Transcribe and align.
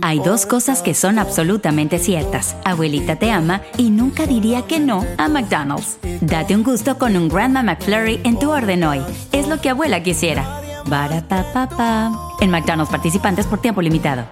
Hay 0.00 0.20
dos 0.20 0.46
cosas 0.46 0.80
que 0.80 0.94
son 0.94 1.18
absolutamente 1.18 1.98
ciertas. 1.98 2.56
Abuelita 2.64 3.16
te 3.16 3.30
ama 3.30 3.60
y 3.76 3.90
nunca 3.90 4.26
diría 4.26 4.62
que 4.62 4.80
no 4.80 5.04
a 5.18 5.28
McDonald's. 5.28 5.98
Date 6.22 6.54
un 6.54 6.62
gusto 6.62 6.96
con 6.96 7.14
un 7.14 7.28
Grandma 7.28 7.62
McFlurry 7.62 8.22
en 8.24 8.38
tu 8.38 8.50
orden 8.50 8.84
hoy. 8.84 9.02
Es 9.32 9.48
lo 9.48 9.60
que 9.60 9.68
abuela 9.68 10.02
quisiera. 10.02 10.62
Barapapapa. 10.86 12.10
En 12.40 12.50
McDonald's 12.50 12.90
participantes 12.90 13.44
por 13.44 13.60
tiempo 13.60 13.82
limitado. 13.82 14.24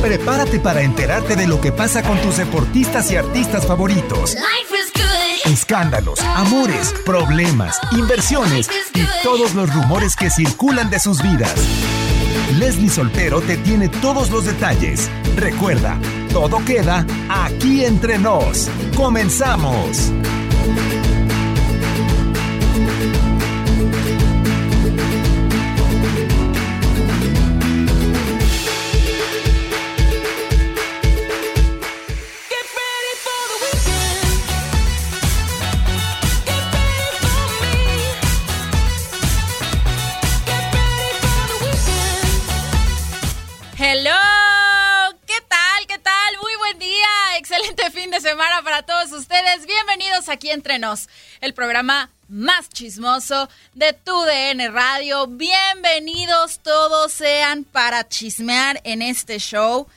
Prepárate 0.00 0.58
para 0.58 0.82
enterarte 0.82 1.36
de 1.36 1.46
lo 1.46 1.60
que 1.60 1.70
pasa 1.70 2.02
con 2.02 2.18
tus 2.22 2.38
deportistas 2.38 3.12
y 3.12 3.16
artistas 3.16 3.64
favoritos. 3.64 4.36
Escándalos, 5.44 6.18
amores, 6.34 6.92
problemas, 7.06 7.78
inversiones 7.92 8.68
y 8.94 9.06
todos 9.22 9.54
los 9.54 9.72
rumores 9.72 10.16
que 10.16 10.28
circulan 10.28 10.90
de 10.90 10.98
sus 10.98 11.22
vidas. 11.22 11.54
Leslie 12.52 12.88
Soltero 12.88 13.40
te 13.40 13.56
tiene 13.56 13.88
todos 13.88 14.30
los 14.30 14.44
detalles. 14.44 15.10
Recuerda, 15.36 15.98
todo 16.32 16.64
queda 16.64 17.06
aquí 17.28 17.84
entre 17.84 18.18
nos. 18.18 18.68
Comenzamos. 18.96 20.12
Excelente 47.42 47.90
fin 47.90 48.08
de 48.12 48.20
semana 48.20 48.62
para 48.62 48.82
todos 48.82 49.10
ustedes. 49.10 49.66
Bienvenidos 49.66 50.28
aquí 50.28 50.50
entre 50.50 50.78
nos, 50.78 51.08
el 51.40 51.54
programa 51.54 52.08
más 52.28 52.68
chismoso 52.68 53.48
de 53.74 53.92
tu 53.94 54.12
DN 54.22 54.68
Radio. 54.68 55.26
Bienvenidos 55.26 56.60
todos 56.60 57.10
sean 57.10 57.64
para 57.64 58.08
chismear 58.08 58.80
en 58.84 59.02
este 59.02 59.40
show. 59.40 59.88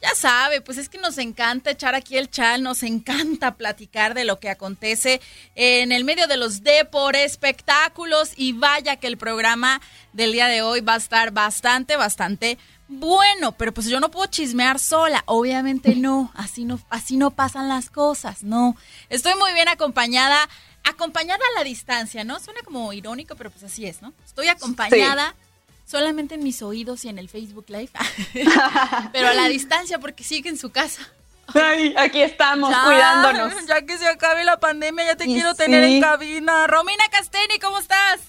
Ya 0.00 0.14
sabe, 0.14 0.62
pues 0.62 0.78
es 0.78 0.88
que 0.88 0.96
nos 0.96 1.18
encanta 1.18 1.72
echar 1.72 1.94
aquí 1.94 2.16
el 2.16 2.30
chal, 2.30 2.62
nos 2.62 2.82
encanta 2.82 3.56
platicar 3.56 4.14
de 4.14 4.24
lo 4.24 4.40
que 4.40 4.48
acontece 4.48 5.20
en 5.56 5.92
el 5.92 6.04
medio 6.04 6.26
de 6.26 6.38
los 6.38 6.62
depor 6.62 7.16
espectáculos 7.16 8.32
y 8.34 8.54
vaya 8.54 8.96
que 8.96 9.08
el 9.08 9.18
programa 9.18 9.82
del 10.14 10.32
día 10.32 10.46
de 10.46 10.62
hoy 10.62 10.80
va 10.80 10.94
a 10.94 10.98
estar 10.98 11.32
bastante, 11.32 11.96
bastante 11.96 12.56
bueno, 12.88 13.52
pero 13.52 13.72
pues 13.72 13.86
yo 13.86 14.00
no 14.00 14.10
puedo 14.10 14.26
chismear 14.26 14.78
sola, 14.78 15.22
obviamente 15.26 15.94
no, 15.94 16.32
así 16.34 16.64
no, 16.64 16.80
así 16.88 17.16
no 17.16 17.30
pasan 17.30 17.68
las 17.68 17.90
cosas, 17.90 18.42
no. 18.42 18.76
Estoy 19.10 19.34
muy 19.38 19.52
bien 19.52 19.68
acompañada, 19.68 20.48
acompañada 20.84 21.40
a 21.54 21.58
la 21.58 21.64
distancia, 21.64 22.24
¿no? 22.24 22.40
Suena 22.40 22.60
como 22.62 22.92
irónico, 22.92 23.36
pero 23.36 23.50
pues 23.50 23.62
así 23.64 23.86
es, 23.86 24.00
¿no? 24.00 24.14
Estoy 24.24 24.48
acompañada 24.48 25.34
solamente 25.84 26.34
en 26.34 26.42
mis 26.42 26.62
oídos 26.62 27.04
y 27.04 27.10
en 27.10 27.18
el 27.18 27.28
Facebook 27.28 27.66
Live, 27.68 27.90
pero 29.12 29.28
a 29.28 29.34
la 29.34 29.48
distancia 29.48 29.98
porque 29.98 30.24
sigue 30.24 30.48
en 30.48 30.56
su 30.56 30.70
casa. 30.70 31.02
Ay, 31.54 31.94
aquí 31.96 32.20
estamos, 32.20 32.70
Ya, 32.70 32.84
cuidándonos. 32.84 33.66
Ya 33.66 33.82
que 33.82 33.96
se 33.96 34.06
acabe 34.06 34.44
la 34.44 34.60
pandemia, 34.60 35.06
ya 35.06 35.16
te 35.16 35.24
Y 35.24 35.34
quiero 35.34 35.54
tener 35.54 35.82
en 35.82 36.00
cabina. 36.00 36.66
Romina 36.66 37.04
Casteni, 37.10 37.58
¿cómo 37.58 37.78
estás? 37.78 38.20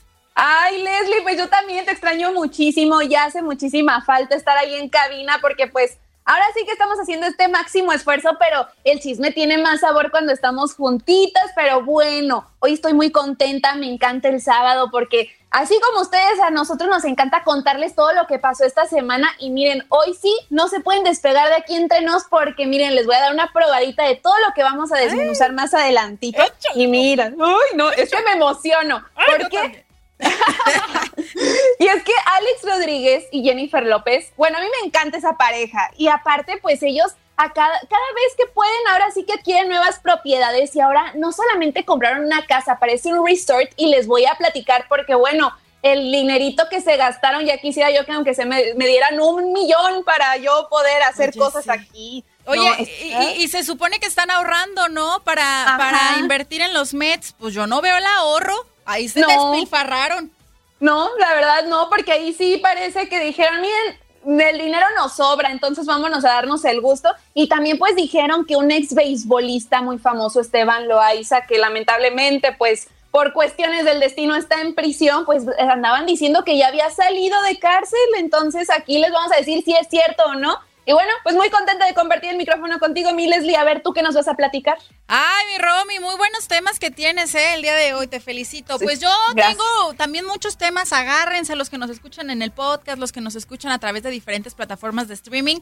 Ay, 0.42 0.82
Leslie, 0.82 1.22
pues 1.22 1.38
yo 1.38 1.50
también 1.50 1.84
te 1.84 1.92
extraño 1.92 2.32
muchísimo. 2.32 3.02
Ya 3.02 3.26
hace 3.26 3.42
muchísima 3.42 4.02
falta 4.06 4.38
estar 4.38 4.58
ahí 4.58 4.74
en 4.76 4.88
cabina 4.88 5.38
porque 5.42 5.68
pues 5.68 5.98
ahora 6.24 6.46
sí 6.56 6.64
que 6.66 6.72
estamos 6.72 6.98
haciendo 6.98 7.28
este 7.28 7.50
máximo 7.50 7.92
esfuerzo, 7.92 8.30
pero 8.40 8.66
el 8.86 9.02
chisme 9.02 9.32
tiene 9.32 9.58
más 9.58 9.82
sabor 9.82 10.12
cuando 10.12 10.32
estamos 10.32 10.76
juntitas. 10.76 11.52
Pero 11.58 11.84
bueno, 11.84 12.50
hoy 12.60 12.72
estoy 12.72 12.94
muy 12.94 13.12
contenta, 13.12 13.76
me 13.76 13.92
encanta 13.92 14.30
el 14.30 14.40
sábado 14.40 14.90
porque 14.92 15.30
así 15.52 15.78
como 15.82 16.04
ustedes, 16.04 16.40
a 16.40 16.52
nosotros 16.52 16.90
nos 16.90 17.04
encanta 17.04 17.44
contarles 17.44 17.94
todo 17.94 18.14
lo 18.14 18.26
que 18.26 18.40
pasó 18.40 18.64
esta 18.64 18.86
semana. 18.86 19.30
Y 19.40 19.50
miren, 19.50 19.86
hoy 19.90 20.14
sí 20.14 20.34
no 20.50 20.70
se 20.70 20.80
pueden 20.80 21.04
despegar 21.04 21.50
de 21.50 21.56
aquí 21.56 21.76
entre 21.76 22.00
nos 22.00 22.24
porque 22.24 22.66
miren, 22.66 22.96
les 22.96 23.06
voy 23.06 23.16
a 23.16 23.20
dar 23.20 23.34
una 23.34 23.52
probadita 23.52 24.06
de 24.06 24.16
todo 24.16 24.36
lo 24.48 24.54
que 24.56 24.64
vamos 24.64 24.94
a 24.94 24.96
desmenuzar 24.96 25.52
más 25.52 25.74
adelantito. 25.74 26.42
Y 26.76 26.88
miren, 26.88 27.36
uy, 27.42 27.76
no, 27.76 27.92
es 27.92 28.10
que 28.10 28.22
me 28.22 28.32
emociono. 28.32 29.04
porque 29.38 29.89
y 31.80 31.88
es 31.88 32.04
que 32.04 32.12
Alex 32.26 32.64
Rodríguez 32.64 33.26
y 33.32 33.44
Jennifer 33.44 33.84
López, 33.86 34.32
bueno, 34.38 34.58
a 34.58 34.62
mí 34.62 34.68
me 34.82 34.88
encanta 34.88 35.18
esa 35.18 35.38
pareja. 35.38 35.90
Y 35.98 36.08
aparte, 36.08 36.58
pues 36.62 36.82
ellos 36.84 37.12
a 37.38 37.52
cada, 37.54 37.72
cada 37.80 38.14
vez 38.16 38.36
que 38.38 38.46
pueden, 38.48 38.88
ahora 38.92 39.12
sí 39.12 39.24
que 39.24 39.34
adquieren 39.34 39.70
nuevas 39.70 40.00
propiedades 40.00 40.76
y 40.76 40.82
ahora 40.82 41.14
no 41.16 41.32
solamente 41.32 41.86
compraron 41.86 42.26
una 42.26 42.46
casa, 42.46 42.80
parece 42.80 43.14
un 43.14 43.26
resort 43.26 43.70
y 43.78 43.88
les 43.88 44.08
voy 44.08 44.26
a 44.26 44.36
platicar 44.36 44.86
porque, 44.90 45.16
bueno, 45.16 45.54
el 45.82 46.12
dinerito 46.12 46.68
que 46.70 46.82
se 46.82 46.98
gastaron, 46.98 47.46
ya 47.46 47.58
quisiera 47.58 47.90
yo 47.92 48.06
que 48.06 48.12
aunque 48.12 48.34
se 48.34 48.44
me, 48.46 48.74
me 48.76 48.86
dieran 48.88 49.22
un 49.22 49.54
millón 49.54 50.04
para 50.04 50.36
yo 50.36 50.68
poder 50.70 51.02
hacer 51.04 51.30
Oye, 51.30 51.40
cosas 51.40 51.64
sí. 51.64 51.70
aquí. 51.72 52.26
Oye, 52.46 52.70
No, 52.70 52.74
es- 52.76 52.90
y, 52.90 53.14
y- 53.14 53.44
y 53.44 53.48
se 53.48 53.64
supone 53.64 54.00
que 54.02 54.08
están 54.08 54.30
ahorrando, 54.32 54.90
¿no? 54.90 55.22
Para, 55.24 55.64
Ajá. 55.64 55.78
para 55.78 56.20
invertir 56.20 56.60
en 56.60 56.74
los 56.74 56.94
Mets. 56.94 57.34
Pues 57.40 57.54
yo 57.54 57.66
no 57.68 57.80
veo 57.80 57.96
el 57.96 58.06
ahorro. 58.06 58.66
Ahí 58.90 59.08
se 59.08 59.20
No. 59.20 59.28
despilfarraron. 59.28 60.32
No, 60.80 61.10
la 61.20 61.34
verdad 61.34 61.66
no, 61.68 61.90
porque 61.90 62.12
ahí 62.12 62.34
sí 62.34 62.58
parece 62.58 63.08
que 63.08 63.20
dijeron, 63.20 63.62
miren, 63.62 64.42
el 64.42 64.58
dinero 64.58 64.86
nos 64.96 65.14
sobra, 65.14 65.52
entonces 65.52 65.86
vámonos 65.86 66.26
a 66.26 66.30
darnos 66.30 66.66
el 66.66 66.82
gusto. 66.82 67.10
Y 67.34 67.48
también 67.48 67.78
pues 67.78 67.96
dijeron 67.96 68.46
que 68.46 68.56
un 68.56 68.72
ex 68.72 68.94
beisbolista 68.96 69.82
muy 69.82 70.00
famoso, 70.00 70.40
Esteban 70.42 70.88
Loaiza, 70.88 71.46
que 71.46 71.58
lamentablemente 71.58 72.54
pues 72.54 72.88
por 73.12 73.34
cuestiones 73.34 73.86
del 73.86 74.00
destino 74.00 74.36
está 74.36 74.62
en 74.62 74.74
prisión, 74.74 75.26
pues 75.26 75.44
andaban 75.60 76.06
diciendo 76.06 76.44
que 76.44 76.58
ya 76.58 76.68
había 76.68 76.90
salido 76.90 77.42
de 77.44 77.58
cárcel, 77.60 78.00
entonces 78.18 78.70
aquí 78.70 79.00
les 79.00 79.12
vamos 79.12 79.32
a 79.32 79.38
decir 79.38 79.64
si 79.64 79.74
es 79.74 79.88
cierto 79.88 80.24
o 80.26 80.36
no. 80.36 80.60
Y 80.90 80.92
bueno, 80.92 81.12
pues 81.22 81.36
muy 81.36 81.52
contenta 81.52 81.86
de 81.86 81.94
compartir 81.94 82.32
el 82.32 82.38
micrófono 82.38 82.80
contigo, 82.80 83.14
mi 83.14 83.28
Leslie. 83.28 83.56
A 83.56 83.64
ver, 83.64 83.84
¿tú 83.84 83.94
qué 83.94 84.02
nos 84.02 84.16
vas 84.16 84.28
a 84.28 84.34
platicar? 84.34 84.80
Ay, 85.08 85.46
mi 85.52 85.60
Romy, 85.60 86.00
muy 86.00 86.16
buenos 86.16 86.48
temas 86.48 86.80
que 86.80 86.90
tienes 86.90 87.36
eh, 87.36 87.54
el 87.54 87.62
día 87.62 87.76
de 87.76 87.94
hoy, 87.94 88.08
te 88.08 88.20
felicito. 88.20 88.80
pues 88.80 89.00
yo 89.00 89.12
tengo 89.36 89.94
también 89.98 90.26
muchos 90.26 90.58
temas, 90.58 90.92
agárrense 90.92 91.56
los 91.56 91.70
que 91.70 91.78
nos 91.78 91.92
escuchan 91.92 92.32
en 92.32 92.42
el 92.42 92.50
podcast, 92.52 92.98
los 92.98 93.12
que 93.12 93.22
nos 93.22 93.36
escuchan 93.36 93.72
a 93.72 93.78
través 93.78 94.02
de 94.02 94.10
diferentes 94.10 94.56
plataformas 94.56 95.08
de 95.08 95.14
streaming. 95.14 95.60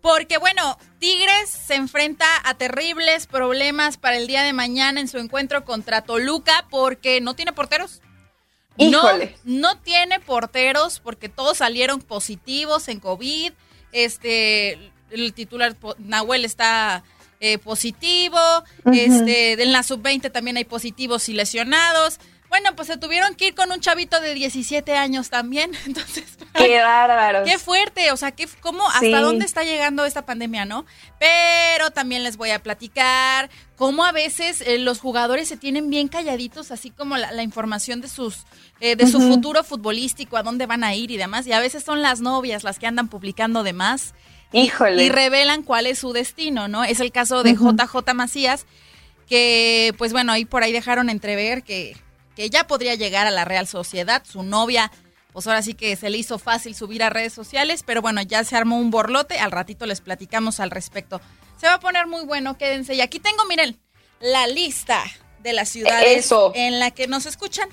Porque 0.00 0.38
bueno, 0.38 0.78
Tigres 1.00 1.50
se 1.50 1.74
enfrenta 1.74 2.26
a 2.44 2.54
terribles 2.54 3.26
problemas 3.26 3.96
para 3.96 4.16
el 4.16 4.28
día 4.28 4.44
de 4.44 4.52
mañana 4.52 5.00
en 5.00 5.08
su 5.08 5.18
encuentro 5.18 5.64
contra 5.64 6.02
Toluca 6.02 6.66
porque 6.70 7.20
no 7.20 7.34
tiene 7.34 7.52
porteros. 7.52 8.00
Híjole. 8.76 9.36
No, 9.42 9.72
no 9.72 9.78
tiene 9.80 10.20
porteros 10.20 11.00
porque 11.00 11.28
todos 11.28 11.58
salieron 11.58 12.00
positivos 12.00 12.86
en 12.86 13.00
COVID. 13.00 13.52
Este, 13.92 14.92
el 15.10 15.32
titular 15.32 15.76
Nahuel 15.98 16.44
está 16.44 17.02
eh, 17.40 17.58
positivo. 17.58 18.38
Este, 18.92 19.62
en 19.62 19.72
la 19.72 19.82
sub-20 19.82 20.32
también 20.32 20.56
hay 20.56 20.64
positivos 20.64 21.28
y 21.28 21.34
lesionados. 21.34 22.18
Bueno, 22.48 22.74
pues 22.74 22.88
se 22.88 22.96
tuvieron 22.96 23.34
que 23.34 23.48
ir 23.48 23.54
con 23.54 23.70
un 23.70 23.80
chavito 23.80 24.20
de 24.20 24.34
17 24.34 24.96
años 24.96 25.28
también. 25.28 25.70
Entonces, 25.86 26.24
qué 26.54 26.80
bárbaro. 26.80 27.44
Qué 27.44 27.58
fuerte, 27.58 28.10
o 28.10 28.16
sea, 28.16 28.32
qué, 28.32 28.48
cómo, 28.60 28.88
hasta 28.88 29.20
dónde 29.20 29.44
está 29.44 29.64
llegando 29.64 30.04
esta 30.04 30.24
pandemia, 30.24 30.64
¿no? 30.64 30.86
Pero 31.18 31.90
también 31.90 32.22
les 32.22 32.36
voy 32.36 32.50
a 32.50 32.62
platicar 32.62 33.50
cómo 33.76 34.04
a 34.04 34.12
veces 34.12 34.62
eh, 34.62 34.78
los 34.78 34.98
jugadores 34.98 35.48
se 35.48 35.56
tienen 35.56 35.90
bien 35.90 36.08
calladitos, 36.08 36.70
así 36.70 36.90
como 36.90 37.16
la, 37.16 37.42
información 37.42 38.00
de 38.00 38.08
sus, 38.08 38.46
eh, 38.80 38.96
de 38.96 39.06
su 39.06 39.20
futuro 39.20 39.64
futbolístico, 39.64 40.36
a 40.36 40.42
dónde 40.42 40.66
van 40.66 40.84
a 40.84 40.94
ir 40.94 41.10
y 41.10 41.16
demás. 41.16 41.46
Y 41.46 41.52
a 41.52 41.60
veces 41.60 41.82
son 41.82 42.02
las 42.02 42.20
novias 42.20 42.64
las 42.64 42.78
que 42.78 42.86
andan 42.86 43.08
publicando 43.08 43.62
de 43.62 43.72
más. 43.72 44.14
Híjole. 44.52 45.04
Y, 45.04 45.08
revelan 45.08 45.62
cuál 45.62 45.86
es 45.86 45.98
su 45.98 46.12
destino, 46.12 46.68
¿no? 46.68 46.84
Es 46.84 47.00
el 47.00 47.12
caso 47.12 47.42
de 47.42 47.54
JJ 47.54 48.14
Macías, 48.14 48.66
que, 49.28 49.94
pues 49.98 50.12
bueno, 50.12 50.32
ahí 50.32 50.44
por 50.44 50.62
ahí 50.62 50.72
dejaron 50.72 51.10
entrever 51.10 51.62
que 51.62 51.96
que 52.38 52.50
ya 52.50 52.68
podría 52.68 52.94
llegar 52.94 53.26
a 53.26 53.32
la 53.32 53.44
Real 53.44 53.66
Sociedad. 53.66 54.22
Su 54.24 54.44
novia, 54.44 54.92
pues 55.32 55.48
ahora 55.48 55.60
sí 55.60 55.74
que 55.74 55.96
se 55.96 56.08
le 56.08 56.18
hizo 56.18 56.38
fácil 56.38 56.76
subir 56.76 57.02
a 57.02 57.10
redes 57.10 57.32
sociales, 57.32 57.82
pero 57.84 58.00
bueno, 58.00 58.22
ya 58.22 58.44
se 58.44 58.54
armó 58.54 58.78
un 58.78 58.92
borlote. 58.92 59.40
Al 59.40 59.50
ratito 59.50 59.86
les 59.86 60.00
platicamos 60.00 60.60
al 60.60 60.70
respecto. 60.70 61.20
Se 61.60 61.66
va 61.66 61.74
a 61.74 61.80
poner 61.80 62.06
muy 62.06 62.24
bueno, 62.24 62.56
quédense. 62.56 62.94
Y 62.94 63.00
aquí 63.00 63.18
tengo, 63.18 63.44
miren, 63.46 63.76
la 64.20 64.46
lista 64.46 65.02
de 65.42 65.52
las 65.52 65.68
ciudades 65.68 66.32
en 66.54 66.78
la 66.78 66.92
que 66.92 67.08
nos 67.08 67.26
escuchan. 67.26 67.68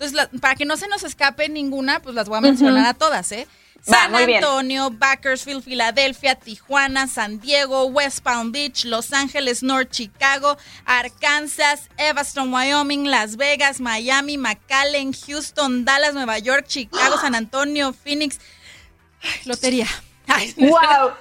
Entonces, 0.00 0.40
para 0.40 0.54
que 0.54 0.64
no 0.64 0.78
se 0.78 0.88
nos 0.88 1.02
escape 1.02 1.48
ninguna, 1.50 2.00
pues 2.00 2.14
las 2.14 2.28
voy 2.28 2.38
a 2.38 2.40
mencionar 2.40 2.86
a 2.86 2.94
todas, 2.94 3.30
¿eh? 3.32 3.46
San 3.82 4.14
Antonio, 4.14 4.90
Bakersfield, 4.90 5.62
Filadelfia, 5.62 6.34
Tijuana, 6.34 7.06
San 7.06 7.40
Diego, 7.40 7.86
West 7.86 8.20
Palm 8.20 8.52
Beach, 8.52 8.84
Los 8.84 9.12
Ángeles, 9.12 9.62
North 9.62 9.90
Chicago, 9.90 10.58
Arkansas, 10.84 11.88
Evanston, 11.96 12.52
Wyoming, 12.52 13.10
Las 13.10 13.36
Vegas, 13.36 13.80
Miami, 13.80 14.36
McAllen, 14.36 15.12
Houston, 15.12 15.84
Dallas, 15.84 16.14
Nueva 16.14 16.38
York, 16.38 16.66
Chicago, 16.66 17.16
San 17.18 17.34
Antonio, 17.34 17.92
Phoenix. 17.92 18.38
lotería. 19.44 19.86
Wow. 20.56 21.12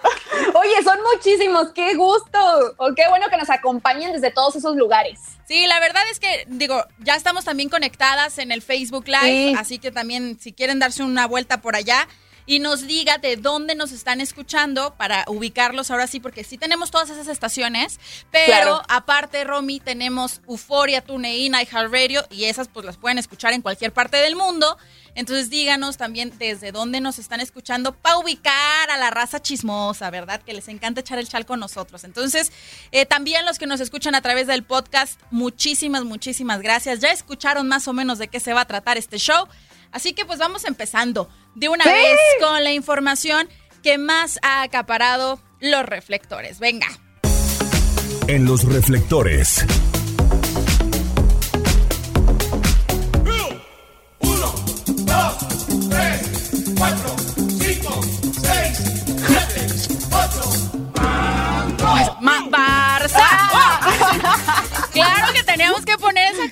Oye, 0.55 0.83
son 0.83 0.99
muchísimos, 1.13 1.69
qué 1.73 1.95
gusto. 1.95 2.39
O 2.77 2.93
qué 2.95 3.07
bueno 3.09 3.27
que 3.29 3.37
nos 3.37 3.49
acompañen 3.49 4.13
desde 4.13 4.31
todos 4.31 4.55
esos 4.55 4.75
lugares. 4.75 5.19
Sí, 5.47 5.65
la 5.67 5.79
verdad 5.79 6.03
es 6.11 6.19
que, 6.19 6.45
digo, 6.47 6.85
ya 6.99 7.15
estamos 7.15 7.45
también 7.45 7.69
conectadas 7.69 8.37
en 8.37 8.51
el 8.51 8.61
Facebook 8.61 9.07
Live, 9.07 9.55
así 9.57 9.79
que 9.79 9.91
también 9.91 10.39
si 10.39 10.53
quieren 10.53 10.79
darse 10.79 11.03
una 11.03 11.25
vuelta 11.27 11.61
por 11.61 11.75
allá, 11.75 12.07
y 12.49 12.57
nos 12.57 12.87
diga 12.87 13.19
de 13.19 13.35
dónde 13.35 13.75
nos 13.75 13.91
están 13.91 14.21
escuchando 14.21 14.95
para 14.95 15.23
ubicarlos 15.27 15.91
ahora 15.91 16.07
sí, 16.07 16.19
porque 16.19 16.43
sí 16.43 16.57
tenemos 16.57 16.89
todas 16.89 17.11
esas 17.11 17.27
estaciones, 17.27 17.99
pero 18.31 18.81
aparte, 18.89 19.43
Romy, 19.43 19.79
tenemos 19.79 20.41
Euforia, 20.47 21.01
TuneIn, 21.01 21.53
iHeartRadio 21.53 22.25
y 22.31 22.45
esas 22.45 22.67
pues 22.67 22.87
las 22.87 22.97
pueden 22.97 23.19
escuchar 23.19 23.53
en 23.53 23.61
cualquier 23.61 23.93
parte 23.93 24.17
del 24.17 24.35
mundo. 24.35 24.79
Entonces 25.15 25.49
díganos 25.49 25.97
también 25.97 26.33
desde 26.37 26.71
dónde 26.71 27.01
nos 27.01 27.19
están 27.19 27.39
escuchando 27.39 27.93
para 27.93 28.17
ubicar 28.17 28.89
a 28.89 28.97
la 28.97 29.09
raza 29.09 29.41
chismosa, 29.41 30.09
¿verdad? 30.09 30.41
Que 30.41 30.53
les 30.53 30.67
encanta 30.67 31.01
echar 31.01 31.19
el 31.19 31.27
chal 31.27 31.45
con 31.45 31.59
nosotros. 31.59 32.03
Entonces, 32.03 32.51
eh, 32.91 33.05
también 33.05 33.45
los 33.45 33.59
que 33.59 33.67
nos 33.67 33.79
escuchan 33.79 34.15
a 34.15 34.21
través 34.21 34.47
del 34.47 34.63
podcast, 34.63 35.19
muchísimas, 35.31 36.03
muchísimas 36.03 36.61
gracias. 36.61 36.99
Ya 36.99 37.11
escucharon 37.11 37.67
más 37.67 37.87
o 37.87 37.93
menos 37.93 38.17
de 38.17 38.27
qué 38.27 38.39
se 38.39 38.53
va 38.53 38.61
a 38.61 38.65
tratar 38.65 38.97
este 38.97 39.17
show. 39.17 39.47
Así 39.91 40.13
que 40.13 40.25
pues 40.25 40.39
vamos 40.39 40.65
empezando 40.65 41.29
de 41.55 41.69
una 41.69 41.83
vez 41.85 42.19
con 42.39 42.63
la 42.63 42.71
información 42.71 43.49
que 43.81 43.97
más 43.97 44.39
ha 44.43 44.61
acaparado 44.61 45.39
los 45.59 45.85
reflectores. 45.85 46.59
Venga. 46.59 46.87
En 48.27 48.45
los 48.45 48.63
reflectores. 48.63 49.65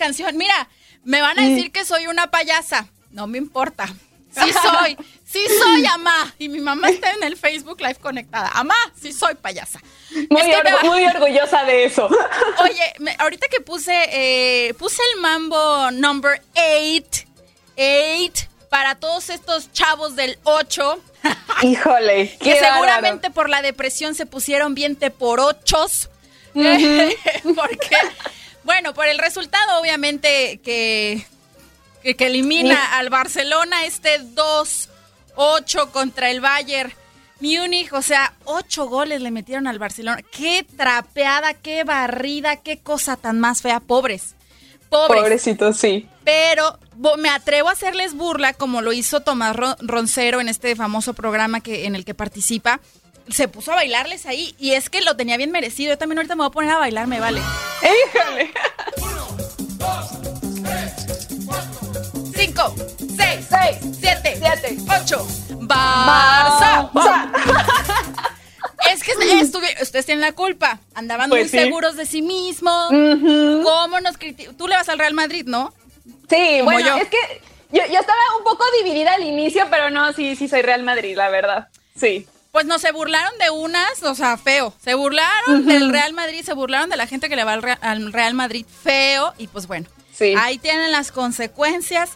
Canción. 0.07 0.37
Mira, 0.37 0.69
me 1.03 1.21
van 1.21 1.37
a 1.37 1.43
decir 1.43 1.71
que 1.71 1.85
soy 1.85 2.07
una 2.07 2.31
payasa. 2.31 2.87
No 3.11 3.27
me 3.27 3.37
importa. 3.37 3.87
Sí 4.31 4.51
soy, 4.53 4.97
sí 5.25 5.39
soy 5.59 5.85
amá. 5.85 6.33
Y 6.37 6.47
mi 6.47 6.59
mamá 6.59 6.89
está 6.89 7.11
en 7.11 7.23
el 7.23 7.35
Facebook 7.35 7.81
Live 7.81 7.95
conectada. 7.95 8.49
Amá, 8.53 8.75
sí 8.99 9.11
soy 9.11 9.35
payasa. 9.35 9.81
Muy, 10.29 11.05
orgullosa 11.05 11.63
de 11.63 11.85
eso. 11.85 12.07
Oye, 12.63 13.15
ahorita 13.17 13.47
que 13.47 13.61
puse, 13.61 13.93
eh, 14.11 14.73
puse 14.75 15.01
el 15.13 15.21
mambo 15.21 15.91
number 15.91 16.41
8, 16.55 17.25
8 17.77 18.47
para 18.69 18.95
todos 18.95 19.29
estos 19.29 19.71
chavos 19.73 20.15
del 20.15 20.37
8. 20.43 20.99
Híjole, 21.63 22.37
que 22.39 22.59
seguramente 22.59 23.31
por 23.31 23.49
la 23.49 23.61
depresión 23.61 24.13
se 24.13 24.25
pusieron 24.25 24.75
bien 24.75 24.97
por 25.17 25.39
ochos. 25.39 26.09
Porque, 26.53 27.97
bueno, 28.67 28.93
por 28.93 29.07
el 29.07 29.17
resultado, 29.17 29.79
obviamente, 29.79 30.59
que 30.63 31.25
que, 32.15 32.27
elimina 32.27 32.97
al 32.97 33.09
Barcelona 33.09 33.85
este 33.85 34.21
2-8 34.21 35.91
contra 35.91 36.29
el 36.29 36.41
Bayern. 36.41 36.93
Múnich, 37.39 37.93
o 37.93 38.01
sea, 38.01 38.33
ocho 38.45 38.87
goles 38.87 39.21
le 39.21 39.29
metieron 39.29 39.67
al 39.67 39.77
Barcelona. 39.77 40.21
Qué 40.31 40.65
trapeada, 40.75 41.53
qué 41.53 41.83
barrida, 41.83 42.57
qué 42.57 42.79
cosa 42.79 43.15
tan 43.15 43.39
más 43.39 43.61
fea. 43.61 43.79
Pobres. 43.79 44.35
Pobres. 44.89 45.21
Pobrecitos, 45.21 45.77
sí. 45.77 46.07
Pero 46.23 46.79
me 47.17 47.29
atrevo 47.29 47.69
a 47.69 47.73
hacerles 47.73 48.15
burla, 48.15 48.53
como 48.53 48.81
lo 48.81 48.91
hizo 48.91 49.19
Tomás 49.19 49.55
Roncero 49.81 50.41
en 50.41 50.49
este 50.49 50.75
famoso 50.75 51.13
programa 51.13 51.59
que, 51.59 51.85
en 51.85 51.95
el 51.95 52.05
que 52.05 52.15
participa. 52.15 52.79
Se 53.29 53.47
puso 53.47 53.71
a 53.71 53.75
bailarles 53.75 54.25
ahí 54.25 54.55
y 54.57 54.73
es 54.73 54.89
que 54.89 55.01
lo 55.01 55.15
tenía 55.15 55.37
bien 55.37 55.51
merecido. 55.51 55.93
Yo 55.93 55.97
también 55.97 56.19
ahorita 56.19 56.35
me 56.35 56.39
voy 56.39 56.47
a 56.47 56.51
poner 56.51 56.71
a 56.71 56.77
bailar, 56.77 57.07
me 57.07 57.19
vale. 57.19 57.41
¡Híjole! 57.81 58.51
5, 62.35 62.75
6, 63.17 63.47
7, 63.99 64.39
8. 65.01 65.27
Barça. 65.61 66.89
Es 68.91 69.03
que 69.03 69.11
ustedes 69.81 70.05
tienen 70.05 70.21
la 70.21 70.31
culpa. 70.31 70.79
Andaban 70.95 71.29
pues 71.29 71.51
muy 71.51 71.59
seguros 71.59 71.97
de 71.97 72.05
sí 72.05 72.21
mismos. 72.21 72.87
¿Cómo 72.89 73.99
nos 73.99 74.15
Tú 74.57 74.67
le 74.67 74.75
vas 74.75 74.87
al 74.87 74.97
Real 74.97 75.13
Madrid, 75.13 75.45
¿no? 75.45 75.73
Sí, 76.29 76.61
bueno, 76.63 76.95
es 76.97 77.09
que 77.09 77.17
yo, 77.71 77.81
estaba 77.83 78.19
un 78.37 78.43
poco 78.43 78.63
dividida 78.81 79.13
al 79.13 79.23
inicio, 79.23 79.65
pero 79.69 79.89
no, 79.89 80.13
sí, 80.13 80.35
sí 80.35 80.47
soy 80.47 80.61
Real 80.61 80.83
Madrid, 80.83 81.17
la 81.17 81.29
verdad. 81.29 81.67
Sí. 81.95 82.27
Pues 82.51 82.65
no, 82.65 82.79
se 82.79 82.91
burlaron 82.91 83.37
de 83.39 83.49
unas, 83.49 84.01
o 84.03 84.15
sea, 84.15 84.37
feo. 84.37 84.73
Se 84.83 84.93
burlaron 84.95 85.65
del 85.65 85.91
Real 85.91 86.13
Madrid, 86.13 86.43
se 86.43 86.53
burlaron 86.53 86.89
de 86.89 86.97
la 86.97 87.07
gente 87.07 87.29
que 87.29 87.35
le 87.35 87.43
va 87.43 87.53
al 87.53 88.11
Real, 88.11 88.33
Madrid, 88.33 88.65
feo. 88.65 89.33
Y 89.37 89.47
pues 89.47 89.67
bueno, 89.67 89.87
ahí 90.37 90.57
tienen 90.57 90.91
las 90.91 91.11
consecuencias 91.11 92.11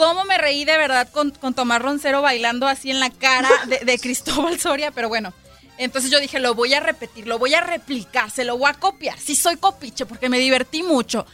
cómo 0.00 0.24
me 0.24 0.38
reí 0.38 0.64
de 0.64 0.78
verdad 0.78 1.10
con, 1.10 1.32
Tomás 1.32 1.82
Roncero 1.82 2.22
bailando 2.22 2.66
así 2.66 2.90
en 2.90 3.00
la 3.00 3.10
cara 3.10 3.50
de, 3.84 3.98
Cristóbal 3.98 4.58
Soria, 4.58 4.92
pero 4.92 5.08
bueno. 5.08 5.34
Entonces 5.76 6.10
yo 6.10 6.20
dije, 6.20 6.40
lo 6.40 6.54
voy 6.54 6.72
a 6.72 6.80
repetir, 6.80 7.26
lo 7.26 7.38
voy 7.38 7.54
a 7.54 7.60
replicar, 7.60 8.30
se 8.30 8.44
lo 8.44 8.56
voy 8.56 8.70
a 8.70 8.74
copiar. 8.74 9.18
Sí 9.18 9.34
soy 9.34 9.56
copiche 9.56 10.06
porque 10.06 10.30
me 10.30 10.38
divertí 10.38 10.82
mucho. 10.82 11.26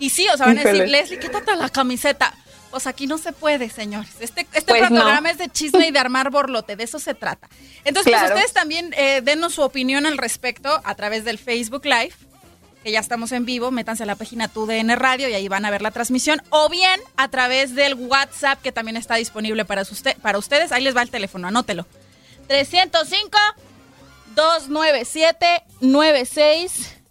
Y 0.00 0.10
sí, 0.10 0.26
o 0.32 0.36
sea, 0.36 0.46
van 0.46 0.58
a 0.58 0.64
decir, 0.64 0.88
Leslie, 0.88 1.18
quítate 1.18 1.54
la 1.56 1.68
camiseta. 1.68 2.34
Pues 2.70 2.86
aquí 2.86 3.06
no 3.06 3.18
se 3.18 3.32
puede, 3.32 3.70
señores. 3.70 4.12
Este, 4.20 4.42
este 4.52 4.62
pues 4.62 4.88
programa 4.88 5.30
es 5.30 5.38
de 5.38 5.48
chisme 5.48 5.88
y 5.88 5.90
de 5.90 5.98
armar 6.00 6.30
borlote, 6.30 6.76
de 6.76 6.84
eso 6.84 6.98
se 6.98 7.14
trata. 7.14 7.48
Entonces, 7.84 8.12
pues 8.12 8.30
ustedes 8.30 8.52
también 8.52 8.94
eh, 8.96 9.20
denos 9.22 9.54
su 9.54 9.62
opinión 9.62 10.06
al 10.06 10.18
respecto 10.18 10.80
a 10.84 10.94
través 10.94 11.24
del 11.24 11.38
Facebook 11.38 11.84
Live 11.84 12.12
que 12.82 12.92
ya 12.92 13.00
estamos 13.00 13.32
en 13.32 13.44
vivo, 13.44 13.70
métanse 13.70 14.04
a 14.04 14.06
la 14.06 14.14
página 14.14 14.48
TUDN 14.48 14.90
Radio 14.96 15.28
y 15.28 15.34
ahí 15.34 15.48
van 15.48 15.64
a 15.64 15.70
ver 15.70 15.82
la 15.82 15.90
transmisión. 15.90 16.40
O 16.50 16.68
bien 16.68 17.00
a 17.16 17.28
través 17.28 17.74
del 17.74 17.94
WhatsApp 17.94 18.60
que 18.62 18.72
también 18.72 18.96
está 18.96 19.16
disponible 19.16 19.64
para, 19.64 19.82
para 20.22 20.38
ustedes. 20.38 20.72
Ahí 20.72 20.84
les 20.84 20.96
va 20.96 21.02
el 21.02 21.10
teléfono, 21.10 21.48
anótelo. 21.48 21.86
305 22.46 23.38
297 24.34 25.64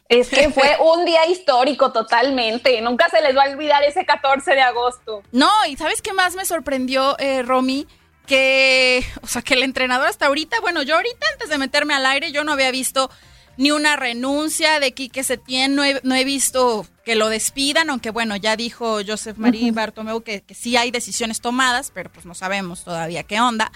Es 0.08 0.30
que 0.30 0.50
fue 0.50 0.76
un 0.80 1.04
día 1.04 1.26
histórico 1.26 1.92
totalmente. 1.92 2.80
Nunca 2.80 3.08
se 3.10 3.20
les 3.20 3.36
va 3.36 3.44
a 3.44 3.50
olvidar 3.50 3.84
ese 3.84 4.06
14 4.06 4.52
de 4.52 4.62
agosto. 4.62 5.22
No, 5.30 5.50
y 5.68 5.76
¿sabes 5.76 6.02
qué 6.02 6.14
más 6.14 6.34
me 6.34 6.46
sorprendió, 6.46 7.16
eh, 7.18 7.42
Romy? 7.42 7.86
Que, 8.26 9.04
o 9.20 9.26
sea, 9.26 9.42
que 9.42 9.52
el 9.52 9.62
entrenador 9.62 10.08
hasta 10.08 10.24
ahorita, 10.26 10.58
bueno, 10.60 10.82
yo 10.82 10.94
ahorita 10.94 11.26
antes 11.34 11.50
de 11.50 11.58
meterme 11.58 11.92
al 11.92 12.06
aire, 12.06 12.32
yo 12.32 12.42
no 12.42 12.52
había 12.52 12.70
visto 12.70 13.10
ni 13.56 13.70
una 13.70 13.96
renuncia 13.96 14.80
de 14.80 14.92
Quique 14.92 15.22
Setién, 15.22 15.74
no 15.74 15.84
he, 15.84 16.00
no 16.02 16.14
he 16.14 16.24
visto 16.24 16.86
que 17.04 17.14
lo 17.14 17.28
despidan, 17.28 17.90
aunque 17.90 18.10
bueno, 18.10 18.36
ya 18.36 18.56
dijo 18.56 18.98
Joseph 19.06 19.36
Marie 19.36 19.70
Bartomeu 19.72 20.22
que, 20.22 20.42
que, 20.42 20.54
sí 20.54 20.76
hay 20.76 20.90
decisiones 20.90 21.40
tomadas, 21.40 21.90
pero 21.94 22.10
pues 22.10 22.26
no 22.26 22.34
sabemos 22.34 22.84
todavía 22.84 23.22
qué 23.22 23.40
onda. 23.40 23.70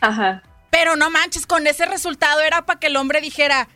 Ajá. 0.00 0.42
Pero 0.70 0.96
no 0.96 1.10
manches, 1.10 1.46
con 1.46 1.66
ese 1.66 1.86
resultado 1.86 2.40
era 2.40 2.66
para 2.66 2.78
que 2.78 2.88
el 2.88 2.96
hombre 2.96 3.20
dijera, 3.20 3.68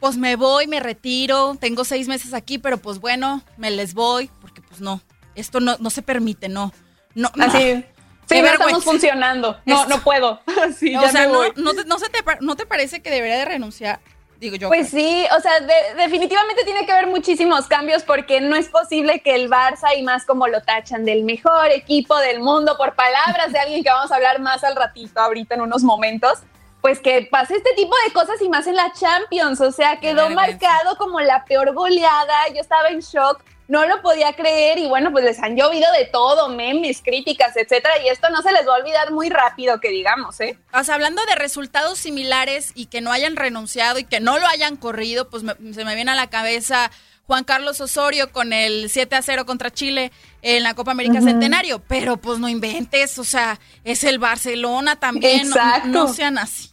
pues 0.00 0.16
me 0.16 0.36
voy, 0.36 0.66
me 0.66 0.80
retiro, 0.80 1.56
tengo 1.60 1.84
seis 1.84 2.08
meses 2.08 2.34
aquí, 2.34 2.58
pero 2.58 2.78
pues 2.78 3.00
bueno, 3.00 3.42
me 3.56 3.70
les 3.70 3.94
voy, 3.94 4.30
porque 4.40 4.62
pues 4.62 4.80
no, 4.80 5.00
esto 5.34 5.60
no, 5.60 5.76
no 5.80 5.90
se 5.90 6.02
permite, 6.02 6.48
no. 6.48 6.72
No, 7.14 7.30
Así. 7.38 7.84
Sí, 8.26 8.40
no 8.40 8.48
estamos 8.48 8.84
funcionando. 8.84 9.60
No, 9.66 9.84
no 9.86 10.02
puedo. 10.02 10.40
sí, 10.78 10.96
o 10.96 11.02
ya 11.02 11.10
sea, 11.10 11.20
me 11.22 11.26
voy. 11.26 11.52
No, 11.56 11.74
no, 11.74 11.84
no, 11.84 11.98
se 11.98 12.08
te, 12.08 12.20
¿no 12.40 12.56
te 12.56 12.64
parece 12.64 13.02
que 13.02 13.10
debería 13.10 13.36
de 13.36 13.44
renunciar? 13.44 14.00
Digo 14.44 14.56
yo. 14.56 14.68
Pues 14.68 14.90
sí, 14.90 15.26
o 15.34 15.40
sea, 15.40 15.58
de, 15.60 15.94
definitivamente 15.96 16.64
tiene 16.64 16.84
que 16.84 16.92
haber 16.92 17.06
muchísimos 17.06 17.66
cambios 17.66 18.02
porque 18.02 18.42
no 18.42 18.56
es 18.56 18.68
posible 18.68 19.20
que 19.20 19.34
el 19.34 19.48
Barça 19.48 19.96
y 19.96 20.02
más 20.02 20.26
como 20.26 20.46
lo 20.48 20.60
tachan 20.60 21.06
del 21.06 21.24
mejor 21.24 21.70
equipo 21.70 22.14
del 22.18 22.40
mundo 22.40 22.76
por 22.76 22.94
palabras 22.94 23.52
de 23.52 23.58
alguien 23.58 23.82
que 23.82 23.88
vamos 23.88 24.12
a 24.12 24.16
hablar 24.16 24.40
más 24.40 24.62
al 24.62 24.76
ratito, 24.76 25.18
ahorita 25.18 25.54
en 25.54 25.62
unos 25.62 25.82
momentos, 25.82 26.40
pues 26.82 27.00
que 27.00 27.26
pase 27.30 27.56
este 27.56 27.70
tipo 27.74 27.94
de 28.06 28.12
cosas 28.12 28.42
y 28.42 28.50
más 28.50 28.66
en 28.66 28.76
la 28.76 28.92
Champions, 28.92 29.62
o 29.62 29.72
sea, 29.72 29.98
quedó 29.98 30.28
marcado 30.28 30.98
como 30.98 31.20
la 31.22 31.42
peor 31.46 31.72
goleada, 31.72 32.46
yo 32.54 32.60
estaba 32.60 32.88
en 32.88 33.00
shock 33.00 33.42
no 33.68 33.86
lo 33.86 34.02
podía 34.02 34.34
creer 34.34 34.78
y 34.78 34.86
bueno, 34.86 35.10
pues 35.10 35.24
les 35.24 35.38
han 35.40 35.56
llovido 35.56 35.90
de 35.92 36.04
todo, 36.06 36.48
memes, 36.48 37.00
críticas, 37.02 37.56
etcétera, 37.56 37.94
y 38.04 38.08
esto 38.08 38.28
no 38.30 38.42
se 38.42 38.52
les 38.52 38.66
va 38.66 38.76
a 38.76 38.78
olvidar 38.80 39.10
muy 39.12 39.30
rápido, 39.30 39.80
que 39.80 39.88
digamos, 39.88 40.40
¿eh? 40.40 40.58
O 40.72 40.84
sea, 40.84 40.96
hablando 40.96 41.24
de 41.26 41.34
resultados 41.36 41.98
similares 41.98 42.72
y 42.74 42.86
que 42.86 43.00
no 43.00 43.12
hayan 43.12 43.36
renunciado 43.36 43.98
y 43.98 44.04
que 44.04 44.20
no 44.20 44.38
lo 44.38 44.46
hayan 44.46 44.76
corrido, 44.76 45.30
pues 45.30 45.42
se 45.42 45.84
me 45.84 45.94
viene 45.94 46.10
a 46.10 46.14
la 46.16 46.28
cabeza 46.28 46.90
Juan 47.26 47.44
Carlos 47.44 47.80
Osorio 47.80 48.30
con 48.32 48.52
el 48.52 48.90
7 48.90 49.16
a 49.16 49.22
0 49.22 49.46
contra 49.46 49.70
Chile 49.70 50.12
en 50.42 50.62
la 50.62 50.74
Copa 50.74 50.90
América 50.90 51.22
Centenario, 51.22 51.80
pero 51.80 52.18
pues 52.18 52.38
no 52.38 52.50
inventes, 52.50 53.18
o 53.18 53.24
sea, 53.24 53.58
es 53.82 54.04
el 54.04 54.18
Barcelona 54.18 54.96
también, 54.96 55.48
no, 55.48 55.86
no, 55.86 56.08
sean 56.12 56.36
así. 56.36 56.70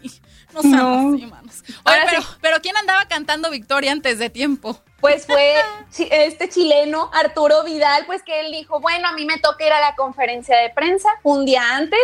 No 0.54 1.14
así, 1.14 1.26
manos. 1.26 1.64
Oye, 1.86 1.98
pero, 2.10 2.22
pero 2.42 2.62
¿quién 2.62 2.78
andaba 2.78 3.06
cantando 3.06 3.50
victoria 3.50 3.92
antes 3.92 4.20
de 4.20 4.30
tiempo? 4.30 4.82
pues 5.02 5.26
fue 5.26 5.56
este 5.98 6.48
chileno, 6.48 7.10
Arturo 7.14 7.64
Vidal, 7.64 8.06
pues 8.06 8.24
que 8.24 8.40
él 8.40 8.52
dijo, 8.52 8.80
bueno, 8.80 9.10
a 9.10 9.12
mí 9.14 9.26
me 9.26 9.40
toca 9.40 9.66
ir 9.66 9.74
a 9.74 9.82
la 9.82 9.96
conferencia 9.96 10.56
de 10.58 10.70
prensa 10.70 11.10
un 11.24 11.46
día 11.46 11.76
antes. 11.76 12.00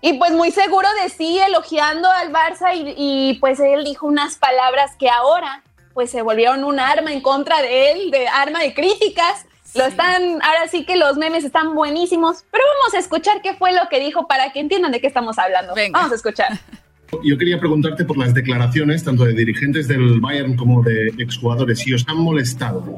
Y 0.00 0.14
pues 0.14 0.32
muy 0.32 0.50
seguro 0.52 0.88
de 1.02 1.08
sí, 1.08 1.38
elogiando 1.38 2.08
al 2.08 2.32
Barça 2.32 2.74
y, 2.74 2.94
y 2.96 3.34
pues 3.40 3.58
él 3.60 3.84
dijo 3.84 4.06
unas 4.06 4.36
palabras 4.36 4.92
que 4.96 5.10
ahora 5.10 5.62
pues 5.92 6.12
se 6.12 6.22
volvieron 6.22 6.62
un 6.62 6.78
arma 6.78 7.12
en 7.12 7.20
contra 7.20 7.60
de 7.60 7.90
él, 7.90 8.10
de 8.12 8.28
arma 8.28 8.60
de 8.60 8.74
críticas. 8.74 9.44
Lo 9.74 9.84
están, 9.84 10.40
ahora 10.42 10.68
sí 10.70 10.86
que 10.86 10.96
los 10.96 11.16
memes 11.16 11.44
están 11.44 11.74
buenísimos, 11.74 12.44
pero 12.50 12.64
vamos 12.78 12.94
a 12.94 12.98
escuchar 12.98 13.42
qué 13.42 13.54
fue 13.54 13.72
lo 13.72 13.88
que 13.88 14.00
dijo 14.00 14.26
para 14.28 14.52
que 14.52 14.60
entiendan 14.60 14.92
de 14.92 15.00
qué 15.00 15.08
estamos 15.08 15.38
hablando. 15.38 15.74
Vamos 15.92 16.12
a 16.12 16.14
escuchar. 16.14 16.52
Yo 17.24 17.38
quería 17.38 17.58
preguntarte 17.58 18.04
por 18.04 18.18
las 18.18 18.34
declaraciones 18.34 19.02
tanto 19.02 19.24
de 19.24 19.32
dirigentes 19.32 19.88
del 19.88 20.20
Bayern 20.20 20.56
como 20.56 20.82
de 20.82 21.08
exjugadores, 21.18 21.78
si 21.78 21.92
os 21.94 22.04
han 22.06 22.18
molestado. 22.18 22.96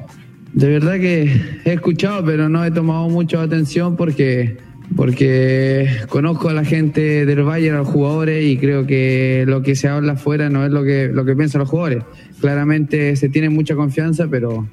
De 0.53 0.69
verdad 0.69 0.95
que 0.95 1.33
he 1.65 1.73
escuchado, 1.73 2.25
pero 2.25 2.49
no 2.49 2.65
he 2.65 2.73
tomado 2.73 3.09
mucha 3.09 3.41
atención 3.41 3.97
porque, 3.97 4.57
porque 4.97 5.89
conozco 6.09 6.49
a 6.49 6.55
la 6.55 6.65
gente 6.65 7.25
del 7.25 7.45
Bayern, 7.45 7.77
a 7.77 7.79
los 7.81 7.89
jugadores, 7.89 8.45
y 8.45 8.57
creo 8.57 8.85
que 8.85 9.45
lo 9.47 9.63
que 9.63 9.77
se 9.77 9.87
habla 9.87 10.15
afuera 10.15 10.51
no 10.51 10.67
es 10.67 10.73
lo 10.73 10.83
que, 10.83 11.09
lo 11.09 11.25
que 11.25 11.37
piensan 11.37 11.61
los 11.61 11.69
jugadores. 11.69 12.03
Claramente 12.41 13.15
se 13.15 13.29
tiene 13.29 13.49
mucha 13.49 13.77
confianza, 13.77 14.27
pero, 14.29 14.67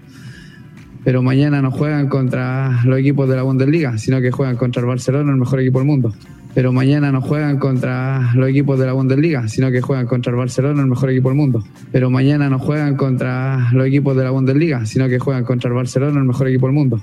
pero 1.03 1.21
mañana 1.21 1.61
no 1.61 1.69
juegan 1.69 2.09
contra 2.09 2.81
los 2.85 2.97
equipos 2.97 3.29
de 3.29 3.35
la 3.35 3.43
Bundesliga, 3.43 3.99
sino 3.99 4.19
que 4.19 4.31
juegan 4.31 4.55
contra 4.55 4.81
el 4.81 4.87
Barcelona, 4.87 5.31
el 5.31 5.37
mejor 5.37 5.59
equipo 5.59 5.77
del 5.77 5.87
mundo 5.87 6.11
pero 6.57 6.73
mañana 6.73 7.11
no 7.11 7.21
juegan 7.21 7.59
contra 7.59 8.31
los 8.33 8.49
equipos 8.49 8.79
de 8.79 8.87
la 8.87 8.93
Bundesliga, 8.93 9.47
sino 9.47 9.69
que 9.69 9.79
juegan 9.79 10.07
contra 10.07 10.31
el 10.31 10.37
Barcelona, 10.37 10.81
el 10.81 10.87
mejor 10.87 11.11
equipo 11.11 11.29
del 11.29 11.37
mundo. 11.37 11.63
Pero 11.91 12.09
mañana 12.09 12.49
no 12.49 12.57
juegan 12.57 12.97
contra 12.97 13.69
los 13.73 13.85
equipos 13.85 14.17
de 14.17 14.23
la 14.23 14.31
Bundesliga, 14.31 14.83
sino 14.87 15.07
que 15.07 15.19
juegan 15.19 15.45
contra 15.45 15.67
el 15.67 15.75
Barcelona, 15.75 16.17
el 16.17 16.25
mejor 16.25 16.47
equipo 16.47 16.65
del 16.65 16.73
mundo. 16.73 16.99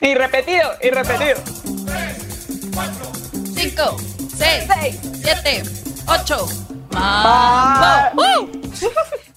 Y 0.00 0.14
repetido, 0.14 0.66
y 0.82 0.88
repetido. 0.88 1.36
5, 3.54 3.96
6, 4.34 4.98
7, 5.22 5.62
8. 6.06 6.46
¡Mambo! 6.94 8.48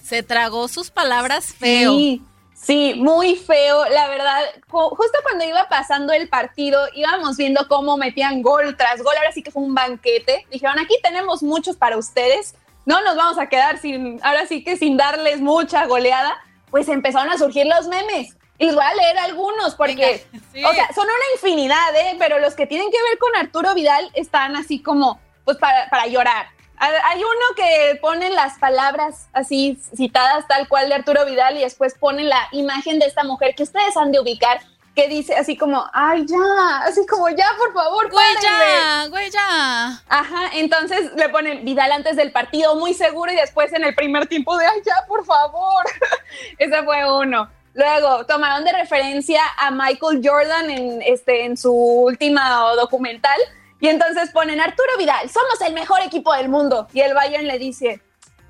Se 0.02 0.22
tragó 0.22 0.68
sus 0.68 0.90
palabras 0.90 1.52
feo. 1.52 1.98
Sí. 1.98 2.22
Sí, 2.62 2.94
muy 2.96 3.34
feo. 3.34 3.84
La 3.86 4.08
verdad, 4.08 4.40
justo 4.68 5.18
cuando 5.24 5.44
iba 5.44 5.68
pasando 5.68 6.12
el 6.12 6.28
partido, 6.28 6.86
íbamos 6.94 7.36
viendo 7.36 7.66
cómo 7.66 7.96
metían 7.96 8.40
gol 8.40 8.76
tras 8.76 9.02
gol. 9.02 9.14
Ahora 9.16 9.32
sí 9.32 9.42
que 9.42 9.50
fue 9.50 9.62
un 9.62 9.74
banquete. 9.74 10.46
Dijeron, 10.48 10.78
aquí 10.78 10.94
tenemos 11.02 11.42
muchos 11.42 11.76
para 11.76 11.96
ustedes. 11.96 12.54
No 12.86 13.02
nos 13.02 13.16
vamos 13.16 13.38
a 13.38 13.48
quedar 13.48 13.78
sin, 13.78 14.20
ahora 14.22 14.46
sí 14.46 14.62
que 14.62 14.76
sin 14.76 14.96
darles 14.96 15.40
mucha 15.40 15.86
goleada. 15.86 16.36
Pues 16.70 16.88
empezaron 16.88 17.30
a 17.30 17.38
surgir 17.38 17.66
los 17.66 17.88
memes. 17.88 18.36
Y 18.58 18.66
les 18.66 18.76
voy 18.76 18.84
a 18.84 18.94
leer 18.94 19.18
algunos 19.18 19.74
porque, 19.74 20.24
sí. 20.52 20.64
o 20.64 20.72
sea, 20.72 20.88
son 20.94 21.04
una 21.04 21.34
infinidad, 21.34 21.96
¿eh? 21.96 22.14
Pero 22.16 22.38
los 22.38 22.54
que 22.54 22.68
tienen 22.68 22.92
que 22.92 23.02
ver 23.10 23.18
con 23.18 23.34
Arturo 23.36 23.74
Vidal 23.74 24.08
están 24.14 24.54
así 24.54 24.80
como, 24.80 25.20
pues 25.44 25.56
para, 25.56 25.90
para 25.90 26.06
llorar. 26.06 26.46
Hay 26.76 27.18
uno 27.18 27.54
que 27.54 27.98
pone 28.00 28.30
las 28.30 28.58
palabras 28.58 29.28
así 29.32 29.78
citadas 29.96 30.48
tal 30.48 30.66
cual 30.66 30.88
de 30.88 30.96
Arturo 30.96 31.24
Vidal 31.24 31.56
y 31.56 31.60
después 31.60 31.94
pone 31.94 32.24
la 32.24 32.48
imagen 32.50 32.98
de 32.98 33.06
esta 33.06 33.22
mujer 33.22 33.54
que 33.54 33.62
ustedes 33.62 33.96
han 33.96 34.10
de 34.10 34.18
ubicar 34.18 34.60
que 34.94 35.08
dice 35.08 35.34
así 35.34 35.56
como, 35.56 35.86
ay, 35.92 36.26
ya, 36.26 36.82
así 36.84 37.06
como, 37.06 37.28
ya, 37.30 37.46
por 37.56 37.72
favor, 37.72 38.10
güey, 38.10 38.26
ya, 38.42 39.06
güey, 39.08 39.30
ya. 39.30 40.02
Ajá, 40.08 40.50
entonces 40.52 41.12
le 41.16 41.28
ponen 41.30 41.64
Vidal 41.64 41.92
antes 41.92 42.16
del 42.16 42.30
partido, 42.30 42.76
muy 42.76 42.92
seguro, 42.92 43.32
y 43.32 43.36
después 43.36 43.72
en 43.72 43.84
el 43.84 43.94
primer 43.94 44.26
tiempo 44.26 44.56
de, 44.58 44.66
ay, 44.66 44.82
ya, 44.84 45.06
por 45.08 45.24
favor. 45.24 45.84
Ese 46.58 46.82
fue 46.82 47.10
uno. 47.10 47.48
Luego 47.74 48.26
tomaron 48.26 48.64
de 48.64 48.72
referencia 48.72 49.40
a 49.56 49.70
Michael 49.70 50.20
Jordan 50.22 50.68
en, 50.68 51.00
este, 51.02 51.46
en 51.46 51.56
su 51.56 51.72
último 51.72 52.40
documental, 52.76 53.38
y 53.82 53.88
entonces 53.88 54.30
ponen 54.30 54.60
Arturo 54.60 54.96
Vidal, 54.96 55.28
somos 55.28 55.60
el 55.66 55.74
mejor 55.74 56.00
equipo 56.02 56.32
del 56.34 56.48
mundo. 56.48 56.86
Y 56.92 57.00
el 57.00 57.14
Bayern 57.14 57.48
le 57.48 57.58
dice, 57.58 58.00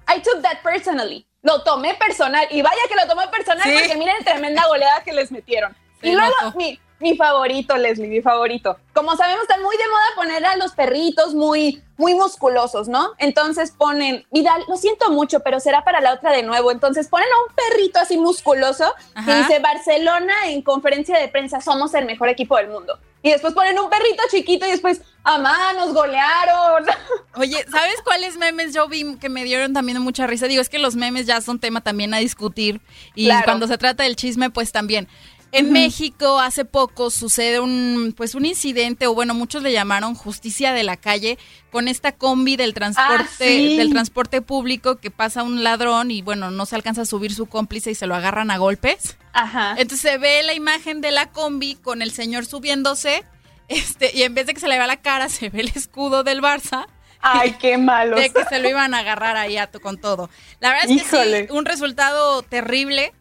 I 0.06 0.20
took 0.20 0.42
that 0.42 0.58
personally. 0.62 1.26
Lo 1.40 1.62
tomé 1.62 1.94
personal. 1.94 2.46
Y 2.50 2.60
vaya 2.60 2.82
que 2.86 2.94
lo 2.94 3.06
tomé 3.06 3.26
personal 3.28 3.62
¿Sí? 3.64 3.72
porque 3.72 3.96
miren 3.96 4.22
tremenda 4.22 4.66
goleada 4.66 5.02
que 5.02 5.14
les 5.14 5.32
metieron. 5.32 5.74
Y 6.02 6.12
luego 6.12 6.34
mi, 6.54 6.78
mi 7.02 7.16
favorito, 7.16 7.76
Leslie, 7.76 8.08
mi 8.08 8.22
favorito. 8.22 8.78
Como 8.94 9.16
sabemos, 9.16 9.42
están 9.42 9.62
muy 9.62 9.76
de 9.76 9.88
moda 9.88 10.04
poner 10.16 10.46
a 10.46 10.56
los 10.56 10.72
perritos 10.72 11.34
muy, 11.34 11.82
muy 11.96 12.14
musculosos, 12.14 12.88
¿no? 12.88 13.10
Entonces 13.18 13.72
ponen, 13.72 14.24
Vidal, 14.30 14.62
lo 14.68 14.76
siento 14.76 15.10
mucho, 15.10 15.40
pero 15.40 15.60
será 15.60 15.84
para 15.84 16.00
la 16.00 16.14
otra 16.14 16.30
de 16.32 16.42
nuevo. 16.42 16.70
Entonces 16.70 17.08
ponen 17.08 17.28
a 17.28 17.48
un 17.48 17.54
perrito 17.54 17.98
así 17.98 18.16
musculoso 18.16 18.94
Ajá. 19.14 19.26
que 19.26 19.38
dice, 19.38 19.58
Barcelona 19.58 20.32
en 20.46 20.62
conferencia 20.62 21.18
de 21.18 21.28
prensa, 21.28 21.60
somos 21.60 21.92
el 21.94 22.06
mejor 22.06 22.28
equipo 22.28 22.56
del 22.56 22.68
mundo. 22.68 22.98
Y 23.24 23.30
después 23.30 23.54
ponen 23.54 23.78
un 23.78 23.88
perrito 23.88 24.22
chiquito 24.30 24.66
y 24.66 24.72
después, 24.72 25.00
¡amá, 25.22 25.72
nos 25.74 25.94
golearon! 25.94 26.84
Oye, 27.36 27.64
¿sabes 27.70 28.02
cuáles 28.02 28.36
memes 28.36 28.74
yo 28.74 28.88
vi 28.88 29.16
que 29.16 29.28
me 29.28 29.44
dieron 29.44 29.72
también 29.72 30.00
mucha 30.00 30.26
risa? 30.26 30.48
Digo, 30.48 30.60
es 30.60 30.68
que 30.68 30.80
los 30.80 30.96
memes 30.96 31.26
ya 31.26 31.40
son 31.40 31.60
tema 31.60 31.82
también 31.82 32.12
a 32.14 32.18
discutir. 32.18 32.80
Y 33.14 33.26
claro. 33.26 33.44
cuando 33.44 33.68
se 33.68 33.78
trata 33.78 34.02
del 34.02 34.16
chisme, 34.16 34.50
pues 34.50 34.72
también. 34.72 35.08
En 35.52 35.66
uh 35.66 35.68
-huh. 35.68 35.72
México 35.72 36.40
hace 36.40 36.64
poco 36.64 37.10
sucede 37.10 37.60
un 37.60 38.14
pues 38.16 38.34
un 38.34 38.46
incidente 38.46 39.06
o 39.06 39.14
bueno 39.14 39.34
muchos 39.34 39.62
le 39.62 39.70
llamaron 39.70 40.14
justicia 40.14 40.72
de 40.72 40.82
la 40.82 40.96
calle 40.96 41.38
con 41.70 41.88
esta 41.88 42.12
combi 42.12 42.56
del 42.56 42.72
transporte 42.72 43.24
ah, 43.24 43.28
sí. 43.38 43.76
del 43.76 43.90
transporte 43.90 44.40
público 44.40 44.96
que 44.96 45.10
pasa 45.10 45.42
un 45.42 45.62
ladrón 45.62 46.10
y 46.10 46.22
bueno 46.22 46.50
no 46.50 46.64
se 46.64 46.74
alcanza 46.74 47.02
a 47.02 47.06
subir 47.06 47.34
su 47.34 47.46
cómplice 47.46 47.90
y 47.90 47.94
se 47.94 48.06
lo 48.06 48.14
agarran 48.14 48.50
a 48.50 48.56
golpes. 48.56 49.18
Ajá. 49.34 49.74
Entonces 49.76 50.00
se 50.00 50.18
ve 50.18 50.42
la 50.42 50.54
imagen 50.54 51.02
de 51.02 51.10
la 51.10 51.30
combi 51.30 51.74
con 51.74 52.00
el 52.00 52.12
señor 52.12 52.46
subiéndose 52.46 53.22
este 53.68 54.10
y 54.14 54.22
en 54.22 54.34
vez 54.34 54.46
de 54.46 54.54
que 54.54 54.60
se 54.60 54.68
le 54.68 54.78
vea 54.78 54.86
la 54.86 55.02
cara 55.02 55.28
se 55.28 55.50
ve 55.50 55.60
el 55.60 55.68
escudo 55.68 56.24
del 56.24 56.40
Barça 56.40 56.86
Ay, 57.22 57.52
qué 57.52 57.78
malo. 57.78 58.16
De 58.16 58.30
que 58.30 58.44
se 58.44 58.58
lo 58.58 58.68
iban 58.68 58.94
a 58.94 58.98
agarrar 58.98 59.36
ahí 59.36 59.56
a 59.56 59.68
con 59.68 59.96
todo. 59.96 60.28
La 60.58 60.70
verdad 60.70 60.90
es 60.90 61.02
que 61.04 61.46
sí, 61.46 61.52
un 61.52 61.64
resultado 61.64 62.42
terrible. 62.42 63.12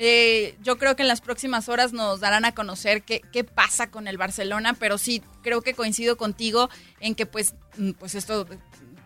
Eh, 0.00 0.56
yo 0.62 0.78
creo 0.78 0.94
que 0.94 1.02
en 1.02 1.08
las 1.08 1.20
próximas 1.20 1.68
horas 1.68 1.92
nos 1.92 2.20
darán 2.20 2.44
a 2.44 2.54
conocer 2.54 3.02
qué, 3.02 3.20
qué 3.32 3.42
pasa 3.42 3.90
con 3.90 4.06
el 4.06 4.16
Barcelona, 4.16 4.74
pero 4.74 4.96
sí, 4.96 5.22
creo 5.42 5.60
que 5.62 5.74
coincido 5.74 6.16
contigo 6.16 6.70
en 7.00 7.16
que 7.16 7.26
pues, 7.26 7.54
mm, 7.76 7.92
pues 7.92 8.14
esto 8.14 8.46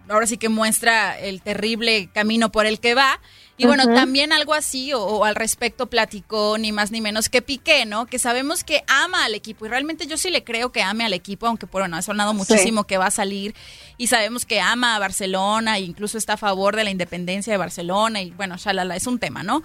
ahora 0.08 0.26
sí 0.26 0.36
que 0.36 0.48
muestra 0.48 1.18
el 1.18 1.42
terrible 1.42 2.10
camino 2.12 2.52
por 2.52 2.66
el 2.66 2.80
que 2.80 2.94
va. 2.94 3.20
Y 3.58 3.66
bueno, 3.66 3.84
también 3.94 4.32
algo 4.32 4.54
así 4.54 4.92
o, 4.92 5.24
al 5.24 5.36
respecto 5.36 5.86
platicó 5.86 6.58
ni 6.58 6.72
más 6.72 6.90
ni 6.90 7.00
menos 7.00 7.28
que 7.28 7.42
Piqué, 7.42 7.86
¿no? 7.86 8.06
Que 8.06 8.18
sabemos 8.18 8.64
que 8.64 8.82
ama 8.88 9.24
al 9.24 9.36
equipo 9.36 9.66
y 9.66 9.68
realmente 9.68 10.08
yo 10.08 10.16
sí 10.16 10.30
le 10.30 10.42
creo 10.42 10.72
que 10.72 10.82
ame 10.82 11.04
al 11.04 11.12
equipo, 11.12 11.46
aunque 11.46 11.66
bueno, 11.66 11.96
ha 11.96 12.02
sonado 12.02 12.34
muchísimo 12.34 12.84
que 12.84 12.98
va 12.98 13.06
a 13.06 13.10
salir 13.12 13.54
y 13.98 14.08
sabemos 14.08 14.46
que 14.46 14.60
ama 14.60 14.96
a 14.96 14.98
Barcelona 14.98 15.78
e 15.78 15.82
incluso 15.82 16.18
está 16.18 16.32
a 16.32 16.38
favor 16.38 16.74
de 16.74 16.82
la 16.82 16.90
independencia 16.90 17.52
de 17.52 17.56
Barcelona 17.56 18.20
y 18.20 18.30
bueno, 18.32 18.56
shalala, 18.56 18.96
es 18.96 19.06
un 19.06 19.20
tema, 19.20 19.44
¿no? 19.44 19.62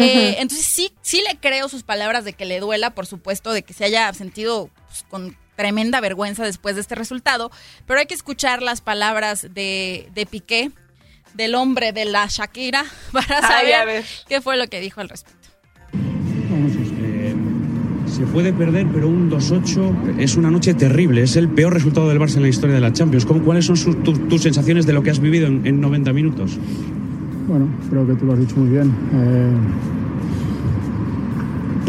Eh, 0.00 0.36
entonces 0.38 0.66
sí, 0.66 0.92
sí 1.02 1.22
le 1.28 1.38
creo 1.38 1.68
sus 1.68 1.82
palabras 1.82 2.24
de 2.24 2.32
que 2.32 2.44
le 2.44 2.60
duela, 2.60 2.94
por 2.94 3.06
supuesto, 3.06 3.52
de 3.52 3.62
que 3.62 3.72
se 3.74 3.84
haya 3.84 4.12
sentido 4.14 4.70
pues, 4.86 5.04
con 5.08 5.36
tremenda 5.60 6.00
vergüenza 6.00 6.42
después 6.42 6.74
de 6.74 6.80
este 6.80 6.94
resultado, 6.94 7.50
pero 7.86 8.00
hay 8.00 8.06
que 8.06 8.14
escuchar 8.14 8.62
las 8.62 8.80
palabras 8.80 9.46
de, 9.52 10.08
de 10.14 10.24
Piqué, 10.24 10.70
del 11.34 11.54
hombre 11.54 11.92
de 11.92 12.06
la 12.06 12.26
Shakira, 12.28 12.84
para 13.12 13.42
saber 13.42 14.02
qué 14.26 14.40
fue 14.40 14.56
lo 14.56 14.66
que 14.68 14.80
dijo 14.80 15.02
al 15.02 15.10
respecto. 15.10 15.48
se 18.06 18.24
puede 18.26 18.54
perder, 18.54 18.86
pero 18.92 19.08
un 19.08 19.30
2-8 19.30 20.18
es 20.18 20.36
una 20.36 20.50
noche 20.50 20.72
terrible. 20.72 21.22
Es 21.22 21.36
el 21.36 21.48
peor 21.50 21.74
resultado 21.74 22.08
del 22.08 22.18
Barça 22.18 22.36
en 22.36 22.42
la 22.42 22.48
historia 22.48 22.74
de 22.74 22.80
la 22.80 22.94
Champions. 22.94 23.26
¿Cuáles 23.26 23.66
son 23.66 24.02
tus 24.02 24.42
sensaciones 24.42 24.86
de 24.86 24.94
lo 24.94 25.02
que 25.02 25.10
has 25.10 25.20
vivido 25.20 25.46
en, 25.46 25.80
90 25.80 26.12
minutos? 26.14 26.58
Bueno, 27.46 27.68
creo 27.90 28.06
que 28.06 28.14
tú 28.14 28.24
lo 28.24 28.32
has 28.32 28.40
dicho 28.40 28.56
muy 28.56 28.70
bien. 28.70 28.94
Eh, 29.12 29.52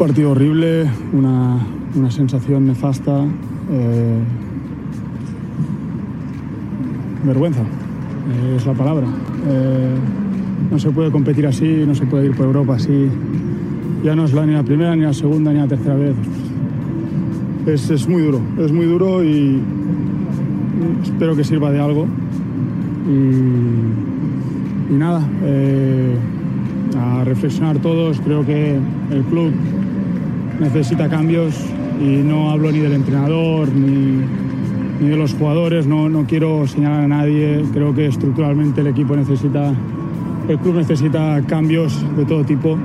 partido 0.01 0.31
horrible, 0.31 0.89
una, 1.13 1.59
una 1.93 2.09
sensación 2.09 2.65
nefasta. 2.65 3.23
Eh, 3.71 4.17
vergüenza, 7.23 7.61
eh, 7.61 8.55
es 8.57 8.65
la 8.65 8.73
palabra. 8.73 9.05
Eh, 9.47 9.93
no 10.71 10.79
se 10.79 10.89
puede 10.89 11.11
competir 11.11 11.45
así, 11.45 11.83
no 11.85 11.93
se 11.93 12.07
puede 12.07 12.25
ir 12.25 12.35
por 12.35 12.47
Europa 12.47 12.77
así. 12.77 13.09
Ya 14.03 14.15
no 14.15 14.25
es 14.25 14.33
la, 14.33 14.43
ni 14.47 14.53
la 14.53 14.63
primera, 14.63 14.95
ni 14.95 15.03
la 15.03 15.13
segunda, 15.13 15.53
ni 15.53 15.59
la 15.59 15.67
tercera 15.67 15.93
vez. 15.93 16.15
Es, 17.67 18.07
muy 18.09 18.23
duro, 18.23 18.41
es 18.57 18.71
muy 18.71 18.87
duro 18.87 19.23
y 19.23 19.61
espero 21.03 21.35
que 21.35 21.43
sirva 21.43 21.69
de 21.69 21.79
algo. 21.79 22.07
Y, 23.07 24.93
y 24.93 24.97
nada, 24.97 25.21
a 26.97 27.23
reflexionar 27.23 27.77
todos, 27.77 28.19
creo 28.21 28.43
que 28.43 28.79
el 29.11 29.23
club 29.25 29.51
necesita 30.61 31.09
cambios, 31.09 31.55
y 31.99 32.23
no 32.23 32.51
hablo 32.51 32.71
ni 32.71 32.79
del 32.79 32.93
entrenador 32.93 33.67
ni, 33.73 34.21
ni 35.01 35.09
de 35.09 35.17
los 35.17 35.33
jugadores, 35.33 35.87
no, 35.87 36.07
no, 36.07 36.25
quiero 36.25 36.65
señalar 36.67 37.03
a 37.03 37.07
nadie, 37.07 37.63
creo 37.73 37.93
que 37.93 38.05
estructuralmente 38.05 38.81
el 38.81 38.87
equipo 38.87 39.15
necesita, 39.15 39.73
el 40.47 40.59
club 40.59 40.75
necesita 40.75 41.41
cambios 41.47 41.93
de 42.15 42.25
todo 42.25 42.43
tipo, 42.43 42.77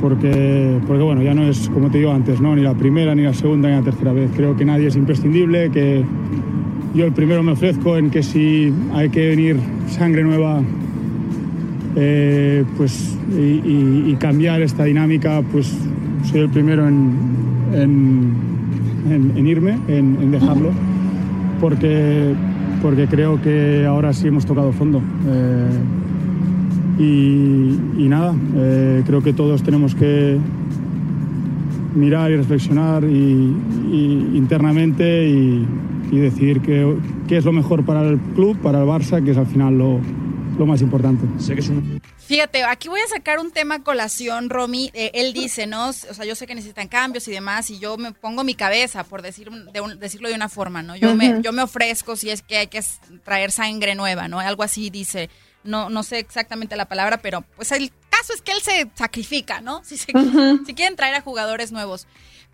porque, 0.00 0.78
porque 0.86 1.02
bueno, 1.02 1.22
ya 1.22 1.34
no 1.34 1.44
es 1.44 1.68
como 1.68 1.90
te 1.90 1.98
digo 1.98 2.12
antes, 2.12 2.40
¿no? 2.40 2.56
ni 2.56 2.62
la 2.62 2.74
primera, 2.74 3.14
ni 3.14 3.22
la 3.22 3.34
segunda, 3.34 3.68
ni 3.68 3.76
la 3.76 3.82
tercera 3.82 4.12
vez, 4.12 4.30
creo 4.34 4.56
que 4.56 4.64
nadie 4.64 4.88
es 4.88 4.96
imprescindible, 4.96 5.70
que 5.70 6.02
yo 6.94 7.04
el 7.04 7.12
primero 7.12 7.42
me 7.42 7.52
ofrezco 7.52 7.96
en 7.96 8.10
que 8.10 8.22
si 8.22 8.72
hay 8.94 9.10
que 9.10 9.28
venir 9.28 9.56
sangre 9.88 10.24
nueva 10.24 10.60
eh, 11.96 12.64
pues, 12.76 13.16
y, 13.36 14.10
y, 14.10 14.16
cambiar 14.18 14.62
esta 14.62 14.84
dinámica, 14.84 15.42
pues 15.52 15.76
soy 16.30 16.40
el 16.42 16.48
primero 16.48 16.86
en, 16.86 17.12
en, 17.74 19.46
irme, 19.46 19.78
en, 19.88 20.30
dejarlo, 20.30 20.70
porque, 21.60 22.34
porque 22.80 23.08
creo 23.08 23.42
que 23.42 23.84
ahora 23.84 24.12
sí 24.12 24.28
hemos 24.28 24.46
tocado 24.46 24.72
fondo. 24.72 25.02
Eh, 25.26 25.66
y, 26.98 28.08
nada, 28.08 28.34
eh, 28.54 29.02
creo 29.06 29.22
que 29.22 29.32
todos 29.32 29.62
tenemos 29.62 29.94
que 29.94 30.38
mirar 31.96 32.30
y 32.30 32.36
reflexionar 32.36 33.02
y, 33.04 33.56
internamente 34.34 35.28
y, 35.28 35.66
decidir 36.12 36.60
qué, 36.60 36.96
qué, 37.28 37.36
es 37.36 37.44
lo 37.44 37.52
mejor 37.52 37.84
para 37.84 38.02
el 38.08 38.18
club, 38.34 38.56
para 38.58 38.82
el 38.82 38.86
Barça, 38.86 39.22
que 39.24 39.30
es 39.30 39.36
al 39.36 39.46
final 39.46 39.78
lo, 39.78 39.98
lo 40.58 40.66
más 40.66 40.82
importante. 40.82 41.24
Sé 41.38 41.54
que 41.54 41.60
es 41.60 41.68
un 41.70 42.00
Fíjate, 42.30 42.62
aquí 42.62 42.88
voy 42.88 43.00
a 43.00 43.08
sacar 43.08 43.40
un 43.40 43.50
tema 43.50 43.82
colación, 43.82 44.50
Romy. 44.50 44.92
Eh, 44.94 45.10
él 45.14 45.32
dice, 45.32 45.66
¿no? 45.66 45.88
O 45.88 45.92
sea, 45.92 46.24
yo 46.24 46.36
sé 46.36 46.46
que 46.46 46.54
necesitan 46.54 46.86
cambios 46.86 47.26
y 47.26 47.32
demás, 47.32 47.68
y 47.70 47.80
yo 47.80 47.96
me 47.96 48.12
pongo 48.12 48.44
mi 48.44 48.54
cabeza, 48.54 49.02
por 49.02 49.20
decir, 49.20 49.50
de 49.50 49.96
decirlo 49.96 50.28
de 50.28 50.36
una 50.36 50.48
forma, 50.48 50.80
¿no? 50.80 50.94
Yo, 50.94 51.16
me, 51.16 51.42
yo 51.42 51.50
me 51.50 51.62
ofrezco 51.62 52.14
si 52.14 52.30
es 52.30 52.42
que 52.42 52.58
hay 52.58 52.66
que 52.68 52.84
traer 53.24 53.50
sangre 53.50 53.96
nueva, 53.96 54.28
¿no? 54.28 54.38
Algo 54.38 54.62
así 54.62 54.90
dice. 54.90 55.28
No, 55.64 55.90
no 55.90 56.04
sé 56.04 56.20
exactamente 56.20 56.76
la 56.76 56.86
palabra, 56.86 57.18
pero 57.18 57.42
pues 57.56 57.72
el 57.72 57.90
caso 58.10 58.32
es 58.32 58.42
que 58.42 58.52
él 58.52 58.60
se 58.62 58.88
sacrifica, 58.94 59.60
¿no? 59.60 59.82
Si, 59.84 59.96
si 59.98 60.74
quieren 60.74 60.94
traer 60.94 61.16
a 61.16 61.22
jugadores 61.22 61.72
nuevos. 61.72 62.06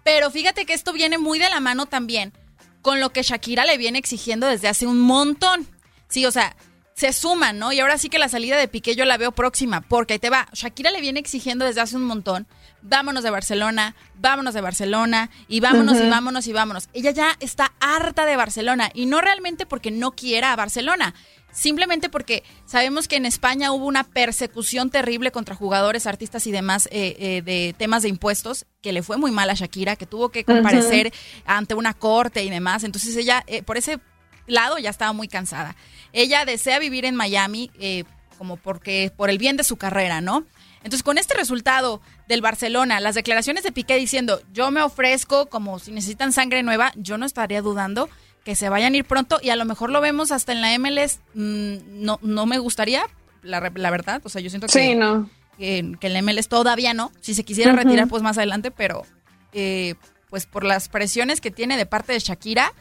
Pero 0.05 0.31
fíjate 0.31 0.65
que 0.65 0.73
esto 0.73 0.95
viene 0.95 1.19
muy 1.19 1.39
de 1.39 1.51
la 1.51 1.61
mano 1.61 1.85
también 1.85 2.33
con 2.81 2.99
lo 2.99 3.11
que 3.11 3.23
Shakira 3.23 3.67
le 3.67 3.77
viene 3.77 3.99
exigiendo 3.99 4.47
desde 4.47 4.69
hace 4.69 4.87
un 4.87 5.01
montón. 5.01 5.69
Sí, 6.09 6.25
o 6.25 6.31
sea, 6.31 6.57
se 6.97 7.13
suman, 7.13 7.59
¿no? 7.59 7.73
Y 7.73 7.81
ahora 7.81 7.99
sí 7.99 8.09
que 8.09 8.19
la 8.19 8.31
salida 8.31 8.57
de 8.57 8.69
Piqué 8.69 8.97
yo 8.97 9.05
la 9.05 9.19
veo 9.19 9.31
próxima, 9.31 9.83
porque 9.83 10.15
ahí 10.15 10.19
te 10.19 10.31
va. 10.31 10.49
Shakira 10.55 10.91
le 10.91 11.03
viene 11.03 11.21
exigiendo 11.21 11.67
desde 11.67 11.83
hace 11.83 11.97
un 11.97 12.05
montón, 12.05 12.47
vámonos 12.81 13.23
de 13.23 13.29
Barcelona, 13.29 13.95
vámonos 14.15 14.55
de 14.55 14.63
Barcelona, 14.63 15.29
y 15.47 15.61
vámonos 15.61 15.99
y 16.01 16.09
vámonos 16.09 16.47
y 16.47 16.55
vámonos. 16.55 16.89
Ella 16.95 17.11
ya 17.11 17.37
está 17.41 17.75
harta 17.81 18.25
de 18.25 18.37
Barcelona, 18.37 18.91
y 18.95 19.05
no 19.05 19.21
realmente 19.21 19.67
porque 19.67 19.91
no 19.91 20.13
quiera 20.13 20.55
a 20.55 20.57
Barcelona, 20.57 21.15
simplemente 21.53 22.09
porque 22.09 22.43
sabemos 22.65 23.09
que 23.09 23.17
en 23.17 23.27
España 23.27 23.73
hubo 23.73 23.85
una 23.85 24.05
persecución 24.05 24.89
terrible 24.89 25.31
contra 25.31 25.55
jugadores, 25.55 26.07
artistas 26.07 26.47
y 26.47 26.51
demás 26.51 26.87
eh, 26.91 27.15
eh, 27.19 27.43
de 27.43 27.75
temas 27.77 28.05
de 28.05 28.09
impuestos, 28.09 28.65
que 28.81 28.93
le 28.93 29.03
fue 29.03 29.19
muy 29.19 29.33
mal 29.33 29.51
a 29.51 29.55
Shakira, 29.55 29.97
que 29.97 30.07
tuvo 30.07 30.31
que 30.31 30.45
comparecer 30.45 31.13
ante 31.45 31.75
una 31.75 31.93
corte 31.93 32.43
y 32.43 32.49
demás. 32.49 32.85
Entonces 32.85 33.15
ella, 33.17 33.45
eh, 33.47 33.63
por 33.63 33.77
ese 33.77 34.01
lado, 34.47 34.79
ya 34.79 34.91
estaba 34.91 35.13
muy 35.13 35.29
cansada. 35.29 35.77
Ella 36.13 36.45
desea 36.45 36.79
vivir 36.79 37.05
en 37.05 37.15
Miami 37.15 37.71
eh, 37.79 38.05
como 38.39 38.57
porque 38.57 39.13
por 39.17 39.31
el 39.31 39.39
bien 39.39 39.57
de 39.57 39.65
su 39.65 39.77
carrera, 39.77 40.21
¿no? 40.21 40.45
Entonces, 40.79 41.03
con 41.03 41.19
este 41.19 41.35
resultado 41.35 42.01
del 42.29 42.43
Barcelona, 42.43 43.01
las 43.01 43.17
declaraciones 43.17 43.65
de 43.65 43.73
Piqué 43.73 43.97
diciendo, 43.97 44.41
yo 44.53 44.71
me 44.71 44.83
ofrezco 44.83 45.47
como 45.47 45.81
si 45.81 45.91
necesitan 45.91 46.33
sangre 46.33 46.63
nueva, 46.63 46.93
yo 46.95 47.19
no 47.19 47.27
estaría 47.27 47.61
dudando 47.61 48.09
que 48.45 48.55
se 48.55 48.69
vayan 48.69 48.95
a 48.95 48.97
ir 48.99 49.05
pronto 49.05 49.41
y 49.43 49.51
a 49.51 49.57
lo 49.57 49.65
mejor 49.65 49.91
lo 49.91 50.01
vemos 50.01 50.31
hasta 50.31 50.53
en 50.53 50.61
la 50.61 50.79
MLS. 50.79 51.19
Mm, 51.35 52.05
no, 52.05 52.21
no 52.23 52.47
me 52.47 52.59
gustaría, 52.59 53.03
la, 53.43 53.59
verdad. 53.59 54.23
O 54.25 54.29
sea, 54.29 54.41
yo 54.41 54.51
siento 54.51 54.69
que, 54.69 54.95
no. 54.95 55.29
que, 55.59 55.97
el 56.01 56.23
MLS 56.23 56.47
todavía 56.47 56.95
no. 56.95 57.11
Si 57.21 57.35
se 57.35 57.45
quisiera 57.45 57.73
retirar, 57.73 58.07
pues 58.07 58.23
más 58.23 58.39
adelante, 58.39 58.71
pero 58.71 59.05
eh, 59.53 59.97
pues 60.31 60.47
por 60.47 60.63
las 60.63 60.89
presiones 60.89 61.41
que 61.41 61.51
tiene 61.51 61.77
de 61.77 61.87
parte 61.87 62.13
de 62.13 62.21
Shakira, 62.21 62.73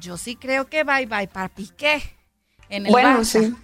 yo 0.00 0.16
sí 0.16 0.36
creo 0.36 0.66
que 0.68 0.84
bye 0.84 1.06
bye 1.06 1.28
para 1.28 1.48
Piqué 1.48 2.02
bueno, 2.88 3.24
Sí. 3.24 3.54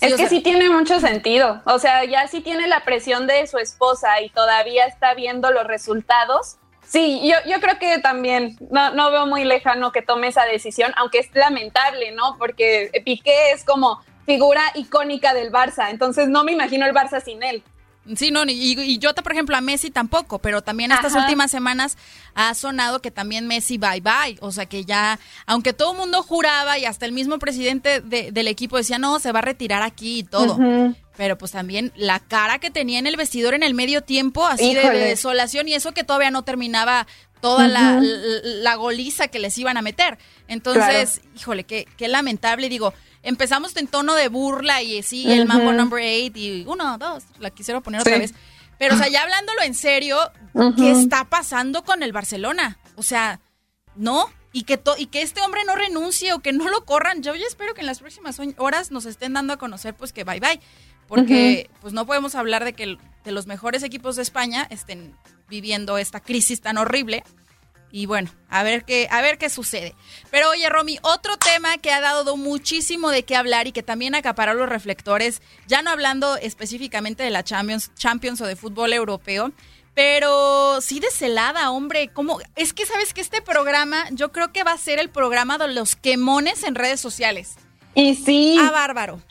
es 0.00 0.14
que 0.14 0.28
sí 0.28 0.40
tiene 0.40 0.70
mucho 0.70 1.00
sentido. 1.00 1.62
O 1.64 1.78
sea, 1.78 2.04
ya 2.04 2.26
sí 2.28 2.40
tiene 2.40 2.66
la 2.68 2.84
presión 2.84 3.26
de 3.26 3.46
su 3.46 3.58
esposa 3.58 4.20
y 4.20 4.30
todavía 4.30 4.86
está 4.86 5.14
viendo 5.14 5.50
los 5.50 5.66
resultados. 5.66 6.56
Sí, 6.86 7.20
yo, 7.28 7.36
yo 7.50 7.60
creo 7.60 7.78
que 7.78 7.98
también 7.98 8.56
no, 8.70 8.92
no 8.92 9.10
veo 9.10 9.26
muy 9.26 9.44
lejano 9.44 9.92
que 9.92 10.02
tome 10.02 10.28
esa 10.28 10.44
decisión, 10.44 10.92
aunque 10.96 11.18
es 11.18 11.28
lamentable, 11.34 12.12
¿no? 12.12 12.36
Porque 12.38 12.90
Piqué 13.04 13.50
es 13.52 13.64
como 13.64 14.00
figura 14.24 14.62
icónica 14.74 15.34
del 15.34 15.50
Barça, 15.52 15.90
entonces 15.90 16.28
no 16.28 16.44
me 16.44 16.52
imagino 16.52 16.86
el 16.86 16.94
Barça 16.94 17.22
sin 17.22 17.42
él. 17.42 17.62
Sí, 18.14 18.30
no, 18.30 18.44
y, 18.44 18.78
y 18.78 18.98
yo, 18.98 19.14
por 19.14 19.32
ejemplo, 19.32 19.56
a 19.56 19.60
Messi 19.60 19.90
tampoco, 19.90 20.38
pero 20.38 20.62
también 20.62 20.92
estas 20.92 21.14
últimas 21.14 21.50
semanas 21.50 21.96
ha 22.34 22.54
sonado 22.54 23.00
que 23.00 23.10
también 23.10 23.46
Messi 23.46 23.78
bye 23.78 24.00
bye, 24.00 24.38
o 24.40 24.52
sea 24.52 24.66
que 24.66 24.84
ya, 24.84 25.18
aunque 25.46 25.72
todo 25.72 25.92
el 25.92 25.98
mundo 25.98 26.22
juraba 26.22 26.78
y 26.78 26.84
hasta 26.84 27.06
el 27.06 27.12
mismo 27.12 27.38
presidente 27.38 28.00
del 28.00 28.48
equipo 28.48 28.76
decía, 28.76 28.98
no, 28.98 29.18
se 29.18 29.32
va 29.32 29.40
a 29.40 29.42
retirar 29.42 29.82
aquí 29.82 30.18
y 30.18 30.22
todo, 30.22 30.58
pero 31.16 31.36
pues 31.38 31.52
también 31.52 31.92
la 31.96 32.20
cara 32.20 32.58
que 32.58 32.70
tenía 32.70 32.98
en 32.98 33.06
el 33.06 33.16
vestidor 33.16 33.54
en 33.54 33.62
el 33.62 33.74
medio 33.74 34.02
tiempo, 34.02 34.46
así 34.46 34.74
de, 34.74 34.88
desolación 34.90 35.66
y 35.66 35.74
eso 35.74 35.92
que 35.92 36.04
todavía 36.04 36.30
no 36.30 36.42
terminaba 36.42 37.06
toda 37.40 37.68
la, 37.68 38.74
goliza 38.76 39.28
que 39.28 39.38
les 39.38 39.56
iban 39.58 39.76
a 39.76 39.82
meter. 39.82 40.18
Entonces, 40.48 41.22
híjole, 41.36 41.64
qué, 41.64 41.86
qué 41.96 42.08
lamentable, 42.08 42.68
digo, 42.68 42.94
empezamos 43.26 43.76
en 43.76 43.88
tono 43.88 44.14
de 44.14 44.28
burla 44.28 44.82
y 44.82 45.02
sí, 45.02 45.30
el 45.30 45.46
mambo 45.46 45.72
number 45.72 46.00
eight 46.00 46.36
y 46.36 46.64
uno, 46.66 46.96
dos, 46.98 47.24
la 47.38 47.50
quisiera 47.50 47.80
poner 47.80 48.00
otra 48.00 48.18
vez. 48.18 48.32
Pero, 48.78 48.94
o 48.94 48.98
sea, 48.98 49.08
ya 49.08 49.22
hablándolo 49.22 49.62
en 49.62 49.74
serio, 49.74 50.18
¿qué 50.76 50.90
está 50.90 51.24
pasando 51.24 51.84
con 51.84 52.02
el 52.02 52.12
Barcelona? 52.12 52.78
O 52.96 53.02
sea, 53.02 53.40
¿no? 53.94 54.30
y 54.56 54.62
que, 54.62 54.80
y 54.96 55.06
que 55.08 55.20
este 55.20 55.42
hombre 55.42 55.64
no 55.66 55.76
renuncie 55.76 56.32
o 56.32 56.38
que 56.38 56.54
no 56.54 56.70
lo 56.70 56.86
corran. 56.86 57.22
Yo 57.22 57.34
ya 57.34 57.44
espero 57.46 57.74
que 57.74 57.82
en 57.82 57.86
las 57.86 57.98
próximas 57.98 58.40
horas 58.56 58.90
nos 58.90 59.04
estén 59.04 59.34
dando 59.34 59.52
a 59.52 59.58
conocer 59.58 59.94
pues 59.94 60.14
que 60.14 60.24
bye 60.24 60.40
bye, 60.40 60.60
porque 61.06 61.68
pues 61.82 61.92
no 61.92 62.06
podemos 62.06 62.34
hablar 62.34 62.64
de 62.64 62.72
que 62.72 62.96
de 63.24 63.32
los 63.32 63.46
mejores 63.46 63.82
equipos 63.82 64.16
de 64.16 64.22
España 64.22 64.66
estén 64.70 65.14
viviendo 65.50 65.98
esta 65.98 66.20
crisis 66.20 66.62
tan 66.62 66.78
horrible. 66.78 67.22
Y 67.90 68.06
bueno, 68.06 68.30
a 68.48 68.62
ver 68.62 68.84
qué, 68.84 69.08
a 69.10 69.22
ver 69.22 69.38
qué 69.38 69.48
sucede. 69.48 69.94
Pero 70.30 70.50
oye, 70.50 70.68
Romy, 70.68 70.98
otro 71.02 71.36
tema 71.36 71.78
que 71.78 71.92
ha 71.92 72.00
dado 72.00 72.36
muchísimo 72.36 73.10
de 73.10 73.24
qué 73.24 73.36
hablar 73.36 73.66
y 73.66 73.72
que 73.72 73.82
también 73.82 74.14
acaparó 74.14 74.54
los 74.54 74.68
reflectores, 74.68 75.40
ya 75.66 75.82
no 75.82 75.90
hablando 75.90 76.36
específicamente 76.36 77.22
de 77.22 77.30
la 77.30 77.44
Champions, 77.44 77.92
Champions 77.94 78.40
o 78.40 78.46
de 78.46 78.56
fútbol 78.56 78.92
europeo, 78.92 79.52
pero 79.94 80.80
sí 80.82 81.00
de 81.00 81.10
celada, 81.10 81.70
hombre. 81.70 82.08
¿Cómo? 82.12 82.38
Es 82.54 82.74
que 82.74 82.84
sabes 82.84 83.14
que 83.14 83.22
este 83.22 83.40
programa, 83.40 84.04
yo 84.10 84.30
creo 84.30 84.52
que 84.52 84.62
va 84.62 84.72
a 84.72 84.78
ser 84.78 84.98
el 84.98 85.08
programa 85.08 85.56
de 85.56 85.68
los 85.68 85.96
quemones 85.96 86.64
en 86.64 86.74
redes 86.74 87.00
sociales. 87.00 87.56
Y 87.94 88.14
sí. 88.14 88.58
Ah, 88.60 88.70
bárbaro. 88.70 89.22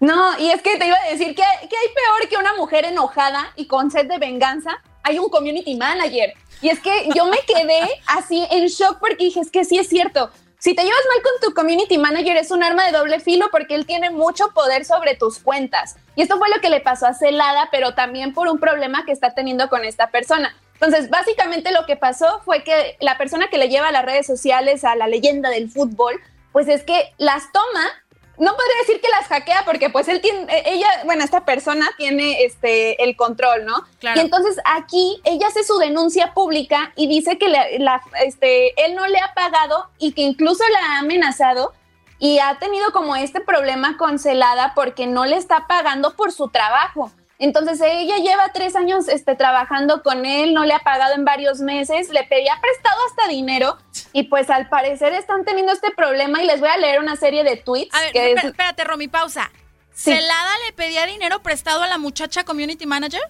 No, 0.00 0.38
y 0.38 0.50
es 0.50 0.60
que 0.60 0.76
te 0.76 0.86
iba 0.86 0.96
a 0.96 1.10
decir 1.10 1.28
que, 1.36 1.42
que 1.68 1.76
hay 1.76 1.94
peor 1.94 2.28
que 2.28 2.36
una 2.36 2.54
mujer 2.54 2.84
enojada 2.84 3.52
y 3.54 3.66
con 3.66 3.92
sed 3.92 4.08
de 4.08 4.18
venganza. 4.18 4.82
Hay 5.08 5.18
un 5.18 5.30
community 5.30 5.74
manager. 5.74 6.34
Y 6.60 6.68
es 6.68 6.80
que 6.80 7.08
yo 7.14 7.24
me 7.24 7.38
quedé 7.46 7.80
así 8.06 8.46
en 8.50 8.66
shock 8.66 8.98
porque 9.00 9.24
dije, 9.24 9.40
es 9.40 9.50
que 9.50 9.64
sí 9.64 9.78
es 9.78 9.88
cierto. 9.88 10.30
Si 10.58 10.74
te 10.74 10.82
llevas 10.82 11.00
mal 11.08 11.22
con 11.22 11.48
tu 11.48 11.54
community 11.54 11.96
manager 11.96 12.36
es 12.36 12.50
un 12.50 12.62
arma 12.62 12.84
de 12.84 12.92
doble 12.92 13.18
filo 13.18 13.46
porque 13.50 13.74
él 13.74 13.86
tiene 13.86 14.10
mucho 14.10 14.48
poder 14.52 14.84
sobre 14.84 15.14
tus 15.14 15.38
cuentas. 15.38 15.96
Y 16.14 16.20
esto 16.20 16.36
fue 16.36 16.50
lo 16.50 16.60
que 16.60 16.68
le 16.68 16.80
pasó 16.80 17.06
a 17.06 17.14
Celada, 17.14 17.68
pero 17.72 17.94
también 17.94 18.34
por 18.34 18.48
un 18.48 18.58
problema 18.58 19.06
que 19.06 19.12
está 19.12 19.32
teniendo 19.32 19.70
con 19.70 19.84
esta 19.86 20.10
persona. 20.10 20.54
Entonces, 20.74 21.08
básicamente 21.08 21.72
lo 21.72 21.86
que 21.86 21.96
pasó 21.96 22.42
fue 22.44 22.62
que 22.62 22.98
la 23.00 23.16
persona 23.16 23.48
que 23.48 23.56
le 23.56 23.70
lleva 23.70 23.88
a 23.88 23.92
las 23.92 24.04
redes 24.04 24.26
sociales 24.26 24.84
a 24.84 24.94
la 24.94 25.08
leyenda 25.08 25.48
del 25.48 25.70
fútbol, 25.70 26.20
pues 26.52 26.68
es 26.68 26.82
que 26.82 27.14
las 27.16 27.50
toma 27.50 27.88
no 28.38 28.52
podría 28.52 28.78
decir 28.80 29.00
que 29.00 29.08
las 29.08 29.26
hackea 29.26 29.64
porque 29.64 29.90
pues 29.90 30.08
él 30.08 30.20
tiene, 30.20 30.42
eh, 30.52 30.62
ella, 30.66 30.88
bueno, 31.04 31.24
esta 31.24 31.44
persona 31.44 31.88
tiene 31.96 32.44
este 32.44 33.02
el 33.02 33.16
control, 33.16 33.64
¿no? 33.64 33.84
Y 34.00 34.18
entonces 34.18 34.56
aquí 34.64 35.20
ella 35.24 35.48
hace 35.48 35.64
su 35.64 35.78
denuncia 35.78 36.34
pública 36.34 36.92
y 36.96 37.08
dice 37.08 37.38
que 37.38 37.48
la, 37.48 38.00
este, 38.24 38.84
él 38.84 38.94
no 38.94 39.06
le 39.06 39.18
ha 39.18 39.34
pagado 39.34 39.90
y 39.98 40.12
que 40.12 40.22
incluso 40.22 40.62
la 40.72 40.78
ha 40.78 40.98
amenazado 41.00 41.72
y 42.18 42.38
ha 42.38 42.58
tenido 42.58 42.92
como 42.92 43.16
este 43.16 43.40
problema 43.40 43.96
con 43.96 44.18
Celada 44.18 44.72
porque 44.74 45.06
no 45.06 45.24
le 45.24 45.36
está 45.36 45.66
pagando 45.66 46.14
por 46.14 46.32
su 46.32 46.48
trabajo. 46.48 47.10
Entonces 47.38 47.80
ella 47.80 48.16
lleva 48.16 48.50
tres 48.52 48.74
años 48.74 49.08
este, 49.08 49.36
trabajando 49.36 50.02
con 50.02 50.26
él, 50.26 50.54
no 50.54 50.64
le 50.64 50.74
ha 50.74 50.80
pagado 50.80 51.14
en 51.14 51.24
varios 51.24 51.60
meses, 51.60 52.10
le 52.10 52.24
pedía 52.24 52.58
prestado 52.60 52.96
hasta 53.08 53.28
dinero 53.28 53.78
y 54.12 54.24
pues 54.24 54.50
al 54.50 54.68
parecer 54.68 55.12
están 55.12 55.44
teniendo 55.44 55.72
este 55.72 55.92
problema 55.92 56.42
y 56.42 56.46
les 56.46 56.58
voy 56.58 56.68
a 56.68 56.76
leer 56.76 56.98
una 56.98 57.14
serie 57.14 57.44
de 57.44 57.56
tweets. 57.56 57.94
A 57.94 58.00
ver, 58.00 58.12
que 58.12 58.32
espérate, 58.32 58.82
Romy, 58.82 59.06
pausa. 59.06 59.52
¿Celada 59.94 60.50
le 60.66 60.72
pedía 60.72 61.06
dinero 61.06 61.40
prestado 61.42 61.82
a 61.82 61.86
la 61.86 61.98
muchacha 61.98 62.44
community 62.44 62.86
manager? 62.86 63.22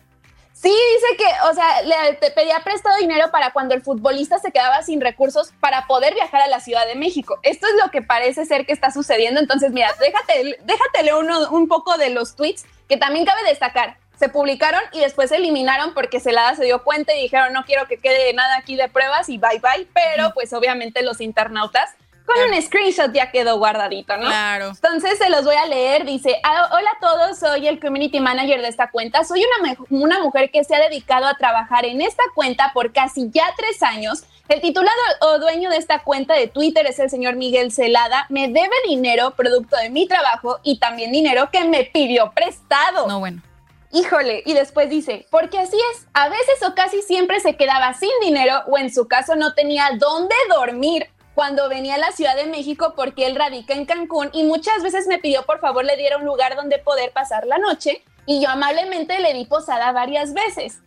Sí, 0.61 0.75
dice 0.94 1.16
que, 1.16 1.49
o 1.49 1.55
sea, 1.55 1.83
le 1.83 2.14
pedía 2.33 2.61
prestado 2.64 2.97
dinero 2.97 3.31
para 3.31 3.53
cuando 3.53 3.75
el 3.75 3.83
futbolista 3.83 4.38
se 4.38 4.51
quedaba 4.51 4.83
sin 4.83 5.01
recursos 5.01 5.53
para 5.61 5.87
poder 5.87 6.14
viajar 6.14 6.40
a 6.40 6.49
la 6.49 6.59
Ciudad 6.59 6.85
de 6.87 6.97
México. 6.97 7.38
Esto 7.42 7.68
es 7.68 7.75
lo 7.81 7.90
que 7.92 8.03
parece 8.03 8.44
ser 8.44 8.66
que 8.66 8.73
está 8.73 8.90
sucediendo. 8.90 9.38
Entonces, 9.38 9.71
mira, 9.71 9.94
déjate, 10.01 10.59
déjate 10.64 11.14
uno, 11.14 11.49
un 11.51 11.68
poco 11.68 11.97
de 11.97 12.11
los 12.11 12.35
tweets 12.35 12.64
que 12.88 12.96
también 12.96 13.24
cabe 13.24 13.42
destacar. 13.44 13.96
Se 14.18 14.29
publicaron 14.29 14.81
y 14.92 15.01
después 15.01 15.29
se 15.29 15.37
eliminaron 15.37 15.94
porque 15.94 16.18
Celada 16.18 16.55
se 16.57 16.64
dio 16.64 16.83
cuenta 16.83 17.14
y 17.14 17.22
dijeron 17.22 17.53
no 17.53 17.64
quiero 17.64 17.87
que 17.87 17.98
quede 17.98 18.33
nada 18.33 18.57
aquí 18.57 18.74
de 18.74 18.88
pruebas 18.88 19.29
y 19.29 19.38
bye 19.38 19.61
bye, 19.61 19.87
pero 19.94 20.33
pues 20.35 20.53
obviamente 20.53 21.03
los 21.03 21.20
internautas 21.20 21.90
con 22.29 22.37
un 22.51 22.62
screenshot 22.62 23.11
ya 23.12 23.31
quedó 23.31 23.59
guardadito, 23.59 24.16
¿no? 24.18 24.27
Claro. 24.27 24.68
Entonces 24.68 25.16
se 25.18 25.31
los 25.31 25.44
voy 25.44 25.57
a 25.57 25.64
leer. 25.64 26.05
Dice, 26.05 26.38
ah, 26.44 26.68
hola 26.72 26.90
a 26.96 27.01
todos, 27.01 27.38
soy 27.38 27.66
el 27.66 27.81
community 27.81 28.20
manager 28.20 28.61
de 28.61 28.68
esta 28.68 28.90
cuenta. 28.90 29.24
Soy 29.24 29.42
una, 29.61 29.77
una 29.88 30.22
mujer 30.22 30.51
que 30.51 30.62
se 30.62 30.74
ha 30.74 30.81
dedicado 30.81 31.27
a 31.27 31.35
trabajar 31.35 31.87
en 31.87 32.03
esta 32.03 32.22
cuenta 32.35 32.72
por 32.74 32.92
casi 32.92 33.31
ya 33.31 33.44
tres 33.57 33.83
años. 33.83 34.24
El 34.49 34.63
titulado 34.63 34.97
o 35.21 35.39
dueño 35.39 35.69
de 35.69 35.77
esta 35.77 36.03
cuenta 36.03 36.33
de 36.33 36.49
Twitter 36.49 36.87
es 36.87 36.99
el 36.99 37.11
señor 37.11 37.37
Miguel 37.37 37.71
Celada. 37.71 38.25
Me 38.31 38.49
debe 38.49 38.71
dinero 38.87 39.33
producto 39.33 39.77
de 39.77 39.91
mi 39.91 40.09
trabajo 40.09 40.59
y 40.63 40.79
también 40.79 41.13
dinero 41.13 41.51
que 41.53 41.65
me 41.65 41.85
pidió 41.85 42.33
prestado. 42.33 43.07
No, 43.07 43.19
bueno. 43.19 43.43
Híjole, 43.93 44.43
y 44.47 44.55
después 44.55 44.89
dice, 44.89 45.27
porque 45.31 45.59
así 45.59 45.77
es, 45.93 46.07
a 46.15 46.31
veces 46.31 46.63
o 46.67 46.75
casi 46.75 47.03
siempre 47.03 47.41
se 47.41 47.57
quedaba 47.57 47.93
sin 47.93 48.11
dinero 48.23 48.63
o 48.69 48.79
en 48.79 48.93
su 48.93 49.07
caso 49.07 49.37
no 49.37 49.53
tenía 49.53 49.91
dónde 49.99 50.35
dormir 50.49 51.11
cuando 51.35 51.69
venía 51.69 51.97
a 51.97 51.99
la 51.99 52.13
Ciudad 52.13 52.35
de 52.35 52.47
México 52.47 52.95
porque 52.97 53.27
él 53.27 53.37
radica 53.37 53.75
en 53.75 53.85
Cancún 53.85 54.31
y 54.33 54.45
muchas 54.45 54.83
veces 54.83 55.07
me 55.07 55.19
pidió 55.19 55.45
por 55.45 55.61
favor 55.61 55.85
le 55.85 55.97
diera 55.97 56.17
un 56.17 56.25
lugar 56.25 56.57
donde 56.57 56.79
poder 56.79 57.13
pasar 57.13 57.47
la 57.47 57.59
noche 57.59 58.03
y 58.27 58.43
yo 58.43 58.51
amablemente 58.51 59.21
le 59.21 59.33
di 59.35 59.45
posada 59.45 59.93
varias 59.93 60.35
veces. 60.35 60.81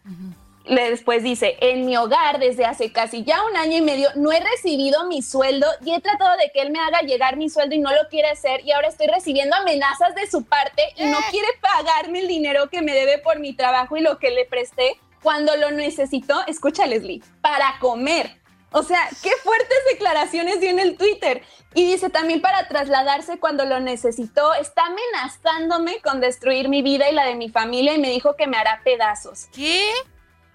Después 0.65 1.24
dice, 1.24 1.58
en 1.60 1.86
mi 1.86 1.97
hogar 1.97 2.39
desde 2.39 2.65
hace 2.65 2.91
casi 2.91 3.24
ya 3.24 3.43
un 3.43 3.58
año 3.58 3.78
y 3.78 3.82
medio 3.82 4.10
no 4.15 4.32
he 4.32 4.39
recibido 4.39 5.06
mi 5.08 5.21
sueldo 5.21 5.67
y 5.84 5.93
he 5.93 6.02
tratado 6.02 6.38
de 6.38 6.52
que 6.52 6.62
él 6.62 6.71
me 6.71 6.80
haga 6.80 7.02
llegar 7.02 7.38
mi 7.38 7.50
sueldo 7.50 7.76
y 7.76 7.80
no 7.80 7.91
lo 7.91 8.08
quiere 8.10 8.30
hacer 8.30 8.62
y 8.63 8.71
ahora 8.71 8.88
estoy 8.88 9.08
recibiendo 9.08 9.56
amenazas 9.56 10.13
de 10.15 10.30
su 10.30 10.43
parte 10.45 10.82
y 10.97 11.06
no 11.06 11.17
eh. 11.17 11.24
quiere 11.32 11.47
pagarme 11.62 12.19
el 12.19 12.28
dinero 12.28 12.69
que 12.69 12.82
me 12.82 12.93
debe 12.93 13.17
por 13.17 13.39
mi 13.39 13.54
trabajo 13.54 13.97
y 13.97 14.02
lo 14.02 14.19
que 14.19 14.32
le 14.32 14.45
presté 14.45 15.00
cuando 15.21 15.56
lo 15.56 15.71
necesitó, 15.71 16.41
escucha 16.47 16.88
Leslie, 16.88 17.21
para 17.41 17.78
comer. 17.80 18.41
O 18.74 18.84
sea, 18.84 19.08
qué 19.21 19.32
fuertes 19.43 19.78
declaraciones 19.91 20.62
dio 20.62 20.69
en 20.69 20.80
el 20.80 20.97
Twitter. 20.97 21.43
Y 21.74 21.86
dice 21.86 22.10
también 22.10 22.41
para 22.41 22.67
trasladarse 22.67 23.38
cuando 23.38 23.65
lo 23.65 23.80
necesitó, 23.80 24.54
está 24.54 24.84
amenazándome 24.86 26.02
con 26.02 26.21
destruir 26.21 26.69
mi 26.69 26.82
vida 26.82 27.10
y 27.10 27.13
la 27.13 27.26
de 27.26 27.36
mi 27.36 27.50
familia 27.50 27.93
y 27.93 28.00
me 28.00 28.10
dijo 28.10 28.36
que 28.36 28.47
me 28.47 28.58
hará 28.58 28.82
pedazos. 28.84 29.47
¿Qué? 29.54 29.84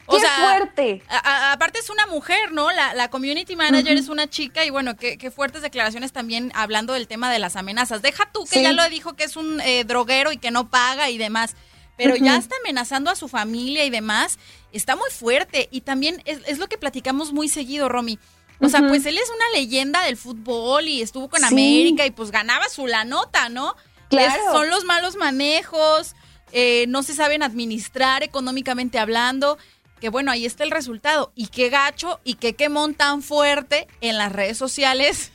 ¡Qué 0.09 0.19
fuerte! 0.19 1.03
aparte 1.09 1.79
es 1.79 1.91
una 1.91 2.07
mujer, 2.07 2.53
¿no? 2.53 2.71
La, 2.71 3.09
community 3.11 3.57
manager 3.57 3.97
es 3.97 4.09
una 4.09 4.29
chica 4.29 4.65
y 4.65 4.71
bueno, 4.71 4.97
qué, 4.97 5.31
fuertes 5.31 5.63
declaraciones 5.63 6.13
también 6.13 6.53
hablando 6.55 6.93
del 6.93 7.09
tema 7.09 7.33
de 7.33 7.39
las 7.39 7.57
amenazas. 7.57 8.03
Deja 8.03 8.31
tú 8.33 8.45
que 8.45 8.63
ya 8.63 8.73
lo 8.73 8.89
dijo 8.89 9.15
que 9.15 9.25
es 9.25 9.37
un 9.37 9.61
eh, 9.61 9.85
droguero 9.85 10.33
y 10.33 10.39
que 10.39 10.51
no 10.51 10.69
paga 10.71 11.11
y 11.11 11.19
demás 11.19 11.57
pero 11.97 12.17
ya 12.17 12.37
está 12.37 12.55
amenazando 12.63 13.11
a 13.11 13.17
su 13.17 13.29
familia 13.29 13.85
y 13.85 13.91
demás, 13.91 14.39
está 14.73 14.97
muy 14.97 15.11
fuerte. 15.11 15.69
Y 15.71 15.81
también 15.81 16.23
es, 16.25 16.59
lo 16.59 16.69
que 16.69 16.79
platicamos 16.79 17.33
muy 17.33 17.49
seguido, 17.49 17.89
Romy. 17.89 18.19
O 18.61 18.69
sea, 18.69 18.87
pues 18.87 19.05
él 19.05 19.19
es 19.19 19.29
una 19.29 19.59
leyenda 19.59 20.03
del 20.03 20.17
fútbol 20.17 20.89
y 20.89 21.03
estuvo 21.03 21.29
con 21.29 21.45
América 21.45 22.07
y 22.07 22.11
pues 22.11 22.31
ganaba 22.31 22.69
su 22.69 22.87
la 22.87 23.05
nota, 23.05 23.49
¿no? 23.49 23.77
Claro. 24.09 24.43
son 24.53 24.71
los 24.71 24.85
malos 24.85 25.17
manejos, 25.17 26.15
eh, 26.53 26.87
no 26.89 27.03
se 27.03 27.13
saben 27.13 27.43
administrar 27.43 28.23
económicamente 28.23 28.99
hablando. 28.99 29.59
Que 30.01 30.09
bueno, 30.11 30.31
ahí 30.31 30.45
está 30.47 30.65
el 30.65 30.71
resultado. 30.71 31.33
Y 31.35 31.49
qué 31.49 31.69
gacho 31.69 32.21
y 32.25 32.35
qué 32.35 32.55
quemón 32.55 32.95
tan 32.95 33.23
fuerte 33.23 33.87
en 34.01 34.19
las 34.19 34.33
redes 34.33 34.59
sociales 34.59 35.33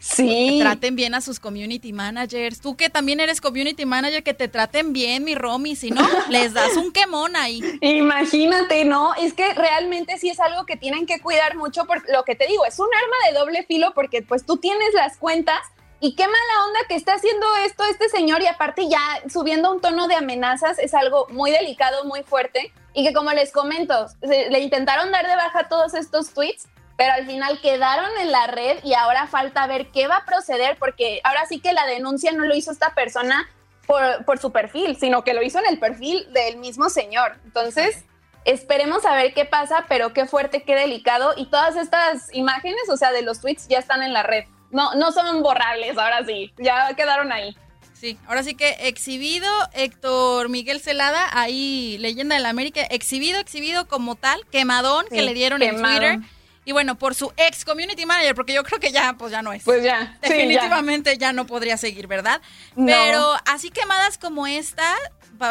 Sí. 0.00 0.58
traten 0.60 0.96
bien 0.96 1.14
a 1.14 1.22
sus 1.22 1.40
community 1.40 1.94
managers. 1.94 2.60
Tú 2.60 2.76
que 2.76 2.90
también 2.90 3.20
eres 3.20 3.40
community 3.40 3.86
manager, 3.86 4.22
que 4.22 4.34
te 4.34 4.48
traten 4.48 4.92
bien, 4.92 5.24
mi 5.24 5.34
Romy. 5.34 5.76
Si 5.76 5.90
no, 5.90 6.02
les 6.28 6.52
das 6.52 6.76
un 6.76 6.92
quemón 6.92 7.36
ahí. 7.36 7.62
Imagínate, 7.80 8.84
¿no? 8.84 9.14
Es 9.14 9.32
que 9.32 9.54
realmente 9.54 10.18
sí 10.18 10.28
es 10.28 10.40
algo 10.40 10.66
que 10.66 10.76
tienen 10.76 11.06
que 11.06 11.20
cuidar 11.20 11.56
mucho. 11.56 11.86
Por 11.86 12.06
lo 12.10 12.22
que 12.24 12.34
te 12.34 12.46
digo, 12.46 12.66
es 12.66 12.78
un 12.78 12.88
arma 12.94 13.16
de 13.32 13.38
doble 13.38 13.64
filo 13.64 13.92
porque 13.94 14.20
pues 14.20 14.44
tú 14.44 14.58
tienes 14.58 14.92
las 14.92 15.16
cuentas 15.16 15.58
y 16.00 16.14
qué 16.16 16.24
mala 16.24 16.66
onda 16.66 16.80
que 16.86 16.96
está 16.96 17.14
haciendo 17.14 17.46
esto 17.64 17.84
este 17.84 18.10
señor 18.10 18.42
y 18.42 18.46
aparte 18.46 18.86
ya 18.90 19.00
subiendo 19.32 19.72
un 19.72 19.80
tono 19.80 20.06
de 20.06 20.16
amenazas 20.16 20.78
es 20.78 20.92
algo 20.92 21.26
muy 21.30 21.50
delicado, 21.50 22.04
muy 22.04 22.22
fuerte 22.24 22.72
y 22.94 23.04
que 23.04 23.12
como 23.12 23.30
les 23.32 23.52
comento, 23.52 24.06
le 24.22 24.58
intentaron 24.60 25.10
dar 25.12 25.26
de 25.26 25.36
baja 25.36 25.68
todos 25.68 25.94
estos 25.94 26.32
tweets 26.32 26.68
pero 26.96 27.12
al 27.12 27.26
final 27.26 27.60
quedaron 27.60 28.10
en 28.20 28.30
la 28.30 28.46
red 28.46 28.78
y 28.84 28.94
ahora 28.94 29.26
falta 29.26 29.66
ver 29.66 29.88
qué 29.88 30.06
va 30.06 30.18
a 30.18 30.24
proceder, 30.24 30.76
porque 30.78 31.20
ahora 31.24 31.46
sí 31.46 31.60
que 31.60 31.72
la 31.72 31.86
denuncia 31.86 32.32
no 32.32 32.44
lo 32.44 32.54
hizo 32.54 32.70
esta 32.70 32.94
persona 32.94 33.48
por, 33.86 34.38
su 34.38 34.52
perfil, 34.52 34.96
sino 34.96 35.24
que 35.24 35.34
lo 35.34 35.42
hizo 35.42 35.58
en 35.58 35.66
el 35.66 35.78
perfil 35.78 36.26
del 36.32 36.56
mismo 36.56 36.88
señor. 36.88 37.36
Entonces, 37.44 38.04
esperemos 38.44 39.04
a 39.04 39.14
ver 39.14 39.34
qué 39.34 39.44
pasa, 39.44 39.84
pero 39.88 40.12
qué 40.12 40.26
fuerte, 40.26 40.62
qué 40.62 40.74
delicado. 40.74 41.34
Y 41.36 41.46
todas 41.46 41.76
estas 41.76 42.32
imágenes, 42.34 42.88
o 42.88 42.96
sea, 42.96 43.10
de 43.10 43.22
los 43.22 43.40
tweets 43.40 43.68
ya 43.68 43.78
están 43.78 44.02
en 44.02 44.12
la 44.12 44.22
red. 44.22 44.44
No, 44.70 44.94
no 44.94 45.12
son 45.12 45.42
borrables, 45.42 45.98
ahora 45.98 46.24
sí, 46.24 46.52
ya 46.58 46.94
quedaron 46.94 47.32
ahí. 47.32 47.56
Sí, 48.04 48.18
ahora 48.26 48.42
sí 48.42 48.54
que 48.54 48.68
exhibido 48.80 49.48
Héctor 49.72 50.50
Miguel 50.50 50.78
Celada, 50.82 51.26
ahí 51.32 51.96
leyenda 52.00 52.34
de 52.34 52.42
la 52.42 52.50
América, 52.50 52.82
exhibido, 52.82 53.40
exhibido 53.40 53.88
como 53.88 54.14
tal, 54.14 54.44
quemadón 54.50 55.06
que 55.08 55.22
le 55.22 55.32
dieron 55.32 55.62
en 55.62 55.80
Twitter 55.80 56.18
y 56.66 56.72
bueno, 56.72 56.98
por 56.98 57.14
su 57.14 57.32
ex 57.38 57.64
community 57.64 58.04
manager, 58.04 58.34
porque 58.34 58.52
yo 58.52 58.62
creo 58.62 58.78
que 58.78 58.92
ya, 58.92 59.14
pues 59.18 59.32
ya 59.32 59.40
no 59.40 59.54
es. 59.54 59.62
Pues 59.62 59.82
ya. 59.82 60.18
Definitivamente 60.20 61.16
ya. 61.16 61.32
no 61.32 61.46
podría 61.46 61.78
seguir, 61.78 62.06
¿verdad? 62.06 62.42
Pero 62.76 63.36
así 63.46 63.70
quemadas 63.70 64.18
como 64.18 64.46
esta, 64.46 64.94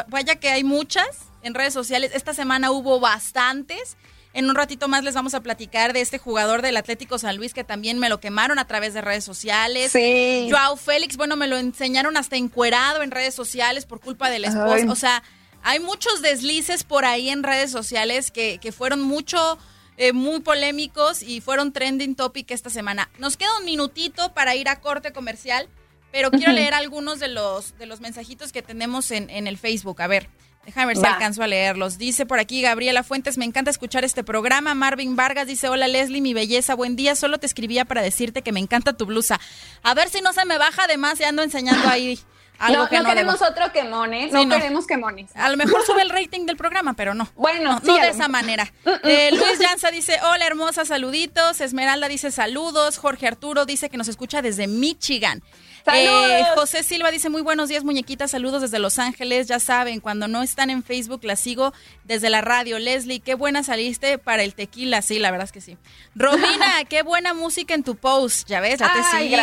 vaya 0.07 0.35
que 0.35 0.49
hay 0.49 0.63
muchas 0.63 1.07
en 1.41 1.55
redes 1.55 1.73
sociales. 1.73 2.11
Esta 2.13 2.35
semana 2.35 2.69
hubo 2.69 2.99
bastantes. 2.99 3.97
En 4.33 4.49
un 4.49 4.55
ratito 4.55 4.87
más 4.87 5.03
les 5.03 5.13
vamos 5.13 5.35
a 5.35 5.41
platicar 5.41 5.93
de 5.93 6.01
este 6.01 6.17
jugador 6.17 6.63
del 6.63 6.75
Atlético 6.75 7.19
San 7.19 7.37
Luis 7.37 7.53
que 7.53 7.63
también 7.63 7.99
me 7.99 8.09
lo 8.09 8.19
quemaron 8.19 8.57
a 8.57 8.65
través 8.65 8.95
de 8.95 9.01
redes 9.01 9.23
sociales. 9.23 9.91
Sí. 9.91 10.47
Joao 10.49 10.75
Félix, 10.75 11.17
bueno, 11.17 11.35
me 11.35 11.47
lo 11.47 11.57
enseñaron 11.57 12.17
hasta 12.17 12.35
encuerado 12.35 13.03
en 13.03 13.11
redes 13.11 13.35
sociales 13.35 13.85
por 13.85 13.99
culpa 13.99 14.31
del 14.31 14.45
esposo. 14.45 14.73
Ay. 14.73 14.87
O 14.87 14.95
sea, 14.95 15.21
hay 15.61 15.79
muchos 15.79 16.23
deslices 16.23 16.83
por 16.83 17.05
ahí 17.05 17.29
en 17.29 17.43
redes 17.43 17.69
sociales 17.69 18.31
que, 18.31 18.57
que 18.57 18.71
fueron 18.71 19.03
mucho, 19.03 19.59
eh, 19.97 20.13
muy 20.13 20.39
polémicos 20.39 21.21
y 21.21 21.39
fueron 21.39 21.71
trending 21.71 22.15
topic 22.15 22.49
esta 22.49 22.71
semana. 22.71 23.09
Nos 23.19 23.37
queda 23.37 23.55
un 23.59 23.65
minutito 23.65 24.33
para 24.33 24.55
ir 24.55 24.67
a 24.67 24.81
corte 24.81 25.13
comercial, 25.13 25.69
pero 26.11 26.31
quiero 26.31 26.53
leer 26.53 26.73
algunos 26.73 27.19
de 27.19 27.27
los, 27.27 27.77
de 27.77 27.85
los 27.85 28.01
mensajitos 28.01 28.51
que 28.51 28.63
tenemos 28.63 29.11
en, 29.11 29.29
en 29.29 29.45
el 29.45 29.59
Facebook. 29.59 30.01
A 30.01 30.07
ver. 30.07 30.27
Déjame 30.65 30.87
ver 30.87 30.95
si 30.97 31.03
Va. 31.03 31.13
alcanzo 31.13 31.43
a 31.43 31.47
leerlos. 31.47 31.97
Dice 31.97 32.25
por 32.25 32.39
aquí 32.39 32.61
Gabriela 32.61 33.03
Fuentes, 33.03 33.37
me 33.37 33.43
encanta 33.45 33.69
escuchar 33.69 34.05
este 34.05 34.23
programa. 34.23 34.73
Marvin 34.73 35.15
Vargas 35.15 35.45
dice, 35.47 35.67
hola 35.67 35.87
Leslie, 35.89 36.21
mi 36.21 36.33
belleza, 36.33 36.73
buen 36.75 36.95
día. 36.95 37.15
Solo 37.15 37.37
te 37.37 37.45
escribía 37.45 37.83
para 37.85 38.01
decirte 38.01 38.41
que 38.43 38.51
me 38.53 38.61
encanta 38.61 38.93
tu 38.93 39.05
blusa. 39.05 39.39
A 39.83 39.93
ver 39.93 40.09
si 40.09 40.21
no 40.21 40.31
se 40.31 40.45
me 40.45 40.57
baja, 40.57 40.83
además 40.85 41.19
ya 41.19 41.29
ando 41.29 41.43
enseñando 41.43 41.89
ahí 41.89 42.17
algo 42.59 42.83
no, 42.83 42.89
que 42.89 42.95
no 42.97 43.03
no, 43.03 43.09
queremos 43.09 43.39
debo. 43.39 43.51
otro 43.51 43.71
quemón, 43.73 44.13
¿eh? 44.13 44.27
Sí, 44.27 44.33
No, 44.33 44.45
no. 44.45 44.55
queremos 44.55 44.87
quemones. 44.87 45.35
A 45.35 45.49
lo 45.49 45.57
mejor 45.57 45.85
sube 45.85 46.01
el 46.01 46.09
rating 46.11 46.45
del 46.45 46.55
programa, 46.55 46.93
pero 46.93 47.13
no. 47.13 47.29
Bueno, 47.35 47.81
no, 47.83 47.95
sí, 47.95 47.99
de 48.01 48.09
esa 48.09 48.27
manera. 48.29 48.71
Mm, 48.85 48.89
mm. 48.89 48.99
Eh, 49.09 49.29
Luis 49.31 49.59
Llanza 49.59 49.91
dice, 49.91 50.17
hola 50.23 50.45
hermosa, 50.47 50.85
saluditos. 50.85 51.59
Esmeralda 51.59 52.07
dice 52.07 52.31
saludos. 52.31 52.97
Jorge 52.99 53.27
Arturo 53.27 53.65
dice 53.65 53.89
que 53.89 53.97
nos 53.97 54.07
escucha 54.07 54.41
desde 54.41 54.67
Michigan. 54.67 55.41
Eh, 55.91 56.43
José 56.55 56.81
Silva 56.83 57.11
dice 57.11 57.29
muy 57.29 57.41
buenos 57.41 57.67
días 57.67 57.83
muñequitas, 57.83 58.31
saludos 58.31 58.61
desde 58.61 58.79
Los 58.79 58.99
Ángeles, 58.99 59.47
ya 59.47 59.59
saben, 59.59 59.99
cuando 59.99 60.27
no 60.27 60.41
están 60.41 60.69
en 60.69 60.81
Facebook 60.83 61.23
las 61.23 61.39
sigo 61.41 61.73
desde 62.05 62.29
la 62.29 62.41
radio. 62.41 62.79
Leslie, 62.79 63.19
qué 63.19 63.35
buena 63.35 63.63
saliste 63.63 64.17
para 64.17 64.43
el 64.43 64.55
tequila, 64.55 65.01
sí, 65.01 65.19
la 65.19 65.31
verdad 65.31 65.45
es 65.45 65.51
que 65.51 65.61
sí. 65.61 65.77
Romina, 66.15 66.85
qué 66.89 67.03
buena 67.03 67.33
música 67.33 67.73
en 67.73 67.83
tu 67.83 67.95
post, 67.95 68.47
ya 68.47 68.61
ves, 68.61 68.79
ya 68.79 68.93
te 68.93 68.99
Ay, 69.13 69.23
sigue. 69.23 69.35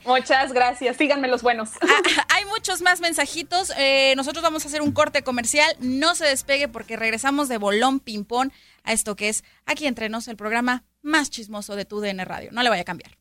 gracias. 0.00 0.06
Muchas 0.06 0.52
gracias. 0.52 0.96
Síganme 0.96 1.28
los 1.28 1.42
buenos. 1.42 1.70
Ah, 1.80 2.24
hay 2.36 2.44
muchos 2.46 2.82
más 2.82 3.00
mensajitos. 3.00 3.72
eh, 3.76 4.12
nosotros 4.16 4.42
vamos 4.42 4.64
a 4.64 4.68
hacer 4.68 4.82
un 4.82 4.92
corte 4.92 5.22
comercial. 5.22 5.74
No 5.80 6.14
se 6.14 6.26
despegue 6.26 6.68
porque 6.68 6.96
regresamos 6.96 7.48
de 7.48 7.58
bolón 7.58 8.00
ping-pong 8.00 8.50
a 8.84 8.92
esto 8.92 9.16
que 9.16 9.28
es 9.28 9.44
aquí 9.66 9.86
entre 9.86 10.08
nos 10.08 10.28
el 10.28 10.36
programa 10.36 10.84
más 11.02 11.30
chismoso 11.30 11.74
de 11.76 11.84
tu 11.84 12.00
DN 12.00 12.24
Radio. 12.24 12.50
No 12.52 12.62
le 12.62 12.68
vaya 12.68 12.82
a 12.82 12.84
cambiar. 12.84 13.19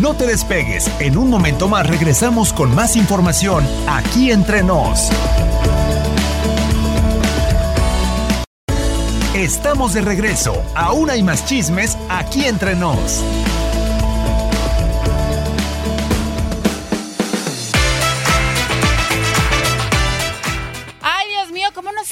No 0.00 0.14
te 0.14 0.26
despegues, 0.26 0.90
en 0.98 1.18
un 1.18 1.28
momento 1.28 1.68
más 1.68 1.86
regresamos 1.86 2.54
con 2.54 2.74
más 2.74 2.96
información 2.96 3.68
aquí 3.86 4.30
entre 4.30 4.62
nos. 4.62 5.10
Estamos 9.34 9.92
de 9.92 10.00
regreso, 10.00 10.54
aún 10.74 11.10
hay 11.10 11.22
más 11.22 11.44
chismes 11.44 11.98
aquí 12.08 12.46
entre 12.46 12.74
nos. 12.74 13.22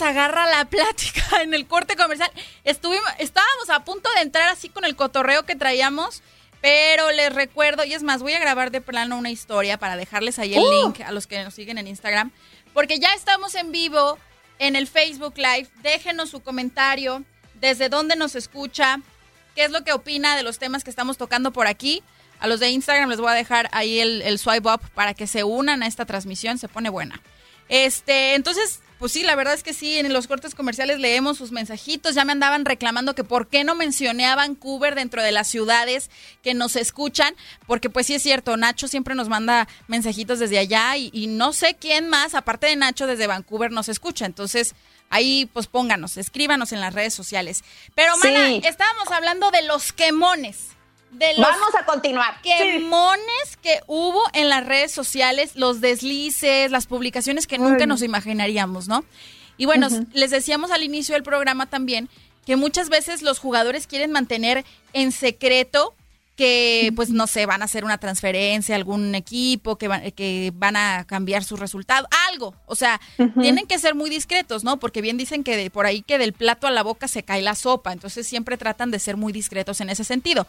Agarra 0.00 0.46
la 0.46 0.64
plática 0.64 1.42
en 1.42 1.54
el 1.54 1.66
corte 1.66 1.96
comercial. 1.96 2.30
Estuvimos, 2.64 3.10
estábamos 3.18 3.68
a 3.68 3.84
punto 3.84 4.08
de 4.14 4.22
entrar 4.22 4.48
así 4.48 4.68
con 4.68 4.84
el 4.84 4.96
cotorreo 4.96 5.44
que 5.44 5.56
traíamos, 5.56 6.22
pero 6.60 7.10
les 7.12 7.32
recuerdo, 7.32 7.84
y 7.84 7.94
es 7.94 8.02
más, 8.02 8.22
voy 8.22 8.32
a 8.32 8.38
grabar 8.38 8.70
de 8.70 8.80
plano 8.80 9.16
una 9.16 9.30
historia 9.30 9.78
para 9.78 9.96
dejarles 9.96 10.38
ahí 10.38 10.54
el 10.54 10.60
Uh. 10.60 10.84
link 10.86 11.00
a 11.00 11.12
los 11.12 11.26
que 11.26 11.42
nos 11.44 11.54
siguen 11.54 11.78
en 11.78 11.86
Instagram, 11.86 12.32
porque 12.74 12.98
ya 12.98 13.12
estamos 13.14 13.54
en 13.54 13.72
vivo 13.72 14.18
en 14.58 14.74
el 14.76 14.86
Facebook 14.86 15.34
Live. 15.36 15.68
Déjenos 15.82 16.30
su 16.30 16.40
comentario, 16.40 17.22
desde 17.54 17.88
dónde 17.88 18.16
nos 18.16 18.34
escucha, 18.34 19.00
qué 19.54 19.64
es 19.64 19.70
lo 19.70 19.84
que 19.84 19.92
opina 19.92 20.36
de 20.36 20.42
los 20.42 20.58
temas 20.58 20.84
que 20.84 20.90
estamos 20.90 21.16
tocando 21.16 21.52
por 21.52 21.66
aquí. 21.66 22.02
A 22.40 22.46
los 22.46 22.60
de 22.60 22.70
Instagram 22.70 23.08
les 23.08 23.20
voy 23.20 23.30
a 23.30 23.34
dejar 23.34 23.68
ahí 23.72 23.98
el, 24.00 24.22
el 24.22 24.38
swipe 24.38 24.68
up 24.68 24.80
para 24.94 25.14
que 25.14 25.26
se 25.26 25.42
unan 25.44 25.82
a 25.82 25.86
esta 25.86 26.06
transmisión, 26.06 26.58
se 26.58 26.68
pone 26.68 26.88
buena. 26.88 27.20
Este, 27.68 28.34
entonces, 28.34 28.80
pues 28.98 29.12
sí, 29.12 29.22
la 29.22 29.34
verdad 29.36 29.54
es 29.54 29.62
que 29.62 29.72
sí, 29.74 29.98
en 29.98 30.12
los 30.12 30.26
cortes 30.26 30.54
comerciales 30.54 30.98
leemos 30.98 31.38
sus 31.38 31.52
mensajitos, 31.52 32.14
ya 32.14 32.24
me 32.24 32.32
andaban 32.32 32.64
reclamando 32.64 33.14
que 33.14 33.24
por 33.24 33.48
qué 33.48 33.64
no 33.64 33.74
mencioné 33.74 34.26
a 34.26 34.34
Vancouver 34.34 34.94
dentro 34.94 35.22
de 35.22 35.32
las 35.32 35.48
ciudades 35.48 36.10
que 36.42 36.54
nos 36.54 36.76
escuchan, 36.76 37.34
porque 37.66 37.90
pues 37.90 38.06
sí 38.06 38.14
es 38.14 38.22
cierto, 38.22 38.56
Nacho 38.56 38.88
siempre 38.88 39.14
nos 39.14 39.28
manda 39.28 39.68
mensajitos 39.86 40.38
desde 40.38 40.58
allá 40.58 40.96
y, 40.96 41.10
y 41.12 41.26
no 41.28 41.52
sé 41.52 41.76
quién 41.78 42.08
más, 42.08 42.34
aparte 42.34 42.66
de 42.66 42.76
Nacho, 42.76 43.06
desde 43.06 43.26
Vancouver 43.26 43.70
nos 43.70 43.88
escucha, 43.88 44.26
entonces 44.26 44.74
ahí 45.10 45.48
pues 45.52 45.66
pónganos, 45.68 46.16
escríbanos 46.16 46.72
en 46.72 46.80
las 46.80 46.92
redes 46.92 47.14
sociales. 47.14 47.62
Pero, 47.94 48.16
mana, 48.18 48.46
Sí. 48.48 48.60
estábamos 48.64 49.10
hablando 49.10 49.50
de 49.50 49.62
los 49.62 49.92
quemones. 49.92 50.68
De 51.10 51.26
los 51.34 51.40
Vamos 51.40 51.74
a 51.74 51.84
continuar. 51.86 52.40
quemones 52.42 53.56
que 53.62 53.80
hubo 53.86 54.22
en 54.34 54.48
las 54.48 54.64
redes 54.66 54.92
sociales, 54.92 55.52
los 55.56 55.80
deslices, 55.80 56.70
las 56.70 56.86
publicaciones 56.86 57.46
que 57.46 57.58
nunca 57.58 57.86
nos 57.86 58.02
imaginaríamos, 58.02 58.88
¿no? 58.88 59.04
Y 59.56 59.66
bueno, 59.66 59.88
les 60.12 60.30
decíamos 60.30 60.70
al 60.70 60.82
inicio 60.82 61.14
del 61.14 61.22
programa 61.22 61.66
también 61.66 62.08
que 62.46 62.56
muchas 62.56 62.88
veces 62.88 63.22
los 63.22 63.38
jugadores 63.38 63.86
quieren 63.86 64.12
mantener 64.12 64.64
en 64.92 65.12
secreto 65.12 65.94
que, 66.36 66.92
pues, 66.94 67.10
no 67.10 67.26
sé, 67.26 67.46
van 67.46 67.62
a 67.62 67.64
hacer 67.64 67.84
una 67.84 67.98
transferencia 67.98 68.76
a 68.76 68.78
algún 68.78 69.16
equipo, 69.16 69.76
que, 69.76 69.88
van- 69.88 70.12
que 70.12 70.52
van 70.54 70.76
a 70.76 71.04
cambiar 71.04 71.42
su 71.42 71.56
resultado, 71.56 72.06
algo. 72.30 72.54
O 72.66 72.76
sea, 72.76 73.00
tienen 73.40 73.66
que 73.66 73.76
ser 73.80 73.96
muy 73.96 74.08
discretos, 74.08 74.62
¿no? 74.62 74.78
Porque 74.78 75.02
bien 75.02 75.16
dicen 75.16 75.42
que 75.42 75.56
de- 75.56 75.68
por 75.68 75.84
ahí 75.84 76.02
que 76.02 76.16
del 76.16 76.32
plato 76.32 76.68
a 76.68 76.70
la 76.70 76.84
boca 76.84 77.08
se 77.08 77.24
cae 77.24 77.42
la 77.42 77.56
sopa, 77.56 77.92
entonces 77.92 78.24
siempre 78.28 78.56
tratan 78.56 78.92
de 78.92 79.00
ser 79.00 79.16
muy 79.16 79.32
discretos 79.32 79.80
en 79.80 79.90
ese 79.90 80.04
sentido. 80.04 80.46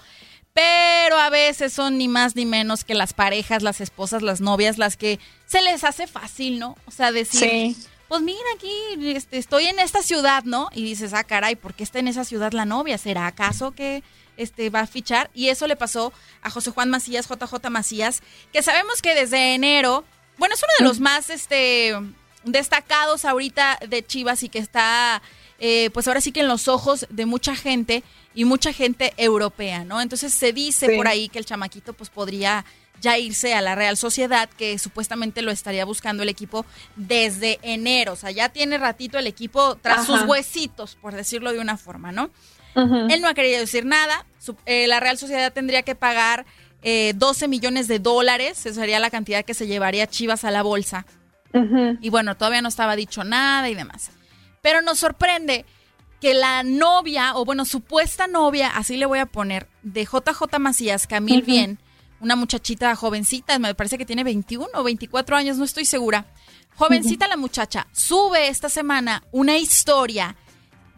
Pero 0.53 1.17
a 1.17 1.29
veces 1.29 1.71
son 1.73 1.97
ni 1.97 2.07
más 2.07 2.35
ni 2.35 2.45
menos 2.45 2.83
que 2.83 2.95
las 2.95 3.13
parejas, 3.13 3.63
las 3.63 3.81
esposas, 3.81 4.21
las 4.21 4.41
novias, 4.41 4.77
las 4.77 4.97
que 4.97 5.19
se 5.45 5.61
les 5.61 5.83
hace 5.83 6.07
fácil, 6.07 6.59
¿no? 6.59 6.75
O 6.85 6.91
sea, 6.91 7.11
decir, 7.11 7.39
Sí. 7.39 7.77
pues 8.07 8.21
mira 8.21 8.39
aquí, 8.55 8.73
este, 9.15 9.37
estoy 9.37 9.67
en 9.67 9.79
esta 9.79 10.01
ciudad, 10.01 10.43
¿no? 10.43 10.69
Y 10.73 10.83
dices, 10.83 11.13
ah, 11.13 11.23
caray, 11.23 11.55
¿por 11.55 11.73
qué 11.75 11.83
está 11.83 11.99
en 11.99 12.07
esa 12.07 12.25
ciudad 12.25 12.51
la 12.51 12.65
novia? 12.65 12.97
¿Será 12.97 13.27
acaso 13.27 13.71
que 13.71 14.03
este, 14.37 14.69
va 14.69 14.81
a 14.81 14.87
fichar? 14.87 15.29
Y 15.33 15.49
eso 15.49 15.67
le 15.67 15.75
pasó 15.75 16.11
a 16.41 16.49
José 16.49 16.71
Juan 16.71 16.89
Macías, 16.89 17.27
JJ 17.27 17.69
Macías, 17.69 18.21
que 18.51 18.63
sabemos 18.63 19.01
que 19.01 19.13
desde 19.15 19.53
enero, 19.53 20.03
bueno, 20.37 20.55
es 20.55 20.61
uno 20.63 20.73
de 20.79 20.85
los 20.85 20.99
más 20.99 21.29
este, 21.29 21.93
destacados 22.43 23.23
ahorita 23.25 23.79
de 23.87 24.05
Chivas 24.05 24.43
y 24.43 24.49
que 24.49 24.59
está, 24.59 25.21
eh, 25.59 25.89
pues 25.93 26.07
ahora 26.07 26.21
sí 26.21 26.31
que 26.31 26.39
en 26.41 26.47
los 26.47 26.67
ojos 26.67 27.05
de 27.09 27.25
mucha 27.25 27.55
gente 27.55 28.03
y 28.39 28.45
mucha 28.45 28.71
gente 28.71 29.13
europea, 29.17 29.83
¿no? 29.83 29.99
Entonces 29.99 30.33
se 30.33 30.53
dice 30.53 30.85
Sí. 30.87 30.95
por 30.95 31.07
ahí 31.09 31.27
que 31.27 31.39
el 31.39 31.45
chamaquito 31.45 31.91
pues 31.91 32.09
podría 32.09 32.63
ya 33.01 33.17
irse 33.17 33.53
a 33.53 33.61
la 33.61 33.75
Real 33.75 33.97
Sociedad, 33.97 34.49
que 34.49 34.77
supuestamente 34.79 35.41
lo 35.41 35.51
estaría 35.51 35.83
buscando 35.83 36.23
el 36.23 36.29
equipo 36.29 36.65
desde 36.95 37.59
enero. 37.63 38.13
O 38.13 38.15
sea, 38.15 38.31
ya 38.31 38.47
tiene 38.47 38.77
ratito 38.77 39.17
el 39.19 39.27
equipo 39.27 39.75
tras 39.75 39.99
Ajá. 39.99 40.05
sus 40.05 40.21
huesitos, 40.23 40.97
por 41.01 41.13
decirlo 41.15 41.51
de 41.51 41.59
una 41.59 41.75
forma, 41.75 42.11
¿no? 42.13 42.29
Él 42.75 43.19
no 43.21 43.27
ha 43.27 43.33
querido 43.33 43.59
decir 43.59 43.83
nada. 43.85 44.25
Su- 44.37 44.55
eh, 44.65 44.87
la 44.87 44.99
Real 45.01 45.17
Sociedad 45.17 45.51
tendría 45.51 45.81
que 45.81 45.95
pagar 45.95 46.45
eh, 46.81 47.11
12 47.17 47.49
millones 47.49 47.89
de 47.89 47.99
dólares. 47.99 48.65
Esa 48.65 48.79
sería 48.79 48.99
la 49.01 49.09
cantidad 49.09 49.43
que 49.43 49.53
se 49.53 49.67
llevaría 49.67 50.07
Chivas 50.07 50.45
a 50.45 50.51
la 50.51 50.61
bolsa. 50.61 51.05
Y 51.99 52.09
bueno, 52.09 52.37
todavía 52.37 52.61
no 52.61 52.69
estaba 52.69 52.95
dicho 52.95 53.25
nada 53.25 53.67
y 53.69 53.75
demás. 53.75 54.11
Pero 54.61 54.81
nos 54.81 54.99
sorprende 54.99 55.65
que 56.21 56.33
la 56.33 56.63
novia, 56.63 57.35
o 57.35 57.45
bueno, 57.45 57.65
supuesta 57.65 58.27
novia, 58.27 58.69
así 58.69 58.97
le 58.97 59.05
voy 59.05 59.19
a 59.19 59.25
poner, 59.25 59.67
de 59.83 60.03
JJ 60.05 60.59
Macías, 60.59 61.07
Camil. 61.07 61.43
Bien, 61.43 61.79
una 62.19 62.35
muchachita 62.35 62.95
jovencita, 62.95 63.57
me 63.59 63.73
parece 63.75 63.97
que 63.97 64.05
tiene 64.05 64.23
21 64.23 64.67
o 64.73 64.83
24 64.83 65.37
años, 65.37 65.57
no 65.57 65.63
estoy 65.63 65.85
segura. 65.85 66.25
Jovencita 66.75 67.27
la 67.27 67.37
muchacha, 67.37 67.87
sube 67.93 68.47
esta 68.49 68.69
semana 68.69 69.23
una 69.31 69.57
historia 69.57 70.35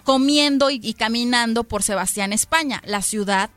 comiendo 0.04 0.70
y, 0.70 0.80
y 0.82 0.94
caminando 0.94 1.64
por 1.64 1.84
Sebastián, 1.84 2.34
España, 2.34 2.82
la 2.86 3.02
ciudad 3.02 3.50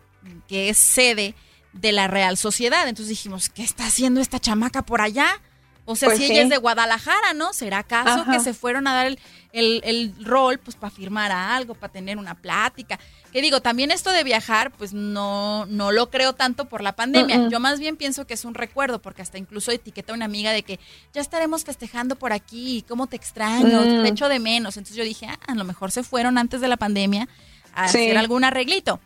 que 0.49 0.69
es 0.69 0.79
sede 0.79 1.35
de 1.73 1.93
la 1.93 2.07
Real 2.07 2.37
Sociedad. 2.37 2.87
Entonces 2.89 3.11
dijimos, 3.11 3.49
¿qué 3.49 3.63
está 3.63 3.87
haciendo 3.87 4.21
esta 4.21 4.39
chamaca 4.39 4.83
por 4.83 5.01
allá? 5.01 5.41
O 5.87 5.97
sea, 5.97 6.09
Pues 6.09 6.19
si 6.19 6.27
sí. 6.27 6.33
ella 6.33 6.43
es 6.45 6.49
de 6.49 6.57
Guadalajara, 6.57 7.35
¿no? 7.35 7.53
¿Será 7.53 7.79
acaso 7.79 8.23
Ajá. 8.23 8.33
que 8.33 8.41
se 8.41 8.55
fueron 8.55 8.87
a 8.87 8.95
dar 8.95 9.07
el, 9.07 9.19
el- 9.55 9.81
el 9.85 10.15
rol, 10.25 10.59
pues, 10.59 10.77
para 10.77 10.91
firmar 10.91 11.33
algo, 11.33 11.75
para 11.75 11.93
tener 11.93 12.19
una 12.19 12.35
plática? 12.35 12.99
Que 13.33 13.41
digo, 13.41 13.61
también 13.63 13.91
esto 13.91 14.11
de 14.11 14.23
viajar, 14.25 14.71
pues, 14.73 14.93
no, 14.93 15.65
no 15.67 15.91
lo 15.93 16.11
creo 16.11 16.35
tanto 16.35 16.67
por 16.67 16.83
la 16.83 16.93
pandemia. 16.95 17.39
Mm, 17.39 17.47
mm. 17.47 17.51
Yo 17.51 17.61
más 17.61 17.81
bien 17.81 17.97
pienso 17.97 18.27
que 18.27 18.35
es 18.35 18.45
un 18.45 18.55
recuerdo, 18.55 19.01
porque 19.01 19.23
hasta 19.23 19.39
incluso 19.39 19.73
etiqueta 19.73 20.13
a 20.13 20.17
una 20.17 20.25
amiga 20.27 20.53
de 20.53 20.63
que 20.63 20.79
ya 21.13 21.21
estaremos 21.21 21.65
festejando 21.65 22.17
por 22.17 22.33
aquí, 22.33 22.85
cómo 22.89 23.07
te 23.07 23.17
extraño, 23.17 23.81
Mm. 23.81 24.03
te 24.03 24.09
echo 24.09 24.29
de 24.29 24.39
menos. 24.39 24.77
Entonces 24.77 24.97
yo 24.97 25.05
dije, 25.05 25.27
ah, 25.29 25.39
a 25.47 25.55
lo 25.55 25.65
mejor 25.65 25.91
se 25.91 26.03
fueron 26.03 26.37
antes 26.39 26.61
de 26.61 26.69
la 26.69 26.77
pandemia 26.77 27.29
a 27.75 27.89
Sí. 27.89 27.99
hacer 27.99 28.19
algún 28.19 28.45
arreglito. 28.45 29.01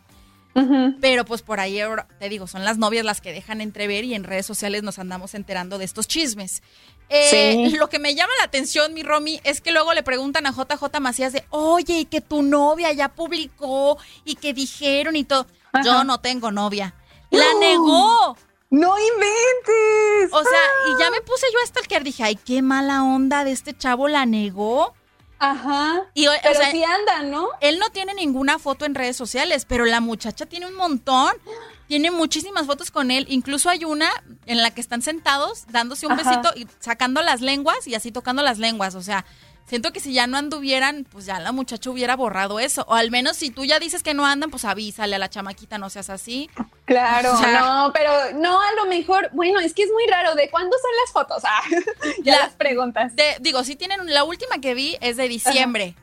Pero 0.99 1.25
pues 1.25 1.41
por 1.41 1.59
ahí, 1.59 1.79
te 2.19 2.27
digo, 2.27 2.47
son 2.47 2.65
las 2.65 2.77
novias 2.77 3.05
las 3.05 3.21
que 3.21 3.31
dejan 3.31 3.61
entrever 3.61 4.03
y 4.03 4.13
en 4.13 4.23
redes 4.23 4.45
sociales 4.45 4.83
nos 4.83 4.99
andamos 4.99 5.33
enterando 5.33 5.77
de 5.77 5.85
estos 5.85 6.07
chismes. 6.07 6.61
Eh, 7.09 7.71
Lo 7.77 7.89
que 7.89 7.97
me 7.99 8.13
llama 8.13 8.33
la 8.39 8.45
atención, 8.45 8.93
mi 8.93 9.03
Romy, 9.03 9.39
es 9.43 9.61
que 9.61 9.71
luego 9.71 9.93
le 9.93 10.03
preguntan 10.03 10.45
a 10.45 10.51
JJ 10.51 10.99
Macías 10.99 11.33
de, 11.33 11.43
oye, 11.49 11.99
y 11.99 12.05
que 12.05 12.21
tu 12.21 12.41
novia 12.41 12.91
ya 12.93 13.09
publicó 13.09 13.97
y 14.25 14.35
que 14.35 14.53
dijeron 14.53 15.15
y 15.15 15.23
todo. 15.23 15.47
Yo 15.83 16.03
no 16.03 16.19
tengo 16.19 16.51
novia. 16.51 16.93
La 17.31 17.53
negó. 17.59 18.35
No 18.71 18.95
inventes. 18.99 20.31
O 20.31 20.43
sea, 20.43 20.59
y 20.87 20.99
ya 20.99 21.09
me 21.09 21.21
puse 21.21 21.47
yo 21.51 21.57
hasta 21.63 21.79
el 21.79 21.87
que 21.87 21.99
dije, 22.01 22.23
ay, 22.23 22.35
qué 22.35 22.61
mala 22.61 23.03
onda 23.03 23.43
de 23.43 23.51
este 23.51 23.75
chavo, 23.75 24.07
la 24.07 24.25
negó. 24.25 24.93
Ajá. 25.39 26.03
Y, 26.13 26.27
pero 26.43 26.59
sí 26.71 26.83
andan, 26.83 27.31
¿no? 27.31 27.47
Él 27.61 27.79
no 27.79 27.89
tiene 27.89 28.13
ninguna 28.13 28.59
foto 28.59 28.85
en 28.85 28.93
redes 28.93 29.15
sociales, 29.15 29.65
pero 29.65 29.85
la 29.85 30.01
muchacha 30.01 30.45
tiene 30.45 30.67
un 30.67 30.75
montón. 30.75 31.31
Tiene 31.87 32.11
muchísimas 32.11 32.67
fotos 32.67 32.91
con 32.91 33.09
él. 33.09 33.25
Incluso 33.29 33.67
hay 33.67 33.83
una 33.83 34.11
en 34.45 34.61
la 34.61 34.69
que 34.69 34.79
están 34.79 35.01
sentados 35.01 35.65
dándose 35.69 36.05
un 36.05 36.15
besito 36.15 36.51
y 36.55 36.67
sacando 36.79 37.23
las 37.23 37.41
lenguas 37.41 37.87
y 37.87 37.95
así 37.95 38.11
tocando 38.11 38.43
las 38.43 38.59
lenguas. 38.59 38.93
O 38.93 39.01
sea, 39.01 39.25
siento 39.69 39.93
que 39.93 39.99
si 39.99 40.13
ya 40.13 40.27
no 40.27 40.37
anduvieran, 40.37 41.05
pues 41.09 41.25
ya 41.25 41.39
la 41.39 41.51
muchacha 41.51 41.89
hubiera 41.91 42.15
borrado 42.15 42.59
eso. 42.59 42.83
O 42.87 42.95
al 42.95 43.11
menos 43.11 43.37
si 43.37 43.51
tú 43.51 43.63
ya 43.63 43.79
dices 43.79 44.01
que 44.01 44.15
no 44.15 44.25
andan, 44.25 44.49
pues 44.49 44.65
avísale 44.65 45.15
a 45.15 45.19
la 45.19 45.29
chamaquita, 45.29 45.77
no 45.77 45.89
seas 45.89 46.09
así. 46.09 46.49
Claro, 46.85 47.33
no, 47.33 47.91
pero 47.93 48.11
no, 48.33 48.59
a 48.59 48.73
lo 48.73 48.87
mejor, 48.87 49.29
bueno, 49.33 49.59
es 49.59 49.73
que 49.73 49.83
es 49.83 49.91
muy 49.91 50.07
raro. 50.07 50.33
¿De 50.33 50.49
cuándo 50.49 50.75
son 50.81 50.91
las 51.01 51.13
fotos? 51.13 51.43
Ah, 51.51 51.63
ya 52.23 52.37
las 52.37 52.53
preguntas. 52.53 53.13
digo, 53.41 53.63
si 53.63 53.75
tienen, 53.75 54.13
la 54.13 54.23
última 54.23 54.59
que 54.61 54.73
vi 54.73 54.97
es 55.01 55.17
de 55.17 55.27
diciembre. 55.27 55.95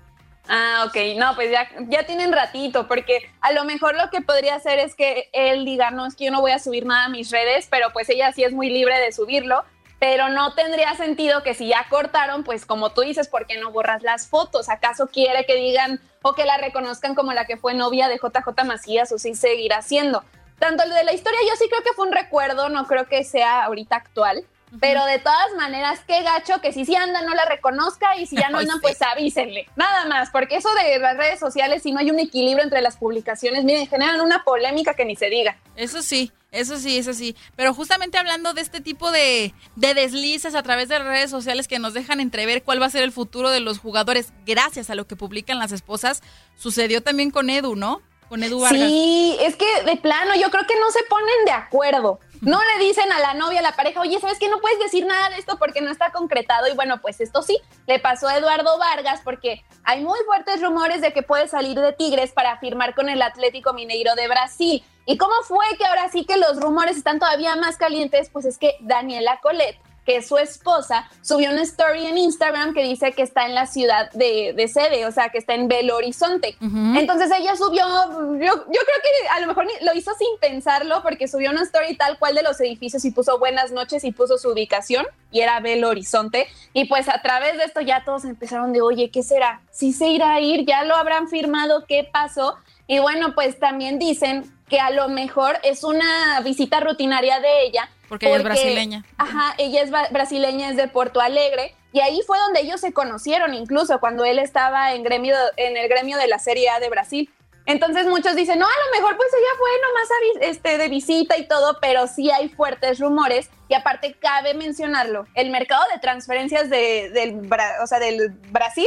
Ah, 0.49 0.85
ok, 0.87 0.97
no, 1.17 1.35
pues 1.35 1.51
ya, 1.51 1.69
ya 1.89 2.05
tienen 2.05 2.33
ratito, 2.33 2.87
porque 2.87 3.31
a 3.41 3.53
lo 3.53 3.65
mejor 3.65 3.97
lo 3.97 4.11
que 4.11 4.21
podría 4.21 4.57
hacer 4.57 4.79
es 4.79 4.95
que 4.95 5.29
él 5.33 5.65
diga, 5.65 5.91
no, 5.91 6.07
es 6.07 6.15
que 6.15 6.27
yo 6.27 6.31
no 6.31 6.41
voy 6.41 6.53
a 6.53 6.59
subir 6.59 6.85
nada 6.85 7.05
a 7.05 7.09
mis 7.09 7.31
redes, 7.31 7.69
pero 7.71 7.93
pues 7.93 8.09
ella 8.09 8.33
sí 8.33 8.45
es 8.45 8.53
muy 8.53 8.71
libre 8.71 8.99
de 8.99 9.13
subirlo 9.13 9.65
pero 9.99 10.29
no 10.29 10.55
tendría 10.55 10.95
sentido 10.95 11.43
que 11.43 11.55
si 11.55 11.69
ya 11.69 11.87
cortaron, 11.89 12.45
pues 12.45 12.67
como 12.67 12.91
tú 12.91 13.01
dices, 13.01 13.29
¿por 13.29 13.47
qué 13.47 13.59
no 13.59 13.71
borras 13.71 14.03
las 14.03 14.29
fotos? 14.29 14.69
¿Acaso 14.69 15.09
quiere 15.09 15.47
que 15.47 15.55
digan 15.55 16.01
o 16.23 16.35
que 16.35 16.45
la 16.45 16.59
reconozcan 16.59 17.15
como 17.15 17.33
la 17.33 17.47
que 17.47 17.57
fue 17.57 17.75
novia 17.75 18.09
de 18.09 18.19
JJ 18.19 18.65
Macías 18.65 19.11
o 19.13 19.19
si 19.19 19.35
seguirá 19.35 19.81
siendo? 19.83 20.23
Tanto 20.59 20.85
el 20.85 20.91
de 20.91 21.05
la 21.05 21.13
historia, 21.13 21.39
yo 21.49 21.57
sí 21.57 21.69
creo 21.69 21.83
que 21.83 21.93
fue 21.95 22.07
un 22.07 22.13
recuerdo, 22.13 22.69
no 22.69 22.87
creo 22.87 23.07
que 23.07 23.25
sea 23.25 23.65
ahorita 23.65 23.97
actual. 23.97 24.45
Pero 24.81 25.05
de 25.05 25.19
todas 25.19 25.55
maneras, 25.57 26.01
qué 26.07 26.23
gacho 26.23 26.61
que 26.61 26.73
si 26.73 26.85
sí 26.85 26.95
anda 26.95 27.23
no 27.23 27.35
la 27.35 27.45
reconozca 27.47 28.17
y 28.17 28.27
si 28.27 28.37
ya 28.37 28.49
no 28.49 28.59
andan, 28.59 28.81
pues 28.81 29.01
avísenle. 29.03 29.69
Nada 29.77 30.07
más, 30.07 30.31
porque 30.31 30.57
eso 30.57 30.69
de 30.75 30.99
las 30.99 31.17
redes 31.17 31.39
sociales, 31.39 31.83
si 31.83 31.93
no 31.93 32.01
hay 32.01 32.11
un 32.11 32.19
equilibrio 32.19 32.65
entre 32.65 32.83
las 32.83 32.97
publicaciones, 32.97 33.65
miren, 33.65 33.87
generan 33.87 34.21
una 34.21 34.45
polémica 34.45 34.95
que 34.95 35.05
ni 35.05 35.17
se 35.17 35.31
diga. 35.31 35.57
Eso 35.77 36.03
sí, 36.03 36.33
eso 36.53 36.79
sí, 36.79 36.99
eso 36.99 37.13
sí. 37.13 37.37
Pero 37.55 37.75
justamente 37.75 38.19
hablando 38.19 38.55
de 38.55 38.63
este 38.63 38.81
tipo 38.81 39.11
de, 39.11 39.55
de 39.77 39.95
deslices 39.95 40.55
a 40.55 40.63
través 40.63 40.89
de 40.89 40.99
redes 40.99 41.31
sociales 41.31 41.69
que 41.69 41.79
nos 41.79 41.95
dejan 41.95 42.21
entrever 42.21 42.63
cuál 42.63 42.81
va 42.81 42.87
a 42.87 42.91
ser 42.91 43.03
el 43.03 43.13
futuro 43.13 43.51
de 43.51 43.61
los 43.61 43.79
jugadores 43.79 44.33
gracias 44.47 44.91
a 44.91 44.95
lo 44.95 45.07
que 45.07 45.17
publican 45.17 45.59
las 45.59 45.73
esposas, 45.73 46.23
sucedió 46.57 47.03
también 47.03 47.31
con 47.31 47.51
Edu, 47.51 47.77
¿no? 47.77 48.01
Con 48.29 48.43
Edu 48.43 48.61
Vargas. 48.61 48.89
Sí, 48.89 49.37
es 49.41 49.55
que 49.57 49.67
de 49.85 49.97
plano 49.97 50.35
yo 50.35 50.51
creo 50.51 50.67
que 50.67 50.75
no 50.81 50.91
se 50.91 51.03
ponen 51.05 51.45
de 51.45 51.53
acuerdo. 51.53 52.19
No 52.41 52.59
le 52.59 52.85
dicen 52.85 53.11
a 53.13 53.19
la 53.19 53.35
novia, 53.35 53.61
a 53.61 53.63
la 53.63 53.73
pareja, 53.73 54.01
oye, 54.01 54.21
¿sabes 54.21 54.39
qué? 54.39 54.49
No 54.49 54.61
puedes 54.61 54.79
decir 54.79 55.07
nada 55.07 55.31
de 55.31 55.39
esto 55.39 55.59
porque 55.59 55.81
no 55.81 55.91
está 55.91 56.13
concretado. 56.13 56.69
Y 56.69 56.75
bueno, 56.75 57.01
pues 57.01 57.21
esto 57.21 57.43
sí, 57.43 57.59
le 57.87 57.99
pasó 57.99 58.29
a 58.29 58.37
Eduardo 58.37 58.79
Vargas 58.79 59.21
porque 59.25 59.65
hay 59.85 60.03
muy 60.03 60.19
fuertes 60.27 60.63
rumores 60.63 61.01
de 61.01 61.13
que 61.13 61.23
puede 61.23 61.49
salir 61.49 61.79
de 61.79 61.93
Tigres 61.93 62.33
para 62.33 62.59
firmar 62.59 62.95
con 62.95 63.09
el 63.09 63.23
Atlético 63.23 63.73
Mineiro 63.73 64.15
de 64.15 64.29
Brasil. 64.29 64.85
¿Y 65.07 65.19
cómo 65.19 65.35
fue 65.45 65.65
que 65.79 65.87
ahora 65.87 66.09
sí 66.11 66.25
que 66.25 66.37
los 66.37 66.61
rumores 66.61 66.97
están 66.97 67.19
todavía 67.19 67.55
más 67.57 67.77
calientes? 67.77 68.29
Pues 68.31 68.45
es 68.45 68.59
que 68.59 68.77
Daniela 68.81 69.41
Colet 69.41 69.79
que 70.07 70.23
su 70.23 70.39
esposa 70.39 71.11
subió 71.21 71.51
una 71.51 71.63
story 71.63 72.07
en 72.07 72.17
Instagram 72.17 72.73
que 72.73 72.85
dice 72.85 73.13
que 73.13 73.23
está 73.23 73.45
en 73.45 73.55
la 73.55 73.67
ciudad 73.67 74.11
de, 74.13 74.71
sede, 74.73 75.05
o 75.05 75.11
sea, 75.11 75.31
que 75.31 75.39
está 75.39 75.55
en 75.55 75.67
Belo 75.69 75.97
Horizonte. 75.97 76.57
Entonces 76.61 77.31
ella 77.37 77.57
subió, 77.57 77.85
yo, 77.85 78.39
yo, 78.39 78.41
creo 78.41 79.01
que 79.03 79.29
a 79.31 79.41
lo 79.41 79.49
mejor 79.49 79.67
lo 79.83 79.95
hizo 79.95 80.13
sin 80.17 80.39
pensarlo 80.41 81.03
porque 81.03 81.27
subió 81.27 81.51
una 81.51 81.63
story 81.63 81.97
tal 81.97 82.19
cual 82.19 82.37
de 82.37 82.45
los 82.45 82.61
edificios 82.61 83.05
y 83.05 83.11
puso 83.11 83.39
buenas 83.39 83.73
noches 83.73 84.05
y 84.05 84.13
puso 84.13 84.39
su 84.39 84.51
ubicación 84.51 85.05
y 85.33 85.41
era 85.41 85.59
Belo 85.61 85.89
Horizonte. 85.89 86.47
Y 86.73 86.85
pues 86.85 87.09
a 87.09 87.21
través 87.21 87.57
de 87.59 87.65
esto 87.65 87.81
ya 87.81 88.05
todos 88.05 88.25
empezaron 88.25 88.73
de, 88.73 88.81
oye, 88.81 89.11
¿qué 89.11 89.25
será? 89.25 89.61
Si 89.73 89.93
se 89.93 90.07
irá 90.07 90.35
a 90.35 90.41
ir, 90.41 90.65
ya 90.65 90.85
lo 90.85 90.95
habrán 90.95 91.29
firmado, 91.29 91.85
¿qué 91.87 92.09
pasó? 92.11 92.57
Y 92.87 93.01
bueno, 93.01 93.35
pues 93.35 93.59
también 93.59 93.99
dicen 93.99 94.53
que 94.69 94.81
a 94.81 94.91
lo 94.91 95.09
mejor 95.09 95.59
es 95.63 95.85
una 95.85 96.41
visita 96.41 96.81
rutinaria 96.81 97.41
de 97.41 97.65
ella 97.65 97.89
porque, 98.09 98.27
ella 98.27 98.37
es 98.37 98.45
brasileña. 98.45 99.05
Ajá, 99.19 99.55
ella 99.59 99.83
es 99.83 99.91
brasileña, 100.11 100.71
es 100.71 100.77
de 100.77 100.89
Porto 100.89 101.21
Alegre. 101.21 101.75
Y 101.93 102.01
ahí 102.01 102.21
fue 102.27 102.39
donde 102.39 102.61
ellos 102.61 102.81
se 102.81 102.93
conocieron, 102.93 103.55
incluso 103.55 104.01
cuando 104.01 104.25
él 104.25 104.39
estaba 104.39 104.93
en, 104.93 105.03
gremio, 105.03 105.35
en 105.57 105.77
el 105.77 105.89
gremio 105.89 106.19
de 106.19 106.27
la 106.27 106.39
Serie 106.39 106.69
A 106.69 106.79
de 106.81 106.91
Brasil. 106.91 107.31
Entonces 107.67 108.07
muchos 108.07 108.37
dicen, 108.37 108.61
no, 108.61 108.67
a 108.67 108.69
lo 108.69 109.01
mejor 109.01 109.17
pues 109.17 109.29
ella 109.35 109.59
fue 109.59 109.71
nomás 109.83 110.51
este, 110.51 110.79
de 110.79 110.89
visita 110.89 111.37
y 111.37 111.49
todo, 111.49 111.79
pero 111.81 112.07
sí 112.07 112.31
hay 112.31 112.49
fuertes 112.49 113.01
rumores. 113.01 113.51
Y 113.69 113.75
aparte 113.75 114.15
cabe 114.15 114.55
mencionarlo, 114.55 115.27
el 115.35 115.51
mercado 115.51 115.83
de 115.93 115.99
transferencias 115.99 116.71
de, 116.71 117.11
del, 117.11 117.51
o 117.83 117.87
sea, 117.89 117.99
del 117.99 118.31
Brasil 118.51 118.87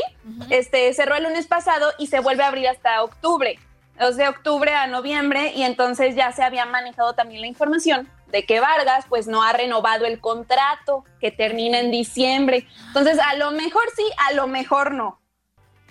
este, 0.50 0.94
cerró 0.94 1.16
el 1.16 1.24
lunes 1.24 1.48
pasado 1.48 1.92
y 1.98 2.08
se 2.08 2.22
vuelve 2.22 2.44
a 2.44 2.48
abrir 2.48 2.70
hasta 2.70 3.04
octubre. 3.04 3.60
O 4.00 4.12
de 4.14 4.30
octubre 4.30 4.74
a 4.74 4.88
noviembre 4.88 5.52
y 5.54 5.64
entonces 5.64 6.16
ya 6.16 6.32
se 6.32 6.42
había 6.42 6.66
manejado 6.66 7.14
también 7.16 7.42
la 7.42 7.48
información 7.48 8.10
de 8.32 8.46
que 8.46 8.60
Vargas 8.60 9.06
pues 9.10 9.28
no 9.28 9.44
ha 9.44 9.54
renovado 9.54 10.06
el 10.06 10.20
contrato 10.20 11.04
que 11.20 11.32
termina 11.32 11.80
en 11.80 11.92
diciembre. 11.92 12.68
Entonces, 12.88 13.20
a 13.20 13.36
lo 13.36 13.52
mejor 13.52 13.84
sí, 13.96 14.06
a 14.30 14.34
lo 14.34 14.48
mejor 14.48 14.94
no. 14.94 15.20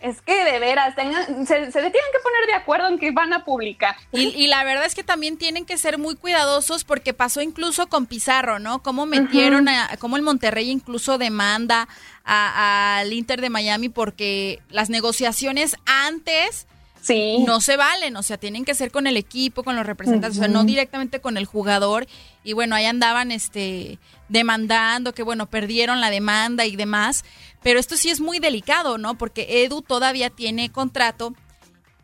Es 0.01 0.23
que 0.23 0.45
de 0.45 0.61
veras, 0.61 0.95
se, 0.95 1.03
tienen 1.05 1.93
que 1.93 2.21
poner 2.23 2.47
de 2.47 2.55
acuerdo 2.55 2.87
en 2.87 2.99
que 3.01 3.11
van 3.11 3.33
a 3.33 3.45
publicar. 3.45 3.97
Y, 4.13 4.47
la 4.47 4.63
verdad 4.63 4.85
es 4.85 4.95
que 4.95 5.03
también 5.03 5.39
tienen 5.39 5.65
que 5.65 5.77
ser 5.77 5.99
muy 5.99 6.15
cuidadosos 6.15 6.85
porque 6.85 7.15
pasó 7.15 7.41
incluso 7.41 7.89
con 7.89 8.07
Pizarro, 8.07 8.61
¿no? 8.61 8.81
Cómo 8.81 9.07
metieron, 9.07 9.69
a, 9.69 9.97
cómo 9.99 10.17
el 10.17 10.23
Monterrey 10.23 10.71
incluso 10.71 11.19
demanda 11.19 11.89
al 12.25 13.13
Inter 13.13 13.41
de 13.41 13.51
Miami 13.51 13.89
porque 13.89 14.63
las 14.69 14.89
negociaciones 14.89 15.77
antes 15.87 16.68
Sí. 17.09 17.43
No 17.47 17.63
se 17.63 17.79
valen, 17.79 18.17
o 18.17 18.23
sea, 18.23 18.37
tienen 18.37 18.67
que 18.67 18.75
ser 18.75 18.91
con 18.91 19.07
el 19.07 19.17
equipo, 19.17 19.63
con 19.63 19.77
los 19.77 19.87
representantes, 19.87 20.39
o 20.39 20.43
sea, 20.43 20.49
no 20.49 20.65
directamente 20.65 21.21
con 21.21 21.39
el 21.39 21.47
jugador. 21.47 22.07
Y 22.45 22.53
bueno, 22.53 22.75
ahí 22.75 22.85
andaban 22.85 23.33
este 23.33 23.99
demandando 24.29 25.15
que 25.15 25.23
bueno, 25.23 25.47
perdieron 25.47 26.03
la 26.03 26.11
demanda 26.11 26.67
y 26.67 26.77
demás, 26.77 27.25
pero 27.63 27.81
esto 27.81 27.97
sí 27.97 28.11
es 28.11 28.21
muy 28.21 28.41
delicado, 28.41 28.99
¿no? 28.99 29.17
Porque 29.17 29.65
Edu 29.65 29.81
todavía 29.81 30.29
tiene 30.29 30.71
contrato 30.71 31.35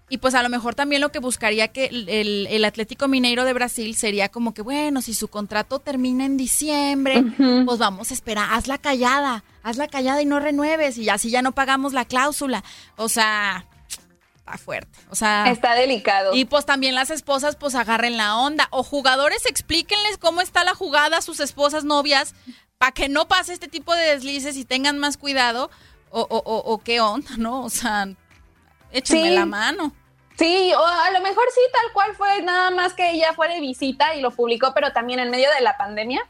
y 0.09 0.17
pues 0.17 0.35
a 0.35 0.43
lo 0.43 0.49
mejor 0.49 0.75
también 0.75 1.03
lo 1.03 1.13
que 1.13 1.19
buscaría 1.19 1.69
que 1.69 1.87
el, 1.87 2.65
Atlético 2.65 3.07
Mineiro 3.07 3.45
de 3.45 3.53
Brasil 3.53 3.95
sería 3.97 4.31
como 4.31 4.55
que, 4.55 4.63
bueno, 4.63 5.03
si 5.03 5.13
su 5.13 5.29
contrato 5.29 5.81
termina 5.81 6.25
en 6.25 6.39
diciembre, 6.39 7.23
pues 7.67 7.79
vamos 7.79 8.11
a 8.11 8.15
esperar, 8.15 8.49
haz 8.53 8.69
la 8.69 8.79
callada, 8.79 9.45
haz 9.63 9.77
la 9.77 9.89
callada 9.89 10.23
y 10.23 10.25
no 10.25 10.41
renueves 10.41 10.97
y 10.97 11.11
así 11.11 11.29
ya 11.29 11.43
no 11.43 11.53
pagamos 11.53 11.93
la 11.93 12.07
cláusula. 12.07 12.65
O 12.97 13.11
sea, 13.11 13.67
está 14.45 14.59
fuerte. 14.59 14.99
O 15.11 15.15
sea. 15.15 15.51
Está 15.51 15.75
delicado. 15.75 16.35
Y 16.35 16.45
pues 16.45 16.67
también 16.67 16.95
las 16.95 17.11
esposas, 17.11 17.57
pues 17.57 17.75
agarren 17.75 18.17
la 18.17 18.37
onda. 18.37 18.69
O 18.71 18.83
jugadores, 18.83 19.47
explíquenles 19.47 20.19
cómo 20.19 20.41
está 20.41 20.65
la 20.65 20.75
jugada 20.75 21.19
a 21.19 21.23
sus 21.23 21.41
esposas 21.41 21.85
novias 21.85 22.35
para 22.79 22.93
que 22.93 23.09
no 23.09 23.27
pase 23.27 23.53
este 23.53 23.69
tipo 23.69 23.95
de 23.95 24.03
deslices 24.03 24.57
y 24.57 24.65
tengan 24.65 24.99
más 24.99 25.17
cuidado. 25.17 25.71
O, 26.11 26.21
o, 26.21 26.39
o, 26.39 26.79
qué 26.79 27.01
onda, 27.01 27.31
¿no? 27.39 27.65
O 27.65 27.71
sea, 27.71 28.07
échenme 28.93 29.33
la 29.33 29.47
mano. 29.47 29.93
Sí, 30.39 30.73
o 30.73 30.87
a 30.87 31.11
lo 31.11 31.21
mejor 31.21 31.45
sí, 31.53 31.61
tal 31.73 31.93
cual 31.93 32.15
fue, 32.15 32.41
nada 32.43 32.71
más 32.71 32.93
que 32.95 33.11
ella 33.11 33.33
fue 33.35 33.49
de 33.49 33.61
visita 33.61 34.15
y 34.15 34.21
lo 34.21 34.31
publicó, 34.31 34.73
pero 34.75 34.93
también 34.93 35.19
en 35.19 35.31
medio 35.31 35.49
de 35.57 35.61
la 35.61 35.77
pandemia 35.77 36.25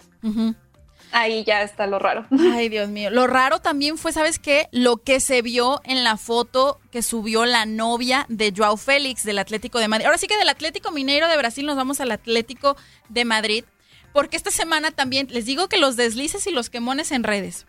ahí 1.15 1.45
ya 1.45 1.63
está 1.63 1.87
lo 1.87 1.99
raro. 1.99 2.27
Ay, 2.53 2.69
Dios 2.69 2.89
mío. 2.91 3.09
Lo 3.11 3.27
raro 3.27 3.61
también 3.61 3.97
fue, 3.97 4.13
¿sabes 4.13 4.39
qué? 4.39 4.69
Lo 4.73 4.99
que 4.99 5.21
se 5.21 5.41
vio 5.41 5.81
en 5.85 6.05
la 6.05 6.17
foto 6.17 6.81
que 6.91 7.03
subió 7.03 7.47
la 7.47 7.65
novia 7.65 8.27
de 8.29 8.53
Joao 8.55 8.77
Félix 8.77 9.25
del 9.25 9.39
Atlético 9.39 9.79
de 9.79 9.89
Madrid. 9.89 10.07
Ahora 10.07 10.19
sí 10.19 10.27
que 10.27 10.37
del 10.37 10.49
Atlético 10.49 10.91
Mineiro 10.91 11.29
de 11.29 11.37
Brasil 11.37 11.65
nos 11.65 11.77
vamos 11.77 12.01
al 12.01 12.11
Atlético 12.11 12.77
de 13.09 13.25
Madrid, 13.25 13.65
porque 14.13 14.37
esta 14.37 14.51
semana 14.51 14.91
también 14.91 15.29
les 15.31 15.47
digo 15.47 15.69
que 15.69 15.79
los 15.79 15.97
deslices 15.97 16.47
y 16.47 16.51
los 16.51 16.69
quemones 16.69 17.13
en 17.13 17.23
redes. 17.23 17.67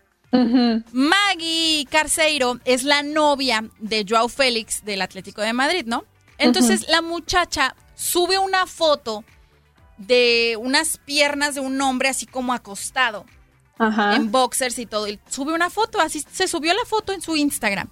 Maggie 0.92 1.86
Carceiro 1.88 2.58
es 2.66 2.82
la 2.82 3.02
novia 3.02 3.64
de 3.78 4.04
Joao 4.06 4.28
Félix 4.28 4.84
del 4.84 5.00
Atlético 5.00 5.40
de 5.40 5.54
Madrid, 5.54 5.84
¿no? 5.86 6.04
Entonces 6.36 6.88
la 6.88 7.00
muchacha 7.00 7.74
sube 7.94 8.38
una 8.38 8.66
foto 8.66 9.24
de 9.96 10.58
unas 10.60 10.98
piernas 10.98 11.54
de 11.54 11.60
un 11.60 11.80
hombre 11.80 12.10
así 12.10 12.26
como 12.26 12.52
acostado 12.52 13.24
en 13.78 14.30
boxers 14.30 14.78
y 14.78 14.86
todo. 14.86 15.08
Y 15.08 15.20
sube 15.28 15.52
una 15.52 15.70
foto, 15.70 16.00
así 16.00 16.24
se 16.30 16.48
subió 16.48 16.72
la 16.74 16.84
foto 16.84 17.12
en 17.12 17.20
su 17.20 17.36
Instagram. 17.36 17.88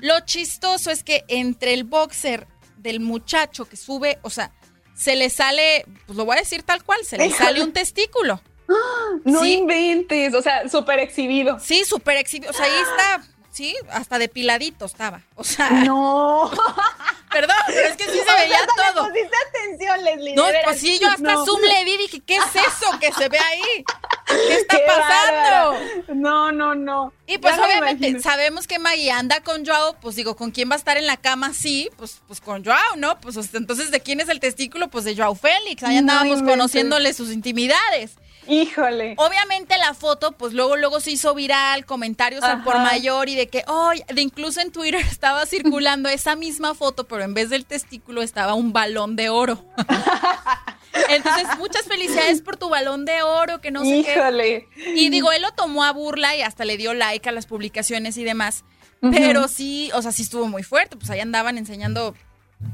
Lo 0.00 0.20
chistoso 0.20 0.90
es 0.90 1.04
que 1.04 1.24
entre 1.28 1.74
el 1.74 1.84
boxer 1.84 2.46
del 2.76 3.00
muchacho 3.00 3.66
que 3.66 3.76
sube, 3.76 4.18
o 4.22 4.30
sea, 4.30 4.52
se 4.94 5.16
le 5.16 5.30
sale, 5.30 5.84
pues 6.06 6.16
lo 6.16 6.24
voy 6.24 6.36
a 6.36 6.40
decir 6.40 6.62
tal 6.62 6.84
cual, 6.84 7.00
se 7.04 7.18
le 7.18 7.30
sale 7.30 7.62
un 7.62 7.72
testículo. 7.72 8.40
No 9.24 9.44
inventes, 9.44 10.32
o 10.34 10.40
sea, 10.40 10.66
súper 10.68 10.98
exhibido. 11.00 11.58
Sí, 11.60 11.84
súper 11.84 12.16
exhibido. 12.16 12.50
O 12.52 12.54
sea, 12.54 12.64
ahí 12.64 12.72
está, 12.90 13.22
sí, 13.52 13.76
hasta 13.90 14.18
depiladito 14.18 14.86
estaba. 14.86 15.22
O 15.36 15.44
sea. 15.44 15.70
No. 15.70 16.50
Perdón, 17.30 17.56
pero 17.66 17.88
es 17.88 17.96
que 17.96 18.04
sí 18.04 18.18
se 18.18 18.34
veía 18.34 18.58
todo. 18.76 19.06
Le 19.06 19.12
pusiste 19.12 19.36
atención, 19.48 20.04
Leslie. 20.04 20.34
No, 20.34 20.44
pues 20.64 20.80
sí, 20.80 20.98
yo 21.00 21.08
hasta 21.08 21.34
zoom 21.44 21.62
le 21.62 21.84
di 21.84 21.92
y 21.92 21.98
dije, 21.98 22.20
¿qué 22.20 22.36
es 22.36 22.44
eso 22.54 22.98
que 23.00 23.12
se 23.12 23.28
ve 23.28 23.38
ahí? 23.38 23.84
¿Qué 24.26 24.54
está 24.54 24.78
pasando? 24.86 25.78
No, 26.14 26.52
no, 26.52 26.74
no. 26.74 27.12
Y 27.26 27.38
pues 27.38 27.58
obviamente 27.58 28.20
sabemos 28.20 28.66
que 28.66 28.78
Maggie 28.78 29.10
anda 29.10 29.40
con 29.40 29.64
Joao, 29.64 29.96
pues 30.00 30.16
digo, 30.16 30.36
¿con 30.36 30.50
quién 30.50 30.70
va 30.70 30.74
a 30.74 30.78
estar 30.78 30.96
en 30.96 31.06
la 31.06 31.16
cama? 31.16 31.52
Sí, 31.54 31.90
pues, 31.96 32.20
pues 32.26 32.40
con 32.40 32.64
Joao, 32.64 32.96
¿no? 32.96 33.18
Pues 33.20 33.36
entonces, 33.54 33.90
¿de 33.90 34.00
quién 34.00 34.20
es 34.20 34.28
el 34.28 34.40
testículo? 34.40 34.88
Pues 34.88 35.04
de 35.04 35.16
Joao 35.16 35.34
Félix. 35.34 35.82
Ahí 35.82 35.96
andábamos 35.96 36.42
conociéndole 36.42 37.12
sus 37.14 37.30
intimidades. 37.30 38.16
Híjole. 38.48 39.14
Obviamente 39.18 39.78
la 39.78 39.94
foto, 39.94 40.32
pues 40.32 40.52
luego, 40.52 40.76
luego 40.76 41.00
se 41.00 41.12
hizo 41.12 41.34
viral, 41.34 41.86
comentarios 41.86 42.42
al 42.42 42.64
por 42.64 42.78
mayor 42.78 43.28
y 43.28 43.36
de 43.36 43.41
que, 43.48 43.64
oh, 43.66 43.90
de 44.08 44.22
incluso 44.22 44.60
en 44.60 44.72
Twitter 44.72 45.00
estaba 45.10 45.46
circulando 45.46 46.08
esa 46.08 46.36
misma 46.36 46.74
foto, 46.74 47.06
pero 47.06 47.22
en 47.22 47.34
vez 47.34 47.50
del 47.50 47.64
testículo 47.64 48.22
estaba 48.22 48.54
un 48.54 48.72
balón 48.72 49.16
de 49.16 49.28
oro. 49.28 49.64
Entonces, 51.08 51.46
muchas 51.58 51.84
felicidades 51.84 52.42
por 52.42 52.56
tu 52.56 52.68
balón 52.68 53.04
de 53.04 53.22
oro, 53.22 53.60
que 53.60 53.70
no 53.70 53.82
sé 53.82 53.98
Híjole. 53.98 54.68
Y 54.76 55.08
digo, 55.10 55.32
él 55.32 55.42
lo 55.42 55.52
tomó 55.52 55.84
a 55.84 55.92
burla 55.92 56.36
y 56.36 56.42
hasta 56.42 56.64
le 56.64 56.76
dio 56.76 56.94
like 56.94 57.28
a 57.28 57.32
las 57.32 57.46
publicaciones 57.46 58.16
y 58.16 58.24
demás. 58.24 58.64
Pero 59.00 59.48
sí, 59.48 59.90
o 59.94 60.02
sea, 60.02 60.12
sí 60.12 60.22
estuvo 60.22 60.46
muy 60.46 60.62
fuerte, 60.62 60.96
pues 60.96 61.10
ahí 61.10 61.18
andaban 61.18 61.58
enseñando 61.58 62.14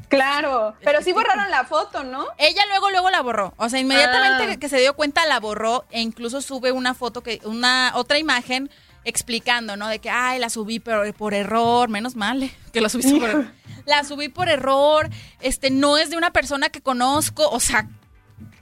Claro, 0.08 0.74
pero 0.82 1.02
sí 1.02 1.12
borraron 1.12 1.50
la 1.50 1.64
foto, 1.64 2.04
¿no? 2.04 2.26
Ella 2.38 2.62
luego, 2.68 2.90
luego 2.90 3.10
la 3.10 3.20
borró. 3.20 3.54
O 3.56 3.68
sea, 3.68 3.78
inmediatamente 3.78 4.52
Ah. 4.52 4.56
que 4.56 4.68
se 4.68 4.78
dio 4.78 4.94
cuenta 4.94 5.26
la 5.26 5.40
borró 5.40 5.84
e 5.90 6.00
incluso 6.00 6.40
sube 6.40 6.72
una 6.72 6.94
foto 6.94 7.22
que, 7.22 7.40
una, 7.44 7.92
otra 7.94 8.18
imagen 8.18 8.70
explicando, 9.08 9.76
¿no? 9.76 9.88
De 9.88 9.98
que, 9.98 10.10
ay, 10.10 10.38
la 10.38 10.50
subí 10.50 10.80
por, 10.80 11.12
por 11.14 11.34
error, 11.34 11.88
menos 11.88 12.14
mal 12.16 12.42
eh, 12.42 12.50
que 12.72 12.80
la 12.80 12.88
subiste 12.88 13.18
por 13.18 13.28
error. 13.28 13.52
La 13.86 14.04
subí 14.04 14.28
por 14.28 14.48
error, 14.48 15.08
este, 15.40 15.70
no 15.70 15.96
es 15.96 16.10
de 16.10 16.16
una 16.16 16.30
persona 16.32 16.68
que 16.68 16.80
conozco, 16.82 17.48
o 17.48 17.58
sea, 17.60 17.88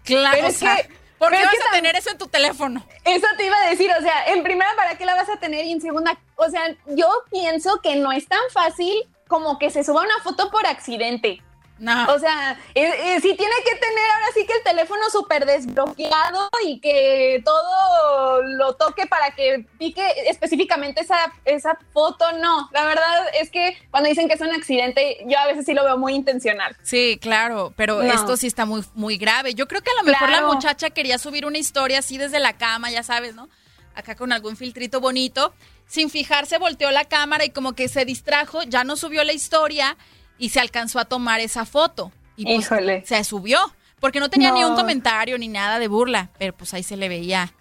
claro, 0.04 0.46
o 0.48 0.50
sea, 0.52 0.76
que- 0.76 0.88
¿por 1.18 1.30
qué 1.30 1.44
vas 1.44 1.54
a 1.68 1.72
tener 1.72 1.96
eso 1.96 2.10
en 2.10 2.18
tu 2.18 2.28
teléfono? 2.28 2.86
Eso 3.04 3.26
te 3.36 3.46
iba 3.46 3.56
a 3.56 3.70
decir, 3.70 3.90
o 3.98 4.02
sea, 4.02 4.26
en 4.26 4.42
primera, 4.42 4.70
¿para 4.76 4.96
qué 4.96 5.04
la 5.04 5.14
vas 5.14 5.28
a 5.28 5.36
tener? 5.38 5.64
Y 5.64 5.72
en 5.72 5.80
segunda, 5.80 6.16
o 6.36 6.48
sea, 6.48 6.62
yo 6.86 7.08
pienso 7.30 7.80
que 7.82 7.96
no 7.96 8.12
es 8.12 8.26
tan 8.28 8.38
fácil 8.52 8.92
como 9.28 9.58
que 9.58 9.70
se 9.70 9.82
suba 9.82 10.02
una 10.02 10.22
foto 10.22 10.50
por 10.50 10.66
accidente. 10.66 11.42
No. 11.78 12.06
O 12.14 12.18
sea, 12.18 12.58
eh, 12.74 12.84
eh, 13.16 13.20
sí 13.20 13.34
tiene 13.36 13.54
que 13.64 13.76
tener 13.76 14.10
ahora 14.14 14.26
sí 14.34 14.46
que 14.46 14.54
el 14.54 14.62
teléfono 14.62 15.02
súper 15.12 15.44
desbloqueado 15.44 16.48
y 16.64 16.80
que 16.80 17.42
todo 17.44 18.42
lo 18.42 18.74
toque 18.76 19.06
para 19.06 19.34
que 19.34 19.66
pique 19.78 20.02
específicamente 20.26 21.02
esa, 21.02 21.32
esa 21.44 21.78
foto. 21.92 22.24
No, 22.38 22.68
la 22.72 22.84
verdad 22.84 23.26
es 23.40 23.50
que 23.50 23.76
cuando 23.90 24.08
dicen 24.08 24.26
que 24.28 24.34
es 24.34 24.40
un 24.40 24.52
accidente, 24.52 25.18
yo 25.26 25.38
a 25.38 25.46
veces 25.46 25.66
sí 25.66 25.74
lo 25.74 25.84
veo 25.84 25.98
muy 25.98 26.14
intencional. 26.14 26.74
Sí, 26.82 27.18
claro, 27.20 27.72
pero 27.76 28.02
No. 28.02 28.12
esto 28.12 28.36
sí 28.36 28.46
está 28.46 28.64
muy, 28.64 28.82
muy 28.94 29.18
grave. 29.18 29.54
Yo 29.54 29.68
creo 29.68 29.82
que 29.82 29.90
a 29.90 29.94
lo 30.02 30.04
mejor 30.04 30.28
Claro. 30.28 30.46
la 30.46 30.52
muchacha 30.54 30.90
quería 30.90 31.18
subir 31.18 31.44
una 31.44 31.58
historia 31.58 31.98
así 31.98 32.16
desde 32.16 32.40
la 32.40 32.54
cama, 32.54 32.90
ya 32.90 33.02
sabes, 33.02 33.34
¿no? 33.34 33.48
Acá 33.94 34.14
con 34.14 34.32
algún 34.32 34.56
filtrito 34.56 35.00
bonito. 35.00 35.52
Sin 35.86 36.10
fijarse, 36.10 36.58
volteó 36.58 36.90
la 36.90 37.04
cámara 37.04 37.44
y 37.44 37.50
como 37.50 37.74
que 37.74 37.88
se 37.88 38.04
distrajo, 38.04 38.62
ya 38.64 38.82
no 38.82 38.96
subió 38.96 39.22
la 39.24 39.32
historia 39.32 39.96
y 40.38 40.50
se 40.50 40.60
alcanzó 40.60 40.98
a 40.98 41.04
tomar 41.04 41.40
esa 41.40 41.64
foto. 41.64 42.12
Y 42.36 42.44
pues 42.44 42.66
Híjole. 42.66 43.04
se 43.06 43.22
subió, 43.24 43.58
porque 44.00 44.20
no 44.20 44.28
tenía 44.30 44.50
ni 44.52 44.62
un 44.64 44.74
comentario 44.74 45.38
ni 45.38 45.48
nada 45.48 45.78
de 45.78 45.88
burla, 45.88 46.30
pero 46.38 46.54
pues 46.54 46.74
ahí 46.74 46.82
se 46.82 46.96
le 46.96 47.08
veía. 47.08 47.52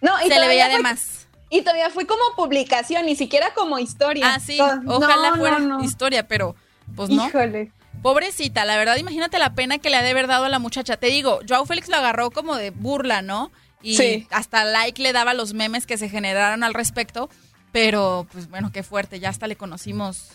No, 0.00 0.12
y 0.24 0.28
se 0.28 0.38
le 0.38 0.48
veía 0.48 0.66
de 0.68 0.74
fue- 0.74 0.82
más. 0.82 1.26
Y 1.50 1.60
todavía 1.62 1.88
fue 1.90 2.04
como 2.06 2.20
publicación, 2.36 3.06
ni 3.06 3.14
siquiera 3.14 3.54
como 3.54 3.78
historia. 3.78 4.34
Ah, 4.34 4.40
sí, 4.40 4.58
ojalá 4.86 5.30
no, 5.30 5.36
fuera 5.36 5.60
historia, 5.82 6.26
pero 6.26 6.56
pues 6.96 7.10
no. 7.10 7.28
Híjole. 7.28 7.70
Pobrecita, 8.02 8.64
la 8.64 8.76
verdad, 8.76 8.96
imagínate 8.96 9.38
la 9.38 9.54
pena 9.54 9.78
que 9.78 9.88
le 9.88 9.96
ha 9.96 10.02
de 10.02 10.10
haber 10.10 10.26
dado 10.26 10.46
a 10.46 10.48
la 10.48 10.58
muchacha. 10.58 10.96
Te 10.96 11.06
digo, 11.06 11.40
Joao 11.48 11.64
Félix 11.64 11.88
lo 11.88 11.96
agarró 11.96 12.30
como 12.32 12.56
de 12.56 12.70
burla, 12.70 13.22
¿no? 13.22 13.52
Y 13.82 13.96
Sí. 13.96 14.26
hasta 14.30 14.64
like 14.64 15.00
le 15.00 15.12
daba 15.12 15.32
los 15.32 15.54
memes 15.54 15.86
que 15.86 15.96
se 15.96 16.08
generaron 16.08 16.64
al 16.64 16.74
respecto. 16.74 17.30
Pero, 17.72 18.26
pues 18.32 18.48
bueno, 18.50 18.70
qué 18.72 18.82
fuerte. 18.82 19.20
Ya 19.20 19.28
hasta 19.30 19.46
le 19.46 19.56
conocimos. 19.56 20.28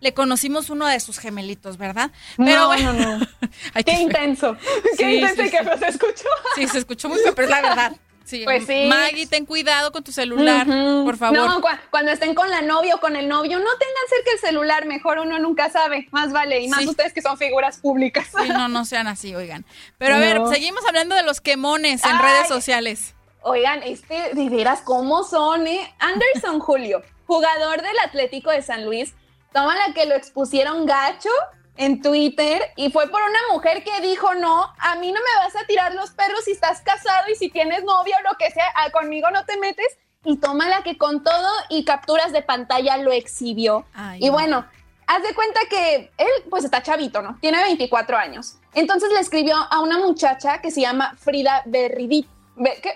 Le 0.00 0.12
conocimos 0.14 0.70
uno 0.70 0.86
de 0.86 1.00
sus 1.00 1.18
gemelitos, 1.18 1.76
¿verdad? 1.78 2.10
Pero 2.36 2.60
No, 2.60 2.66
bueno. 2.66 2.92
no, 2.92 3.18
no. 3.18 3.26
Ay, 3.74 3.84
Qué 3.84 3.92
intenso. 3.92 4.56
Sí, 4.62 4.96
Qué 4.98 5.14
intenso 5.16 5.42
sí, 5.42 5.48
y 5.48 5.50
que 5.50 5.58
sí. 5.58 5.78
se 5.78 5.88
escuchó. 5.88 6.28
Sí, 6.54 6.68
se 6.68 6.78
escuchó 6.78 7.08
muy 7.08 7.18
pero 7.34 7.42
es 7.44 7.50
la 7.50 7.62
verdad. 7.62 7.92
Sí. 8.24 8.40
Pues 8.44 8.64
sí. 8.66 8.86
Maggie, 8.88 9.26
ten 9.26 9.44
cuidado 9.44 9.92
con 9.92 10.02
tu 10.02 10.10
celular, 10.10 10.66
por 10.66 11.18
favor. 11.18 11.36
No, 11.36 11.60
cu- 11.60 11.68
cuando 11.90 12.10
estén 12.10 12.34
con 12.34 12.48
la 12.48 12.62
novia 12.62 12.94
o 12.94 12.98
con 13.00 13.16
el 13.16 13.28
novio, 13.28 13.58
no 13.58 13.70
tengan 13.78 14.04
cerca 14.08 14.30
el 14.32 14.38
celular, 14.38 14.86
mejor 14.86 15.18
uno 15.18 15.38
nunca 15.38 15.68
sabe, 15.70 16.08
más 16.10 16.32
vale, 16.32 16.60
y 16.60 16.68
más 16.68 16.80
Sí. 16.80 16.88
ustedes 16.88 17.12
que 17.12 17.20
son 17.20 17.36
figuras 17.36 17.76
públicas. 17.80 18.26
Sí, 18.34 18.48
no, 18.48 18.68
no 18.68 18.86
sean 18.86 19.08
así, 19.08 19.34
oigan. 19.34 19.66
Pero 19.98 20.14
a 20.14 20.18
ver, 20.18 20.40
seguimos 20.50 20.82
hablando 20.86 21.14
de 21.14 21.22
los 21.22 21.42
quemones 21.42 22.02
en 22.02 22.12
Ay. 22.12 22.22
redes 22.22 22.48
sociales. 22.48 23.14
Oigan, 23.42 23.82
este, 23.82 24.30
de 24.32 24.48
veras, 24.48 24.80
¿cómo 24.80 25.22
son, 25.24 25.66
eh? 25.66 25.94
Anderson 25.98 26.60
Julio, 26.60 27.02
jugador 27.26 27.82
del 27.82 27.98
Atlético 28.06 28.50
de 28.50 28.62
San 28.62 28.86
Luis, 28.86 29.12
toma 29.54 29.76
la 29.76 29.94
que 29.94 30.04
lo 30.04 30.16
expusieron 30.16 30.84
gacho 30.84 31.30
en 31.76 32.02
Twitter 32.02 32.60
y 32.76 32.90
fue 32.90 33.08
por 33.08 33.22
una 33.22 33.38
mujer 33.52 33.84
que 33.84 34.00
dijo, 34.00 34.34
no, 34.34 34.66
a 34.78 34.96
mí 34.96 35.12
no 35.12 35.20
me 35.20 35.44
vas 35.44 35.54
a 35.56 35.64
tirar 35.66 35.94
los 35.94 36.10
perros 36.10 36.44
si 36.44 36.50
estás 36.50 36.80
casado 36.80 37.30
y 37.30 37.36
si 37.36 37.48
tienes 37.48 37.84
novio 37.84 38.14
o 38.18 38.32
lo 38.32 38.36
que 38.36 38.50
sea, 38.50 38.66
ah, 38.74 38.90
conmigo 38.90 39.30
no 39.30 39.44
te 39.44 39.56
metes. 39.58 39.96
Y 40.24 40.38
toma 40.38 40.68
la 40.68 40.82
que 40.82 40.98
con 40.98 41.22
todo 41.22 41.48
y 41.68 41.84
capturas 41.84 42.32
de 42.32 42.42
pantalla 42.42 42.96
lo 42.96 43.12
exhibió. 43.12 43.86
Ay, 43.94 44.20
y 44.22 44.26
no. 44.26 44.32
bueno, 44.32 44.66
haz 45.06 45.22
de 45.22 45.34
cuenta 45.34 45.60
que 45.70 46.10
él 46.16 46.28
pues 46.50 46.64
está 46.64 46.82
chavito, 46.82 47.22
¿no? 47.22 47.38
Tiene 47.40 47.62
24 47.62 48.16
años. 48.16 48.56
Entonces 48.72 49.12
le 49.12 49.20
escribió 49.20 49.56
a 49.56 49.80
una 49.80 49.98
muchacha 49.98 50.60
que 50.60 50.70
se 50.70 50.80
llama 50.80 51.14
Frida 51.16 51.62
Berridí. 51.66 52.26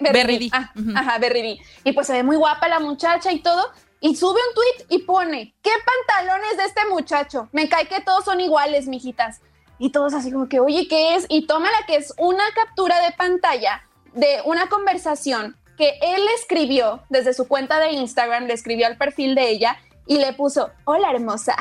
Berridí. 0.01 0.51
Ah. 0.53 0.73
Ajá, 0.97 1.19
Berridí. 1.19 1.61
Y 1.85 1.93
pues 1.93 2.07
se 2.07 2.15
ve 2.15 2.23
muy 2.23 2.37
guapa 2.37 2.67
la 2.67 2.81
muchacha 2.81 3.31
y 3.31 3.41
todo. 3.41 3.71
Y 4.01 4.15
sube 4.15 4.39
un 4.49 4.55
tweet 4.55 4.87
y 4.91 4.99
pone, 5.03 5.55
¿qué 5.63 5.71
pantalones 5.85 6.57
de 6.57 6.65
este 6.65 6.87
muchacho? 6.89 7.49
Me 7.53 7.69
cae 7.69 7.89
que 7.89 8.01
todos 8.01 8.25
son 8.25 8.41
iguales, 8.41 8.87
mijitas. 8.87 9.41
Y 9.79 9.91
todos 9.91 10.15
así 10.15 10.31
como 10.31 10.49
que, 10.49 10.61
oye, 10.61 10.87
¿qué 10.89 11.15
es? 11.15 11.27
Y 11.29 11.47
toma 11.47 11.71
la 11.71 11.87
que 11.87 11.97
es 11.97 12.13
una 12.19 12.45
captura 12.55 13.01
de 13.01 13.13
pantalla 13.13 13.85
de 14.13 14.41
una 14.45 14.69
conversación 14.69 15.57
que 15.77 15.99
él 16.03 16.23
escribió 16.37 17.05
desde 17.09 17.33
su 17.33 17.47
cuenta 17.47 17.79
de 17.79 17.93
Instagram, 17.93 18.47
le 18.47 18.55
escribió 18.55 18.87
al 18.87 18.97
perfil 18.97 19.35
de 19.35 19.49
ella 19.49 19.77
y 20.07 20.19
le 20.19 20.33
puso, 20.33 20.71
hola 20.85 21.11
hermosa. 21.11 21.57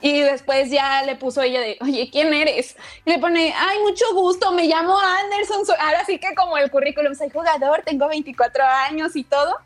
Y 0.00 0.20
después 0.20 0.68
ya 0.68 1.02
le 1.04 1.14
puso 1.14 1.42
ella 1.42 1.60
de, 1.60 1.78
oye, 1.80 2.10
¿quién 2.10 2.34
eres? 2.34 2.76
Y 3.04 3.10
le 3.10 3.18
pone, 3.20 3.54
ay, 3.56 3.78
mucho 3.84 4.04
gusto, 4.14 4.50
me 4.50 4.66
llamo 4.66 4.98
Anderson. 4.98 5.64
soy-". 5.64 5.76
Ahora 5.78 6.04
sí 6.04 6.18
que 6.18 6.34
como 6.34 6.58
el 6.58 6.72
currículum, 6.72 7.14
soy 7.14 7.30
jugador, 7.30 7.82
tengo 7.84 8.08
24 8.08 8.64
años 8.64 9.14
y 9.14 9.22
todo. 9.22 9.56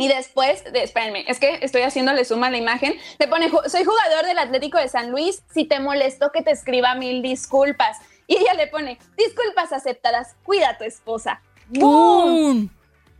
Y 0.00 0.08
después, 0.08 0.64
de, 0.72 0.82
espérenme, 0.82 1.24
es 1.28 1.38
que 1.38 1.58
estoy 1.62 1.82
haciéndole 1.82 2.24
suma 2.24 2.46
a 2.46 2.50
la 2.50 2.56
imagen. 2.56 2.98
Le 3.18 3.28
pone, 3.28 3.50
"Ju- 3.50 3.68
soy 3.68 3.84
jugador 3.84 4.24
del 4.26 4.38
Atlético 4.38 4.78
de 4.78 4.88
San 4.88 5.10
Luis. 5.10 5.42
Si 5.52 5.64
te 5.64 5.78
molesto 5.80 6.32
que 6.32 6.42
te 6.42 6.50
escriba 6.50 6.94
mil 6.94 7.22
disculpas. 7.22 7.98
Y 8.26 8.36
ella 8.36 8.54
le 8.54 8.66
pone, 8.68 8.98
disculpas 9.16 9.72
aceptadas, 9.72 10.36
cuida 10.44 10.70
a 10.70 10.78
tu 10.78 10.84
esposa. 10.84 11.40
¡Boom! 11.68 12.70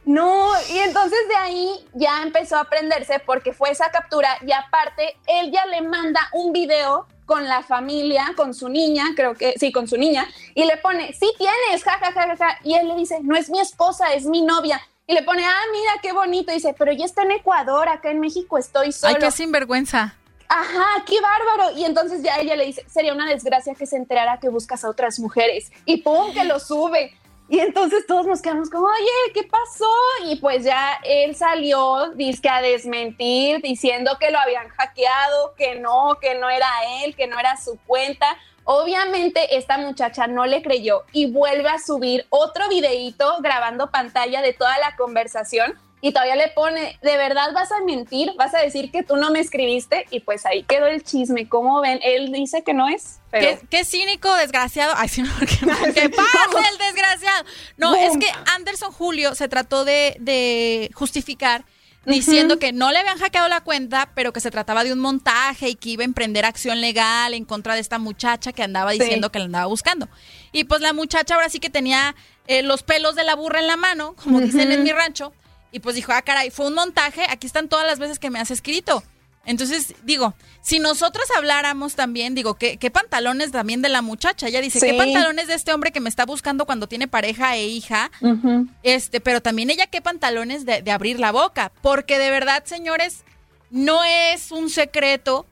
No, 0.04 0.50
y 0.72 0.78
entonces 0.78 1.18
de 1.28 1.36
ahí 1.36 1.86
ya 1.92 2.22
empezó 2.22 2.56
a 2.56 2.60
aprenderse 2.60 3.18
porque 3.20 3.52
fue 3.52 3.70
esa 3.70 3.90
captura 3.90 4.38
y 4.44 4.50
aparte 4.52 5.16
él 5.26 5.52
ya 5.52 5.66
le 5.66 5.82
manda 5.82 6.20
un 6.32 6.52
video 6.52 7.06
con 7.26 7.46
la 7.46 7.62
familia, 7.62 8.32
con 8.36 8.54
su 8.54 8.68
niña, 8.68 9.04
creo 9.14 9.34
que 9.34 9.54
sí, 9.58 9.70
con 9.70 9.86
su 9.86 9.96
niña, 9.96 10.26
y 10.54 10.64
le 10.64 10.78
pone, 10.78 11.12
sí 11.12 11.30
tienes, 11.38 11.84
ja, 11.84 11.92
ja, 12.00 12.10
ja, 12.12 12.22
ja, 12.28 12.36
ja. 12.36 12.58
Y 12.64 12.74
él 12.74 12.88
le 12.88 12.96
dice, 12.96 13.18
no 13.22 13.36
es 13.36 13.50
mi 13.50 13.60
esposa, 13.60 14.12
es 14.14 14.24
mi 14.24 14.42
novia. 14.42 14.80
Y 15.10 15.12
le 15.12 15.24
pone, 15.24 15.44
ah, 15.44 15.62
mira 15.72 15.94
qué 16.00 16.12
bonito. 16.12 16.52
Y 16.52 16.54
dice, 16.54 16.72
pero 16.78 16.92
ya 16.92 17.04
está 17.04 17.24
en 17.24 17.32
Ecuador, 17.32 17.88
acá 17.88 18.12
en 18.12 18.20
México 18.20 18.58
estoy 18.58 18.92
solo. 18.92 19.12
Ay, 19.12 19.20
qué 19.20 19.32
sinvergüenza. 19.32 20.14
Ajá, 20.48 21.04
qué 21.04 21.16
bárbaro. 21.20 21.76
Y 21.76 21.84
entonces 21.84 22.22
ya 22.22 22.36
ella 22.36 22.54
le 22.54 22.66
dice, 22.66 22.84
sería 22.88 23.12
una 23.12 23.26
desgracia 23.26 23.74
que 23.74 23.86
se 23.86 23.96
enterara 23.96 24.38
que 24.38 24.48
buscas 24.48 24.84
a 24.84 24.88
otras 24.88 25.18
mujeres. 25.18 25.72
Y 25.84 26.02
pum, 26.02 26.32
que 26.32 26.44
lo 26.44 26.60
sube. 26.60 27.12
Y 27.48 27.58
entonces 27.58 28.06
todos 28.06 28.24
nos 28.24 28.40
quedamos 28.40 28.70
como, 28.70 28.86
oye, 28.86 29.32
¿qué 29.34 29.42
pasó? 29.42 29.92
Y 30.26 30.36
pues 30.36 30.62
ya 30.62 31.00
él 31.02 31.34
salió, 31.34 32.12
dice 32.14 32.48
a 32.48 32.62
desmentir, 32.62 33.60
diciendo 33.62 34.16
que 34.20 34.30
lo 34.30 34.38
habían 34.38 34.68
hackeado, 34.68 35.56
que 35.56 35.74
no, 35.74 36.18
que 36.20 36.36
no 36.36 36.48
era 36.48 36.68
él, 37.02 37.16
que 37.16 37.26
no 37.26 37.36
era 37.36 37.56
su 37.56 37.76
cuenta. 37.84 38.38
Obviamente 38.72 39.56
esta 39.56 39.78
muchacha 39.78 40.28
no 40.28 40.46
le 40.46 40.62
creyó 40.62 41.02
y 41.10 41.28
vuelve 41.28 41.68
a 41.68 41.80
subir 41.80 42.24
otro 42.30 42.68
videíto 42.68 43.38
grabando 43.40 43.90
pantalla 43.90 44.42
de 44.42 44.52
toda 44.52 44.78
la 44.78 44.94
conversación 44.94 45.76
y 46.00 46.12
todavía 46.12 46.36
le 46.36 46.46
pone, 46.54 46.96
¿de 47.02 47.16
verdad 47.16 47.52
vas 47.52 47.72
a 47.72 47.80
mentir? 47.84 48.30
¿Vas 48.38 48.54
a 48.54 48.60
decir 48.60 48.92
que 48.92 49.02
tú 49.02 49.16
no 49.16 49.32
me 49.32 49.40
escribiste? 49.40 50.06
Y 50.12 50.20
pues 50.20 50.46
ahí 50.46 50.62
quedó 50.62 50.86
el 50.86 51.02
chisme. 51.02 51.48
¿Cómo 51.48 51.80
ven? 51.80 51.98
Él 52.04 52.30
dice 52.30 52.62
que 52.62 52.72
no 52.72 52.88
es. 52.88 53.18
Pero... 53.32 53.58
¿Qué, 53.68 53.84
cínico, 53.84 54.32
desgraciado. 54.36 54.94
Ay, 54.96 55.08
sí, 55.08 55.22
no, 55.22 55.28
¿qué, 55.92 56.08
pasa 56.08 56.68
el 56.70 56.78
desgraciado? 56.78 57.44
No, 57.76 57.96
es 57.96 58.16
que 58.18 58.30
Anderson 58.54 58.92
Julio 58.92 59.34
se 59.34 59.48
trató 59.48 59.84
de, 59.84 60.14
de 60.20 60.92
justificar 60.94 61.64
diciendo 62.06 62.58
que 62.58 62.72
no 62.72 62.90
le 62.92 62.98
habían 62.98 63.18
hackeado 63.18 63.48
la 63.48 63.60
cuenta, 63.60 64.10
pero 64.14 64.32
que 64.32 64.40
se 64.40 64.50
trataba 64.50 64.84
de 64.84 64.92
un 64.92 65.00
montaje 65.00 65.68
y 65.68 65.74
que 65.74 65.90
iba 65.90 66.02
a 66.02 66.04
emprender 66.04 66.44
acción 66.44 66.80
legal 66.80 67.34
en 67.34 67.44
contra 67.44 67.74
de 67.74 67.80
esta 67.80 67.98
muchacha 67.98 68.52
que 68.52 68.62
andaba 68.62 68.92
diciendo 68.92 69.30
que 69.30 69.38
la 69.38 69.46
andaba 69.46 69.66
buscando. 69.66 70.08
Y 70.52 70.64
pues 70.64 70.80
la 70.80 70.92
muchacha 70.92 71.34
ahora 71.34 71.48
sí 71.48 71.60
que 71.60 71.70
tenía 71.70 72.14
eh, 72.46 72.62
los 72.62 72.82
pelos 72.82 73.14
de 73.14 73.24
la 73.24 73.34
burra 73.34 73.60
en 73.60 73.66
la 73.66 73.76
mano, 73.76 74.14
como 74.22 74.40
dicen 74.40 74.72
en 74.72 74.82
mi 74.82 74.92
rancho, 74.92 75.32
y 75.72 75.80
pues 75.80 75.94
dijo, 75.94 76.12
ah, 76.12 76.22
caray, 76.22 76.50
fue 76.50 76.66
un 76.66 76.74
montaje, 76.74 77.24
aquí 77.28 77.46
están 77.46 77.68
todas 77.68 77.86
las 77.86 77.98
veces 77.98 78.18
que 78.18 78.30
me 78.30 78.40
has 78.40 78.50
escrito. 78.50 79.02
Entonces, 79.46 79.94
digo, 80.04 80.34
si 80.62 80.78
nosotros 80.78 81.24
habláramos 81.36 81.94
también, 81.94 82.34
digo, 82.34 82.54
¿qué, 82.54 82.76
qué 82.76 82.90
pantalones 82.90 83.50
también 83.50 83.80
de 83.82 83.88
la 83.88 84.02
muchacha? 84.02 84.46
Ella 84.48 84.60
dice, 84.60 84.78
¿qué 84.80 84.94
pantalones 84.94 85.46
de 85.48 85.54
este 85.54 85.72
hombre 85.72 85.92
que 85.92 86.00
me 86.00 86.08
está 86.10 86.26
buscando 86.26 86.66
cuando 86.66 86.86
tiene 86.88 87.08
pareja 87.08 87.56
e 87.56 87.66
hija? 87.66 88.10
Este, 88.82 89.20
pero 89.20 89.40
también 89.40 89.70
ella, 89.70 89.86
¿qué 89.86 90.02
pantalones 90.02 90.66
de, 90.66 90.82
de 90.82 90.90
abrir 90.90 91.18
la 91.18 91.32
boca? 91.32 91.72
Porque 91.80 92.18
de 92.18 92.30
verdad, 92.30 92.64
señores, 92.66 93.24
no 93.70 94.04
es 94.04 94.52
un 94.52 94.68
secreto 94.68 95.46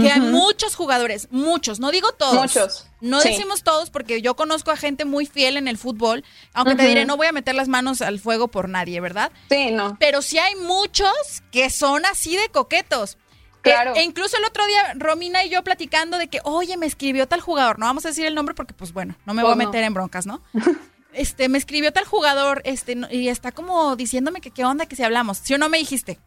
que 0.00 0.10
hay 0.10 0.20
muchos 0.20 0.74
jugadores, 0.74 1.28
muchos, 1.30 1.80
no 1.80 1.90
digo 1.90 2.12
todos. 2.12 2.34
Muchos. 2.34 2.86
No 3.00 3.20
decimos 3.20 3.62
todos 3.62 3.90
porque 3.90 4.20
yo 4.20 4.36
conozco 4.36 4.70
a 4.70 4.76
gente 4.76 5.04
muy 5.04 5.26
fiel 5.26 5.56
en 5.56 5.68
el 5.68 5.78
fútbol, 5.78 6.24
aunque 6.52 6.74
te 6.74 6.86
diré, 6.86 7.04
no 7.04 7.16
voy 7.16 7.26
a 7.26 7.32
meter 7.32 7.54
las 7.54 7.68
manos 7.68 8.02
al 8.02 8.20
fuego 8.20 8.48
por 8.48 8.68
nadie, 8.68 9.00
¿verdad? 9.00 9.32
Sí, 9.48 9.70
no. 9.70 9.96
Pero 9.98 10.22
sí 10.22 10.38
hay 10.38 10.54
muchos 10.56 11.12
que 11.50 11.70
son 11.70 12.04
así 12.04 12.36
de 12.36 12.48
coquetos. 12.48 13.16
Claro. 13.62 13.94
E, 13.94 14.02
incluso 14.02 14.36
el 14.36 14.44
otro 14.44 14.66
día, 14.66 14.94
Romina 14.96 15.44
y 15.44 15.50
yo 15.50 15.62
platicando 15.62 16.18
de 16.18 16.28
que, 16.28 16.40
oye, 16.44 16.76
me 16.76 16.86
escribió 16.86 17.28
tal 17.28 17.40
jugador. 17.40 17.78
No 17.78 17.86
vamos 17.86 18.04
a 18.04 18.08
decir 18.08 18.26
el 18.26 18.34
nombre 18.34 18.54
porque, 18.54 18.74
pues 18.74 18.92
bueno, 18.92 19.16
no 19.26 19.34
me 19.34 19.42
voy 19.42 19.52
a 19.52 19.54
pues 19.54 19.66
meter 19.66 19.84
en 19.84 19.94
broncas, 19.94 20.26
¿no? 20.26 20.42
este, 21.12 21.48
me 21.48 21.58
escribió 21.58 21.92
tal 21.92 22.04
jugador, 22.04 22.62
este, 22.64 22.96
y 23.10 23.28
está 23.28 23.52
como 23.52 23.96
diciéndome 23.96 24.40
que 24.40 24.50
qué 24.50 24.64
onda 24.64 24.86
que 24.86 24.96
si 24.96 25.02
hablamos. 25.02 25.38
¿Sí 25.38 25.54
o 25.54 25.58
no 25.58 25.68
me 25.68 25.78
dijiste? 25.78 26.18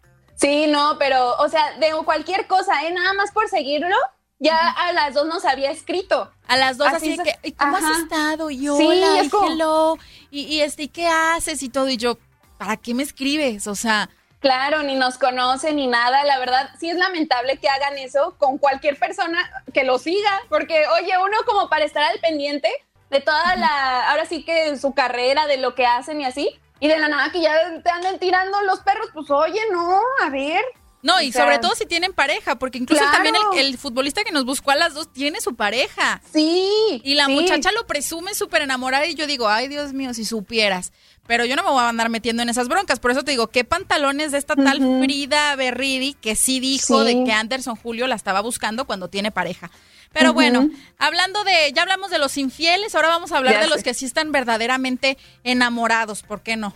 Sí, 0.43 0.67
no, 0.67 0.97
pero, 0.99 1.37
o 1.37 1.47
sea, 1.47 1.77
de 1.77 1.93
cualquier 2.03 2.47
cosa, 2.47 2.83
¿eh? 2.83 2.91
Nada 2.91 3.13
más 3.13 3.31
por 3.31 3.47
seguirlo, 3.47 3.95
ya 4.39 4.71
a 4.71 4.91
las 4.91 5.13
dos 5.13 5.25
nos 5.25 5.45
había 5.45 5.71
escrito. 5.71 6.29
A 6.47 6.57
las 6.57 6.77
dos, 6.77 6.89
así, 6.89 7.17
que, 7.17 7.33
¿y 7.43 7.53
cómo 7.53 7.77
has 7.77 7.99
estado? 7.99 8.51
Y 8.51 8.67
hola, 8.67 9.23
y 9.23 9.29
hello, 9.31 9.97
y, 10.29 10.59
este, 10.59 10.83
¿y 10.83 10.87
qué 10.89 11.07
haces? 11.07 11.63
Y 11.63 11.69
todo, 11.69 11.87
y 11.87 11.95
yo, 11.95 12.17
¿para 12.57 12.75
qué 12.75 12.93
me 12.93 13.03
escribes? 13.03 13.67
O 13.67 13.75
sea... 13.75 14.09
Claro, 14.41 14.83
ni 14.83 14.95
nos 14.95 15.17
conoce 15.17 15.73
ni 15.73 15.87
nada. 15.87 16.25
La 16.25 16.37
verdad, 16.39 16.71
sí 16.77 16.89
es 16.89 16.97
lamentable 16.97 17.57
que 17.59 17.69
hagan 17.69 17.97
eso 17.97 18.35
con 18.37 18.57
cualquier 18.57 18.99
persona 18.99 19.39
que 19.73 19.85
lo 19.85 19.97
siga, 19.97 20.41
porque, 20.49 20.85
oye, 20.99 21.13
uno 21.23 21.37
como 21.45 21.69
para 21.69 21.85
estar 21.85 22.03
al 22.03 22.19
pendiente 22.19 22.69
de 23.09 23.21
toda 23.21 23.55
la, 23.55 24.09
ahora 24.09 24.25
sí 24.25 24.43
que 24.43 24.77
su 24.77 24.93
carrera, 24.93 25.47
de 25.47 25.55
lo 25.55 25.73
que 25.73 25.85
hacen 25.85 26.19
y 26.19 26.25
así, 26.25 26.59
y 26.84 26.88
de 26.89 26.97
la 26.97 27.07
nada 27.07 27.31
que 27.31 27.39
ya 27.39 27.53
te 27.81 27.89
anden 27.89 28.19
tirando 28.19 28.61
los 28.63 28.81
perros, 28.81 29.07
pues 29.13 29.31
oye, 29.31 29.61
no, 29.71 30.01
a 30.21 30.29
ver. 30.29 30.61
No, 31.01 31.21
y 31.21 31.31
sobre 31.31 31.57
todo 31.59 31.75
si 31.75 31.86
tienen 31.86 32.11
pareja, 32.11 32.55
porque 32.59 32.77
incluso 32.77 33.01
también 33.09 33.36
el, 33.55 33.77
futbolista 33.77 34.25
que 34.25 34.34
nos 34.34 34.43
buscó 34.43 34.71
a 34.71 34.75
las 34.75 34.93
dos 34.93 35.11
tiene 35.13 35.39
su 35.39 35.55
pareja. 35.55 36.21
Sí. 36.34 37.01
Y 37.05 37.15
la 37.15 37.29
muchacha 37.29 37.71
lo 37.71 37.88
presume 37.88 38.34
súper 38.34 38.63
enamorada 38.63 39.05
y 39.07 39.15
yo 39.15 39.27
digo, 39.27 39.47
ay 39.47 39.69
Dios 39.69 39.93
mío, 39.93 40.13
si 40.13 40.25
supieras. 40.25 40.91
Pero 41.25 41.45
yo 41.45 41.55
no 41.55 41.63
me 41.63 41.69
voy 41.69 41.79
a 41.79 41.88
andar 41.88 42.09
metiendo 42.09 42.43
en 42.43 42.49
esas 42.49 42.67
broncas. 42.67 42.99
Por 42.99 43.11
eso 43.11 43.23
te 43.23 43.31
digo, 43.31 43.47
¿qué 43.47 43.63
pantalones 43.63 44.34
de 44.34 44.38
esta 44.38 44.57
tal 44.57 44.79
Frida 45.01 45.55
Berridi 45.55 46.15
que 46.15 46.36
sí 46.36 46.59
dijo 46.59 47.05
de 47.05 47.23
que 47.23 47.31
Anderson 47.31 47.77
Julio 47.77 48.07
la 48.07 48.15
estaba 48.15 48.41
buscando 48.41 48.84
cuando 48.84 49.07
tiene 49.07 49.31
pareja? 49.31 49.71
Pero 50.14 50.32
bueno, 50.32 50.70
hablando 50.99 51.43
de, 51.43 51.72
ya 51.74 51.82
hablamos 51.82 52.11
de 52.11 52.20
los 52.20 52.38
infieles, 52.38 52.93
ahora 52.93 53.09
vamos 53.09 53.32
a 53.32 53.38
hablar 53.38 53.59
de 53.61 53.68
los 53.68 53.82
que 53.82 53.95
sí 53.95 54.05
están 54.05 54.32
verdaderamente 54.32 55.18
enamorados, 55.43 56.22
¿por 56.22 56.41
qué 56.41 56.55
no? 56.55 56.74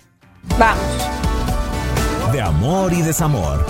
Vamos. 0.58 0.84
De 2.32 2.42
amor 2.42 2.92
y 2.94 3.02
desamor. 3.04 3.64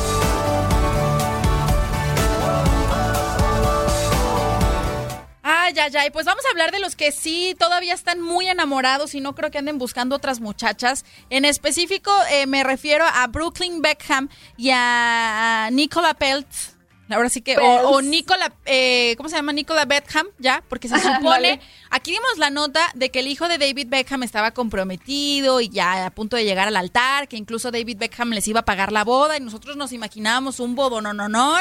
Ay, 5.43 5.73
ay, 5.79 5.91
ay, 5.97 6.09
pues 6.11 6.25
vamos 6.25 6.45
a 6.45 6.49
hablar 6.49 6.71
de 6.71 6.79
los 6.79 6.95
que 6.95 7.11
sí 7.11 7.53
todavía 7.59 7.93
están 7.93 8.21
muy 8.21 8.47
enamorados 8.47 9.13
y 9.15 9.19
no 9.19 9.35
creo 9.35 9.51
que 9.51 9.57
anden 9.57 9.77
buscando 9.77 10.15
otras 10.15 10.39
muchachas. 10.39 11.03
En 11.29 11.43
específico 11.43 12.11
eh, 12.31 12.47
me 12.47 12.63
refiero 12.63 13.03
a 13.05 13.27
Brooklyn 13.27 13.81
Beckham 13.81 14.29
y 14.55 14.69
a 14.71 15.67
Nicola 15.73 16.13
Peltz 16.13 16.76
Ahora 17.09 17.29
sí 17.29 17.41
que, 17.41 17.57
o, 17.57 17.89
o, 17.89 18.01
Nicola, 18.01 18.53
eh, 18.65 19.15
¿cómo 19.15 19.29
se 19.29 19.35
llama? 19.35 19.53
Nicola 19.53 19.85
Beckham, 19.85 20.27
ya, 20.39 20.61
porque 20.67 20.89
se 20.89 20.95
supone, 20.99 21.61
aquí 21.89 22.11
dimos 22.11 22.37
la 22.37 22.49
nota 22.49 22.81
de 22.95 23.09
que 23.09 23.19
el 23.19 23.27
hijo 23.27 23.47
de 23.47 23.57
David 23.57 23.87
Beckham 23.89 24.23
estaba 24.23 24.51
comprometido 24.51 25.61
y 25.61 25.69
ya 25.69 26.05
a 26.05 26.09
punto 26.09 26.35
de 26.35 26.43
llegar 26.43 26.67
al 26.67 26.75
altar, 26.75 27.27
que 27.27 27.37
incluso 27.37 27.71
David 27.71 27.97
Beckham 27.97 28.31
les 28.31 28.47
iba 28.47 28.59
a 28.59 28.65
pagar 28.65 28.91
la 28.91 29.05
boda 29.05 29.37
y 29.37 29.39
nosotros 29.39 29.77
nos 29.77 29.93
imaginábamos 29.93 30.59
un 30.59 30.75
bodo 30.75 30.99
no, 30.99 31.13
no, 31.13 31.29
no, 31.29 31.57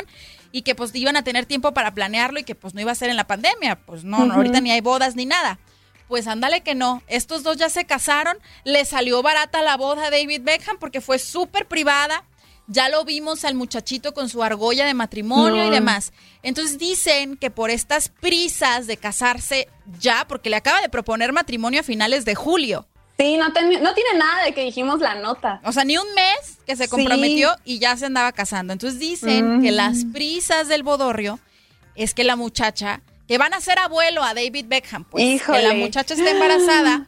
y 0.51 0.63
que 0.63 0.75
pues 0.75 0.95
iban 0.95 1.17
a 1.17 1.23
tener 1.23 1.47
tiempo 1.47 1.73
para 1.73 1.95
planearlo 1.95 2.41
y 2.41 2.45
que 2.45 2.55
pues 2.55 2.75
no 2.75 2.81
iba 2.81 2.91
a 2.91 2.97
ser 2.97 3.11
en 3.11 3.17
la 3.17 3.27
pandemia, 3.27 3.77
pues 3.87 4.05
no, 4.05 4.25
no 4.27 4.35
ahorita 4.35 4.61
ni 4.61 4.73
hay 4.73 4.81
bodas 4.81 5.15
ni 5.15 5.27
nada. 5.27 5.59
Pues 6.09 6.29
ándale 6.29 6.61
que 6.63 6.75
no, 6.75 7.03
estos 7.09 7.43
dos 7.43 7.57
ya 7.57 7.69
se 7.69 7.85
casaron, 7.85 8.39
le 8.65 8.85
salió 8.85 9.23
barata 9.23 9.63
la 9.63 9.77
boda 9.77 10.07
a 10.07 10.11
David 10.11 10.43
Beckham 10.43 10.79
porque 10.79 11.01
fue 11.01 11.19
súper 11.19 11.67
privada, 11.67 12.25
ya 12.69 12.89
lo 12.89 13.05
vimos 13.05 13.45
al 13.45 13.55
muchachito 13.55 14.15
con 14.15 14.29
su 14.29 14.43
argolla 14.43 14.87
de 14.87 14.95
matrimonio 14.95 15.67
y 15.67 15.71
demás. 15.71 16.13
Entonces 16.43 16.79
dicen 16.79 17.37
que 17.37 17.51
por 17.51 17.71
estas 17.71 18.09
prisas 18.09 18.87
de 18.87 18.97
casarse 18.97 19.69
ya, 20.01 20.27
porque 20.29 20.51
le 20.51 20.57
acaba 20.57 20.81
de 20.81 20.89
proponer 20.89 21.33
matrimonio 21.33 21.81
a 21.81 21.85
finales 21.85 22.25
de 22.25 22.35
julio. 22.35 22.87
Sí, 23.19 23.37
no, 23.39 23.49
no 23.49 23.95
tiene 23.95 24.19
nada 24.19 24.45
de 24.45 24.53
que 24.53 24.63
dijimos 24.63 25.01
la 25.01 25.15
nota. 25.15 25.61
O 25.65 25.73
sea, 25.73 25.85
ni 25.85 25.97
un 25.97 26.07
mes 26.15 26.59
que 26.67 26.77
se 26.77 26.89
comprometió 26.89 27.51
y 27.65 27.79
ya 27.79 27.97
se 27.97 28.07
andaba 28.07 28.33
casando. 28.33 28.75
Entonces 28.75 29.01
dicen 29.01 29.63
que 29.63 29.73
las 29.73 30.05
prisas 30.13 30.69
del 30.69 30.83
bodorrio 30.83 31.39
es 31.95 32.13
que 32.13 32.25
la 32.25 32.37
muchacha, 32.37 33.01
que 33.27 33.39
van 33.39 33.55
a 33.55 33.61
ser 33.61 33.79
abuelo 33.79 34.23
a 34.23 34.35
David 34.35 34.67
Beckham, 34.69 35.05
pues 35.05 35.43
que 35.43 35.63
la 35.63 35.73
muchacha 35.73 36.13
está 36.13 36.31
embarazada 36.31 37.07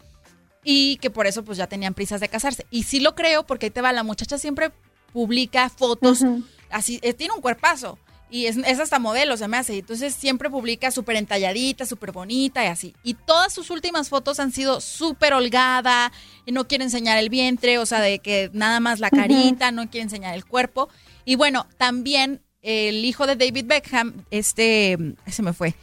y 0.64 0.96
que 0.96 1.10
por 1.10 1.26
eso 1.26 1.44
pues 1.44 1.58
ya 1.58 1.66
tenían 1.66 1.92
prisas 1.92 2.20
de 2.22 2.28
casarse. 2.28 2.66
Y 2.70 2.84
sí 2.84 3.00
lo 3.00 3.14
creo 3.14 3.46
porque 3.46 3.66
ahí 3.66 3.70
te 3.70 3.82
va, 3.82 3.92
la 3.92 4.02
muchacha 4.02 4.38
siempre 4.38 4.72
publica 5.12 5.68
fotos, 5.68 6.24
así, 6.70 6.98
eh, 7.02 7.12
tiene 7.14 7.34
un 7.34 7.40
cuerpazo. 7.40 7.98
Y 8.30 8.44
es, 8.44 8.58
hasta 8.58 8.98
modelo, 8.98 9.38
se 9.38 9.48
me 9.48 9.56
hace. 9.56 9.78
Entonces 9.78 10.14
siempre 10.14 10.50
publica 10.50 10.90
súper 10.90 11.16
entalladita, 11.16 11.86
súper 11.86 12.12
bonita 12.12 12.62
y 12.62 12.66
así. 12.66 12.94
Y 13.02 13.14
todas 13.14 13.54
sus 13.54 13.70
últimas 13.70 14.10
fotos 14.10 14.38
han 14.38 14.52
sido 14.52 14.82
súper 14.82 15.32
holgada, 15.32 16.12
y 16.44 16.52
no 16.52 16.68
quiere 16.68 16.84
enseñar 16.84 17.18
el 17.18 17.30
vientre, 17.30 17.78
o 17.78 17.86
sea, 17.86 18.00
de 18.00 18.18
que 18.18 18.50
nada 18.52 18.80
más 18.80 19.00
la 19.00 19.10
carita, 19.10 19.70
no 19.70 19.88
quiere 19.88 20.04
enseñar 20.04 20.34
el 20.34 20.44
cuerpo. 20.44 20.90
Y 21.24 21.36
bueno, 21.36 21.66
también 21.78 22.42
el 22.60 23.04
hijo 23.04 23.26
de 23.26 23.36
David 23.36 23.64
Beckham, 23.66 24.24
este, 24.30 24.98
se 25.26 25.42
me 25.42 25.52
fue, 25.54 25.74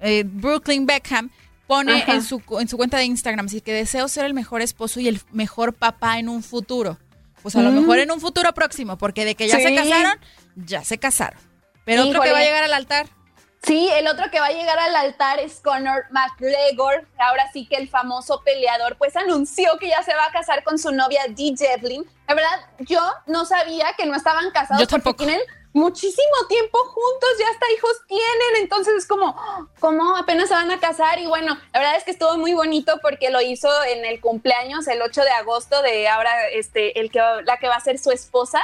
eh, 0.00 0.24
Brooklyn 0.24 0.86
Beckham, 0.86 1.30
pone 1.66 2.04
en 2.06 2.22
su, 2.22 2.40
en 2.58 2.68
su 2.68 2.76
cuenta 2.76 2.96
de 2.96 3.04
Instagram, 3.04 3.46
así 3.46 3.60
que 3.60 3.72
deseo 3.72 4.08
ser 4.08 4.24
el 4.24 4.34
mejor 4.34 4.62
esposo 4.62 5.00
y 5.00 5.08
el 5.08 5.20
mejor 5.32 5.74
papá 5.74 6.18
en 6.18 6.28
un 6.28 6.42
futuro. 6.42 6.98
Pues 7.42 7.56
a 7.56 7.62
lo 7.62 7.70
mejor 7.70 7.98
en 7.98 8.10
un 8.10 8.20
futuro 8.20 8.52
próximo, 8.52 8.98
porque 8.98 9.24
de 9.24 9.34
que 9.34 9.48
ya 9.48 9.56
se 9.56 9.74
casaron, 9.74 10.18
ya 10.56 10.84
se 10.84 10.98
casaron. 10.98 11.40
Pero 11.84 12.04
otro 12.04 12.20
que 12.20 12.32
va 12.32 12.38
a 12.38 12.44
llegar 12.44 12.64
al 12.64 12.74
altar. 12.74 13.06
Sí, 13.62 13.88
el 13.92 14.06
otro 14.06 14.30
que 14.30 14.38
va 14.38 14.46
a 14.46 14.52
llegar 14.52 14.78
al 14.78 14.94
altar 14.94 15.40
es 15.40 15.60
Conor 15.60 16.04
McGregor. 16.10 17.08
Ahora 17.18 17.50
sí 17.52 17.66
que 17.66 17.76
el 17.76 17.88
famoso 17.88 18.42
peleador, 18.44 18.96
pues 18.96 19.16
anunció 19.16 19.78
que 19.78 19.88
ya 19.88 20.02
se 20.02 20.14
va 20.14 20.26
a 20.26 20.30
casar 20.30 20.62
con 20.62 20.78
su 20.78 20.92
novia 20.92 21.22
Dee 21.28 21.54
Devlin. 21.56 22.04
La 22.28 22.34
verdad, 22.34 22.60
yo 22.80 23.00
no 23.26 23.44
sabía 23.44 23.86
que 23.96 24.06
no 24.06 24.14
estaban 24.14 24.50
casados. 24.52 24.80
Yo 24.80 24.86
tampoco. 24.86 25.24
tienen 25.24 25.40
muchísimo 25.72 26.46
tiempo 26.48 26.78
juntos, 26.78 27.30
ya 27.38 27.46
hasta 27.50 27.70
hijos 27.72 27.92
tienen, 28.06 28.62
entonces 28.62 28.94
es 28.94 29.06
como, 29.06 29.36
como 29.80 30.16
apenas 30.16 30.48
se 30.48 30.54
van 30.54 30.70
a 30.70 30.80
casar 30.80 31.18
y 31.18 31.26
bueno, 31.26 31.56
la 31.72 31.78
verdad 31.78 31.96
es 31.96 32.04
que 32.04 32.10
estuvo 32.10 32.36
muy 32.38 32.54
bonito 32.54 32.98
porque 33.02 33.30
lo 33.30 33.40
hizo 33.40 33.68
en 33.84 34.04
el 34.04 34.20
cumpleaños 34.20 34.88
el 34.88 35.02
8 35.02 35.22
de 35.22 35.30
agosto 35.30 35.82
de 35.82 36.08
ahora 36.08 36.48
este 36.48 36.98
el 37.00 37.10
que 37.10 37.20
la 37.44 37.58
que 37.58 37.68
va 37.68 37.76
a 37.76 37.80
ser 37.80 37.98
su 37.98 38.10
esposa 38.10 38.60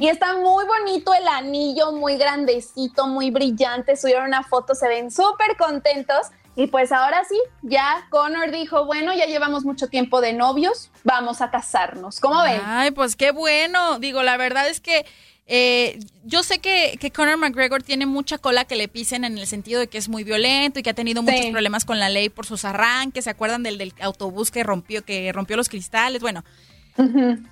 y 0.00 0.08
está 0.08 0.34
muy 0.36 0.64
bonito 0.64 1.12
el 1.12 1.28
anillo, 1.28 1.92
muy 1.92 2.16
grandecito, 2.16 3.06
muy 3.06 3.30
brillante, 3.30 3.96
subieron 3.96 4.26
una 4.26 4.42
foto, 4.42 4.74
se 4.74 4.88
ven 4.88 5.10
súper 5.10 5.56
contentos. 5.58 6.28
Y 6.56 6.68
pues 6.68 6.92
ahora 6.92 7.24
sí, 7.28 7.36
ya 7.62 8.06
Connor 8.10 8.50
dijo, 8.52 8.86
bueno, 8.86 9.12
ya 9.12 9.26
llevamos 9.26 9.64
mucho 9.64 9.88
tiempo 9.88 10.20
de 10.20 10.32
novios, 10.32 10.90
vamos 11.02 11.40
a 11.42 11.50
casarnos. 11.50 12.20
¿Cómo 12.20 12.42
ven? 12.42 12.60
Ay, 12.64 12.92
pues 12.92 13.16
qué 13.16 13.32
bueno. 13.32 13.98
Digo, 13.98 14.22
la 14.22 14.36
verdad 14.36 14.68
es 14.68 14.80
que 14.80 15.04
eh, 15.46 15.98
yo 16.24 16.42
sé 16.42 16.58
que, 16.58 16.96
que, 17.00 17.10
Conor 17.10 17.36
McGregor 17.36 17.82
tiene 17.82 18.06
mucha 18.06 18.38
cola 18.38 18.64
que 18.64 18.76
le 18.76 18.88
pisen 18.88 19.24
en 19.24 19.36
el 19.36 19.46
sentido 19.46 19.78
de 19.80 19.88
que 19.88 19.98
es 19.98 20.08
muy 20.08 20.24
violento 20.24 20.78
y 20.78 20.82
que 20.82 20.90
ha 20.90 20.94
tenido 20.94 21.22
muchos 21.22 21.46
problemas 21.50 21.84
con 21.84 21.98
la 22.00 22.08
ley 22.08 22.28
por 22.30 22.46
sus 22.46 22.64
arranques. 22.64 23.24
¿Se 23.24 23.30
acuerdan 23.30 23.62
del, 23.62 23.76
del 23.78 23.92
autobús 24.00 24.50
que 24.50 24.62
rompió, 24.62 25.04
que 25.04 25.32
rompió 25.32 25.56
los 25.56 25.68
cristales? 25.68 26.22
Bueno, 26.22 26.44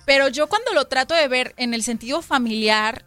Pero 0.05 0.27
yo 0.29 0.47
cuando 0.47 0.73
lo 0.73 0.85
trato 0.85 1.13
de 1.13 1.27
ver 1.27 1.53
en 1.57 1.73
el 1.73 1.83
sentido 1.83 2.21
familiar 2.21 3.05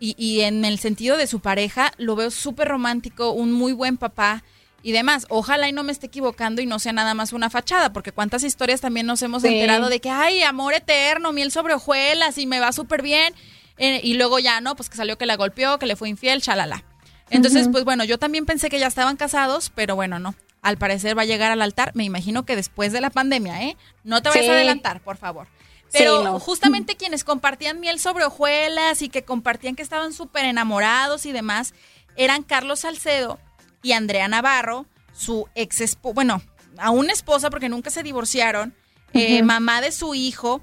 y, 0.00 0.14
y 0.18 0.42
en 0.42 0.64
el 0.64 0.78
sentido 0.78 1.16
de 1.16 1.26
su 1.26 1.40
pareja, 1.40 1.92
lo 1.96 2.16
veo 2.16 2.30
súper 2.30 2.68
romántico, 2.68 3.30
un 3.30 3.52
muy 3.52 3.72
buen 3.72 3.96
papá 3.96 4.42
y 4.82 4.92
demás. 4.92 5.26
Ojalá 5.30 5.68
y 5.68 5.72
no 5.72 5.82
me 5.82 5.92
esté 5.92 6.06
equivocando 6.08 6.60
y 6.60 6.66
no 6.66 6.78
sea 6.78 6.92
nada 6.92 7.14
más 7.14 7.32
una 7.32 7.50
fachada, 7.50 7.92
porque 7.92 8.12
cuántas 8.12 8.42
historias 8.44 8.80
también 8.80 9.06
nos 9.06 9.22
hemos 9.22 9.42
Sí. 9.42 9.48
enterado 9.48 9.88
de 9.88 10.00
que, 10.00 10.10
ay, 10.10 10.42
amor 10.42 10.74
eterno, 10.74 11.32
miel 11.32 11.50
sobre 11.50 11.72
hojuelas 11.74 12.36
y 12.36 12.46
me 12.46 12.60
va 12.60 12.72
súper 12.72 13.00
bien. 13.02 13.32
Eh, 13.78 14.00
y 14.02 14.14
luego 14.14 14.38
ya, 14.38 14.60
¿no? 14.60 14.74
Pues 14.76 14.88
que 14.88 14.96
salió 14.96 15.18
que 15.18 15.26
la 15.26 15.36
golpeó, 15.36 15.78
que 15.78 15.86
le 15.86 15.96
fue 15.96 16.08
infiel, 16.08 16.40
chalala. 16.42 16.84
Entonces, 17.28 17.68
pues 17.72 17.84
bueno, 17.84 18.04
yo 18.04 18.18
también 18.18 18.46
pensé 18.46 18.68
que 18.70 18.78
ya 18.78 18.86
estaban 18.86 19.16
casados, 19.16 19.70
pero 19.74 19.96
bueno, 19.96 20.18
no. 20.18 20.34
Al 20.62 20.78
parecer 20.78 21.16
va 21.18 21.22
a 21.22 21.26
llegar 21.26 21.50
al 21.52 21.60
altar, 21.62 21.90
me 21.94 22.04
imagino 22.04 22.44
que 22.44 22.56
después 22.56 22.92
de 22.92 23.00
la 23.00 23.10
pandemia, 23.10 23.64
¿eh? 23.64 23.76
No 24.04 24.22
te 24.22 24.28
vayas 24.28 24.44
Sí. 24.44 24.50
a 24.50 24.54
adelantar, 24.54 25.00
por 25.00 25.16
favor. 25.16 25.48
Sí, 25.88 25.98
Pero 25.98 26.22
no. 26.22 26.40
justamente 26.40 26.96
quienes 26.96 27.22
compartían 27.24 27.78
miel 27.80 27.98
sobre 28.00 28.24
hojuelas 28.24 29.02
y 29.02 29.08
que 29.08 29.22
compartían 29.24 29.76
que 29.76 29.82
estaban 29.82 30.12
súper 30.12 30.44
enamorados 30.44 31.26
y 31.26 31.32
demás, 31.32 31.74
eran 32.16 32.42
Carlos 32.42 32.80
Salcedo 32.80 33.38
y 33.82 33.92
Andrea 33.92 34.26
Navarro, 34.28 34.86
su 35.12 35.48
ex 35.54 35.80
esposa, 35.80 36.14
bueno, 36.14 36.42
a 36.78 36.90
una 36.90 37.12
esposa 37.12 37.50
porque 37.50 37.68
nunca 37.68 37.90
se 37.90 38.02
divorciaron, 38.02 38.74
eh, 39.12 39.42
mamá 39.42 39.80
de 39.80 39.92
su 39.92 40.14
hijo, 40.14 40.60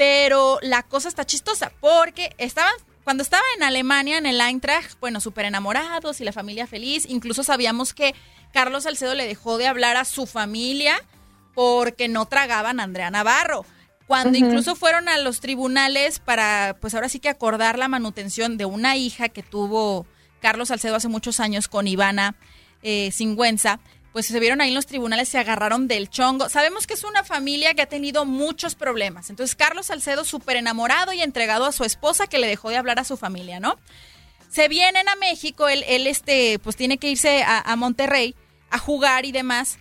pero 0.00 0.58
la 0.62 0.82
cosa 0.82 1.10
está 1.10 1.26
chistosa 1.26 1.72
porque 1.78 2.34
estaban, 2.38 2.72
cuando 3.04 3.22
estaba 3.22 3.42
en 3.58 3.62
Alemania, 3.62 4.16
en 4.16 4.24
el 4.24 4.40
Eintracht, 4.40 4.98
bueno, 4.98 5.20
súper 5.20 5.44
enamorados 5.44 6.22
y 6.22 6.24
la 6.24 6.32
familia 6.32 6.66
feliz, 6.66 7.04
incluso 7.06 7.44
sabíamos 7.44 7.92
que 7.92 8.14
Carlos 8.50 8.84
Salcedo 8.84 9.14
le 9.14 9.26
dejó 9.26 9.58
de 9.58 9.66
hablar 9.66 9.98
a 9.98 10.06
su 10.06 10.24
familia 10.24 11.04
porque 11.54 12.08
no 12.08 12.24
tragaban 12.24 12.80
a 12.80 12.84
Andrea 12.84 13.10
Navarro. 13.10 13.66
Cuando 14.06 14.38
incluso 14.38 14.74
fueron 14.74 15.10
a 15.10 15.18
los 15.18 15.40
tribunales 15.40 16.18
para, 16.18 16.78
pues 16.80 16.94
ahora 16.94 17.10
sí 17.10 17.20
que 17.20 17.28
acordar 17.28 17.78
la 17.78 17.88
manutención 17.88 18.56
de 18.56 18.64
una 18.64 18.96
hija 18.96 19.28
que 19.28 19.42
tuvo 19.42 20.06
Carlos 20.40 20.68
Salcedo 20.68 20.96
hace 20.96 21.08
muchos 21.08 21.40
años 21.40 21.68
con 21.68 21.86
Ivana 21.86 22.36
eh, 22.82 23.10
Singüenza, 23.12 23.80
pues 24.12 24.26
se 24.26 24.40
vieron 24.40 24.60
ahí 24.60 24.68
en 24.68 24.74
los 24.74 24.86
tribunales, 24.86 25.28
se 25.28 25.38
agarraron 25.38 25.88
del 25.88 26.10
chongo. 26.10 26.48
Sabemos 26.48 26.86
que 26.86 26.94
es 26.94 27.04
una 27.04 27.24
familia 27.24 27.74
que 27.74 27.82
ha 27.82 27.86
tenido 27.86 28.24
muchos 28.24 28.74
problemas. 28.74 29.30
Entonces, 29.30 29.54
Carlos 29.54 29.86
Salcedo 29.86 30.24
súper 30.24 30.56
enamorado 30.56 31.12
y 31.12 31.22
entregado 31.22 31.64
a 31.64 31.72
su 31.72 31.84
esposa 31.84 32.26
que 32.26 32.38
le 32.38 32.46
dejó 32.46 32.70
de 32.70 32.76
hablar 32.76 32.98
a 32.98 33.04
su 33.04 33.16
familia, 33.16 33.60
¿no? 33.60 33.78
Se 34.50 34.66
vienen 34.66 35.08
a 35.08 35.14
México, 35.16 35.68
él, 35.68 35.84
él 35.86 36.06
este, 36.06 36.58
pues 36.58 36.74
tiene 36.74 36.98
que 36.98 37.10
irse 37.10 37.42
a, 37.44 37.60
a 37.60 37.76
Monterrey 37.76 38.34
a 38.70 38.78
jugar 38.78 39.24
y 39.24 39.32
demás. 39.32 39.78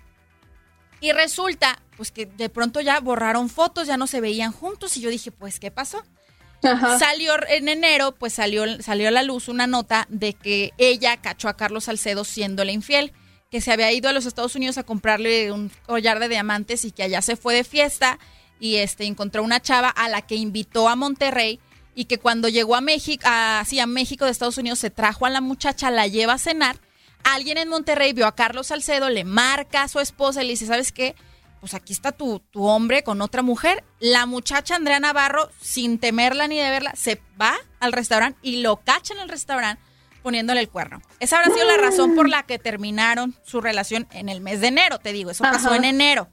Y 1.01 1.11
resulta, 1.11 1.81
pues 1.97 2.11
que 2.11 2.25
de 2.25 2.49
pronto 2.49 2.81
ya 2.81 2.99
borraron 2.99 3.49
fotos, 3.49 3.87
ya 3.87 3.97
no 3.97 4.05
se 4.05 4.21
veían 4.21 4.51
juntos. 4.51 4.95
Y 4.97 5.01
yo 5.01 5.09
dije, 5.09 5.31
pues, 5.31 5.59
¿qué 5.59 5.71
pasó? 5.71 6.03
Salió 6.61 7.33
en 7.47 7.69
enero, 7.69 8.13
pues 8.13 8.33
salió, 8.33 8.81
salió 8.81 9.07
a 9.07 9.11
la 9.11 9.23
luz 9.23 9.47
una 9.47 9.65
nota 9.65 10.07
de 10.09 10.33
que 10.33 10.73
ella 10.77 11.17
cachó 11.17 11.47
a 11.47 11.55
Carlos 11.55 11.85
Salcedo 11.85 12.25
siéndole 12.25 12.73
infiel, 12.73 13.13
que 13.49 13.61
se 13.61 13.71
había 13.71 13.91
ido 13.91 14.09
a 14.09 14.13
los 14.13 14.25
Estados 14.25 14.55
Unidos 14.55 14.77
a 14.77 14.83
comprarle 14.83 15.51
un 15.51 15.71
collar 15.85 16.19
de 16.19 16.29
diamantes 16.29 16.85
y 16.85 16.91
que 16.91 17.03
allá 17.03 17.21
se 17.21 17.35
fue 17.35 17.55
de 17.55 17.63
fiesta 17.63 18.19
y 18.59 18.75
este 18.75 19.05
encontró 19.05 19.43
una 19.43 19.61
chava 19.61 19.89
a 19.89 20.09
la 20.09 20.21
que 20.21 20.35
invitó 20.35 20.87
a 20.87 20.95
Monterrey 20.95 21.59
y 21.95 22.05
que 22.05 22.19
cuando 22.19 22.47
llegó 22.47 22.75
a 22.75 22.81
México, 22.81 23.23
a, 23.25 23.61
a 23.61 23.85
México 23.87 24.25
de 24.25 24.31
Estados 24.31 24.57
Unidos 24.57 24.79
se 24.79 24.91
trajo 24.91 25.25
a 25.25 25.29
la 25.29 25.41
muchacha, 25.41 25.89
la 25.89 26.07
lleva 26.07 26.33
a 26.33 26.37
cenar. 26.37 26.77
Alguien 27.23 27.57
en 27.57 27.69
Monterrey 27.69 28.13
vio 28.13 28.27
a 28.27 28.35
Carlos 28.35 28.67
Salcedo, 28.67 29.09
le 29.09 29.23
marca 29.23 29.83
a 29.83 29.87
su 29.87 29.99
esposa 29.99 30.41
y 30.41 30.45
le 30.45 30.51
dice, 30.51 30.67
¿sabes 30.67 30.91
qué? 30.91 31.15
Pues 31.59 31.73
aquí 31.73 31.91
está 31.91 32.13
tu, 32.13 32.39
tu 32.39 32.65
hombre 32.65 33.03
con 33.03 33.21
otra 33.21 33.41
mujer. 33.41 33.83
La 33.99 34.25
muchacha 34.25 34.75
Andrea 34.75 34.99
Navarro, 34.99 35.49
sin 35.59 35.99
temerla 35.99 36.47
ni 36.47 36.57
de 36.57 36.69
verla, 36.69 36.93
se 36.95 37.21
va 37.41 37.57
al 37.81 37.91
restaurante 37.91 38.39
y 38.41 38.61
lo 38.61 38.77
cacha 38.77 39.13
en 39.13 39.19
el 39.19 39.27
restaurante 39.27 39.81
poniéndole 40.21 40.59
el 40.61 40.69
cuerno. 40.69 41.01
Esa 41.19 41.39
habrá 41.39 41.53
sido 41.53 41.65
la 41.67 41.77
razón 41.77 42.15
por 42.15 42.29
la 42.29 42.43
que 42.43 42.59
terminaron 42.59 43.35
su 43.43 43.61
relación 43.61 44.07
en 44.11 44.29
el 44.29 44.41
mes 44.41 44.61
de 44.61 44.67
enero, 44.67 44.99
te 44.99 45.11
digo, 45.13 45.31
eso 45.31 45.43
pasó 45.43 45.73
en 45.75 45.85
enero. 45.85 46.27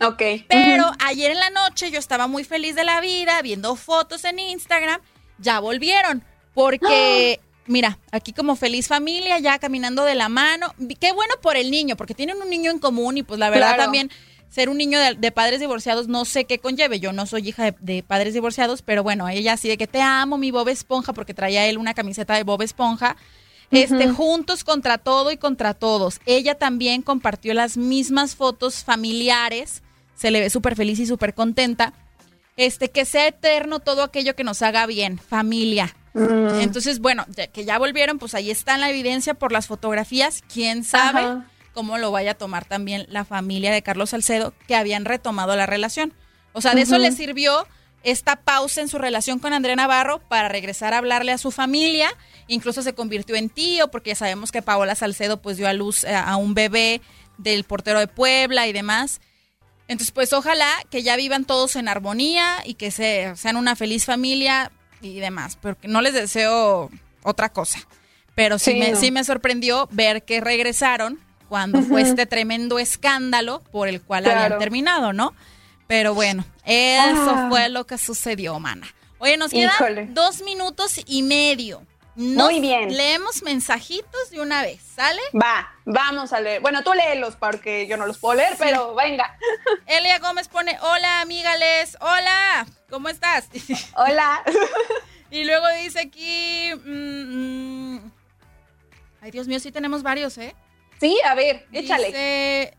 Ok. 0.00 0.22
Pero 0.48 0.90
ayer 1.04 1.30
en 1.30 1.38
la 1.38 1.50
noche 1.50 1.90
yo 1.90 1.98
estaba 1.98 2.26
muy 2.26 2.44
feliz 2.44 2.74
de 2.74 2.84
la 2.84 3.00
vida, 3.00 3.40
viendo 3.42 3.76
fotos 3.76 4.24
en 4.24 4.38
Instagram, 4.38 5.00
ya 5.38 5.60
volvieron, 5.60 6.24
porque, 6.54 7.40
mira, 7.66 7.98
aquí 8.10 8.32
como 8.32 8.56
feliz 8.56 8.88
familia, 8.88 9.38
ya 9.38 9.58
caminando 9.58 10.04
de 10.04 10.14
la 10.16 10.28
mano, 10.28 10.74
qué 11.00 11.12
bueno 11.12 11.34
por 11.40 11.56
el 11.56 11.70
niño, 11.70 11.96
porque 11.96 12.14
tienen 12.14 12.40
un 12.42 12.50
niño 12.50 12.70
en 12.70 12.78
común 12.78 13.18
y 13.18 13.22
pues 13.22 13.38
la 13.38 13.50
verdad 13.50 13.68
Claro. 13.74 13.82
también 13.84 14.10
ser 14.52 14.68
un 14.68 14.76
niño 14.76 15.00
de, 15.00 15.14
de 15.14 15.32
padres 15.32 15.60
divorciados 15.60 16.08
no 16.08 16.26
sé 16.26 16.44
qué 16.44 16.58
conlleve, 16.58 17.00
yo 17.00 17.14
no 17.14 17.24
soy 17.24 17.48
hija 17.48 17.64
de, 17.64 17.74
de 17.80 18.02
padres 18.02 18.34
divorciados, 18.34 18.82
pero 18.82 19.02
bueno, 19.02 19.26
ella 19.30 19.54
así 19.54 19.66
de 19.66 19.78
que 19.78 19.86
te 19.86 20.02
amo, 20.02 20.36
mi 20.36 20.50
Bob 20.50 20.68
Esponja, 20.68 21.14
porque 21.14 21.32
traía 21.32 21.66
él 21.66 21.78
una 21.78 21.94
camiseta 21.94 22.34
de 22.34 22.42
Bob 22.42 22.60
Esponja. 22.60 23.16
Este, 23.70 24.10
juntos 24.10 24.64
contra 24.64 24.98
todo 24.98 25.32
y 25.32 25.38
contra 25.38 25.72
todos. 25.72 26.20
Ella 26.26 26.56
también 26.56 27.00
compartió 27.00 27.54
las 27.54 27.78
mismas 27.78 28.36
fotos 28.36 28.84
familiares. 28.84 29.82
Se 30.14 30.30
le 30.30 30.40
ve 30.40 30.50
súper 30.50 30.76
feliz 30.76 30.98
y 30.98 31.06
súper 31.06 31.32
contenta. 31.32 31.94
Este, 32.58 32.90
que 32.90 33.06
sea 33.06 33.26
eterno 33.26 33.80
todo 33.80 34.02
aquello 34.02 34.36
que 34.36 34.44
nos 34.44 34.60
haga 34.60 34.84
bien, 34.84 35.16
familia. 35.16 35.96
Mm. 36.12 36.60
Entonces, 36.60 36.98
bueno, 36.98 37.24
que 37.54 37.64
ya 37.64 37.78
volvieron, 37.78 38.18
pues 38.18 38.34
ahí 38.34 38.50
está 38.50 38.76
la 38.76 38.90
evidencia 38.90 39.32
por 39.32 39.52
las 39.52 39.68
fotografías. 39.68 40.42
Quién 40.52 40.84
sabe. 40.84 41.42
Cómo 41.72 41.98
lo 41.98 42.10
vaya 42.10 42.32
a 42.32 42.34
tomar 42.34 42.64
también 42.64 43.06
la 43.08 43.24
familia 43.24 43.72
de 43.72 43.82
Carlos 43.82 44.10
Salcedo, 44.10 44.54
que 44.66 44.74
habían 44.76 45.04
retomado 45.04 45.56
la 45.56 45.66
relación. 45.66 46.12
O 46.52 46.60
sea, 46.60 46.74
de 46.74 46.82
eso 46.82 46.98
le 46.98 47.12
sirvió 47.12 47.66
esta 48.02 48.36
pausa 48.36 48.80
en 48.80 48.88
su 48.88 48.98
relación 48.98 49.38
con 49.38 49.52
Andrea 49.52 49.76
Navarro 49.76 50.20
para 50.28 50.48
regresar 50.48 50.92
a 50.92 50.98
hablarle 50.98 51.32
a 51.32 51.38
su 51.38 51.50
familia. 51.50 52.12
Incluso 52.48 52.82
se 52.82 52.94
convirtió 52.94 53.36
en 53.36 53.48
tío, 53.48 53.88
porque 53.90 54.10
ya 54.10 54.16
sabemos 54.16 54.50
que 54.52 54.60
Paola 54.60 54.94
Salcedo 54.94 55.40
pues 55.40 55.56
dio 55.56 55.68
a 55.68 55.72
luz 55.72 56.04
eh, 56.04 56.14
a 56.14 56.36
un 56.36 56.54
bebé 56.54 57.00
del 57.38 57.64
portero 57.64 58.00
de 58.00 58.08
Puebla 58.08 58.66
y 58.66 58.72
demás. 58.72 59.20
Entonces, 59.88 60.10
pues 60.12 60.32
ojalá 60.32 60.68
que 60.90 61.02
ya 61.02 61.16
vivan 61.16 61.44
todos 61.44 61.76
en 61.76 61.88
armonía 61.88 62.62
y 62.64 62.74
que 62.74 62.90
se, 62.90 63.34
sean 63.36 63.56
una 63.56 63.76
feliz 63.76 64.04
familia 64.04 64.70
y 65.00 65.18
demás, 65.18 65.56
porque 65.60 65.88
no 65.88 66.00
les 66.02 66.14
deseo 66.14 66.90
otra 67.22 67.50
cosa. 67.50 67.80
Pero 68.34 68.58
sí, 68.58 68.72
Sí, 68.72 68.78
me, 68.78 68.92
no. 68.92 69.00
sí 69.00 69.10
me 69.10 69.24
sorprendió 69.24 69.88
ver 69.92 70.22
que 70.24 70.40
regresaron 70.40 71.18
cuando 71.52 71.82
fue 71.82 72.00
este 72.00 72.24
tremendo 72.24 72.78
escándalo 72.78 73.60
por 73.72 73.86
el 73.86 74.00
cual 74.00 74.24
Claro. 74.24 74.40
habían 74.40 74.58
terminado, 74.58 75.12
¿no? 75.12 75.34
Pero 75.86 76.14
bueno, 76.14 76.46
eso 76.64 77.30
Ah. 77.36 77.46
fue 77.50 77.68
lo 77.68 77.86
que 77.86 77.98
sucedió, 77.98 78.58
mana. 78.58 78.86
Oye, 79.18 79.36
nos 79.36 79.50
quedan 79.50 79.68
Híjole. 79.74 80.06
dos 80.12 80.40
minutos 80.40 80.98
y 81.04 81.22
medio. 81.22 81.82
Nos 82.16 82.46
Muy 82.50 82.60
bien. 82.60 82.96
Leemos 82.96 83.42
mensajitos 83.42 84.30
de 84.30 84.40
una 84.40 84.62
vez, 84.62 84.80
¿sale? 84.96 85.20
Va, 85.38 85.70
vamos 85.84 86.32
a 86.32 86.40
leer. 86.40 86.62
Bueno, 86.62 86.82
tú 86.82 86.94
léelos 86.94 87.36
porque 87.36 87.86
yo 87.86 87.98
no 87.98 88.06
los 88.06 88.16
puedo 88.16 88.36
leer, 88.36 88.52
Sí. 88.52 88.58
pero 88.60 88.94
venga. 88.94 89.36
Elia 89.86 90.20
Gómez 90.20 90.48
pone, 90.48 90.78
hola, 90.80 91.20
amigales, 91.20 91.98
hola, 92.00 92.64
¿cómo 92.88 93.10
estás? 93.10 93.48
Hola. 93.94 94.42
y 95.30 95.44
luego 95.44 95.66
dice 95.82 96.00
aquí, 96.00 96.70
mm, 96.82 97.96
mm, 97.96 98.12
ay 99.20 99.30
Dios 99.30 99.46
mío, 99.48 99.60
sí 99.60 99.70
tenemos 99.70 100.02
varios, 100.02 100.38
¿eh? 100.38 100.54
Sí, 101.02 101.18
a 101.24 101.34
ver, 101.34 101.66
échale. 101.72 102.06
Dice, 102.06 102.76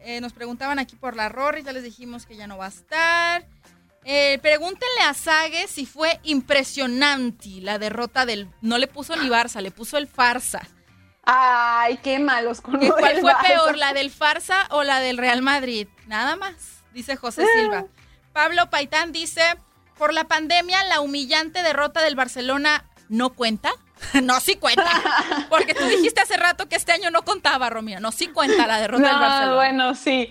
eh, 0.00 0.20
nos 0.20 0.32
preguntaban 0.32 0.78
aquí 0.78 0.96
por 0.96 1.14
la 1.14 1.28
Rory, 1.28 1.62
ya 1.62 1.72
les 1.72 1.82
dijimos 1.82 2.24
que 2.26 2.34
ya 2.36 2.46
no 2.46 2.56
va 2.56 2.66
a 2.66 2.68
estar. 2.70 3.46
Eh, 4.04 4.38
pregúntenle 4.40 5.00
a 5.04 5.14
Sage 5.14 5.66
si 5.68 5.84
fue 5.84 6.18
impresionante 6.22 7.48
la 7.60 7.78
derrota 7.78 8.24
del... 8.24 8.48
No 8.62 8.78
le 8.78 8.86
puso 8.86 9.14
ni 9.16 9.28
Barça, 9.28 9.60
le 9.60 9.70
puso 9.70 9.98
el 9.98 10.06
Farsa. 10.06 10.66
Ay, 11.24 11.98
qué 12.04 12.18
malos 12.18 12.60
con 12.60 12.78
¿Qué- 12.78 12.86
lo 12.88 12.96
¿Cuál 12.96 13.18
fue 13.20 13.32
Barça. 13.32 13.46
peor, 13.46 13.76
la 13.76 13.92
del 13.92 14.10
Farsa 14.10 14.68
o 14.70 14.82
la 14.84 15.00
del 15.00 15.18
Real 15.18 15.42
Madrid? 15.42 15.88
Nada 16.06 16.36
más, 16.36 16.84
dice 16.94 17.16
José 17.16 17.44
Silva. 17.58 17.84
Pablo 18.32 18.70
Paitán 18.70 19.10
dice, 19.12 19.42
por 19.98 20.14
la 20.14 20.24
pandemia, 20.28 20.84
la 20.84 21.00
humillante 21.00 21.62
derrota 21.62 22.00
del 22.02 22.14
Barcelona 22.14 22.84
no 23.08 23.34
cuenta. 23.34 23.72
no, 24.22 24.40
sí 24.40 24.56
cuenta. 24.56 24.86
Porque 25.48 25.74
tú 25.74 25.84
dijiste 25.84 26.20
hace 26.20 26.36
rato 26.36 26.68
que 26.68 26.76
este 26.76 26.92
año 26.92 27.10
no 27.10 27.22
contaba, 27.22 27.70
Romina. 27.70 28.00
No, 28.00 28.12
sí 28.12 28.28
cuenta 28.28 28.66
la 28.66 28.78
derrota 28.78 29.02
del 29.04 29.12
No, 29.14 29.20
Barcelona. 29.20 29.54
bueno, 29.54 29.94
sí. 29.94 30.30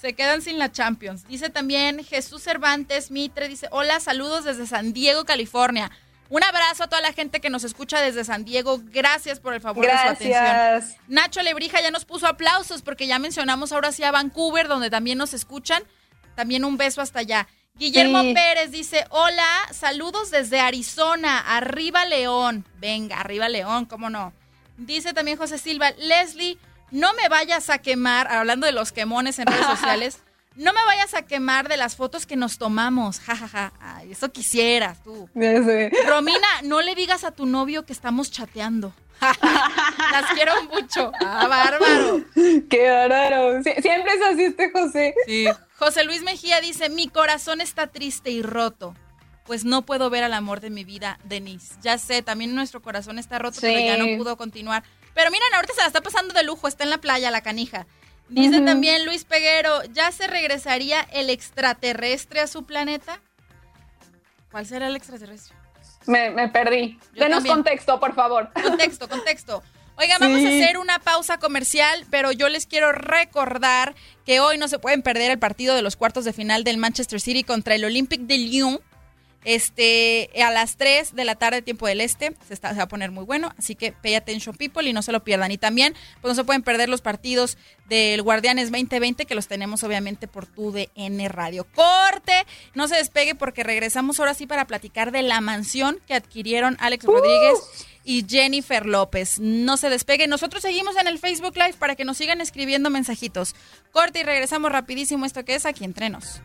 Se 0.00 0.14
quedan 0.14 0.42
sin 0.42 0.58
la 0.58 0.70
Champions. 0.70 1.26
Dice 1.26 1.48
también 1.50 2.04
Jesús 2.04 2.42
Cervantes 2.42 3.10
Mitre, 3.10 3.48
dice, 3.48 3.68
hola, 3.70 4.00
saludos 4.00 4.44
desde 4.44 4.66
San 4.66 4.92
Diego, 4.92 5.24
California. 5.24 5.90
Un 6.30 6.44
abrazo 6.44 6.84
a 6.84 6.88
toda 6.88 7.00
la 7.00 7.14
gente 7.14 7.40
que 7.40 7.48
nos 7.48 7.64
escucha 7.64 8.00
desde 8.02 8.22
San 8.22 8.44
Diego. 8.44 8.80
Gracias 8.84 9.40
por 9.40 9.54
el 9.54 9.62
favor 9.62 9.86
de 9.86 9.90
su 9.92 9.96
atención. 10.08 10.94
Nacho 11.08 11.42
Lebrija 11.42 11.80
ya 11.80 11.90
nos 11.90 12.04
puso 12.04 12.26
aplausos 12.26 12.82
porque 12.82 13.06
ya 13.06 13.18
mencionamos 13.18 13.72
ahora 13.72 13.92
sí 13.92 14.04
a 14.04 14.10
Vancouver, 14.10 14.68
donde 14.68 14.90
también 14.90 15.16
nos 15.16 15.32
escuchan. 15.32 15.82
También 16.34 16.66
un 16.66 16.76
beso 16.76 17.00
hasta 17.00 17.20
allá. 17.20 17.48
Guillermo 17.78 18.22
Sí. 18.22 18.34
Pérez 18.34 18.70
dice, 18.70 19.06
hola, 19.10 19.46
saludos 19.72 20.30
desde 20.30 20.60
Arizona, 20.60 21.38
arriba 21.38 22.04
León. 22.04 22.64
Venga, 22.78 23.20
arriba 23.20 23.48
León, 23.48 23.86
cómo 23.86 24.10
no. 24.10 24.32
Dice 24.76 25.12
también 25.12 25.38
José 25.38 25.58
Silva, 25.58 25.90
Leslie, 25.92 26.58
no 26.90 27.12
me 27.14 27.28
vayas 27.28 27.70
a 27.70 27.78
quemar, 27.78 28.28
hablando 28.32 28.66
de 28.66 28.72
los 28.72 28.92
quemones 28.92 29.38
en 29.38 29.46
redes 29.46 29.66
sociales, 29.66 30.18
no 30.58 30.72
me 30.72 30.84
vayas 30.84 31.14
a 31.14 31.22
quemar 31.22 31.68
de 31.68 31.76
las 31.76 31.94
fotos 31.94 32.26
que 32.26 32.34
nos 32.36 32.58
tomamos. 32.58 33.20
jajaja. 33.20 33.72
Ay, 33.80 34.12
eso 34.12 34.32
quisieras 34.32 35.02
tú. 35.02 35.28
Romina, 36.06 36.48
no 36.64 36.82
le 36.82 36.94
digas 36.94 37.22
a 37.22 37.30
tu 37.30 37.46
novio 37.46 37.86
que 37.86 37.92
estamos 37.92 38.30
chateando. 38.30 38.92
Las 39.20 40.32
quiero 40.34 40.52
mucho. 40.64 41.12
Ah, 41.20 41.46
bárbaro. 41.48 42.24
Qué 42.68 42.90
bárbaro. 42.90 43.62
siempre 43.62 44.12
es 44.14 44.22
así 44.32 44.44
este 44.44 44.70
José. 44.70 45.14
Sí. 45.26 45.46
José 45.76 46.04
Luis 46.04 46.22
Mejía 46.22 46.60
dice, 46.60 46.88
mi 46.88 47.08
corazón 47.08 47.60
está 47.60 47.86
triste 47.86 48.30
y 48.30 48.42
roto. 48.42 48.94
Pues 49.44 49.64
no 49.64 49.82
puedo 49.82 50.10
ver 50.10 50.24
al 50.24 50.34
amor 50.34 50.60
de 50.60 50.70
mi 50.70 50.84
vida, 50.84 51.18
Denise. 51.24 51.76
Ya 51.82 51.98
sé, 51.98 52.22
también 52.22 52.54
nuestro 52.54 52.82
corazón 52.82 53.18
está 53.18 53.38
roto, 53.38 53.58
pero 53.60 53.78
ya 53.78 53.96
no 53.96 54.18
pudo 54.18 54.36
continuar. 54.36 54.82
Pero 55.14 55.30
miren, 55.30 55.54
ahorita 55.54 55.74
se 55.74 55.80
la 55.80 55.86
está 55.86 56.00
pasando 56.00 56.34
de 56.34 56.42
lujo, 56.42 56.68
está 56.68 56.84
en 56.84 56.90
la 56.90 56.98
playa, 56.98 57.30
la 57.30 57.40
canija. 57.40 57.86
Dice 58.28 58.60
también 58.60 59.04
Luis 59.04 59.24
Peguero, 59.24 59.82
¿ya 59.92 60.12
se 60.12 60.26
regresaría 60.26 61.00
el 61.12 61.30
extraterrestre 61.30 62.40
a 62.40 62.46
su 62.46 62.64
planeta? 62.64 63.20
¿Cuál 64.50 64.66
será 64.66 64.88
el 64.88 64.96
extraterrestre? 64.96 65.56
Me, 66.06 66.48
perdí. 66.48 66.98
Denos 67.14 67.44
contexto, 67.44 68.00
por 68.00 68.14
favor. 68.14 68.50
Contexto, 68.62 69.08
contexto. 69.08 69.62
Oigan, 69.96 70.18
vamos 70.20 70.44
a 70.44 70.48
hacer 70.48 70.78
una 70.78 71.00
pausa 71.00 71.38
comercial, 71.38 72.06
pero 72.08 72.30
yo 72.30 72.48
les 72.48 72.66
quiero 72.66 72.92
recordar 72.92 73.94
que 74.24 74.38
hoy 74.38 74.56
no 74.56 74.68
se 74.68 74.78
pueden 74.78 75.02
perder 75.02 75.32
el 75.32 75.40
partido 75.40 75.74
de 75.74 75.82
los 75.82 75.96
cuartos 75.96 76.24
de 76.24 76.32
final 76.32 76.62
del 76.62 76.76
Manchester 76.78 77.20
City 77.20 77.42
contra 77.42 77.74
el 77.74 77.84
Olympique 77.84 78.24
de 78.24 78.38
Lyon 78.38 78.80
este, 79.44 80.30
a 80.42 80.50
las 80.50 80.76
3 80.76 81.14
de 81.14 81.24
la 81.24 81.34
tarde, 81.34 81.62
tiempo 81.62 81.86
del 81.86 82.00
este, 82.00 82.34
se, 82.46 82.54
está, 82.54 82.72
va 82.72 82.82
a 82.82 82.88
poner 82.88 83.10
muy 83.10 83.24
bueno. 83.24 83.52
Así 83.58 83.74
que 83.74 83.92
pay 83.92 84.14
attention, 84.14 84.56
people, 84.56 84.88
y 84.88 84.92
no 84.92 85.02
se 85.02 85.12
lo 85.12 85.24
pierdan. 85.24 85.52
Y 85.52 85.58
también, 85.58 85.94
pues 86.20 86.30
no 86.32 86.34
se 86.34 86.44
pueden 86.44 86.62
perder 86.62 86.88
los 86.88 87.00
partidos 87.00 87.56
del 87.88 88.22
Guardianes 88.22 88.70
2020, 88.70 89.26
que 89.26 89.34
los 89.34 89.48
tenemos 89.48 89.82
obviamente 89.84 90.28
por 90.28 90.46
tu 90.46 90.72
DN 90.72 91.28
Radio. 91.28 91.66
Corte, 91.74 92.46
no 92.74 92.88
se 92.88 92.96
despegue 92.96 93.34
porque 93.34 93.62
regresamos 93.62 94.20
ahora 94.20 94.34
sí 94.34 94.46
para 94.46 94.66
platicar 94.66 95.12
de 95.12 95.22
la 95.22 95.40
mansión 95.40 95.98
que 96.06 96.14
adquirieron 96.14 96.76
Alex 96.80 97.04
Rodríguez 97.04 97.58
y 98.04 98.24
Jennifer 98.28 98.86
López. 98.86 99.38
No 99.38 99.76
se 99.76 99.90
despegue. 99.90 100.26
Nosotros 100.28 100.62
seguimos 100.62 100.96
en 100.96 101.06
el 101.06 101.18
Facebook 101.18 101.56
Live 101.56 101.74
para 101.78 101.94
que 101.94 102.04
nos 102.04 102.16
sigan 102.16 102.40
escribiendo 102.40 102.90
mensajitos. 102.90 103.54
Corte 103.92 104.20
y 104.20 104.22
regresamos 104.22 104.72
rapidísimo. 104.72 105.26
Esto 105.26 105.44
que 105.44 105.54
es 105.54 105.66
aquí 105.66 105.84
entrenos. 105.84 106.40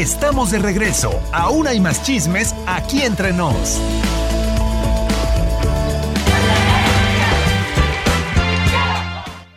Estamos 0.00 0.50
de 0.50 0.58
regreso. 0.58 1.12
Aún 1.30 1.66
hay 1.66 1.78
más 1.78 2.02
chismes 2.02 2.54
aquí 2.66 3.02
entre 3.02 3.34
nos. 3.34 3.78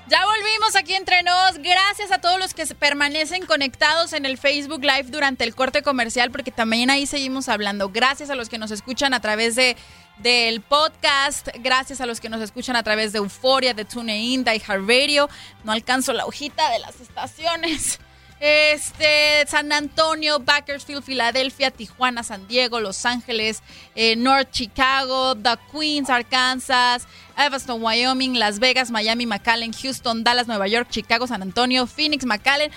Ya 0.10 0.26
volvimos 0.26 0.76
aquí 0.76 0.96
entre 0.96 1.24
nos. 1.24 1.60
Gracias 1.60 2.12
a 2.12 2.20
todos 2.20 2.40
los 2.40 2.54
que 2.54 2.66
permanecen 2.76 3.46
conectados 3.46 4.12
en 4.12 4.26
el 4.26 4.38
Facebook 4.38 4.82
Live 4.82 5.06
durante 5.06 5.46
el 5.46 5.56
corte 5.56 5.82
comercial, 5.82 6.30
porque 6.30 6.52
también 6.52 6.90
ahí 6.90 7.06
seguimos 7.06 7.48
hablando. 7.48 7.88
Gracias 7.88 8.30
a 8.30 8.36
los 8.36 8.50
que 8.50 8.58
nos 8.58 8.72
escuchan 8.72 9.14
a 9.14 9.22
través 9.22 9.56
de 9.56 9.78
del 10.18 10.60
podcast. 10.60 11.48
Gracias 11.60 12.02
a 12.02 12.06
los 12.06 12.20
que 12.20 12.28
nos 12.28 12.42
escuchan 12.42 12.76
a 12.76 12.84
través 12.84 13.14
de 13.14 13.20
Euforia, 13.20 13.74
de 13.74 13.86
TuneIn, 13.86 14.44
de 14.44 14.58
iHeartRadio. 14.58 15.30
No 15.64 15.72
alcanzo 15.72 16.12
la 16.12 16.26
hojita 16.26 16.70
de 16.70 16.80
las 16.80 17.00
estaciones. 17.00 18.02
Este, 18.46 19.46
San 19.48 19.72
Antonio, 19.72 20.38
Bakersfield, 20.38 21.02
Filadelfia, 21.02 21.72
Tijuana, 21.72 22.24
San 22.24 22.46
Diego, 22.46 22.82
Los 22.82 23.06
Ángeles, 23.06 23.64
eh, 23.96 24.18
North 24.18 24.52
Chicago, 24.52 25.34
The 25.34 25.58
Queens, 25.72 26.10
Arkansas, 26.10 27.08
Evanston, 27.38 27.82
Wyoming, 27.82 28.34
Las 28.34 28.60
Vegas, 28.60 28.92
Miami, 28.92 29.26
McAllen, 29.26 29.72
Houston, 29.72 30.26
Dallas, 30.26 30.48
Nueva 30.48 30.68
York, 30.68 30.90
Chicago, 30.90 31.26
San 31.26 31.42
Antonio, 31.42 31.88
Phoenix, 31.88 32.26
McAllen. 32.26 32.70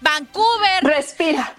Vancouver. 0.00 0.84
Respira. 0.84 1.52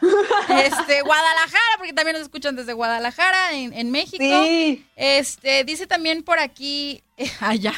Este, 0.47 1.01
Guadalajara, 1.01 1.73
porque 1.77 1.91
también 1.91 2.13
nos 2.13 2.23
escuchan 2.23 2.55
desde 2.55 2.71
Guadalajara, 2.71 3.51
en, 3.51 3.91
México. 3.91 4.23
Sí. 4.23 4.85
Este, 4.95 5.65
dice 5.65 5.87
también 5.87 6.23
por 6.23 6.39
aquí, 6.39 7.03
allá. 7.41 7.73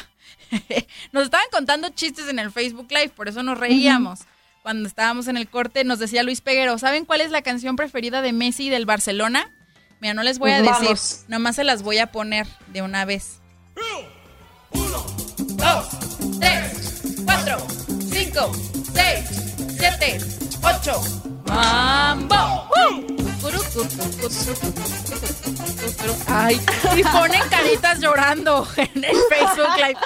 nos 1.10 1.24
estaban 1.24 1.48
contando 1.50 1.88
chistes 1.88 2.28
en 2.28 2.38
el 2.38 2.52
Facebook 2.52 2.86
Live, 2.90 3.08
por 3.08 3.26
eso 3.26 3.42
nos 3.42 3.58
reíamos 3.58 4.20
cuando 4.64 4.88
estábamos 4.88 5.28
en 5.28 5.36
el 5.36 5.46
corte, 5.46 5.84
nos 5.84 5.98
decía 5.98 6.22
Luis 6.22 6.40
Peguero, 6.40 6.78
¿saben 6.78 7.04
cuál 7.04 7.20
es 7.20 7.30
la 7.30 7.42
canción 7.42 7.76
preferida 7.76 8.22
de 8.22 8.32
Messi 8.32 8.68
y 8.68 8.70
del 8.70 8.86
Barcelona? 8.86 9.52
Mira, 10.00 10.14
no 10.14 10.22
les 10.22 10.38
voy 10.38 10.52
a 10.52 10.64
pues 10.64 10.80
decir, 10.80 11.26
nomás 11.28 11.56
se 11.56 11.64
las 11.64 11.82
voy 11.82 11.98
a 11.98 12.10
poner 12.10 12.46
de 12.68 12.80
una 12.80 13.04
vez. 13.04 13.40
Uno, 14.70 15.04
dos, 15.36 15.88
tres, 16.40 17.02
cuatro, 17.26 17.58
cinco, 18.10 18.52
seis, 18.94 19.54
siete, 19.76 20.18
ocho. 20.62 20.98
¡Mambo! 21.46 22.70
Ay, 26.26 26.58
y 26.96 27.02
ponen 27.02 27.42
caritas 27.50 28.00
llorando 28.00 28.66
en 28.78 29.04
el 29.04 29.16
Facebook 29.28 29.76
Live. 29.76 30.00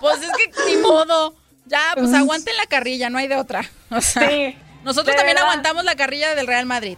Pues 0.00 0.20
es 0.20 0.30
que 0.36 0.52
ni 0.66 0.82
modo. 0.82 1.41
Ya, 1.72 1.94
pues 1.94 2.12
aguanten 2.12 2.56
la 2.56 2.66
carrilla, 2.66 3.08
no 3.10 3.18
hay 3.18 3.28
de 3.28 3.36
otra. 3.36 3.64
O 3.90 4.00
sea, 4.00 4.26
sí, 4.28 4.56
nosotros 4.84 5.14
también 5.16 5.36
aguantamos 5.38 5.84
la 5.84 5.94
carrilla 5.96 6.34
del 6.34 6.46
Real 6.46 6.64
Madrid. 6.64 6.96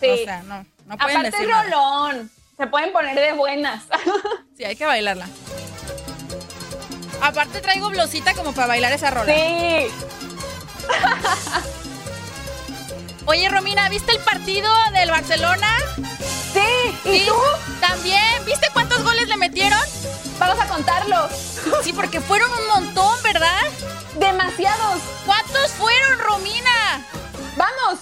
Sí. 0.00 0.08
O 0.08 0.16
sea, 0.24 0.42
no, 0.42 0.64
no 0.86 0.96
pueden 0.98 1.18
Aparte 1.18 1.30
decir 1.30 1.48
rolón. 1.48 2.30
Se 2.56 2.66
pueden 2.66 2.92
poner 2.92 3.14
de 3.16 3.32
buenas. 3.32 3.82
Sí, 4.56 4.62
hay 4.64 4.76
que 4.76 4.86
bailarla. 4.86 5.26
Aparte 7.20 7.60
traigo 7.60 7.88
blosita 7.88 8.34
como 8.34 8.52
para 8.52 8.68
bailar 8.68 8.92
esa 8.92 9.10
rola. 9.10 9.34
Sí. 9.34 9.88
Oye, 13.26 13.48
Romina, 13.48 13.88
¿viste 13.88 14.12
el 14.12 14.18
partido 14.18 14.70
del 14.92 15.10
Barcelona? 15.10 15.68
Sí, 16.52 16.98
¿y, 17.04 17.26
tú? 17.26 17.34
También, 17.80 18.44
¿viste 18.44 18.68
cuántos 18.72 19.02
goles 19.02 19.28
le 19.28 19.36
metieron? 19.38 19.80
Vamos 20.38 20.60
a 20.60 20.66
contarlos. 20.66 21.32
Sí, 21.82 21.92
porque 21.92 22.20
fueron 22.20 22.50
un 22.52 22.66
montón, 22.66 23.22
¿verdad? 23.22 23.62
Demasiados. 24.18 25.00
¿Cuántos 25.24 25.70
fueron, 25.72 26.18
Romina? 26.18 27.02
¡Vamos! 27.56 28.00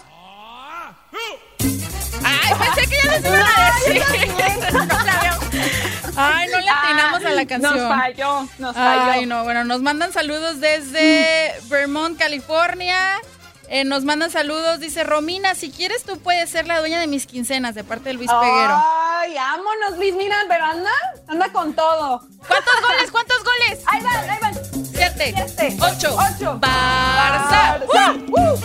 Ay, 2.24 2.54
pensé 2.58 2.90
que 2.90 2.96
ya 2.96 3.12
les 3.12 3.24
iban 3.24 3.42
a 3.42 3.72
decir. 3.74 4.72
no 4.72 5.04
la 5.04 5.20
veo. 5.20 6.12
Ay, 6.16 6.48
no 6.50 6.58
le 6.58 6.70
atinamos 6.70 7.24
a 7.24 7.30
la 7.30 7.46
canción. 7.46 7.78
Nos 7.78 7.88
falló, 7.88 8.48
nos 8.58 8.76
falló. 8.76 9.10
Ay, 9.10 9.26
no, 9.26 9.44
bueno, 9.44 9.64
nos 9.64 9.82
mandan 9.82 10.12
saludos 10.12 10.60
desde 10.60 11.54
Vermont, 11.68 12.18
California. 12.18 13.20
Eh, 13.68 13.84
nos 13.84 14.04
mandan 14.04 14.30
saludos, 14.30 14.80
dice 14.80 15.04
Romina, 15.04 15.54
si 15.54 15.70
quieres 15.70 16.04
tú 16.04 16.18
puedes 16.18 16.50
ser 16.50 16.66
la 16.66 16.78
dueña 16.80 17.00
de 17.00 17.06
mis 17.06 17.26
quincenas, 17.26 17.74
de 17.74 17.84
parte 17.84 18.10
de 18.10 18.14
Luis 18.14 18.30
Peguero. 18.30 18.74
Ay, 18.76 19.34
vámonos, 19.34 19.96
Luis, 19.96 20.14
mira, 20.14 20.36
pero 20.48 20.64
anda, 20.64 20.90
anda 21.26 21.50
con 21.52 21.72
todo. 21.72 22.20
¿Cuántos 22.46 22.74
goles? 22.82 23.10
¿Cuántos 23.10 23.38
goles? 23.44 23.84
Ahí 23.86 24.02
van, 24.02 24.30
ahí 24.30 24.38
van. 24.42 24.54
Siete, 24.84 25.34
Siete 25.56 25.76
ocho, 25.80 26.16
ocho. 26.16 26.60
Barça. 26.60 27.80
Uh, 27.86 28.30
uh. 28.30 28.60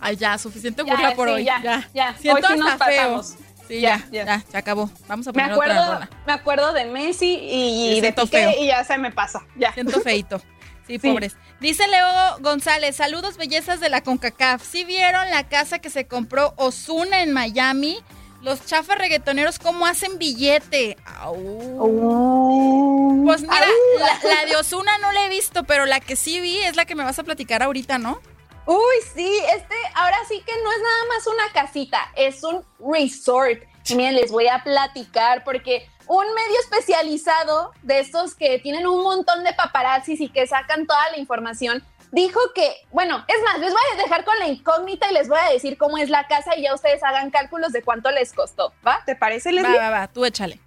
Ay, 0.00 0.16
ya, 0.16 0.36
suficiente 0.38 0.82
burla 0.82 1.14
por 1.14 1.28
hoy. 1.28 1.44
Ya, 1.44 1.62
ya. 1.62 1.88
ya. 1.94 2.14
Siento 2.18 2.46
hoy 2.46 2.54
sí 2.54 2.60
nos 2.60 2.74
feo. 2.78 3.22
Sí, 3.68 3.80
ya, 3.80 4.02
ya, 4.10 4.24
ya, 4.24 4.44
se 4.50 4.56
acabó. 4.56 4.90
Vamos 5.06 5.28
a 5.28 5.32
poner 5.32 5.48
me 5.48 5.52
acuerdo, 5.52 5.80
otra 5.80 5.94
rola. 5.94 6.10
Me 6.26 6.32
acuerdo 6.32 6.72
de 6.72 6.86
Messi 6.86 7.34
y, 7.34 7.96
y 7.96 8.00
de 8.00 8.12
Piqué 8.12 8.56
y 8.60 8.66
ya 8.68 8.82
se 8.82 8.96
me 8.96 9.12
pasa. 9.12 9.42
Ya. 9.56 9.72
Siento 9.74 10.00
feito. 10.00 10.40
Sí, 10.88 10.98
pobres. 10.98 11.36
Dice 11.60 11.86
Leo 11.86 12.38
González, 12.40 12.96
saludos 12.96 13.36
bellezas 13.36 13.78
de 13.78 13.90
la 13.90 14.00
CONCACAF. 14.00 14.64
¿Sí 14.64 14.84
vieron 14.84 15.30
la 15.30 15.46
casa 15.46 15.78
que 15.78 15.90
se 15.90 16.08
compró 16.08 16.54
Osuna 16.56 17.22
en 17.22 17.32
Miami? 17.32 17.98
Los 18.40 18.64
chafas 18.64 18.96
reggaetoneros, 18.98 19.58
¿cómo 19.58 19.84
hacen 19.86 20.18
billete? 20.18 20.96
Oh. 21.26 23.22
Pues 23.26 23.42
mira, 23.42 23.66
la, 23.98 24.46
de 24.46 24.56
Osuna 24.56 24.96
no 24.98 25.12
la 25.12 25.26
he 25.26 25.28
visto, 25.28 25.64
pero 25.64 25.84
la 25.84 26.00
que 26.00 26.16
sí 26.16 26.40
vi 26.40 26.56
es 26.58 26.76
la 26.76 26.86
que 26.86 26.94
me 26.94 27.04
vas 27.04 27.18
a 27.18 27.24
platicar 27.24 27.62
ahorita, 27.62 27.98
¿no? 27.98 28.20
Uy, 28.64 28.96
sí, 29.14 29.30
este, 29.54 29.74
ahora 29.94 30.18
sí 30.28 30.42
que 30.46 30.52
no 30.62 30.72
es 30.72 30.78
nada 30.82 31.04
más 31.08 31.26
una 31.26 31.52
casita, 31.52 32.12
es 32.14 32.44
un 32.44 32.64
resort. 32.92 33.62
miren, 33.90 34.14
les 34.14 34.30
voy 34.30 34.46
a 34.46 34.62
platicar 34.62 35.42
porque 35.42 35.88
un 36.08 36.24
medio 36.34 36.60
especializado 36.60 37.72
de 37.82 38.00
estos 38.00 38.34
que 38.34 38.58
tienen 38.58 38.86
un 38.86 39.02
montón 39.02 39.44
de 39.44 39.52
paparazzis 39.52 40.20
y 40.20 40.28
que 40.30 40.46
sacan 40.46 40.86
toda 40.86 41.10
la 41.10 41.18
información, 41.18 41.84
dijo 42.12 42.40
que, 42.54 42.74
bueno, 42.90 43.24
es 43.28 43.36
más, 43.44 43.58
les 43.58 43.72
voy 43.72 43.82
a 43.92 44.02
dejar 44.02 44.24
con 44.24 44.38
la 44.38 44.48
incógnita 44.48 45.10
y 45.10 45.14
les 45.14 45.28
voy 45.28 45.38
a 45.38 45.52
decir 45.52 45.76
cómo 45.76 45.98
es 45.98 46.08
la 46.08 46.26
casa 46.26 46.56
y 46.56 46.62
ya 46.62 46.74
ustedes 46.74 47.02
hagan 47.04 47.30
cálculos 47.30 47.72
de 47.72 47.82
cuánto 47.82 48.10
les 48.10 48.32
costó, 48.32 48.72
¿va? 48.86 49.02
¿Te 49.04 49.16
parece, 49.16 49.52
Leslie? 49.52 49.76
Va, 49.76 49.90
va, 49.90 50.00
va, 50.00 50.08
tú 50.08 50.24
échale. 50.24 50.58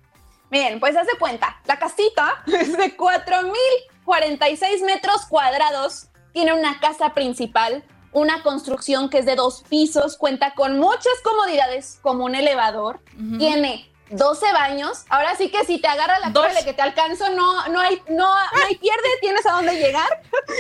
Bien, 0.52 0.80
pues 0.80 0.96
hace 0.96 1.18
cuenta, 1.18 1.60
la 1.66 1.80
casita 1.80 2.44
es 2.48 2.78
de 2.78 2.96
4.046 2.96 4.86
metros 4.86 5.26
cuadrados, 5.26 6.10
tiene 6.34 6.54
una 6.54 6.80
casa 6.80 7.14
principal, 7.14 7.84
una 8.12 8.44
construcción 8.44 9.10
que 9.10 9.20
es 9.20 9.26
de 9.26 9.36
dos 9.36 9.64
pisos, 9.70 10.18
cuenta 10.18 10.54
con 10.54 10.78
muchas 10.78 11.14
comodidades 11.24 12.00
como 12.02 12.26
un 12.26 12.36
elevador, 12.36 13.02
tiene 13.38 13.91
12 14.12 14.52
baños. 14.54 15.06
Ahora 15.10 15.36
sí 15.36 15.50
que 15.50 15.64
si 15.66 15.80
te 15.80 15.88
agarra 15.88 16.20
la 16.20 16.32
torre 16.34 16.54
de 16.54 16.64
que 16.64 16.74
te 16.74 16.82
alcanzo, 16.82 17.30
no, 17.30 17.68
no 17.70 17.80
hay, 17.80 18.02
no, 18.10 18.18
no 18.28 18.64
hay 18.68 18.76
pierde, 18.78 19.08
tienes 19.22 19.46
a 19.46 19.52
dónde 19.54 19.76
llegar. 19.78 20.08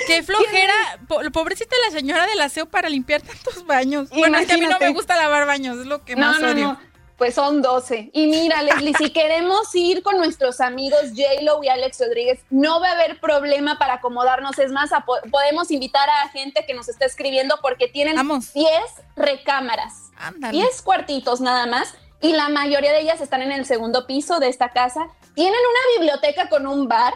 Qué 0.07 0.23
flojera, 0.23 0.73
po- 1.07 1.21
pobrecita 1.33 1.75
la 1.85 1.91
señora 1.91 2.25
del 2.27 2.41
aseo 2.41 2.65
para 2.65 2.89
limpiar 2.89 3.21
tantos 3.21 3.65
baños. 3.65 4.09
Bueno, 4.09 4.37
es 4.37 4.47
que 4.47 4.53
a 4.53 4.57
mí 4.57 4.65
no 4.65 4.79
me 4.79 4.89
gusta 4.89 5.15
lavar 5.15 5.45
baños, 5.45 5.77
es 5.79 5.85
lo 5.85 6.03
que 6.03 6.15
No, 6.15 6.27
más 6.27 6.39
no, 6.39 6.51
odio. 6.51 6.67
no. 6.67 6.91
Pues 7.17 7.35
son 7.35 7.61
12. 7.61 8.09
Y 8.13 8.25
mira, 8.25 8.63
Leslie, 8.63 8.95
si 8.97 9.09
queremos 9.13 9.75
ir 9.75 10.01
con 10.01 10.17
nuestros 10.17 10.59
amigos 10.59 11.01
J-Lo 11.15 11.63
y 11.63 11.69
Alex 11.69 11.99
Rodríguez, 11.99 12.39
no 12.49 12.79
va 12.81 12.87
a 12.89 12.91
haber 12.93 13.19
problema 13.19 13.77
para 13.77 13.93
acomodarnos. 13.95 14.57
Es 14.57 14.71
más, 14.71 14.89
podemos 15.29 15.69
invitar 15.69 16.09
a 16.09 16.29
gente 16.29 16.65
que 16.65 16.73
nos 16.73 16.89
está 16.89 17.05
escribiendo 17.05 17.59
porque 17.61 17.87
tienen 17.87 18.15
10 18.55 18.75
recámaras. 19.15 20.09
Ándale. 20.17 20.53
10 20.53 20.81
cuartitos 20.81 21.41
nada 21.41 21.67
más. 21.67 21.93
Y 22.21 22.33
la 22.33 22.49
mayoría 22.49 22.91
de 22.91 23.01
ellas 23.01 23.19
están 23.21 23.41
en 23.41 23.51
el 23.51 23.65
segundo 23.65 24.05
piso 24.05 24.39
de 24.39 24.47
esta 24.47 24.69
casa. 24.69 25.07
Tienen 25.33 25.53
una 25.59 25.97
biblioteca 25.99 26.49
con 26.49 26.67
un 26.67 26.87
bar. 26.87 27.13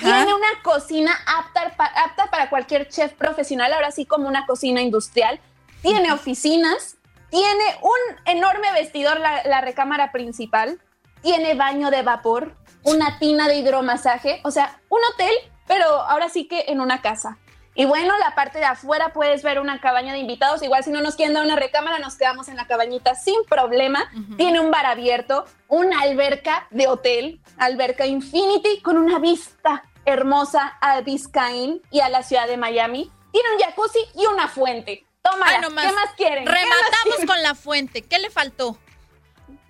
Tiene 0.00 0.34
una 0.34 0.48
cocina 0.64 1.12
apta, 1.38 1.72
pa- 1.76 1.92
apta 1.94 2.26
para 2.30 2.50
cualquier 2.50 2.88
chef 2.88 3.12
profesional, 3.12 3.72
ahora 3.72 3.92
sí 3.92 4.06
como 4.06 4.26
una 4.26 4.44
cocina 4.44 4.80
industrial. 4.80 5.38
Tiene 5.82 6.10
oficinas, 6.12 6.96
tiene 7.30 7.64
un 7.80 8.16
enorme 8.24 8.72
vestidor, 8.72 9.20
la, 9.20 9.44
la 9.44 9.60
recámara 9.60 10.10
principal, 10.10 10.80
tiene 11.22 11.54
baño 11.54 11.90
de 11.92 12.02
vapor, 12.02 12.56
una 12.82 13.20
tina 13.20 13.46
de 13.46 13.56
hidromasaje, 13.56 14.40
o 14.42 14.50
sea, 14.50 14.80
un 14.88 14.98
hotel, 15.12 15.32
pero 15.68 15.86
ahora 15.86 16.28
sí 16.28 16.48
que 16.48 16.64
en 16.68 16.80
una 16.80 17.00
casa. 17.00 17.38
Y 17.76 17.86
bueno, 17.86 18.16
la 18.18 18.34
parte 18.34 18.58
de 18.58 18.64
afuera 18.66 19.12
puedes 19.12 19.42
ver 19.42 19.58
una 19.58 19.80
cabaña 19.80 20.12
de 20.12 20.20
invitados. 20.20 20.62
Igual 20.62 20.84
si 20.84 20.90
no 20.90 21.00
nos 21.00 21.16
quieren 21.16 21.34
dar 21.34 21.44
una 21.44 21.56
recámara, 21.56 21.98
nos 21.98 22.14
quedamos 22.16 22.48
en 22.48 22.56
la 22.56 22.66
cabañita 22.66 23.14
sin 23.16 23.44
problema. 23.48 24.08
Tiene 24.36 24.60
un 24.60 24.70
bar 24.70 24.86
abierto, 24.86 25.44
una 25.68 26.00
alberca 26.02 26.68
de 26.70 26.86
hotel, 26.86 27.40
alberca 27.58 28.06
Infinity 28.06 28.80
con 28.80 28.96
una 28.96 29.18
vista 29.18 29.82
hermosa 30.04 30.76
a 30.80 31.00
Biscayne 31.00 31.80
y 31.90 32.00
a 32.00 32.08
la 32.08 32.22
ciudad 32.22 32.46
de 32.46 32.56
Miami. 32.56 33.10
Tiene 33.32 33.48
un 33.54 33.60
jacuzzi 33.60 33.98
y 34.14 34.26
una 34.26 34.46
fuente. 34.46 35.04
Toma, 35.22 35.58
no 35.58 35.68
¿qué 35.68 35.74
más. 35.74 36.10
quieren? 36.16 36.44
¿Qué 36.44 36.50
más 36.50 36.60
Rematamos 36.60 37.02
quieren? 37.16 37.26
con 37.26 37.42
la 37.42 37.54
fuente. 37.54 38.02
¿Qué 38.02 38.18
le 38.18 38.30
faltó? 38.30 38.76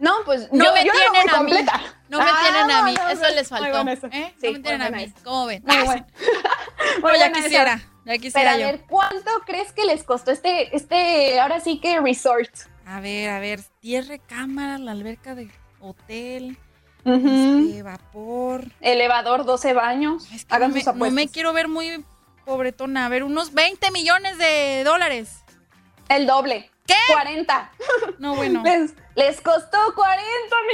No, 0.05 0.13
pues 0.25 0.53
no 0.53 0.65
yo- 0.65 0.73
me 0.75 0.85
yo 0.85 0.93
tienen 0.93 1.31
a 1.31 1.43
mí. 1.43 1.53
No 2.09 2.19
me 2.19 2.25
Ah, 2.29 2.39
tienen 2.43 2.71
a 2.71 2.83
mí. 2.83 2.95
no, 2.95 3.09
eso 3.09 3.23
no, 3.23 3.31
les 3.31 3.49
faltó. 3.49 3.71
bueno 3.71 3.91
eso. 3.91 4.07
¿eh? 4.13 4.35
Sí, 4.41 4.47
no 4.49 4.53
me 4.53 4.59
tienen 4.61 4.83
a 4.83 4.85
mí. 4.87 4.91
bueno 4.91 5.13
eso. 5.17 5.25
¿Cómo 5.25 5.47
ven? 5.47 5.63
Muy 5.67 5.77
bueno. 5.85 6.07
sí. 6.19 6.25
Muy 7.03 7.13
No, 7.13 7.19
ya 7.19 7.29
bueno 7.31 7.37
quisiera. 7.43 7.81
Ya 8.05 8.19
quisiera 8.19 8.51
Pero 8.53 8.63
yo. 8.63 8.69
a 8.69 8.73
ver, 8.73 8.81
¿cuánto 8.87 9.31
crees 9.47 9.73
que 9.73 9.85
les 9.87 10.03
costó 10.05 10.31
este, 10.31 10.77
este, 10.77 11.41
ahora 11.41 11.61
sí 11.61 11.81
que 11.81 12.01
resort? 12.01 12.51
A 12.87 13.01
ver, 13.01 13.31
a 13.31 13.39
ver. 13.41 13.61
10 13.81 14.09
recámaras, 14.09 14.79
la 14.81 14.93
alberca 14.93 15.35
de 15.35 15.49
hotel, 15.81 16.59
Ujú. 17.07 17.67
este, 17.67 17.83
vapor. 17.83 18.65
Elevador, 18.83 19.45
12 19.47 19.73
baños. 19.73 20.29
No 20.31 20.39
Hagan 20.55 20.73
me, 20.73 20.81
sus 20.81 20.87
no 20.87 20.93
apuestas. 20.93 21.15
me 21.15 21.29
quiero 21.29 21.53
ver 21.55 21.69
muy 21.69 22.05
pobretona. 22.45 23.07
A 23.07 23.09
ver, 23.09 23.25
unos 23.25 23.55
20 23.55 23.91
millones 23.91 24.37
de 24.37 24.83
dólares. 24.85 25.44
El 26.09 26.27
doble. 26.27 26.71
¿Qué? 26.87 26.95
40. 27.13 27.73
No, 28.19 28.35
bueno. 28.35 28.63
Les, 28.65 28.95
les 29.15 29.41
costó 29.41 29.79
40 29.95 30.23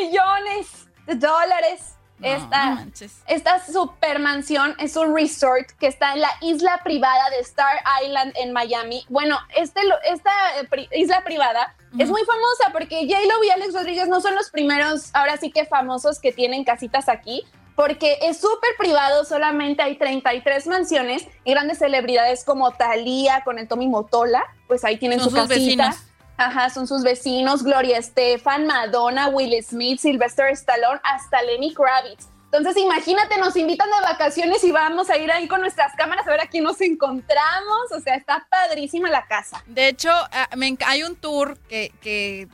millones 0.01 0.89
de 1.07 1.15
dólares. 1.15 1.97
No, 2.19 2.29
esta, 2.29 2.75
no 2.75 2.91
esta 3.29 3.65
super 3.65 4.19
mansión 4.19 4.75
es 4.79 4.95
un 4.95 5.17
resort 5.17 5.71
que 5.79 5.87
está 5.87 6.13
en 6.13 6.21
la 6.21 6.31
isla 6.43 6.79
privada 6.85 7.31
de 7.31 7.39
Star 7.39 7.81
Island 8.05 8.35
en 8.37 8.53
Miami. 8.53 9.07
Bueno, 9.09 9.39
este, 9.57 9.81
esta 10.05 10.31
eh, 10.61 10.89
isla 10.93 11.25
privada 11.25 11.75
es 11.99 12.11
muy 12.11 12.23
famosa 12.25 12.73
porque 12.73 13.09
J-Lo 13.09 13.43
y 13.43 13.51
Alex 13.51 13.73
Rodríguez 13.73 14.09
no 14.09 14.21
son 14.21 14.35
los 14.35 14.51
primeros, 14.51 15.09
ahora 15.15 15.39
sí 15.39 15.51
que 15.51 15.65
famosos 15.65 16.21
que 16.21 16.31
tienen 16.31 16.63
casitas 16.63 17.09
aquí. 17.09 17.47
Porque 17.81 18.19
es 18.21 18.39
súper 18.39 18.77
privado, 18.79 19.25
solamente 19.25 19.83
hay 19.83 19.97
33 19.97 20.67
mansiones 20.67 21.27
y 21.45 21.53
grandes 21.53 21.79
celebridades 21.79 22.45
como 22.45 22.73
Thalía 22.73 23.41
con 23.43 23.59
el 23.59 23.69
Tommy 23.69 23.89
Motola, 23.89 24.45
pues 24.67 24.85
ahí 24.85 24.99
tienen 24.99 25.19
Son 25.19 25.31
su 25.31 25.37
sus 25.37 25.49
casita. 25.49 25.85
vecinos. 25.87 25.97
Ajá, 26.37 26.69
son 26.69 26.87
sus 26.87 27.03
vecinos, 27.03 27.63
Gloria 27.63 27.97
Estefan, 27.97 28.67
Madonna, 28.67 29.29
Will 29.29 29.65
Smith, 29.65 29.99
Sylvester 29.99 30.51
Stallone, 30.51 31.01
hasta 31.05 31.41
Lenny 31.41 31.73
Kravitz. 31.73 32.29
Entonces, 32.53 32.77
imagínate, 32.77 33.39
nos 33.39 33.57
invitan 33.57 33.89
de 33.89 34.01
vacaciones 34.03 34.63
y 34.63 34.73
vamos 34.73 35.09
a 35.09 35.17
ir 35.17 35.33
ahí 35.33 35.49
con 35.49 35.63
nuestras 35.63 35.95
cámaras 35.97 36.27
a 36.27 36.33
ver 36.33 36.41
a 36.43 36.49
quién 36.49 36.65
nos 36.65 36.83
encontramos. 36.83 37.93
O 37.97 38.01
sea, 38.01 38.15
está 38.15 38.47
padrísima 38.51 39.09
la 39.09 39.27
casa. 39.27 39.65
De 39.67 39.89
hecho, 39.89 40.11
ah, 40.11 40.51
hay 40.85 41.03
un 41.03 41.17
tour 41.17 41.57
que, 41.71 41.95
que, 42.03 42.47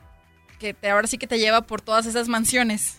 que 0.57 0.73
te, 0.73 0.89
ahora 0.89 1.07
sí 1.07 1.17
que 1.17 1.27
te 1.27 1.37
lleva 1.37 1.63
por 1.63 1.81
todas 1.81 2.05
esas 2.05 2.29
mansiones. 2.29 2.96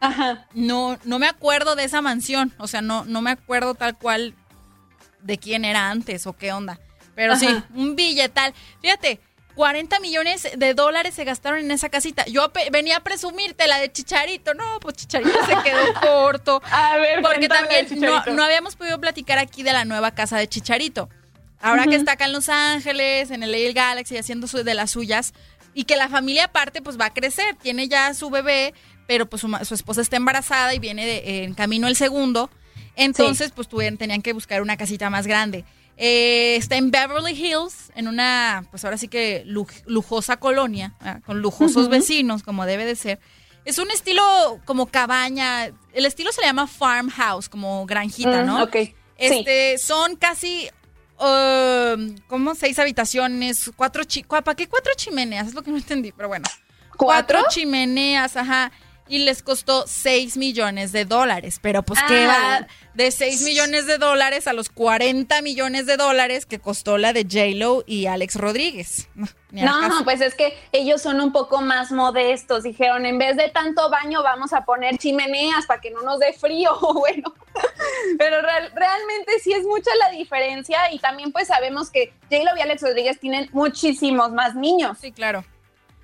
Ajá. 0.00 0.46
No, 0.54 0.98
no 1.04 1.18
me 1.18 1.26
acuerdo 1.26 1.76
de 1.76 1.84
esa 1.84 2.00
mansión. 2.02 2.52
O 2.58 2.66
sea, 2.66 2.80
no, 2.82 3.04
no 3.04 3.20
me 3.22 3.30
acuerdo 3.30 3.74
tal 3.74 3.96
cual 3.96 4.34
de 5.22 5.38
quién 5.38 5.64
era 5.64 5.90
antes 5.90 6.26
o 6.26 6.32
qué 6.32 6.52
onda. 6.52 6.78
Pero 7.14 7.36
sí, 7.36 7.48
un 7.74 7.96
billetal. 7.96 8.54
Fíjate, 8.80 9.20
40 9.56 10.00
millones 10.00 10.48
de 10.56 10.72
dólares 10.74 11.12
se 11.14 11.24
gastaron 11.24 11.58
en 11.60 11.70
esa 11.70 11.90
casita. 11.90 12.24
Yo 12.26 12.50
venía 12.72 12.96
a 12.96 13.00
presumirte 13.00 13.66
la 13.68 13.78
de 13.78 13.92
Chicharito. 13.92 14.54
No, 14.54 14.80
pues 14.80 14.94
Chicharito 14.96 15.38
se 15.44 15.54
quedó 15.62 15.92
corto. 16.00 16.62
A 16.70 16.96
ver, 16.96 17.20
Porque 17.20 17.48
también 17.48 17.86
no, 18.00 18.24
no 18.26 18.42
habíamos 18.42 18.76
podido 18.76 18.98
platicar 18.98 19.38
aquí 19.38 19.62
de 19.62 19.72
la 19.74 19.84
nueva 19.84 20.12
casa 20.12 20.38
de 20.38 20.48
Chicharito. 20.48 21.10
Ahora 21.60 21.84
que 21.84 21.96
está 21.96 22.12
acá 22.12 22.24
en 22.24 22.32
Los 22.32 22.48
Ángeles, 22.48 23.30
en 23.30 23.42
el 23.42 23.52
LA 23.52 23.72
Galaxy, 23.74 24.16
haciendo 24.16 24.46
su- 24.46 24.64
de 24.64 24.72
las 24.72 24.92
suyas, 24.92 25.34
y 25.74 25.84
que 25.84 25.96
la 25.96 26.08
familia 26.08 26.44
aparte 26.46 26.80
pues 26.80 26.98
va 26.98 27.06
a 27.06 27.12
crecer. 27.12 27.54
Tiene 27.60 27.86
ya 27.86 28.14
su 28.14 28.30
bebé, 28.30 28.72
pero 29.10 29.26
pues 29.26 29.42
su, 29.42 29.74
esposa 29.74 30.02
está 30.02 30.16
embarazada 30.16 30.72
y 30.72 30.78
viene 30.78 31.04
de- 31.04 31.42
en 31.42 31.54
camino 31.54 31.88
el 31.88 31.96
segundo. 31.96 32.48
Entonces 32.94 33.50
pues 33.50 33.66
tuvieron, 33.66 33.98
tenían 33.98 34.22
que 34.22 34.32
buscar 34.32 34.62
una 34.62 34.76
casita 34.76 35.10
más 35.10 35.26
grande. 35.26 35.64
Eh, 35.96 36.54
está 36.54 36.76
en 36.76 36.92
Beverly 36.92 37.32
Hills, 37.32 37.90
en 37.96 38.06
una, 38.06 38.64
pues 38.70 38.84
ahora 38.84 38.96
sí 38.98 39.08
que 39.08 39.42
lu- 39.46 39.66
lujosa 39.86 40.36
colonia, 40.36 40.94
con 41.26 41.40
lujosos 41.42 41.88
vecinos, 41.88 42.44
como 42.44 42.66
debe 42.66 42.84
de 42.84 42.94
ser. 42.94 43.18
Es 43.64 43.78
un 43.78 43.90
estilo 43.90 44.22
como 44.64 44.86
cabaña, 44.86 45.72
el 45.92 46.06
estilo 46.06 46.30
se 46.30 46.40
le 46.42 46.46
llama 46.46 46.68
farmhouse, 46.68 47.48
como 47.48 47.86
granjita, 47.86 48.44
Mm, 48.44 48.46
¿no? 48.46 48.62
ok, 48.62 48.76
sí. 48.76 48.94
Este, 49.18 49.76
son 49.78 50.14
casi, 50.14 50.68
um, 51.18 52.14
¿cómo? 52.28 52.54
Seis 52.54 52.78
habitaciones, 52.78 53.72
cuatro 53.74 54.04
chi 54.04 54.22
¿para 54.22 54.54
qué 54.54 54.68
cuatro 54.68 54.92
chimeneas? 54.94 55.48
Es 55.48 55.54
lo 55.54 55.62
que 55.62 55.72
no 55.72 55.78
entendí, 55.78 56.12
pero 56.12 56.28
bueno. 56.28 56.44
¿Cuatro? 56.96 57.38
Cuatro 57.40 57.50
chimeneas, 57.50 58.36
ajá. 58.36 58.70
Y 59.10 59.18
les 59.18 59.42
costó 59.42 59.84
6 59.86 60.36
millones 60.36 60.92
de 60.92 61.04
dólares. 61.04 61.58
Pero 61.60 61.82
pues, 61.82 61.98
¿qué 62.08 62.24
Ah. 62.24 62.60
va? 62.62 62.66
De 62.94 63.10
6 63.10 63.42
millones 63.42 63.86
de 63.86 63.98
dólares 63.98 64.46
a 64.46 64.52
los 64.52 64.68
40 64.70 65.42
millones 65.42 65.86
de 65.86 65.96
dólares 65.96 66.46
que 66.46 66.58
costó 66.60 66.96
la 66.96 67.12
de 67.12 67.22
J-Lo 67.24 67.82
y 67.86 68.06
Alex 68.06 68.36
Rodríguez. 68.36 69.08
No, 69.50 70.04
pues 70.04 70.20
es 70.20 70.34
que 70.34 70.56
ellos 70.72 71.02
son 71.02 71.20
un 71.20 71.32
poco 71.32 71.60
más 71.60 71.90
modestos. 71.92 72.62
Dijeron, 72.62 73.04
en 73.04 73.18
vez 73.18 73.36
de 73.36 73.48
tanto 73.48 73.90
baño, 73.90 74.22
vamos 74.22 74.52
a 74.52 74.64
poner 74.64 74.96
chimeneas 74.98 75.66
para 75.66 75.80
que 75.80 75.90
no 75.90 76.02
nos 76.02 76.18
dé 76.20 76.32
frío. 76.32 76.70
Bueno, 76.94 77.34
pero 78.18 78.40
real- 78.42 78.70
realmente 78.76 79.32
sí 79.42 79.52
es 79.52 79.64
mucha 79.64 79.90
la 79.98 80.10
diferencia. 80.16 80.78
Y 80.92 80.98
también, 81.00 81.32
pues 81.32 81.48
sabemos 81.48 81.90
que 81.90 82.12
J-Lo 82.30 82.56
y 82.56 82.60
Alex 82.60 82.82
Rodríguez 82.82 83.18
tienen 83.18 83.48
muchísimos 83.52 84.30
más 84.32 84.54
niños. 84.54 84.98
Sí, 85.00 85.10
claro. 85.12 85.44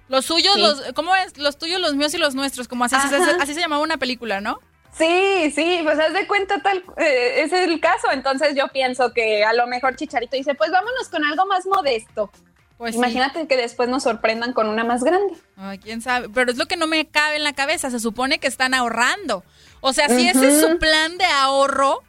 Los 0.09 0.25
suyos, 0.27 0.55
Sí. 0.55 0.61
los, 0.61 0.83
¿cómo 0.95 1.15
es? 1.17 1.37
Los 1.39 1.59
tuyos, 1.59 1.81
los 1.81 1.95
míos 1.95 2.15
y 2.15 2.19
los 2.19 2.35
nuestros, 2.35 2.69
como 2.69 2.85
así, 2.85 2.97
se- 3.09 3.17
así 3.17 3.55
se 3.55 3.61
llamaba 3.61 3.83
una 3.83 3.97
película, 3.97 4.41
¿no? 4.41 4.61
Sí, 4.97 5.51
sí, 5.55 5.81
pues 5.83 5.99
haz 5.99 6.13
de 6.15 6.27
cuenta 6.27 6.63
tal, 6.63 6.83
eh, 6.97 7.43
ese 7.43 7.63
es 7.65 7.69
el 7.69 7.81
caso. 7.81 8.11
Entonces 8.13 8.55
yo 8.57 8.69
pienso 8.69 9.13
que 9.13 9.45
a 9.45 9.53
lo 9.53 9.67
mejor 9.67 9.95
Chicharito 9.97 10.37
dice, 10.37 10.55
pues 10.55 10.71
vámonos 10.71 11.09
con 11.09 11.23
algo 11.25 11.45
más 11.47 11.67
modesto. 11.67 12.31
Pues 12.79 12.93
sí. 12.93 12.99
Imagínate 12.99 13.47
que 13.47 13.57
después 13.57 13.89
nos 13.89 14.03
sorprendan 14.05 14.53
con 14.53 14.69
una 14.69 14.85
más 14.85 15.03
grande. 15.03 15.35
Ay, 15.57 15.79
quién 15.79 16.01
sabe. 16.03 16.29
Pero 16.29 16.51
es 16.53 16.59
lo 16.59 16.67
que 16.67 16.77
no 16.77 16.87
me 16.87 17.07
cabe 17.07 17.37
en 17.37 17.45
la 17.45 17.55
cabeza. 17.55 17.91
Se 17.91 18.01
supone 18.01 18.39
que 18.39 18.47
están 18.47 18.75
ahorrando. 18.75 19.45
O 19.81 19.93
sea, 19.95 20.09
si 20.09 20.29
ese 20.29 20.49
es 20.49 20.61
su 20.61 20.79
plan 20.79 21.17
de 21.19 21.25
ahorro 21.25 22.03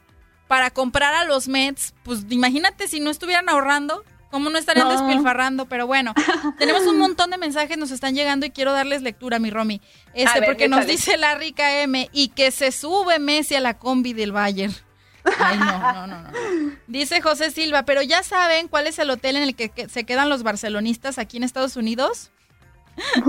para 0.46 0.70
comprar 0.70 1.14
a 1.14 1.24
los 1.24 1.48
Mets, 1.48 1.94
pues 2.04 2.20
imagínate 2.30 2.86
si 2.88 3.00
no 3.00 3.10
estuvieran 3.10 3.48
ahorrando, 3.48 4.04
cómo 4.30 4.50
no 4.50 4.58
estarían 4.58 4.88
No. 4.88 4.92
despilfarrando. 4.92 5.66
Pero 5.66 5.86
bueno, 5.86 6.14
tenemos 6.58 6.82
un 6.86 6.98
montón 6.98 7.30
de 7.30 7.38
mensajes, 7.38 7.76
nos 7.78 7.90
están 7.90 8.14
llegando 8.14 8.46
y 8.46 8.50
quiero 8.50 8.72
darles 8.72 9.02
lectura, 9.02 9.38
mi 9.38 9.50
Romy. 9.50 9.80
Este, 10.14 10.40
ver, 10.40 10.48
porque 10.48 10.68
nos 10.68 10.86
dice 10.86 11.16
la 11.16 11.34
rica 11.34 11.80
M 11.82 12.08
y 12.12 12.28
que 12.28 12.50
se 12.50 12.72
sube 12.72 13.18
Messi 13.18 13.54
a 13.54 13.60
la 13.60 13.78
combi 13.78 14.12
del 14.12 14.32
Bayern. 14.32 14.74
Ay, 15.38 15.58
no, 15.58 15.92
no, 15.92 16.06
no, 16.06 16.22
no. 16.22 16.30
Dice 16.86 17.20
José 17.20 17.50
Silva, 17.50 17.82
pero 17.84 18.02
ya 18.02 18.22
saben 18.22 18.68
cuál 18.68 18.86
es 18.86 18.98
el 18.98 19.10
hotel 19.10 19.36
en 19.36 19.42
el 19.42 19.54
que, 19.54 19.68
que 19.68 19.88
se 19.88 20.04
quedan 20.04 20.28
los 20.28 20.42
barcelonistas 20.42 21.18
aquí 21.18 21.36
en 21.36 21.44
Estados 21.44 21.76
Unidos. 21.76 22.30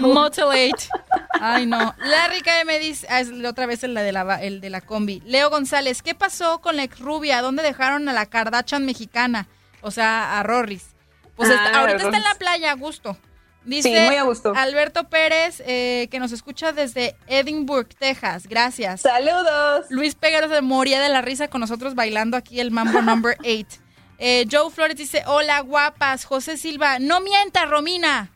Motel 0.00 0.04
8. 0.04 0.88
Ay, 1.40 1.66
no. 1.66 1.94
La 1.98 2.28
rica 2.28 2.60
M 2.60 2.78
dice, 2.78 3.06
ah, 3.10 3.20
es 3.20 3.30
otra 3.44 3.66
vez 3.66 3.82
el 3.82 3.94
de, 3.94 4.12
la, 4.12 4.42
el 4.42 4.60
de 4.60 4.70
la 4.70 4.80
combi. 4.80 5.22
Leo 5.26 5.50
González, 5.50 6.02
¿qué 6.02 6.14
pasó 6.14 6.60
con 6.60 6.76
la 6.76 6.84
ex 6.84 6.98
rubia? 7.00 7.42
¿Dónde 7.42 7.62
dejaron 7.62 8.08
a 8.08 8.12
la 8.12 8.26
Kardashian 8.26 8.84
mexicana? 8.84 9.48
O 9.88 9.90
sea, 9.90 10.38
a 10.38 10.42
Rorris. 10.44 10.86
Pues 11.34 11.50
está- 11.50 11.70
Ah, 11.74 11.80
ahorita 11.80 12.04
está 12.04 12.16
en 12.16 12.22
la 12.22 12.34
playa, 12.34 12.70
a 12.72 12.74
gusto. 12.74 13.16
Dice 13.64 13.88
Sí, 13.92 14.06
muy 14.06 14.16
a 14.16 14.22
gusto. 14.22 14.52
Alberto 14.56 15.08
Pérez, 15.10 15.62
eh, 15.66 16.08
que 16.10 16.18
nos 16.20 16.32
escucha 16.32 16.72
desde 16.72 17.16
Edinburgh, 17.26 17.88
Texas. 17.98 18.46
Gracias. 18.46 19.02
Saludos. 19.02 19.86
Luis 19.90 20.14
Peguero 20.14 20.48
se 20.48 20.62
moría 20.62 21.00
de 21.00 21.08
la 21.10 21.20
risa 21.20 21.48
con 21.48 21.60
nosotros 21.60 21.94
bailando 21.94 22.36
aquí 22.36 22.60
el 22.60 22.70
Mambo 22.70 23.02
Number 23.02 23.36
8. 23.44 23.66
Eh, 24.18 24.46
Joe 24.50 24.70
Flores 24.70 24.96
dice, 24.96 25.22
hola 25.26 25.60
guapas. 25.60 26.24
José 26.24 26.56
Silva, 26.56 26.98
no 26.98 27.20
mienta, 27.20 27.66
Romina. 27.66 28.30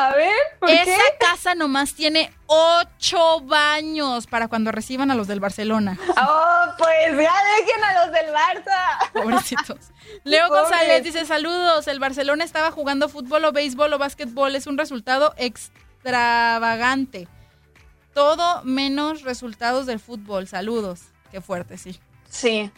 A 0.00 0.14
ver, 0.14 0.32
¿por 0.58 0.70
Esa 0.70 0.84
qué? 0.84 1.18
casa 1.18 1.54
nomás 1.54 1.92
tiene 1.92 2.32
ocho 2.46 3.40
baños 3.42 4.26
para 4.26 4.48
cuando 4.48 4.72
reciban 4.72 5.10
a 5.10 5.14
los 5.14 5.26
del 5.26 5.40
Barcelona. 5.40 5.98
Oh, 6.08 6.64
pues 6.78 7.10
ya 7.10 7.34
dejen 7.58 7.84
a 7.84 8.04
los 8.04 8.12
del 8.12 8.32
Barça. 8.32 9.12
Pobrecitos. 9.12 9.90
Leo 10.24 10.48
Pobres. 10.48 10.62
González 10.62 11.04
dice, 11.04 11.26
saludos, 11.26 11.86
el 11.86 11.98
Barcelona 11.98 12.44
estaba 12.44 12.70
jugando 12.70 13.10
fútbol 13.10 13.44
o 13.44 13.52
béisbol 13.52 13.92
o 13.92 13.98
básquetbol, 13.98 14.56
es 14.56 14.66
un 14.66 14.78
resultado 14.78 15.34
extravagante. 15.36 17.28
Todo 18.14 18.62
menos 18.64 19.20
resultados 19.20 19.84
del 19.84 20.00
fútbol, 20.00 20.48
saludos. 20.48 21.00
Qué 21.30 21.42
fuerte, 21.42 21.76
sí. 21.76 22.00
Sí. 22.30 22.70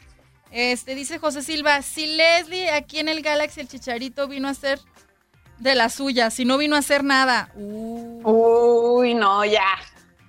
Este, 0.50 0.96
dice 0.96 1.18
José 1.20 1.42
Silva, 1.42 1.80
si 1.82 2.06
Leslie 2.06 2.70
aquí 2.70 2.98
en 2.98 3.08
el 3.08 3.22
Galaxy 3.22 3.60
el 3.60 3.68
Chicharito 3.68 4.26
vino 4.26 4.48
a 4.48 4.50
hacer 4.50 4.80
de 5.62 5.74
la 5.74 5.88
suya, 5.88 6.30
si 6.30 6.44
no 6.44 6.58
vino 6.58 6.76
a 6.76 6.80
hacer 6.80 7.04
nada. 7.04 7.50
Uh, 7.54 8.98
Uy, 8.98 9.14
no, 9.14 9.44
ya. 9.44 9.64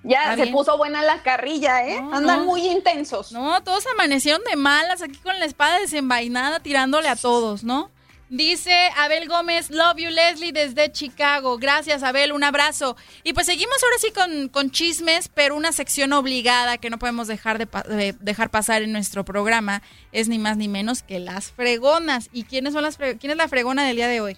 Ya 0.02 0.18
Está 0.22 0.36
se 0.36 0.42
bien. 0.42 0.54
puso 0.54 0.76
buena 0.76 1.02
la 1.02 1.22
carrilla, 1.22 1.86
¿eh? 1.88 2.00
No, 2.00 2.14
Andan 2.14 2.40
no. 2.40 2.44
muy 2.44 2.66
intensos. 2.66 3.32
No, 3.32 3.62
todos 3.62 3.86
amanecieron 3.86 4.42
de 4.48 4.54
malas 4.56 5.00
aquí 5.02 5.16
con 5.18 5.38
la 5.38 5.46
espada 5.46 5.78
desenvainada 5.80 6.60
tirándole 6.60 7.08
a 7.08 7.16
todos, 7.16 7.64
¿no? 7.64 7.90
Dice 8.28 8.90
Abel 8.96 9.28
Gómez, 9.28 9.70
love 9.70 9.96
you 9.96 10.10
Leslie 10.10 10.52
desde 10.52 10.90
Chicago. 10.92 11.56
Gracias 11.58 12.02
Abel, 12.02 12.32
un 12.32 12.42
abrazo. 12.42 12.96
Y 13.22 13.32
pues 13.32 13.46
seguimos 13.46 13.76
ahora 13.82 13.96
sí 13.98 14.10
con, 14.12 14.48
con 14.48 14.70
chismes, 14.70 15.28
pero 15.28 15.56
una 15.56 15.72
sección 15.72 16.12
obligada 16.12 16.78
que 16.78 16.90
no 16.90 16.98
podemos 16.98 17.26
dejar, 17.28 17.58
de, 17.58 18.14
dejar 18.20 18.50
pasar 18.50 18.82
en 18.82 18.92
nuestro 18.92 19.24
programa 19.24 19.82
es 20.12 20.28
ni 20.28 20.38
más 20.38 20.56
ni 20.56 20.68
menos 20.68 21.02
que 21.02 21.18
las 21.18 21.52
fregonas. 21.52 22.28
¿Y 22.32 22.44
quiénes 22.44 22.72
son 22.72 22.82
las 22.82 22.96
quién 22.96 23.30
es 23.30 23.36
la 23.36 23.48
fregona 23.48 23.86
del 23.86 23.96
día 23.96 24.08
de 24.08 24.20
hoy? 24.20 24.36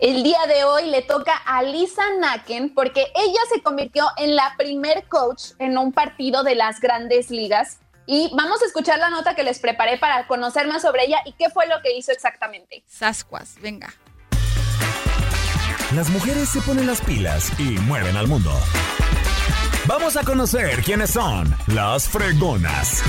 El 0.00 0.22
día 0.22 0.38
de 0.46 0.62
hoy 0.62 0.86
le 0.86 1.02
toca 1.02 1.34
a 1.34 1.60
Lisa 1.64 2.02
Naken 2.20 2.72
porque 2.72 3.06
ella 3.16 3.40
se 3.52 3.62
convirtió 3.62 4.06
en 4.16 4.36
la 4.36 4.54
primer 4.56 5.08
coach 5.08 5.46
en 5.58 5.76
un 5.76 5.92
partido 5.92 6.44
de 6.44 6.54
las 6.54 6.78
grandes 6.80 7.30
ligas. 7.30 7.78
Y 8.06 8.30
vamos 8.32 8.62
a 8.62 8.66
escuchar 8.66 9.00
la 9.00 9.10
nota 9.10 9.34
que 9.34 9.42
les 9.42 9.58
preparé 9.58 9.98
para 9.98 10.28
conocer 10.28 10.68
más 10.68 10.82
sobre 10.82 11.04
ella 11.06 11.18
y 11.26 11.32
qué 11.32 11.50
fue 11.50 11.66
lo 11.66 11.82
que 11.82 11.96
hizo 11.96 12.12
exactamente. 12.12 12.84
Sascuas, 12.86 13.56
venga. 13.60 13.92
Las 15.96 16.08
mujeres 16.10 16.48
se 16.48 16.60
ponen 16.60 16.86
las 16.86 17.00
pilas 17.00 17.50
y 17.58 17.76
mueven 17.80 18.16
al 18.16 18.28
mundo. 18.28 18.52
Vamos 19.86 20.16
a 20.16 20.22
conocer 20.22 20.80
quiénes 20.84 21.10
son 21.10 21.52
las 21.66 22.08
fregonas. 22.08 23.02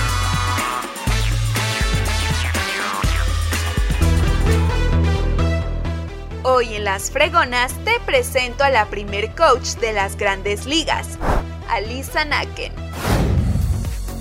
Hoy 6.44 6.76
en 6.76 6.86
Las 6.86 7.12
Fregonas 7.12 7.74
te 7.84 8.00
presento 8.06 8.64
a 8.64 8.70
la 8.70 8.86
primer 8.86 9.36
coach 9.36 9.76
de 9.82 9.92
las 9.92 10.16
grandes 10.16 10.66
ligas, 10.66 11.20
Alisa 11.68 12.24
Naken. 12.24 12.72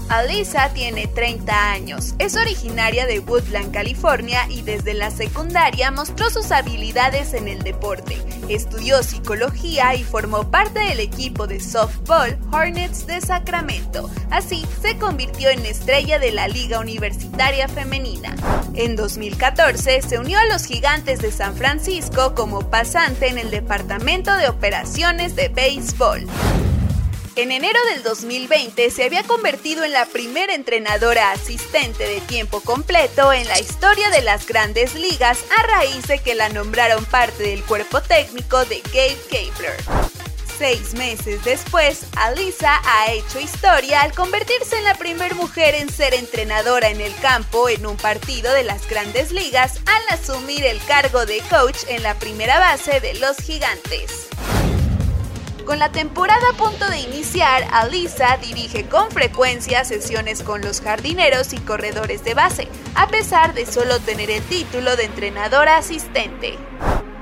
Alisa 0.09 0.71
tiene 0.73 1.07
30 1.07 1.71
años, 1.71 2.15
es 2.19 2.35
originaria 2.35 3.07
de 3.07 3.21
Woodland, 3.21 3.73
California 3.73 4.47
y 4.49 4.63
desde 4.63 4.95
la 4.95 5.11
secundaria 5.11 5.91
mostró 5.91 6.31
sus 6.31 6.51
habilidades 6.51 7.35
en 7.35 7.47
el 7.47 7.63
deporte. 7.63 8.17
Estudió 8.49 9.03
psicología 9.03 9.95
y 9.95 10.05
formó 10.05 10.51
parte 10.51 10.81
del 10.81 11.01
equipo 11.01 11.47
de 11.47 11.61
softball 11.61 12.39
Hornets 12.53 13.07
de 13.07 13.21
Sacramento. 13.21 14.09
Así 14.31 14.67
se 14.81 14.97
convirtió 14.97 15.51
en 15.51 15.67
estrella 15.67 16.19
de 16.19 16.33
la 16.33 16.49
Liga 16.49 16.81
Universitaria 16.81 17.69
Femenina. 17.69 18.35
En 18.75 18.97
2014 18.97 20.01
se 20.01 20.19
unió 20.19 20.39
a 20.39 20.47
los 20.47 20.65
Gigantes 20.65 21.21
de 21.21 21.31
San 21.31 21.55
Francisco 21.55 22.35
como 22.35 22.71
pasante 22.71 23.29
en 23.29 23.37
el 23.37 23.51
Departamento 23.51 24.35
de 24.37 24.49
Operaciones 24.49 25.37
de 25.37 25.49
Béisbol. 25.49 26.27
En 27.39 27.53
enero 27.53 27.79
del 27.95 28.03
2020 28.03 28.91
se 28.91 29.05
había 29.05 29.23
convertido 29.23 29.85
en 29.85 29.93
la 29.93 30.07
primera 30.07 30.57
entrenadora 30.57 31.31
asistente 31.31 32.05
de 32.05 32.21
tiempo 32.23 32.61
completo 32.63 33.33
en 33.33 33.47
la 33.47 33.61
historia 33.61 34.11
de 34.11 34.23
las 34.23 34.45
grandes 34.45 34.97
ligas 34.97 35.45
a 35.57 35.63
raíz 35.63 36.09
de 36.09 36.19
que 36.19 36.35
la 36.35 36.49
nombraron 36.49 37.05
parte 37.05 37.45
del 37.45 37.63
cuerpo 37.63 38.01
técnico 38.01 38.65
de 38.65 38.81
Gabe 38.93 39.17
Kapler. 39.31 39.77
Seis 40.59 40.95
meses 40.95 41.45
después, 41.45 42.07
Alisa 42.17 42.81
ha 42.85 43.13
hecho 43.13 43.39
historia 43.39 44.03
al 44.03 44.13
convertirse 44.15 44.77
en 44.77 44.83
la 44.83 44.97
primera 44.97 45.37
mujer 45.37 45.77
en 45.77 45.89
ser 45.91 46.15
entrenadora 46.15 46.91
en 46.91 47.01
el 47.01 47.15
campo 47.21 47.69
en 47.69 47.87
un 47.87 47.97
partido 47.97 48.53
de 48.53 48.65
las 48.65 48.89
grandes 48.89 49.31
ligas 49.31 49.79
al 49.87 50.19
asumir 50.19 50.65
el 50.65 50.85
cargo 50.87 51.25
de 51.25 51.39
coach 51.49 51.85
en 51.87 52.03
la 52.03 52.19
primera 52.19 52.59
base 52.59 52.99
de 52.99 53.15
los 53.15 53.37
gigantes. 53.37 54.27
Con 55.69 55.79
la 55.79 55.93
temporada 55.93 56.41
a 56.51 56.57
punto 56.57 56.89
de 56.89 56.99
iniciar, 56.99 57.63
Alisa 57.71 58.39
dirige 58.39 58.87
con 58.87 59.11
frecuencia 59.11 59.85
sesiones 59.85 60.43
con 60.43 60.63
los 60.63 60.81
jardineros 60.81 61.53
y 61.53 61.59
corredores 61.59 62.25
de 62.25 62.33
base, 62.33 62.69
a 62.95 63.07
pesar 63.09 63.53
de 63.53 63.67
solo 63.67 64.01
tener 64.01 64.31
el 64.31 64.43
título 64.45 64.97
de 64.97 65.05
entrenadora 65.05 65.77
asistente. 65.77 66.57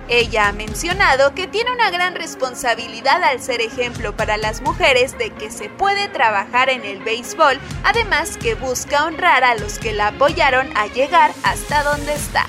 Ella 0.08 0.46
ha 0.46 0.52
mencionado 0.52 1.34
que 1.34 1.48
tiene 1.48 1.72
una 1.72 1.90
gran 1.90 2.14
responsabilidad 2.14 3.20
al 3.24 3.42
ser 3.42 3.60
ejemplo 3.60 4.16
para 4.16 4.36
las 4.36 4.60
mujeres 4.60 5.18
de 5.18 5.30
que 5.30 5.50
se 5.50 5.68
puede 5.68 6.06
trabajar 6.06 6.70
en 6.70 6.84
el 6.84 7.02
béisbol, 7.02 7.58
además 7.82 8.36
que 8.36 8.54
busca 8.54 9.06
honrar 9.06 9.42
a 9.42 9.56
los 9.56 9.80
que 9.80 9.92
la 9.92 10.06
apoyaron 10.06 10.70
a 10.76 10.86
llegar 10.86 11.32
hasta 11.42 11.82
donde 11.82 12.14
está. 12.14 12.46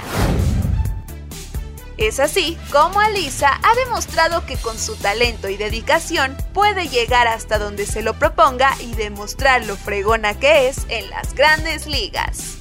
Es 1.97 2.19
así 2.19 2.55
como 2.71 2.99
Alisa 2.99 3.59
ha 3.63 3.75
demostrado 3.85 4.45
que 4.45 4.55
con 4.55 4.77
su 4.77 4.95
talento 4.97 5.49
y 5.49 5.57
dedicación 5.57 6.37
puede 6.53 6.89
llegar 6.89 7.27
hasta 7.27 7.57
donde 7.57 7.87
se 7.87 8.03
lo 8.03 8.13
proponga 8.13 8.71
y 8.79 8.93
demostrar 8.93 9.65
lo 9.65 9.75
fregona 9.75 10.35
que 10.35 10.67
es 10.67 10.85
en 10.89 11.09
las 11.09 11.33
grandes 11.33 11.87
ligas. 11.87 12.57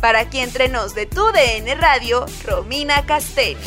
Para 0.00 0.20
aquí 0.20 0.38
entre 0.38 0.68
nos 0.68 0.94
de 0.94 1.04
tu 1.04 1.30
DN 1.30 1.74
Radio, 1.74 2.24
Romina 2.44 3.04
Castelli. 3.04 3.58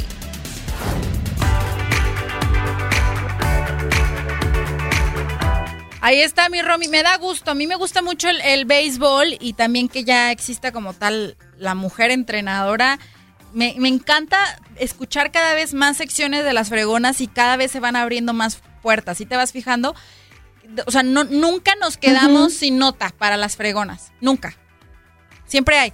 Ahí 6.02 6.22
está 6.22 6.50
mi 6.50 6.64
Romy, 6.64 6.88
me 6.88 7.04
da 7.04 7.18
gusto. 7.18 7.52
A 7.52 7.54
mí 7.54 7.68
me 7.68 7.76
gusta 7.76 8.02
mucho 8.02 8.30
el, 8.30 8.42
el 8.42 8.66
béisbol 8.66 9.38
y 9.40 9.54
también 9.54 9.90
que 9.90 10.04
ya 10.04 10.32
exista 10.32 10.72
como 10.72 10.94
tal 10.94 11.38
la 11.58 11.76
mujer 11.76 12.10
entrenadora. 12.10 12.98
Me, 13.54 13.76
me 13.78 13.88
encanta 13.88 14.38
escuchar 14.78 15.32
cada 15.32 15.54
vez 15.54 15.74
más 15.74 15.98
secciones 15.98 16.44
de 16.44 16.54
las 16.54 16.70
fregonas 16.70 17.22
y 17.22 17.28
cada 17.28 17.58
vez 17.58 17.72
se 17.72 17.80
van 17.80 17.96
abriendo 17.96 18.34
más 18.34 18.62
puertas. 18.82 19.18
Si 19.18 19.26
te 19.26 19.36
vas 19.36 19.52
fijando, 19.52 19.96
o 20.86 20.92
sea, 20.92 21.04
no, 21.04 21.24
nunca 21.24 21.76
nos 21.76 21.98
quedamos 21.98 22.54
sin 22.54 22.78
nota 22.78 23.14
para 23.18 23.38
las 23.38 23.56
fregonas. 23.56 24.12
Nunca. 24.22 24.56
Siempre 25.46 25.78
hay. 25.80 25.94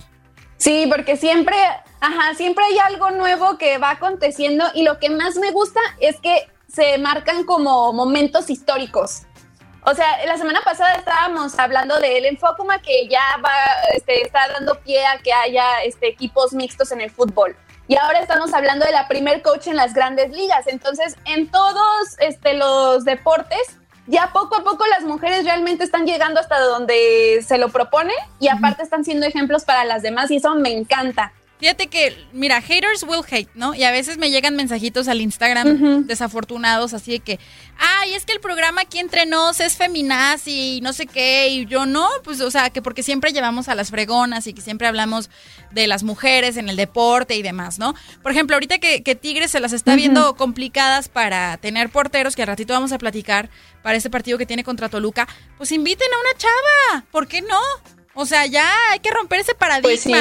Sí, 0.57 0.87
porque 0.89 1.17
siempre, 1.17 1.55
ajá, 1.99 2.33
siempre 2.35 2.63
hay 2.65 2.77
algo 2.79 3.11
nuevo 3.11 3.57
que 3.57 3.77
va 3.77 3.91
aconteciendo 3.91 4.65
y 4.73 4.83
lo 4.83 4.99
que 4.99 5.09
más 5.09 5.35
me 5.35 5.51
gusta 5.51 5.79
es 5.99 6.19
que 6.19 6.49
se 6.67 6.97
marcan 6.97 7.45
como 7.45 7.93
momentos 7.93 8.49
históricos. 8.49 9.23
O 9.87 9.93
sea, 9.93 10.25
la 10.25 10.35
semana 10.35 10.61
pasada 10.61 10.95
estábamos 10.95 11.59
hablando 11.59 11.99
del 11.99 12.25
Enfocuma 12.25 12.79
que 12.79 13.07
ya 13.07 13.21
va, 13.43 13.51
este, 13.93 14.23
está 14.23 14.47
dando 14.51 14.79
pie 14.79 15.05
a 15.05 15.19
que 15.19 15.31
haya 15.31 15.83
este, 15.83 16.07
equipos 16.07 16.53
mixtos 16.53 16.91
en 16.91 17.01
el 17.01 17.11
fútbol. 17.11 17.55
Y 17.87 17.95
ahora 17.95 18.17
estamos 18.17 18.51
hablando 18.55 18.83
de 18.83 18.91
la 18.91 19.07
primer 19.07 19.43
coach 19.43 19.67
en 19.67 19.75
las 19.75 19.93
grandes 19.93 20.31
ligas. 20.31 20.65
Entonces, 20.65 21.15
en 21.25 21.51
todos 21.51 22.17
este, 22.17 22.55
los 22.55 23.05
deportes, 23.05 23.77
ya 24.07 24.31
poco 24.33 24.55
a 24.55 24.63
poco 24.63 24.83
las 24.87 25.03
mujeres 25.03 25.45
realmente 25.45 25.83
están 25.83 26.07
llegando 26.07 26.39
hasta 26.39 26.59
donde 26.59 27.43
se 27.45 27.59
lo 27.59 27.69
propone 27.69 28.13
y 28.39 28.47
aparte 28.47 28.81
están 28.81 29.05
siendo 29.05 29.27
ejemplos 29.27 29.65
para 29.65 29.85
las 29.85 30.01
demás 30.01 30.31
y 30.31 30.37
eso 30.37 30.55
me 30.55 30.71
encanta. 30.71 31.31
Fíjate 31.57 31.87
que, 31.87 32.17
mira, 32.33 32.61
haters 32.61 33.03
will 33.03 33.23
hate, 33.29 33.49
¿no? 33.55 33.73
Y 33.73 33.83
a 33.83 33.91
veces 33.91 34.17
me 34.17 34.29
llegan 34.29 34.57
mensajitos 34.57 35.07
al 35.07 35.21
Instagram 35.21 36.05
desafortunados, 36.05 36.93
así 36.93 37.13
de 37.13 37.19
que, 37.21 37.39
ay, 37.77 38.13
es 38.13 38.25
que 38.25 38.33
el 38.33 38.41
programa 38.41 38.81
aquí 38.81 38.99
entre 38.99 39.25
nos 39.25 39.61
es 39.61 39.77
feminazi 39.77 40.77
y 40.77 40.81
no 40.81 40.91
sé 40.91 41.05
qué, 41.05 41.47
y 41.47 41.65
yo 41.65 41.85
no, 41.85 42.09
pues, 42.25 42.41
o 42.41 42.51
sea, 42.51 42.71
que 42.71 42.81
porque 42.81 43.03
siempre 43.03 43.31
llevamos 43.31 43.69
a 43.69 43.75
las 43.75 43.89
fregonas 43.89 44.47
y 44.47 44.53
que 44.53 44.61
siempre 44.61 44.85
hablamos 44.85 45.29
de 45.71 45.87
las 45.87 46.03
mujeres 46.03 46.57
en 46.57 46.67
el 46.67 46.75
deporte 46.75 47.37
y 47.37 47.41
demás, 47.41 47.79
¿no? 47.79 47.95
Por 48.21 48.33
ejemplo, 48.33 48.57
ahorita 48.57 48.79
que, 48.79 49.01
que 49.01 49.15
Tigres 49.15 49.51
se 49.51 49.61
las 49.61 49.71
está 49.71 49.95
viendo 49.95 50.35
complicadas 50.35 51.07
para 51.07 51.55
tener 51.57 51.89
porteros, 51.89 52.35
que 52.35 52.41
al 52.41 52.49
ratito 52.49 52.73
vamos 52.73 52.91
a 52.91 52.97
platicar 52.97 53.49
para 53.81 53.95
este 53.95 54.09
partido 54.09 54.37
que 54.37 54.45
tiene 54.45 54.65
contra 54.65 54.89
Toluca, 54.89 55.25
pues 55.57 55.71
inviten 55.71 56.07
a 56.13 56.19
una 56.19 56.37
chava, 56.37 57.05
¿por 57.11 57.29
qué 57.29 57.41
no? 57.41 57.59
O 58.13 58.25
sea, 58.25 58.45
ya 58.45 58.69
hay 58.91 58.99
que 58.99 59.11
romper 59.11 59.39
ese 59.39 59.55
paradigma. 59.55 59.83
Pues 59.83 60.01
sí. 60.01 60.11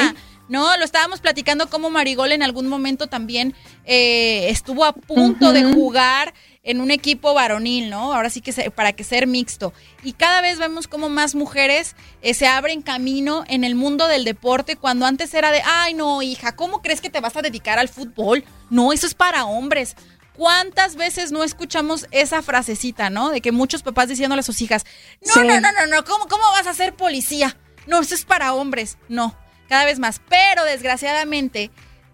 No, 0.47 0.77
lo 0.77 0.85
estábamos 0.85 1.21
platicando 1.21 1.69
como 1.69 1.89
Marigol 1.89 2.31
en 2.31 2.43
algún 2.43 2.67
momento 2.67 3.07
también 3.07 3.55
eh, 3.85 4.49
estuvo 4.49 4.85
a 4.85 4.93
punto 4.93 5.53
de 5.53 5.63
jugar 5.73 6.33
en 6.63 6.81
un 6.81 6.91
equipo 6.91 7.33
varonil, 7.33 7.89
¿no? 7.89 8.13
Ahora 8.13 8.29
sí 8.29 8.41
que 8.41 8.51
para 8.71 8.93
que 8.93 9.03
ser 9.03 9.27
mixto. 9.27 9.73
Y 10.03 10.13
cada 10.13 10.41
vez 10.41 10.57
vemos 10.59 10.87
como 10.87 11.09
más 11.09 11.35
mujeres 11.35 11.95
eh, 12.21 12.33
se 12.33 12.47
abren 12.47 12.81
camino 12.81 13.43
en 13.47 13.63
el 13.63 13.75
mundo 13.75 14.07
del 14.07 14.23
deporte 14.23 14.75
cuando 14.75 15.05
antes 15.05 15.33
era 15.33 15.51
de, 15.51 15.61
ay 15.63 15.93
no, 15.93 16.21
hija, 16.21 16.55
¿cómo 16.55 16.81
crees 16.81 17.01
que 17.01 17.09
te 17.09 17.19
vas 17.19 17.35
a 17.35 17.41
dedicar 17.41 17.79
al 17.79 17.89
fútbol? 17.89 18.43
No, 18.69 18.93
eso 18.93 19.07
es 19.07 19.13
para 19.13 19.45
hombres. 19.45 19.95
¿Cuántas 20.35 20.95
veces 20.95 21.31
no 21.31 21.43
escuchamos 21.43 22.07
esa 22.11 22.41
frasecita, 22.41 23.09
no? 23.09 23.29
De 23.29 23.41
que 23.41 23.51
muchos 23.51 23.83
papás 23.83 24.09
diciéndole 24.09 24.41
a 24.41 24.43
sus 24.43 24.61
hijas, 24.61 24.85
no, 25.33 25.43
no, 25.43 25.61
no, 25.61 25.71
no, 25.71 25.85
no, 25.87 26.03
¿cómo, 26.03 26.27
¿cómo 26.27 26.43
vas 26.51 26.67
a 26.67 26.73
ser 26.73 26.93
policía? 26.93 27.55
No, 27.87 28.01
eso 28.01 28.15
es 28.15 28.25
para 28.25 28.53
hombres. 28.53 28.97
No, 29.07 29.37
cada 29.67 29.85
vez 29.85 29.99
más. 29.99 30.21
Pero 30.29 30.63
desgraciadamente 30.63 31.71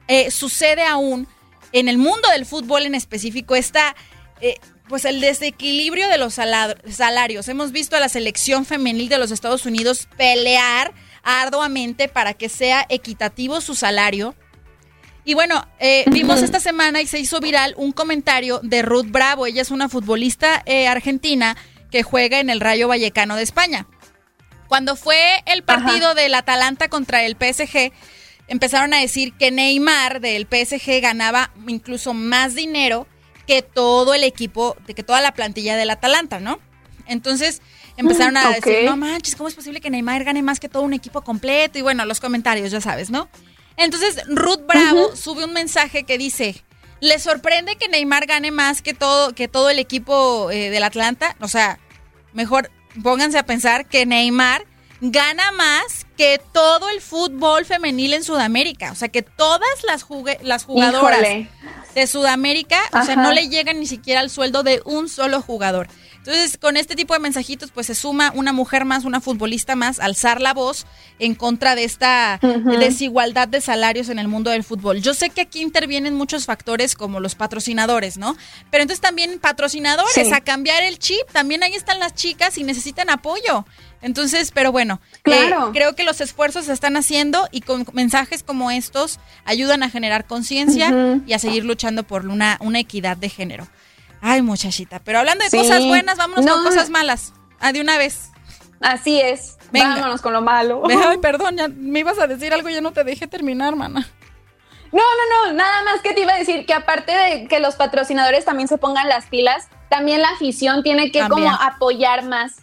eh, 0.08 0.32
sucede 0.32 0.84
aún 0.84 1.28
en 1.72 1.88
el 1.88 1.98
mundo 1.98 2.28
del 2.30 2.46
fútbol 2.46 2.84
en 2.84 2.96
específico 2.96 3.56
esta, 3.56 3.96
eh, 4.42 4.56
pues 4.90 5.06
el 5.06 5.22
desequilibrio 5.22 6.10
de 6.10 6.18
los 6.18 6.34
salarios. 6.34 7.48
Hemos 7.48 7.72
visto 7.72 7.96
a 7.96 8.00
la 8.00 8.10
selección 8.10 8.66
femenil 8.66 9.10
de 9.10 9.18
los 9.18 9.32
Estados 9.32 9.66
Unidos 9.66 10.08
pelear 10.18 10.94
arduamente 11.24 12.08
para 12.10 12.34
que 12.34 12.50
sea 12.50 12.86
equitativo 12.90 13.62
su 13.62 13.76
salario. 13.76 14.36
Y 15.24 15.36
bueno, 15.36 15.68
eh, 15.80 16.04
vimos 16.08 16.42
esta 16.42 16.60
semana 16.60 17.02
y 17.02 17.08
se 17.08 17.20
hizo 17.20 17.40
viral 17.40 17.76
un 17.78 17.92
comentario 17.92 18.60
de 18.64 18.82
Ruth 18.82 19.08
Bravo. 19.10 19.46
Ella 19.46 19.62
es 19.62 19.72
una 19.72 19.88
futbolista 19.88 20.64
argentina 20.90 21.56
que 21.92 22.04
juega 22.04 22.40
en 22.40 22.50
el 22.50 22.60
Rayo 22.60 22.88
Vallecano 22.88 23.36
de 23.36 23.44
España. 23.44 23.86
Cuando 24.72 24.96
fue 24.96 25.44
el 25.48 25.64
partido 25.64 26.16
del 26.16 26.34
Atalanta 26.34 26.88
contra 26.88 27.26
el 27.26 27.34
PSG, 27.34 27.92
empezaron 28.48 28.94
a 28.94 29.00
decir 29.00 29.34
que 29.34 29.52
Neymar 29.52 30.22
del 30.22 30.48
PSG 30.50 31.02
ganaba 31.02 31.52
incluso 31.68 32.14
más 32.14 32.56
dinero 32.56 33.06
que 33.46 33.64
todo 33.64 34.14
el 34.14 34.24
equipo, 34.24 34.78
de 34.88 34.94
que 34.94 35.04
toda 35.04 35.20
la 35.20 35.34
plantilla 35.34 35.76
del 35.76 35.90
Atalanta, 35.90 36.40
¿no? 36.40 36.58
Entonces 37.06 37.62
empezaron 37.98 38.38
a 38.38 38.50
decir, 38.50 38.86
no 38.86 38.96
manches, 38.96 39.36
¿cómo 39.36 39.50
es 39.50 39.56
posible 39.56 39.82
que 39.82 39.90
Neymar 39.90 40.24
gane 40.24 40.42
más 40.42 40.62
que 40.62 40.70
todo 40.70 40.84
un 40.84 40.94
equipo 40.94 41.22
completo? 41.22 41.78
Y 41.78 41.82
bueno, 41.82 42.06
los 42.06 42.22
comentarios, 42.22 42.72
ya 42.72 42.80
sabes, 42.80 43.10
¿no? 43.10 43.28
Entonces 43.76 44.24
Ruth 44.30 44.66
Bravo 44.66 45.18
sube 45.18 45.44
un 45.44 45.52
mensaje 45.52 46.04
que 46.04 46.18
dice, 46.18 46.64
¿le 47.02 47.20
sorprende 47.20 47.76
que 47.76 47.90
Neymar 47.90 48.26
gane 48.26 48.52
más 48.52 48.82
que 48.82 48.94
todo, 48.94 49.36
que 49.36 49.50
todo 49.50 49.70
el 49.70 49.80
equipo 49.80 50.50
eh, 50.50 50.70
del 50.70 50.84
Atlanta? 50.84 51.36
O 51.42 51.50
sea, 51.50 51.78
mejor 52.32 52.72
pónganse 53.02 53.38
a 53.38 53.46
pensar 53.46 53.86
que 53.86 54.06
Neymar 54.06 54.66
gana 55.02 55.52
más 55.52 56.06
que 56.16 56.40
todo 56.54 56.90
el 56.90 57.02
fútbol 57.02 57.66
femenil 57.66 58.14
en 58.14 58.24
Sudamérica. 58.24 58.92
O 58.92 58.96
sea, 58.96 59.10
que 59.10 59.24
todas 59.24 59.84
las, 59.88 60.06
las 60.44 60.64
jugadoras 60.64 61.22
de 61.96 62.08
Sudamérica, 62.08 62.80
o 62.94 63.04
sea, 63.04 63.16
no 63.16 63.32
le 63.32 63.50
llegan 63.50 63.80
ni 63.80 63.88
siquiera 63.88 64.20
al 64.20 64.30
sueldo 64.30 64.64
de 64.64 64.82
un 64.86 65.10
solo 65.10 65.42
jugador. 65.42 65.88
Entonces, 66.24 66.60
con 66.60 66.78
este 66.78 66.96
tipo 66.96 67.16
de 67.16 67.20
mensajitos, 67.20 67.72
pues 67.72 67.88
se 67.88 67.96
suma 67.96 68.32
una 68.36 68.54
mujer 68.54 68.86
más, 68.86 69.06
una 69.06 69.22
futbolista 69.22 69.76
más, 69.76 70.00
alzar 70.00 70.40
la 70.40 70.54
voz 70.54 70.86
en 71.18 71.34
contra 71.34 71.74
de 71.74 71.84
esta 71.84 72.40
desigualdad 72.80 73.48
de 73.48 73.60
salarios 73.60 74.08
en 74.08 74.20
el 74.20 74.28
mundo 74.28 74.52
del 74.52 74.64
fútbol. 74.64 75.02
Yo 75.02 75.16
sé 75.16 75.32
que 75.32 75.42
aquí 75.42 75.62
intervienen 75.62 76.14
muchos 76.14 76.46
factores 76.46 76.94
como 76.94 77.20
los 77.20 77.34
patrocinadores, 77.34 78.18
¿no? 78.18 78.38
Pero 78.70 78.84
entonces 78.84 79.02
también 79.02 79.40
patrocinadores, 79.40 80.32
a 80.32 80.42
cambiar 80.42 80.84
el 80.84 81.00
chip, 81.00 81.28
también 81.32 81.64
ahí 81.64 81.74
están 81.74 82.00
las 82.00 82.14
chicas 82.14 82.56
y 82.60 82.64
necesitan 82.64 83.10
apoyo. 83.10 83.66
Entonces, 84.04 84.52
pero 84.52 84.72
bueno, 84.72 85.00
eh, 85.14 85.20
claro. 85.24 85.72
creo 85.74 85.96
que 85.96 86.04
los 86.04 86.22
esfuerzos 86.22 86.66
se 86.66 86.74
están 86.74 86.98
haciendo 86.98 87.48
y 87.52 87.62
con 87.62 87.86
mensajes 87.94 88.44
como 88.44 88.70
estos 88.70 89.20
ayudan 89.44 89.82
a 89.82 89.90
generar 89.90 90.26
conciencia 90.26 91.20
y 91.26 91.34
a 91.34 91.40
seguir 91.40 91.66
luchando 91.66 92.04
por 92.04 92.28
una, 92.28 92.58
una 92.62 92.80
equidad 92.80 93.18
de 93.18 93.30
género. 93.30 93.68
Ay, 94.22 94.42
muchachita. 94.42 95.00
Pero 95.04 95.20
hablando 95.20 95.44
de 95.44 95.52
cosas 95.52 95.86
buenas, 95.86 96.18
vámonos 96.18 96.46
con 96.46 96.64
cosas 96.64 96.90
malas. 96.90 97.34
Ah, 97.60 97.72
de 97.72 97.82
una 97.82 97.98
vez. 97.98 98.32
Así 98.80 99.20
es. 99.20 99.58
Vámonos 99.72 100.22
con 100.22 100.34
lo 100.34 100.42
malo. 100.42 100.84
Ay, 101.08 101.18
perdón, 101.22 101.58
ya 101.58 101.68
me 101.68 102.00
ibas 102.00 102.20
a 102.20 102.28
decir 102.28 102.54
algo 102.54 102.70
ya 102.70 102.82
no 102.82 102.92
te 102.92 103.04
dejé 103.04 103.28
terminar, 103.28 103.76
mana. 103.76 104.08
No, 104.92 105.00
no, 105.00 105.48
no, 105.48 105.54
nada 105.54 105.84
más 105.84 106.02
que 106.02 106.14
te 106.14 106.22
iba 106.22 106.34
a 106.34 106.38
decir 106.38 106.66
que 106.66 106.74
aparte 106.74 107.14
de 107.14 107.48
que 107.48 107.62
los 107.62 107.76
patrocinadores 107.76 108.44
también 108.44 108.68
se 108.68 108.78
pongan 108.78 109.08
las 109.08 109.28
pilas, 109.28 109.70
también 109.90 110.22
la 110.22 110.30
afición 110.30 110.84
tiene 110.84 111.12
que 111.12 111.28
como 111.30 111.50
apoyar 111.50 112.26
más 112.26 112.58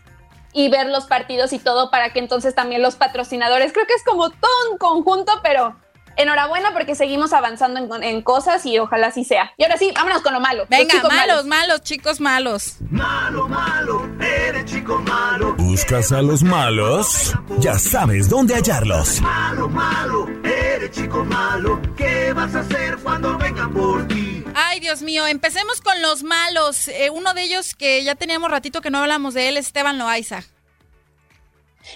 y 0.52 0.68
ver 0.68 0.88
los 0.88 1.06
partidos 1.06 1.54
y 1.54 1.58
todo 1.58 1.90
para 1.90 2.12
que 2.12 2.18
entonces 2.18 2.54
también 2.54 2.82
los 2.82 2.96
patrocinadores, 2.96 3.72
creo 3.72 3.86
que 3.86 3.94
es 3.94 4.04
como 4.04 4.28
todo 4.28 4.72
un 4.72 4.78
conjunto, 4.78 5.32
pero 5.42 5.76
enhorabuena 6.18 6.72
porque 6.72 6.94
seguimos 6.94 7.32
avanzando 7.32 7.96
en, 8.02 8.22
cosas 8.22 8.66
y 8.66 8.78
ojalá 8.78 9.06
así 9.06 9.24
sea. 9.24 9.52
Y 9.56 9.62
ahora 9.62 9.78
sí, 9.78 9.90
vámonos 9.94 10.22
con 10.22 10.34
lo 10.34 10.40
malo. 10.40 10.66
Venga, 10.68 11.02
malos, 11.08 11.46
malos, 11.46 11.82
chicos 11.82 12.20
malos. 12.20 12.74
Malo, 12.90 13.48
malo, 13.48 14.08
eres 14.20 14.64
chico 14.66 14.98
malo. 14.98 15.54
¿Buscas 15.54 16.12
a 16.12 16.20
los 16.20 16.42
malos? 16.42 17.34
Ya 17.60 17.78
sabes 17.78 18.28
dónde 18.28 18.54
hallarlos. 18.54 19.20
Malo, 19.20 19.68
malo, 19.68 20.26
eres 20.44 20.90
chico 20.90 21.24
malo. 21.24 21.80
¿Qué 21.96 22.32
vas 22.34 22.54
a 22.54 22.60
hacer 22.60 22.98
cuando 22.98 23.38
vengan 23.38 23.72
por 23.72 24.06
ti? 24.08 24.44
Ay, 24.54 24.80
Dios 24.80 25.02
mío, 25.02 25.26
empecemos 25.26 25.80
con 25.80 26.02
los 26.02 26.24
malos. 26.24 26.88
Eh, 26.88 27.10
uno 27.10 27.32
de 27.32 27.42
ellos 27.42 27.74
que 27.74 28.02
ya 28.02 28.16
teníamos 28.16 28.50
ratito 28.50 28.80
que 28.80 28.90
no 28.90 28.98
hablamos 28.98 29.34
de 29.34 29.48
él 29.48 29.56
es 29.56 29.66
Esteban 29.66 29.98
Loaiza. 29.98 30.42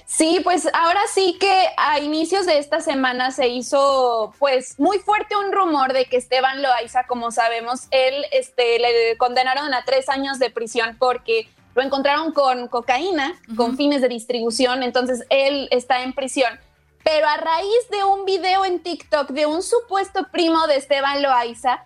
Sí, 0.07 0.41
pues 0.43 0.69
ahora 0.73 1.01
sí 1.13 1.37
que 1.39 1.69
a 1.77 1.99
inicios 2.01 2.47
de 2.47 2.59
esta 2.59 2.81
semana 2.81 3.31
se 3.31 3.49
hizo 3.49 4.35
pues 4.39 4.79
muy 4.79 4.99
fuerte 4.99 5.37
un 5.37 5.53
rumor 5.53 5.93
de 5.93 6.07
que 6.07 6.17
Esteban 6.17 6.63
Loaiza, 6.63 7.07
como 7.07 7.31
sabemos, 7.31 7.87
él 7.91 8.27
este, 8.33 8.79
le 8.79 9.17
condenaron 9.17 9.73
a 9.75 9.85
tres 9.85 10.09
años 10.09 10.39
de 10.39 10.51
prisión 10.51 10.97
porque 10.99 11.49
lo 11.75 11.83
encontraron 11.83 12.33
con 12.33 12.69
cocaína, 12.69 13.35
con 13.57 13.77
fines 13.77 14.03
de 14.03 14.09
distribución, 14.09 14.83
entonces 14.83 15.25
él 15.31 15.69
está 15.71 16.03
en 16.03 16.13
prisión. 16.13 16.59
Pero 17.05 17.27
a 17.27 17.37
raíz 17.37 17.89
de 17.91 18.05
un 18.05 18.25
video 18.25 18.65
en 18.65 18.81
TikTok 18.81 19.31
de 19.31 19.47
un 19.47 19.63
supuesto 19.63 20.29
primo 20.31 20.67
de 20.67 20.77
Esteban 20.77 21.23
Loaiza, 21.23 21.85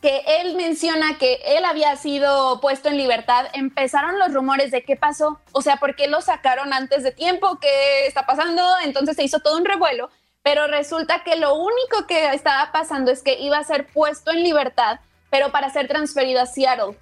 que 0.00 0.22
él 0.26 0.56
menciona 0.56 1.18
que 1.18 1.40
él 1.44 1.64
había 1.64 1.94
sido 1.96 2.60
puesto 2.60 2.88
en 2.88 2.96
libertad, 2.96 3.46
empezaron 3.52 4.18
los 4.18 4.32
rumores 4.32 4.70
de 4.70 4.82
qué 4.82 4.96
pasó, 4.96 5.40
o 5.52 5.62
sea, 5.62 5.76
por 5.76 5.94
qué 5.94 6.08
lo 6.08 6.22
sacaron 6.22 6.72
antes 6.72 7.02
de 7.02 7.12
tiempo, 7.12 7.58
qué 7.60 8.06
está 8.06 8.24
pasando, 8.24 8.62
entonces 8.82 9.16
se 9.16 9.24
hizo 9.24 9.40
todo 9.40 9.58
un 9.58 9.64
revuelo, 9.64 10.08
pero 10.42 10.66
resulta 10.66 11.22
que 11.22 11.36
lo 11.36 11.54
único 11.54 12.06
que 12.08 12.30
estaba 12.30 12.72
pasando 12.72 13.10
es 13.10 13.22
que 13.22 13.38
iba 13.40 13.58
a 13.58 13.64
ser 13.64 13.86
puesto 13.88 14.30
en 14.30 14.42
libertad, 14.42 15.00
pero 15.28 15.52
para 15.52 15.70
ser 15.70 15.86
transferido 15.86 16.40
a 16.40 16.46
Seattle. 16.46 16.96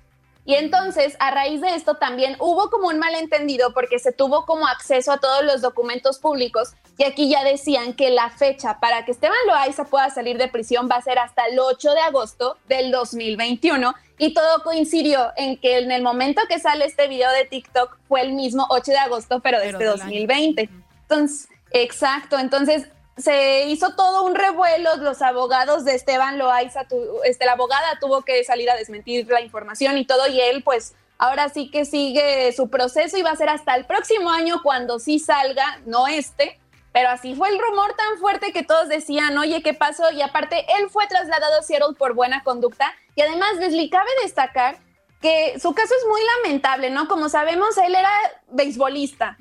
Y 0.49 0.55
entonces, 0.55 1.15
a 1.19 1.31
raíz 1.31 1.61
de 1.61 1.75
esto 1.75 1.97
también 1.97 2.35
hubo 2.39 2.71
como 2.71 2.89
un 2.89 2.99
malentendido 2.99 3.75
porque 3.75 3.99
se 3.99 4.13
tuvo 4.13 4.47
como 4.47 4.67
acceso 4.67 5.13
a 5.13 5.19
todos 5.19 5.45
los 5.45 5.61
documentos 5.61 6.19
públicos 6.19 6.73
y 6.97 7.05
aquí 7.05 7.29
ya 7.29 7.45
decían 7.45 7.93
que 7.93 8.09
la 8.09 8.31
fecha 8.31 8.81
para 8.81 9.05
que 9.05 9.11
Esteban 9.11 9.37
Loaiza 9.47 9.85
pueda 9.85 10.09
salir 10.09 10.39
de 10.39 10.49
prisión 10.49 10.89
va 10.91 10.97
a 10.97 11.03
ser 11.03 11.19
hasta 11.19 11.45
el 11.49 11.59
8 11.59 11.91
de 11.93 12.01
agosto 12.01 12.57
del 12.67 12.91
2021 12.91 13.95
y 14.17 14.33
todo 14.33 14.63
coincidió 14.63 15.35
en 15.37 15.59
que 15.59 15.81
en 15.81 15.93
el 15.93 16.03
momento 16.03 16.41
que 16.49 16.59
sale 16.59 16.87
este 16.87 17.09
video 17.09 17.31
de 17.31 17.45
TikTok 17.45 17.99
fue 18.09 18.23
el 18.23 18.33
mismo 18.33 18.67
8 18.71 18.91
de 18.91 18.99
agosto, 18.99 19.41
pero 19.41 19.61
de 19.61 19.69
este 19.69 19.85
2020. 19.85 20.71
Entonces, 21.03 21.51
exacto, 21.73 22.39
entonces 22.39 22.89
se 23.19 23.65
hizo 23.67 23.95
todo 23.95 24.25
un 24.25 24.35
revuelo, 24.35 24.97
los 24.97 25.23
abogados 25.23 25.85
de 25.85 25.95
Esteban 25.95 26.39
Loaiza, 26.39 26.87
este, 27.25 27.45
la 27.45 27.53
abogada 27.53 27.99
tuvo 28.01 28.23
que 28.23 28.45
salir 28.45 28.71
a 28.71 28.77
desmentir 28.77 29.29
la 29.29 29.41
información 29.41 29.99
y 29.99 30.07
todo, 30.07 30.27
y 30.29 30.41
él 30.41 30.63
pues 30.63 30.95
ahora 31.19 31.49
sí 31.49 31.71
que 31.71 31.85
sigue 31.85 32.53
su 32.53 32.71
proceso 32.71 33.19
y 33.19 33.23
va 33.23 33.33
a 33.33 33.37
ser 33.37 33.49
hasta 33.49 33.75
el 33.75 33.85
próximo 33.85 34.31
año 34.31 34.63
cuando 34.63 35.01
sí 35.01 35.19
salga, 35.19 35.81
no 35.85 36.07
este, 36.07 36.59
pero 36.93 37.11
así 37.11 37.35
fue 37.35 37.49
el 37.49 37.59
rumor 37.59 37.95
tan 37.95 38.19
fuerte 38.19 38.53
que 38.53 38.63
todos 38.63 38.89
decían, 38.89 39.37
oye, 39.37 39.63
¿qué 39.63 39.75
pasó? 39.75 40.11
Y 40.13 40.23
aparte, 40.23 40.65
él 40.79 40.89
fue 40.89 41.07
trasladado 41.07 41.59
a 41.59 41.63
Seattle 41.63 41.95
por 41.99 42.15
buena 42.15 42.43
conducta 42.45 42.95
y 43.15 43.23
además, 43.23 43.57
Leslie, 43.59 43.91
cabe 43.91 44.09
destacar 44.23 44.79
que 45.21 45.59
su 45.61 45.75
caso 45.75 45.93
es 45.99 46.07
muy 46.09 46.21
lamentable, 46.37 46.91
¿no? 46.91 47.09
Como 47.09 47.29
sabemos, 47.29 47.77
él 47.79 47.95
era 47.95 48.11
beisbolista. 48.51 49.37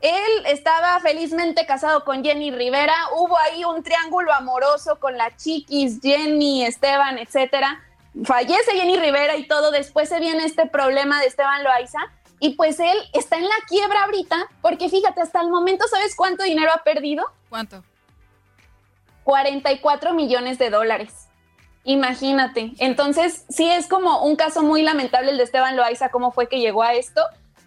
Él 0.00 0.46
estaba 0.46 1.00
felizmente 1.00 1.64
casado 1.64 2.04
con 2.04 2.22
Jenny 2.22 2.50
Rivera. 2.50 2.94
Hubo 3.16 3.38
ahí 3.38 3.64
un 3.64 3.82
triángulo 3.82 4.32
amoroso 4.32 4.98
con 4.98 5.16
la 5.16 5.34
Chiquis, 5.36 6.00
Jenny, 6.02 6.64
Esteban, 6.64 7.18
etcétera. 7.18 7.82
Fallece 8.24 8.72
Jenny 8.72 8.98
Rivera 8.98 9.36
y 9.36 9.46
todo. 9.46 9.70
Después 9.70 10.10
se 10.10 10.20
viene 10.20 10.44
este 10.44 10.66
problema 10.66 11.20
de 11.20 11.28
Esteban 11.28 11.64
Loaiza. 11.64 11.98
Y 12.38 12.56
pues 12.56 12.78
él 12.80 12.98
está 13.12 13.36
en 13.36 13.44
la 13.44 13.54
quiebra 13.68 14.02
ahorita, 14.02 14.36
porque 14.60 14.88
fíjate, 14.88 15.20
hasta 15.20 15.40
el 15.40 15.48
momento, 15.48 15.86
¿sabes 15.86 16.16
cuánto 16.16 16.42
dinero 16.42 16.72
ha 16.74 16.82
perdido? 16.82 17.24
¿Cuánto? 17.48 17.84
44 19.22 20.12
millones 20.12 20.58
de 20.58 20.68
dólares. 20.68 21.21
Imagínate. 21.84 22.72
Entonces, 22.78 23.44
sí 23.48 23.68
es 23.68 23.88
como 23.88 24.24
un 24.24 24.36
caso 24.36 24.62
muy 24.62 24.82
lamentable 24.82 25.32
el 25.32 25.36
de 25.36 25.44
Esteban 25.44 25.76
Loaiza, 25.76 26.10
cómo 26.10 26.30
fue 26.30 26.48
que 26.48 26.60
llegó 26.60 26.82
a 26.82 26.94
esto, 26.94 27.22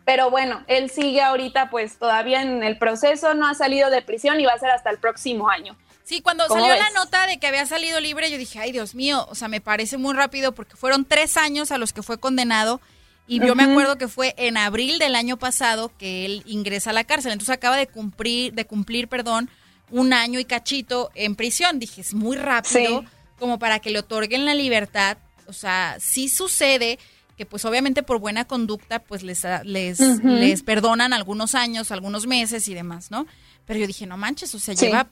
pero 0.06 0.30
bueno, 0.30 0.64
él 0.68 0.90
sigue 0.90 1.22
ahorita 1.22 1.70
pues 1.70 1.98
todavía 1.98 2.42
en 2.42 2.64
el 2.64 2.78
proceso, 2.78 3.34
no 3.34 3.48
ha 3.48 3.56
salido 3.56 3.90
de 3.90 4.02
prisión 4.02 4.40
y 4.40 4.46
va 4.46 4.54
a 4.54 4.60
ser 4.60 4.70
hasta 4.70 4.90
el 4.90 5.00
próximo 5.00 5.50
año. 5.50 5.76
Sí, 6.04 6.22
cuando 6.22 6.48
salió 6.48 6.68
la 6.76 6.92
nota 6.92 7.26
de 7.26 7.40
que 7.40 7.48
había 7.48 7.66
salido 7.66 8.00
libre, 8.00 8.30
yo 8.30 8.38
dije, 8.38 8.60
ay 8.60 8.72
Dios 8.72 8.94
mío, 8.94 9.26
o 9.28 9.34
sea, 9.34 9.48
me 9.48 9.60
parece 9.60 9.98
muy 9.98 10.14
rápido 10.14 10.54
porque 10.54 10.76
fueron 10.76 11.04
tres 11.04 11.36
años 11.36 11.72
a 11.72 11.80
los 11.80 11.94
que 11.94 12.04
fue 12.04 12.20
condenado 12.20 12.80
y 13.28 13.40
yo 13.40 13.56
me 13.56 13.64
acuerdo 13.64 13.98
que 13.98 14.08
fue 14.08 14.36
en 14.38 14.56
abril 14.56 15.00
del 15.00 15.16
año 15.16 15.38
pasado 15.38 15.92
que 15.98 16.26
él 16.26 16.44
ingresa 16.46 16.92
a 16.92 16.94
la 16.94 17.06
cárcel, 17.06 17.32
entonces 17.32 17.56
acaba 17.56 17.76
de 17.76 17.88
cumplir, 17.88 18.54
de 18.54 18.66
cumplir, 18.66 19.08
perdón, 19.08 19.50
un 19.90 20.14
año 20.14 20.40
y 20.40 20.46
cachito 20.46 21.10
en 21.16 21.36
prisión. 21.36 21.80
Dije, 21.80 22.02
es 22.02 22.14
muy 22.14 22.38
rápido 22.38 23.04
como 23.40 23.60
para 23.60 23.80
que 23.80 23.90
le 23.90 24.00
otorguen 24.00 24.46
la 24.46 24.56
libertad. 24.56 25.18
O 25.48 25.54
sea, 25.54 25.98
sí 26.00 26.30
sucede 26.30 27.00
que 27.38 27.46
pues 27.46 27.66
obviamente 27.66 28.02
por 28.02 28.20
buena 28.20 28.46
conducta 28.46 29.00
pues 29.00 29.22
les, 29.22 29.46
les, 29.64 30.00
les 30.24 30.64
perdonan 30.64 31.12
algunos 31.12 31.54
años, 31.54 31.92
algunos 31.92 32.28
meses 32.28 32.68
y 32.68 32.74
demás, 32.74 33.12
¿no? 33.12 33.28
Pero 33.66 33.80
yo 33.80 33.88
dije, 33.88 34.06
no 34.06 34.16
manches, 34.16 34.54
o 34.54 34.60
sea, 34.60 34.74
lleva 34.76 35.08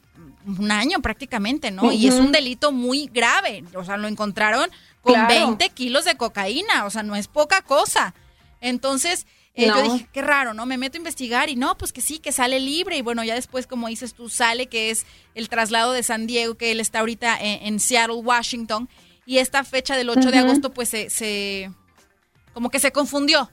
un 0.45 0.71
año 0.71 1.01
prácticamente, 1.01 1.71
¿no? 1.71 1.91
Y 1.91 2.07
es 2.07 2.13
un 2.15 2.31
delito 2.31 2.71
muy 2.71 3.09
grave. 3.11 3.63
O 3.75 3.83
sea, 3.83 3.97
lo 3.97 4.07
encontraron 4.07 4.69
con 5.01 5.27
20 5.27 5.69
kilos 5.69 6.05
de 6.05 6.15
cocaína, 6.15 6.85
o 6.85 6.89
sea, 6.89 7.03
no 7.03 7.15
es 7.15 7.27
poca 7.27 7.61
cosa. 7.63 8.13
Entonces, 8.61 9.25
eh, 9.55 9.67
yo 9.67 9.93
dije, 9.93 10.07
qué 10.11 10.21
raro, 10.21 10.53
¿no? 10.55 10.65
Me 10.65 10.77
meto 10.77 10.97
a 10.97 10.99
investigar 10.99 11.49
y 11.49 11.55
no, 11.55 11.77
pues 11.77 11.93
que 11.93 12.01
sí, 12.01 12.17
que 12.17 12.31
sale 12.31 12.59
libre. 12.59 12.97
Y 12.97 13.01
bueno, 13.01 13.23
ya 13.23 13.35
después, 13.35 13.67
como 13.67 13.87
dices 13.87 14.13
tú, 14.13 14.27
sale 14.27 14.67
que 14.67 14.89
es 14.89 15.05
el 15.35 15.47
traslado 15.47 15.91
de 15.91 16.01
San 16.01 16.25
Diego, 16.25 16.55
que 16.55 16.71
él 16.71 16.79
está 16.79 16.99
ahorita 16.99 17.37
en, 17.39 17.79
Seattle, 17.79 18.15
Washington. 18.15 18.89
Y 19.25 19.37
esta 19.37 19.63
fecha 19.63 19.95
del 19.95 20.09
8 20.09 20.31
de 20.31 20.39
agosto, 20.39 20.73
pues 20.73 20.89
se, 20.89 21.71
como 22.53 22.69
que 22.69 22.79
se 22.79 22.91
confundió, 22.91 23.51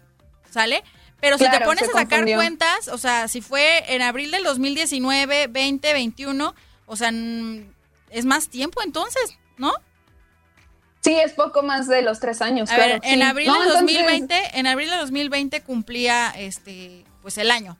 ¿sale? 0.50 0.82
Pero 1.20 1.36
si 1.36 1.48
te 1.50 1.60
pones 1.60 1.88
a 1.90 1.92
sacar 1.92 2.24
cuentas, 2.24 2.88
o 2.88 2.96
sea, 2.96 3.28
si 3.28 3.42
fue 3.42 3.94
en 3.94 4.00
abril 4.00 4.30
del 4.30 4.42
2019, 4.42 5.48
20, 5.48 5.92
21, 5.92 6.54
o 6.86 6.96
sea, 6.96 7.12
es 8.08 8.24
más 8.24 8.48
tiempo 8.48 8.80
entonces, 8.82 9.38
¿no? 9.58 9.72
Sí, 11.00 11.14
es 11.14 11.32
poco 11.32 11.62
más 11.62 11.88
de 11.88 12.02
los 12.02 12.20
tres 12.20 12.42
años. 12.42 12.70
A 12.70 12.76
ver, 12.76 13.00
en 13.02 13.22
abril 13.22 13.50
de 13.50 13.70
2020, 13.70 14.58
en 14.58 14.66
abril 14.66 14.90
de 14.90 14.96
2020 14.96 15.62
cumplía 15.62 16.30
este, 16.36 17.04
pues 17.22 17.38
el 17.38 17.50
año. 17.50 17.78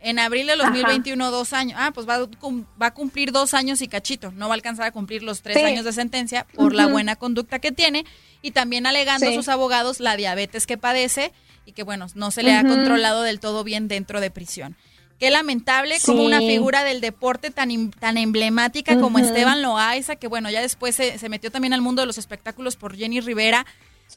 En 0.00 0.18
abril 0.18 0.48
de 0.48 0.56
2021 0.56 1.30
dos 1.30 1.52
años. 1.52 1.78
Ah, 1.80 1.92
pues 1.94 2.08
va, 2.08 2.18
va, 2.18 2.86
a 2.86 2.94
cumplir 2.94 3.30
dos 3.30 3.54
años 3.54 3.80
y 3.82 3.88
cachito. 3.88 4.32
No 4.32 4.48
va 4.48 4.54
a 4.54 4.56
alcanzar 4.56 4.86
a 4.86 4.90
cumplir 4.90 5.22
los 5.22 5.42
tres 5.42 5.64
años 5.64 5.84
de 5.84 5.92
sentencia 5.92 6.44
por 6.54 6.74
la 6.74 6.88
buena 6.88 7.16
conducta 7.16 7.60
que 7.60 7.72
tiene 7.72 8.04
y 8.42 8.50
también 8.50 8.86
alegando 8.86 9.28
a 9.28 9.32
sus 9.32 9.48
abogados 9.48 10.00
la 10.00 10.16
diabetes 10.16 10.66
que 10.66 10.76
padece 10.76 11.32
y 11.64 11.72
que 11.72 11.84
bueno 11.84 12.08
no 12.16 12.32
se 12.32 12.42
le 12.42 12.52
ha 12.54 12.64
controlado 12.64 13.22
del 13.22 13.38
todo 13.38 13.64
bien 13.64 13.88
dentro 13.88 14.20
de 14.20 14.30
prisión. 14.30 14.76
Qué 15.22 15.30
lamentable 15.30 15.98
como 16.04 16.24
una 16.24 16.40
figura 16.40 16.82
del 16.82 17.00
deporte 17.00 17.52
tan, 17.52 17.92
tan 17.92 18.18
emblemática 18.18 18.98
como 18.98 19.20
Esteban 19.20 19.62
Loaiza, 19.62 20.16
que 20.16 20.26
bueno, 20.26 20.50
ya 20.50 20.60
después 20.60 20.96
se, 20.96 21.28
metió 21.28 21.52
también 21.52 21.72
al 21.72 21.80
mundo 21.80 22.02
de 22.02 22.06
los 22.06 22.18
espectáculos 22.18 22.74
por 22.74 22.96
Jenny 22.96 23.20
Rivera, 23.20 23.64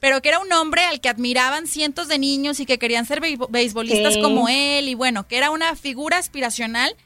pero 0.00 0.20
que 0.20 0.30
era 0.30 0.40
un 0.40 0.52
hombre 0.52 0.84
al 0.84 1.00
que 1.00 1.08
admiraban 1.08 1.68
cientos 1.68 2.08
de 2.08 2.18
niños 2.18 2.58
y 2.58 2.66
que 2.66 2.80
querían 2.80 3.06
ser 3.06 3.20
beisbolistas 3.20 4.18
como 4.18 4.48
él, 4.48 4.88
y 4.88 4.96
bueno, 4.96 5.28
que 5.28 5.36
era 5.36 5.52
una 5.52 5.76
figura 5.76 6.18
aspiracional 6.18 6.96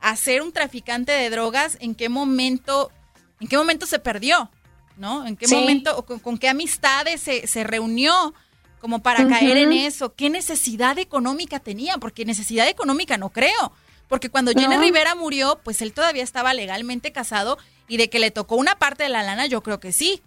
a 0.00 0.14
ser 0.14 0.40
un 0.42 0.52
traficante 0.52 1.10
de 1.10 1.28
drogas, 1.28 1.78
¿en 1.80 1.96
qué 1.96 2.08
momento, 2.08 2.92
en 3.40 3.48
qué 3.48 3.56
momento 3.56 3.86
se 3.86 3.98
perdió? 3.98 4.52
¿No? 4.98 5.26
¿En 5.26 5.36
qué 5.36 5.48
momento, 5.48 6.06
con, 6.06 6.20
con, 6.20 6.38
qué 6.38 6.48
amistades 6.48 7.22
se, 7.22 7.48
se 7.48 7.64
reunió? 7.64 8.34
Como 8.80 9.00
para 9.00 9.26
caer 9.26 9.56
en 9.56 9.72
eso. 9.72 10.14
¿Qué 10.14 10.30
necesidad 10.30 10.98
económica 10.98 11.60
tenía? 11.60 11.98
Porque 11.98 12.24
necesidad 12.24 12.68
económica 12.68 13.16
no 13.16 13.30
creo. 13.30 13.72
Porque 14.08 14.30
cuando 14.30 14.52
Jenny 14.52 14.76
Rivera 14.76 15.14
murió, 15.14 15.60
pues 15.62 15.82
él 15.82 15.92
todavía 15.92 16.22
estaba 16.22 16.54
legalmente 16.54 17.12
casado 17.12 17.58
y 17.88 17.98
de 17.98 18.08
que 18.08 18.18
le 18.18 18.30
tocó 18.30 18.56
una 18.56 18.76
parte 18.76 19.02
de 19.02 19.10
la 19.10 19.22
lana, 19.22 19.46
yo 19.46 19.62
creo 19.62 19.80
que 19.80 19.92
sí. 19.92 20.22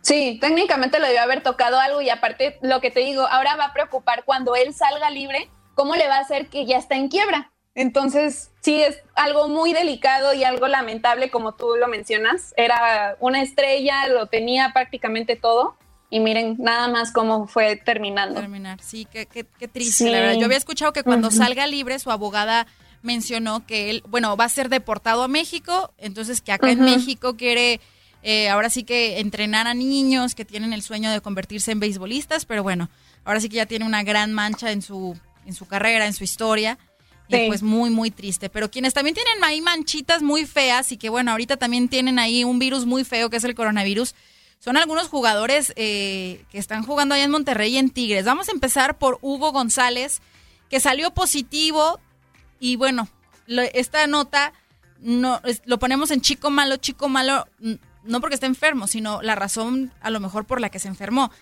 Sí, 0.00 0.38
técnicamente 0.40 0.98
le 0.98 1.08
debió 1.08 1.22
haber 1.22 1.42
tocado 1.42 1.78
algo 1.78 2.00
y 2.00 2.10
aparte 2.10 2.58
lo 2.62 2.80
que 2.80 2.90
te 2.90 3.00
digo, 3.00 3.26
ahora 3.28 3.56
va 3.56 3.66
a 3.66 3.72
preocupar 3.72 4.24
cuando 4.24 4.56
él 4.56 4.74
salga 4.74 5.10
libre, 5.10 5.48
¿cómo 5.74 5.94
le 5.94 6.08
va 6.08 6.16
a 6.16 6.20
hacer 6.20 6.48
que 6.48 6.66
ya 6.66 6.78
está 6.78 6.96
en 6.96 7.08
quiebra? 7.08 7.52
Entonces, 7.74 8.50
sí, 8.60 8.82
es 8.82 9.02
algo 9.14 9.48
muy 9.48 9.72
delicado 9.72 10.34
y 10.34 10.44
algo 10.44 10.68
lamentable, 10.68 11.30
como 11.30 11.54
tú 11.54 11.76
lo 11.76 11.88
mencionas. 11.88 12.52
Era 12.56 13.16
una 13.20 13.40
estrella, 13.40 14.08
lo 14.08 14.26
tenía 14.26 14.72
prácticamente 14.74 15.36
todo 15.36 15.76
y 16.12 16.20
miren 16.20 16.56
nada 16.58 16.88
más 16.88 17.10
cómo 17.10 17.46
fue 17.46 17.76
terminando. 17.76 18.38
Terminar, 18.38 18.82
sí, 18.82 19.08
qué, 19.10 19.24
qué, 19.24 19.44
triste, 19.66 20.10
la 20.10 20.20
verdad. 20.20 20.34
Yo 20.38 20.44
había 20.44 20.58
escuchado 20.58 20.92
que 20.92 21.02
cuando 21.02 21.30
salga 21.30 21.66
libre, 21.66 21.98
su 21.98 22.10
abogada 22.10 22.66
mencionó 23.00 23.66
que 23.66 23.88
él, 23.88 24.04
bueno, 24.06 24.36
va 24.36 24.44
a 24.44 24.50
ser 24.50 24.68
deportado 24.68 25.22
a 25.22 25.28
México, 25.28 25.90
entonces 25.96 26.42
que 26.42 26.52
acá 26.52 26.70
en 26.70 26.80
México 26.80 27.38
quiere, 27.38 27.80
eh, 28.22 28.50
ahora 28.50 28.68
sí 28.68 28.84
que 28.84 29.20
entrenar 29.20 29.66
a 29.66 29.72
niños 29.72 30.34
que 30.34 30.44
tienen 30.44 30.74
el 30.74 30.82
sueño 30.82 31.10
de 31.10 31.22
convertirse 31.22 31.72
en 31.72 31.80
beisbolistas, 31.80 32.44
pero 32.44 32.62
bueno, 32.62 32.90
ahora 33.24 33.40
sí 33.40 33.48
que 33.48 33.56
ya 33.56 33.64
tiene 33.64 33.86
una 33.86 34.02
gran 34.02 34.34
mancha 34.34 34.70
en 34.70 34.82
su, 34.82 35.18
en 35.46 35.54
su 35.54 35.66
carrera, 35.66 36.04
en 36.04 36.12
su 36.12 36.24
historia. 36.24 36.78
Y 37.28 37.46
pues 37.46 37.62
muy, 37.62 37.88
muy 37.88 38.10
triste. 38.10 38.50
Pero 38.50 38.70
quienes 38.70 38.92
también 38.92 39.14
tienen 39.14 39.42
ahí 39.42 39.62
manchitas 39.62 40.22
muy 40.22 40.44
feas 40.44 40.92
y 40.92 40.98
que 40.98 41.08
bueno, 41.08 41.30
ahorita 41.30 41.56
también 41.56 41.88
tienen 41.88 42.18
ahí 42.18 42.44
un 42.44 42.58
virus 42.58 42.84
muy 42.84 43.04
feo 43.04 43.30
que 43.30 43.38
es 43.38 43.44
el 43.44 43.54
coronavirus, 43.54 44.14
son 44.62 44.76
algunos 44.76 45.08
jugadores 45.08 45.72
eh, 45.74 46.44
que 46.52 46.58
están 46.58 46.84
jugando 46.84 47.16
allá 47.16 47.24
en 47.24 47.32
Monterrey 47.32 47.74
y 47.74 47.78
en 47.78 47.90
Tigres. 47.90 48.24
Vamos 48.24 48.48
a 48.48 48.52
empezar 48.52 48.96
por 48.96 49.18
Hugo 49.20 49.50
González, 49.50 50.20
que 50.70 50.78
salió 50.78 51.12
positivo 51.12 51.98
y 52.60 52.76
bueno, 52.76 53.08
esta 53.48 54.06
nota 54.06 54.52
no 55.00 55.40
lo 55.64 55.80
ponemos 55.80 56.12
en 56.12 56.20
chico 56.20 56.50
malo, 56.50 56.76
chico 56.76 57.08
malo, 57.08 57.48
no 58.04 58.20
porque 58.20 58.36
esté 58.36 58.46
enfermo, 58.46 58.86
sino 58.86 59.20
la 59.20 59.34
razón 59.34 59.92
a 60.00 60.10
lo 60.10 60.20
mejor 60.20 60.44
por 60.44 60.60
la 60.60 60.70
que 60.70 60.78
se 60.78 60.86
enfermó. 60.86 61.32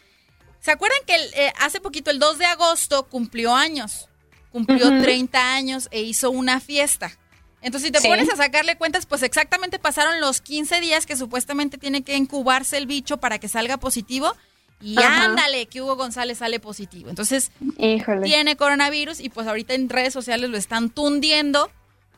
¿Se 0.60 0.70
acuerdan 0.70 1.00
que 1.06 1.14
eh, 1.14 1.52
hace 1.60 1.78
poquito, 1.78 2.10
el 2.10 2.18
2 2.18 2.38
de 2.38 2.46
agosto, 2.46 3.02
cumplió 3.02 3.54
años? 3.54 4.08
Cumplió 4.50 4.88
30 5.02 5.54
años 5.54 5.88
e 5.90 6.00
hizo 6.00 6.30
una 6.30 6.58
fiesta. 6.58 7.18
Entonces, 7.62 7.88
si 7.88 7.92
te 7.92 8.08
pones 8.08 8.30
a 8.30 8.36
sacarle 8.36 8.76
cuentas, 8.76 9.06
pues 9.06 9.22
exactamente 9.22 9.78
pasaron 9.78 10.20
los 10.20 10.40
15 10.40 10.80
días 10.80 11.04
que 11.04 11.16
supuestamente 11.16 11.76
tiene 11.76 12.02
que 12.02 12.16
incubarse 12.16 12.78
el 12.78 12.86
bicho 12.86 13.18
para 13.18 13.38
que 13.38 13.48
salga 13.48 13.76
positivo. 13.76 14.34
Y 14.80 14.96
ándale, 15.02 15.66
que 15.66 15.82
Hugo 15.82 15.96
González 15.96 16.38
sale 16.38 16.58
positivo. 16.58 17.10
Entonces, 17.10 17.52
tiene 17.76 18.56
coronavirus 18.56 19.20
y 19.20 19.28
pues 19.28 19.46
ahorita 19.46 19.74
en 19.74 19.90
redes 19.90 20.14
sociales 20.14 20.48
lo 20.48 20.56
están 20.56 20.88
tundiendo. 20.88 21.70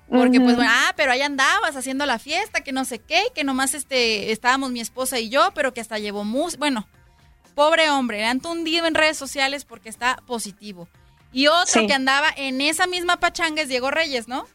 Porque 0.09 0.41
pues 0.41 0.57
bueno, 0.57 0.71
ah, 0.73 0.93
pero 0.95 1.11
ahí 1.11 1.23
andabas 1.23 1.75
haciendo 1.75 2.05
la 2.05 2.19
fiesta, 2.19 2.61
que 2.61 2.71
no 2.71 2.85
sé 2.85 2.99
qué, 2.99 3.23
que 3.35 3.45
nomás 3.45 3.73
este, 3.73 4.31
estábamos 4.31 4.71
mi 4.71 4.81
esposa 4.81 5.19
y 5.19 5.31
yo, 5.31 5.53
pero 5.55 5.73
que 5.73 5.81
hasta 5.81 5.99
llevó 5.99 6.23
mus. 6.23 6.59
Bueno, 6.59 6.87
pobre 7.55 7.89
hombre, 7.89 8.19
le 8.19 8.27
han 8.27 8.41
tundido 8.41 8.87
en 8.87 8.95
redes 8.95 9.17
sociales 9.17 9.65
porque 9.65 9.89
está 9.89 10.17
positivo. 10.27 10.87
Y 11.33 11.47
otro 11.47 11.87
que 11.87 11.95
andaba 11.95 12.29
en 12.37 12.61
esa 12.61 12.87
misma 12.87 13.19
pachanga 13.19 13.63
es 13.63 13.69
Diego 13.69 13.91
Reyes, 13.91 14.29
¿no? 14.29 14.47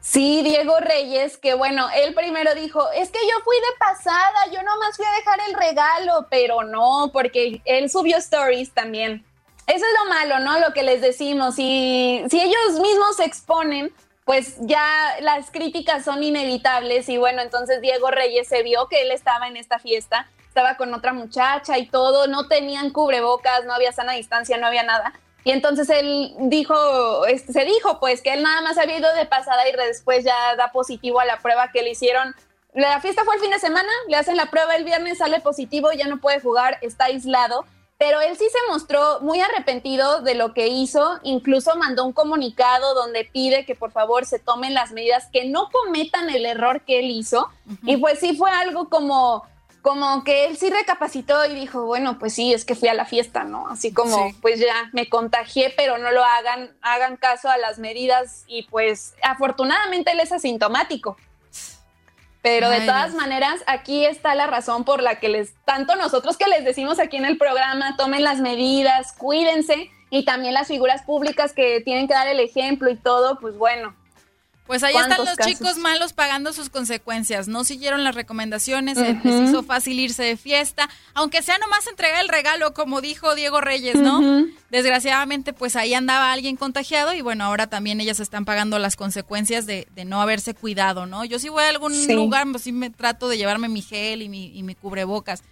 Sí, 0.00 0.42
Diego 0.42 0.78
Reyes, 0.80 1.36
que 1.36 1.54
bueno, 1.54 1.88
él 1.94 2.14
primero 2.14 2.54
dijo, 2.54 2.90
es 2.92 3.10
que 3.10 3.18
yo 3.18 3.44
fui 3.44 3.56
de 3.56 3.78
pasada, 3.78 4.46
yo 4.50 4.62
nomás 4.62 4.96
fui 4.96 5.04
a 5.04 5.12
dejar 5.12 5.40
el 5.46 5.54
regalo, 5.54 6.26
pero 6.30 6.62
no, 6.62 7.10
porque 7.12 7.60
él 7.66 7.90
subió 7.90 8.16
stories 8.16 8.72
también. 8.72 9.24
Eso 9.66 9.84
es 9.84 9.92
lo 10.02 10.10
malo, 10.10 10.38
¿no? 10.40 10.58
Lo 10.58 10.72
que 10.72 10.82
les 10.82 11.00
decimos. 11.00 11.54
Y 11.58 12.24
si 12.30 12.40
ellos 12.40 12.80
mismos 12.80 13.16
se 13.16 13.24
exponen, 13.24 13.92
pues 14.24 14.56
ya 14.60 15.16
las 15.20 15.50
críticas 15.50 16.04
son 16.04 16.22
inevitables. 16.22 17.08
Y 17.08 17.18
bueno, 17.18 17.42
entonces 17.42 17.80
Diego 17.80 18.10
Reyes 18.10 18.48
se 18.48 18.62
vio 18.62 18.88
que 18.88 19.02
él 19.02 19.10
estaba 19.12 19.48
en 19.48 19.56
esta 19.56 19.78
fiesta, 19.78 20.28
estaba 20.48 20.76
con 20.76 20.92
otra 20.94 21.12
muchacha 21.12 21.78
y 21.78 21.86
todo, 21.86 22.26
no 22.26 22.48
tenían 22.48 22.90
cubrebocas, 22.90 23.64
no 23.64 23.74
había 23.74 23.92
sana 23.92 24.12
distancia, 24.12 24.56
no 24.56 24.66
había 24.66 24.82
nada. 24.82 25.12
Y 25.44 25.52
entonces 25.52 25.88
él 25.90 26.34
dijo, 26.38 27.26
este, 27.26 27.52
se 27.52 27.64
dijo 27.64 27.98
pues 27.98 28.22
que 28.22 28.34
él 28.34 28.42
nada 28.42 28.60
más 28.60 28.78
había 28.78 28.98
ido 28.98 29.12
de 29.14 29.26
pasada 29.26 29.68
y 29.68 29.72
después 29.72 30.24
ya 30.24 30.56
da 30.56 30.72
positivo 30.72 31.20
a 31.20 31.24
la 31.24 31.38
prueba 31.38 31.70
que 31.72 31.82
le 31.82 31.90
hicieron. 31.90 32.34
La 32.74 33.00
fiesta 33.00 33.24
fue 33.24 33.34
el 33.34 33.40
fin 33.40 33.50
de 33.50 33.58
semana, 33.58 33.88
le 34.08 34.16
hacen 34.16 34.36
la 34.36 34.46
prueba 34.46 34.76
el 34.76 34.84
viernes, 34.84 35.18
sale 35.18 35.40
positivo, 35.40 35.92
ya 35.92 36.06
no 36.06 36.20
puede 36.20 36.40
jugar, 36.40 36.78
está 36.82 37.06
aislado. 37.06 37.64
Pero 37.98 38.22
él 38.22 38.34
sí 38.38 38.46
se 38.50 38.72
mostró 38.72 39.20
muy 39.20 39.40
arrepentido 39.42 40.22
de 40.22 40.34
lo 40.34 40.54
que 40.54 40.68
hizo, 40.68 41.18
incluso 41.22 41.76
mandó 41.76 42.04
un 42.06 42.14
comunicado 42.14 42.94
donde 42.94 43.28
pide 43.30 43.66
que 43.66 43.74
por 43.74 43.92
favor 43.92 44.24
se 44.24 44.38
tomen 44.38 44.72
las 44.72 44.92
medidas, 44.92 45.28
que 45.30 45.44
no 45.44 45.68
cometan 45.70 46.30
el 46.30 46.46
error 46.46 46.80
que 46.82 47.00
él 47.00 47.10
hizo. 47.10 47.48
Y 47.84 47.98
pues 47.98 48.18
sí 48.18 48.34
fue 48.36 48.50
algo 48.50 48.88
como, 48.88 49.44
como 49.82 50.24
que 50.24 50.46
él 50.46 50.56
sí 50.56 50.70
recapacitó 50.70 51.44
y 51.46 51.54
dijo, 51.54 51.86
bueno, 51.86 52.18
pues 52.18 52.34
sí, 52.34 52.52
es 52.52 52.64
que 52.64 52.74
fui 52.74 52.88
a 52.88 52.94
la 52.94 53.06
fiesta, 53.06 53.44
¿no? 53.44 53.68
Así 53.68 53.92
como, 53.92 54.32
pues 54.40 54.60
ya 54.60 54.90
me 54.92 55.08
contagié, 55.08 55.72
pero 55.76 55.98
no 55.98 56.10
lo 56.10 56.24
hagan, 56.24 56.76
hagan 56.82 57.16
caso 57.16 57.48
a 57.48 57.56
las 57.56 57.78
medidas 57.78 58.44
y 58.46 58.64
pues 58.64 59.14
afortunadamente 59.22 60.12
él 60.12 60.20
es 60.20 60.32
asintomático. 60.32 61.16
Pero 62.42 62.70
de 62.70 62.80
todas 62.80 63.12
maneras, 63.14 63.62
aquí 63.66 64.06
está 64.06 64.34
la 64.34 64.46
razón 64.46 64.84
por 64.84 65.02
la 65.02 65.20
que 65.20 65.28
les, 65.28 65.54
tanto 65.66 65.94
nosotros 65.96 66.38
que 66.38 66.48
les 66.48 66.64
decimos 66.64 66.98
aquí 66.98 67.18
en 67.18 67.26
el 67.26 67.36
programa, 67.36 67.96
tomen 67.98 68.24
las 68.24 68.40
medidas, 68.40 69.12
cuídense, 69.12 69.90
y 70.08 70.24
también 70.24 70.54
las 70.54 70.68
figuras 70.68 71.02
públicas 71.02 71.52
que 71.52 71.82
tienen 71.82 72.08
que 72.08 72.14
dar 72.14 72.26
el 72.28 72.40
ejemplo 72.40 72.90
y 72.90 72.96
todo, 72.96 73.38
pues 73.38 73.56
bueno, 73.56 73.94
pues 74.70 74.84
ahí 74.84 74.94
están 74.94 75.24
los 75.24 75.36
chicos 75.36 75.78
malos 75.78 76.12
pagando 76.12 76.52
sus 76.52 76.70
consecuencias. 76.70 77.48
No 77.48 77.64
siguieron 77.64 78.04
las 78.04 78.14
recomendaciones, 78.14 78.98
les 78.98 79.48
hizo 79.48 79.64
fácil 79.64 79.98
irse 79.98 80.22
de 80.22 80.36
fiesta, 80.36 80.88
aunque 81.12 81.42
sea 81.42 81.58
nomás 81.58 81.88
entregar 81.88 82.22
el 82.22 82.28
regalo, 82.28 82.72
como 82.72 83.00
dijo 83.00 83.34
Diego 83.34 83.60
Reyes, 83.60 83.96
¿no? 83.96 84.46
Desgraciadamente, 84.70 85.52
pues 85.52 85.74
ahí 85.74 85.92
andaba 85.92 86.32
alguien 86.32 86.54
contagiado 86.54 87.14
y 87.14 87.20
bueno, 87.20 87.42
ahora 87.42 87.66
también 87.66 88.00
ellas 88.00 88.20
están 88.20 88.44
pagando 88.44 88.78
las 88.78 88.94
consecuencias 88.94 89.66
de, 89.66 89.88
no 90.06 90.22
haberse 90.22 90.54
cuidado, 90.54 91.04
¿no? 91.04 91.24
Yo 91.24 91.40
sí 91.40 91.48
voy 91.48 91.64
a 91.64 91.68
algún 91.70 92.06
lugar, 92.06 92.46
pues 92.52 92.62
sí 92.62 92.70
me 92.70 92.90
trato 92.90 93.28
de 93.28 93.38
llevarme 93.38 93.68
mi 93.68 93.82
gel 93.82 94.22
y 94.22 94.28
mi, 94.28 94.56
y 94.56 94.62
mi 94.62 94.76
cubrebocas 94.76 95.42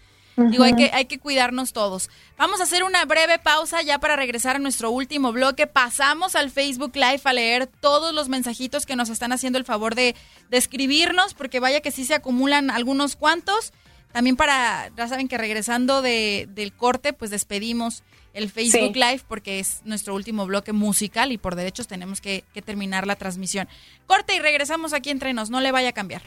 Digo, 0.47 0.63
hay 0.63 0.75
que, 0.75 0.91
hay 0.93 1.07
que 1.07 1.19
cuidarnos 1.19 1.73
todos. 1.73 2.11
Vamos 2.37 2.61
a 2.61 2.63
hacer 2.63 2.85
una 2.85 3.05
breve 3.05 3.39
pausa 3.39 3.83
ya 3.83 3.99
para 3.99 4.15
regresar 4.15 4.57
a 4.57 4.59
nuestro 4.61 4.91
último 4.91 5.33
bloque. 5.33 5.67
Pasamos 5.67 6.37
al 6.37 6.51
Facebook 6.51 6.93
Live 6.95 7.23
a 7.25 7.33
leer 7.33 7.67
todos 7.67 8.15
los 8.15 8.29
mensajitos 8.29 8.87
que 8.87 8.95
nos 8.95 9.09
están 9.09 9.33
haciendo 9.33 9.59
el 9.59 9.65
favor 9.65 9.97
de, 9.97 10.15
escribirnos, 10.53 11.35
porque 11.35 11.59
vaya 11.61 11.81
que 11.81 11.91
sí 11.91 12.05
se 12.05 12.15
acumulan 12.15 12.71
algunos 12.71 13.17
cuantos. 13.17 13.73
También 14.13 14.37
para, 14.37 14.91
ya 14.97 15.09
saben 15.09 15.29
que 15.29 15.39
regresando 15.39 16.03
de, 16.03 16.49
del 16.51 16.73
corte, 16.73 17.13
pues 17.13 17.31
despedimos 17.31 18.05
el 18.33 18.49
Facebook 18.49 18.95
Live 18.95 19.23
porque 19.27 19.59
es 19.59 19.81
nuestro 19.85 20.15
último 20.15 20.47
bloque 20.47 20.73
musical 20.73 21.33
y 21.33 21.39
por 21.39 21.57
derechos 21.57 21.89
tenemos 21.89 22.21
que, 22.21 22.45
que 22.55 22.63
terminar 22.63 23.07
la 23.07 23.17
transmisión. 23.17 23.69
Corte 24.07 24.37
y 24.37 24.39
regresamos 24.39 24.93
aquí 24.93 25.11
entre 25.11 25.35
nos, 25.35 25.51
no 25.51 25.61
le 25.61 25.73
vaya 25.73 25.89
a 25.89 25.93
cambiar. 25.93 26.23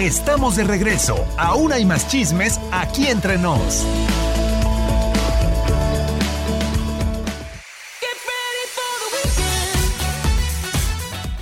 Estamos 0.00 0.56
de 0.56 0.64
regreso. 0.64 1.26
Aún 1.36 1.74
hay 1.74 1.84
más 1.84 2.08
chismes 2.08 2.58
aquí 2.72 3.06
entre 3.08 3.36
nos. 3.36 3.84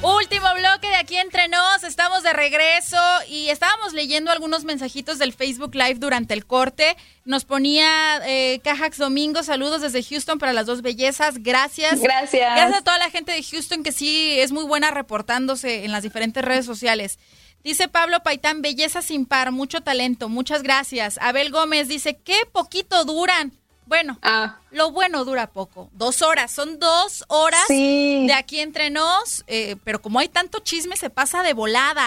Último 0.02 0.46
bloque 0.56 0.88
de 0.88 0.96
aquí 0.96 1.16
entre 1.18 1.46
nos, 1.46 1.84
estamos 1.84 2.24
de 2.24 2.32
regreso 2.32 2.96
y 3.28 3.48
estábamos 3.50 3.92
leyendo 3.92 4.32
algunos 4.32 4.64
mensajitos 4.64 5.20
del 5.20 5.32
Facebook 5.32 5.76
Live 5.76 6.00
durante 6.00 6.34
el 6.34 6.44
corte. 6.44 6.96
Nos 7.24 7.44
ponía 7.44 8.20
eh, 8.26 8.60
Cajax 8.64 8.98
Domingo, 8.98 9.44
saludos 9.44 9.82
desde 9.82 10.02
Houston 10.02 10.40
para 10.40 10.52
las 10.52 10.66
dos 10.66 10.82
bellezas, 10.82 11.44
gracias. 11.44 12.00
Gracias. 12.00 12.54
Gracias 12.56 12.80
a 12.80 12.82
toda 12.82 12.98
la 12.98 13.10
gente 13.10 13.30
de 13.30 13.42
Houston 13.44 13.84
que 13.84 13.92
sí 13.92 14.40
es 14.40 14.50
muy 14.50 14.64
buena 14.64 14.90
reportándose 14.90 15.84
en 15.84 15.92
las 15.92 16.02
diferentes 16.02 16.44
redes 16.44 16.66
sociales. 16.66 17.20
Dice 17.64 17.88
Pablo 17.88 18.22
Paitán, 18.22 18.62
belleza 18.62 19.02
sin 19.02 19.26
par, 19.26 19.52
mucho 19.52 19.80
talento, 19.80 20.28
muchas 20.28 20.62
gracias. 20.62 21.18
Abel 21.20 21.50
Gómez 21.50 21.88
dice, 21.88 22.18
qué 22.24 22.38
poquito 22.52 23.04
duran. 23.04 23.52
Bueno, 23.88 24.18
ah. 24.20 24.58
lo 24.70 24.92
bueno 24.92 25.24
dura 25.24 25.46
poco. 25.46 25.88
Dos 25.94 26.20
horas, 26.20 26.52
son 26.52 26.78
dos 26.78 27.24
horas 27.28 27.66
de 27.68 28.34
aquí 28.36 28.60
entre 28.60 28.90
nos, 28.90 29.44
eh, 29.46 29.76
pero 29.82 30.02
como 30.02 30.18
hay 30.18 30.28
tanto 30.28 30.58
chisme, 30.58 30.94
se 30.94 31.08
pasa 31.08 31.42
de 31.42 31.54
volada. 31.54 32.06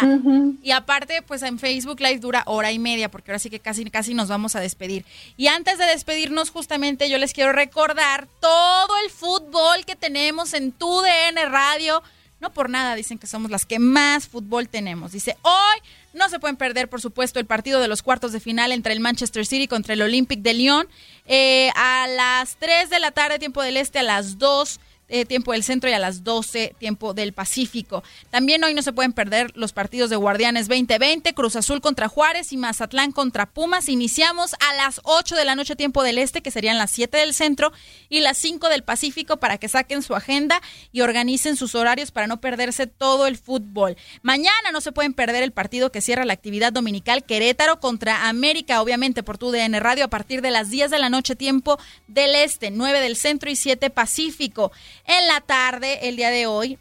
Y 0.61 0.71
aparte, 0.71 1.23
pues 1.23 1.41
en 1.41 1.57
Facebook 1.57 1.99
Live 1.99 2.19
dura 2.19 2.43
hora 2.45 2.71
y 2.71 2.77
media, 2.77 3.09
porque 3.09 3.31
ahora 3.31 3.39
sí 3.39 3.49
que 3.49 3.59
casi, 3.59 3.83
casi 3.89 4.13
nos 4.13 4.27
vamos 4.27 4.55
a 4.55 4.59
despedir. 4.59 5.05
Y 5.37 5.47
antes 5.47 5.79
de 5.79 5.85
despedirnos, 5.87 6.51
justamente 6.51 7.09
yo 7.09 7.17
les 7.17 7.33
quiero 7.33 7.51
recordar 7.51 8.27
todo 8.39 8.95
el 9.03 9.09
fútbol 9.09 9.83
que 9.83 9.95
tenemos 9.95 10.53
en 10.53 10.73
TUDN 10.73 11.49
Radio 11.49 12.03
no 12.41 12.51
por 12.51 12.69
nada 12.69 12.95
dicen 12.95 13.19
que 13.19 13.27
somos 13.27 13.51
las 13.51 13.65
que 13.65 13.79
más 13.79 14.27
fútbol 14.27 14.67
tenemos. 14.67 15.11
Dice, 15.11 15.37
hoy 15.43 15.79
no 16.13 16.27
se 16.27 16.39
pueden 16.39 16.57
perder, 16.57 16.89
por 16.89 16.99
supuesto, 16.99 17.39
el 17.39 17.45
partido 17.45 17.79
de 17.79 17.87
los 17.87 18.01
cuartos 18.01 18.31
de 18.33 18.39
final 18.39 18.71
entre 18.71 18.93
el 18.93 18.99
Manchester 18.99 19.45
City 19.45 19.67
contra 19.67 19.93
el 19.93 20.01
Olympic 20.01 20.41
de 20.41 20.53
Lyon. 20.55 20.87
Eh, 21.27 21.69
a 21.75 22.07
las 22.07 22.57
3 22.57 22.89
de 22.89 22.99
la 22.99 23.11
tarde, 23.11 23.39
tiempo 23.39 23.61
del 23.61 23.77
este, 23.77 23.99
a 23.99 24.03
las 24.03 24.39
2 24.39 24.79
eh, 25.11 25.25
tiempo 25.25 25.51
del 25.51 25.63
centro 25.63 25.89
y 25.89 25.93
a 25.93 25.99
las 25.99 26.23
12 26.23 26.73
tiempo 26.79 27.13
del 27.13 27.33
Pacífico. 27.33 28.03
También 28.29 28.63
hoy 28.63 28.73
no 28.73 28.81
se 28.81 28.93
pueden 28.93 29.13
perder 29.13 29.51
los 29.55 29.73
partidos 29.73 30.09
de 30.09 30.15
Guardianes 30.15 30.67
2020, 30.67 31.33
Cruz 31.33 31.57
Azul 31.57 31.81
contra 31.81 32.07
Juárez 32.07 32.53
y 32.53 32.57
Mazatlán 32.57 33.11
contra 33.11 33.45
Pumas. 33.45 33.89
Iniciamos 33.89 34.53
a 34.53 34.73
las 34.75 35.01
8 35.03 35.35
de 35.35 35.45
la 35.45 35.55
noche 35.55 35.75
tiempo 35.75 36.01
del 36.01 36.17
este, 36.17 36.41
que 36.41 36.49
serían 36.49 36.77
las 36.77 36.91
7 36.91 37.17
del 37.17 37.33
centro 37.33 37.73
y 38.09 38.21
las 38.21 38.37
5 38.37 38.69
del 38.69 38.83
Pacífico 38.83 39.37
para 39.37 39.57
que 39.57 39.67
saquen 39.67 40.01
su 40.01 40.15
agenda 40.15 40.61
y 40.91 41.01
organicen 41.01 41.55
sus 41.57 41.75
horarios 41.75 42.11
para 42.11 42.27
no 42.27 42.39
perderse 42.39 42.87
todo 42.87 43.27
el 43.27 43.37
fútbol. 43.37 43.97
Mañana 44.21 44.71
no 44.71 44.79
se 44.79 44.93
pueden 44.93 45.13
perder 45.13 45.43
el 45.43 45.51
partido 45.51 45.91
que 45.91 46.01
cierra 46.01 46.23
la 46.23 46.33
actividad 46.33 46.71
dominical 46.71 47.25
Querétaro 47.25 47.79
contra 47.81 48.29
América, 48.29 48.81
obviamente 48.81 49.23
por 49.23 49.37
tu 49.37 49.51
DN 49.51 49.79
Radio 49.79 50.05
a 50.05 50.09
partir 50.09 50.41
de 50.41 50.51
las 50.51 50.69
10 50.69 50.89
de 50.89 50.99
la 50.99 51.09
noche 51.09 51.35
tiempo 51.35 51.77
del 52.07 52.35
este, 52.35 52.71
9 52.71 53.01
del 53.01 53.17
centro 53.17 53.49
y 53.49 53.55
7 53.55 53.89
Pacífico. 53.89 54.71
En 55.11 55.27
la 55.27 55.41
tarde, 55.41 56.07
el 56.07 56.15
día 56.15 56.29
de 56.29 56.47
hoy, 56.47 56.79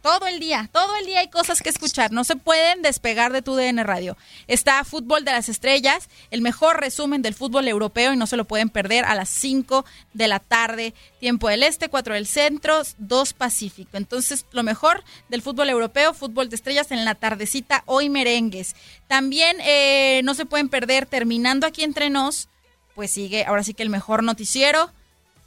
todo 0.00 0.26
el 0.26 0.40
día, 0.40 0.68
todo 0.72 0.96
el 0.96 1.06
día 1.06 1.20
hay 1.20 1.28
cosas 1.28 1.62
que 1.62 1.68
escuchar. 1.68 2.10
No 2.10 2.24
se 2.24 2.34
pueden 2.34 2.82
despegar 2.82 3.32
de 3.32 3.42
tu 3.42 3.54
DN 3.54 3.84
Radio. 3.84 4.16
Está 4.48 4.82
Fútbol 4.82 5.24
de 5.24 5.30
las 5.30 5.48
Estrellas, 5.48 6.08
el 6.32 6.42
mejor 6.42 6.80
resumen 6.80 7.22
del 7.22 7.34
fútbol 7.34 7.68
europeo 7.68 8.12
y 8.12 8.16
no 8.16 8.26
se 8.26 8.36
lo 8.36 8.44
pueden 8.44 8.70
perder 8.70 9.04
a 9.04 9.14
las 9.14 9.28
5 9.28 9.84
de 10.14 10.26
la 10.26 10.40
tarde, 10.40 10.94
tiempo 11.20 11.48
del 11.48 11.62
este, 11.62 11.88
4 11.88 12.14
del 12.14 12.26
centro, 12.26 12.82
2 12.98 13.34
Pacífico. 13.34 13.96
Entonces, 13.96 14.44
lo 14.50 14.64
mejor 14.64 15.04
del 15.28 15.42
fútbol 15.42 15.70
europeo, 15.70 16.14
fútbol 16.14 16.48
de 16.48 16.56
estrellas 16.56 16.90
en 16.90 17.04
la 17.04 17.14
tardecita, 17.14 17.84
hoy 17.86 18.08
merengues. 18.08 18.74
También 19.06 19.58
eh, 19.60 20.22
no 20.24 20.34
se 20.34 20.44
pueden 20.44 20.68
perder, 20.68 21.06
terminando 21.06 21.68
aquí 21.68 21.84
entre 21.84 22.10
nos, 22.10 22.48
pues 22.96 23.12
sigue 23.12 23.44
ahora 23.44 23.62
sí 23.62 23.74
que 23.74 23.84
el 23.84 23.90
mejor 23.90 24.24
noticiero 24.24 24.90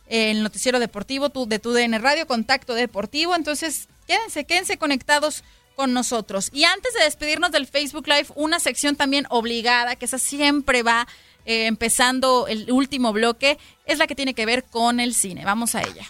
el 0.07 0.43
noticiero 0.43 0.79
deportivo 0.79 1.29
de 1.29 1.59
tu 1.59 1.71
DN 1.73 1.97
Radio, 1.99 2.27
Contacto 2.27 2.73
Deportivo. 2.73 3.35
Entonces, 3.35 3.87
quédense, 4.07 4.45
quédense 4.45 4.77
conectados 4.77 5.43
con 5.75 5.93
nosotros. 5.93 6.49
Y 6.53 6.63
antes 6.63 6.93
de 6.93 7.03
despedirnos 7.03 7.51
del 7.51 7.67
Facebook 7.67 8.07
Live, 8.07 8.27
una 8.35 8.59
sección 8.59 8.95
también 8.95 9.25
obligada, 9.29 9.95
que 9.95 10.05
esa 10.05 10.19
siempre 10.19 10.83
va 10.83 11.07
eh, 11.45 11.67
empezando 11.67 12.47
el 12.47 12.71
último 12.71 13.13
bloque, 13.13 13.57
es 13.85 13.99
la 13.99 14.07
que 14.07 14.15
tiene 14.15 14.33
que 14.33 14.45
ver 14.45 14.63
con 14.63 14.99
el 14.99 15.13
cine. 15.13 15.45
Vamos 15.45 15.75
a 15.75 15.81
ella. 15.81 16.05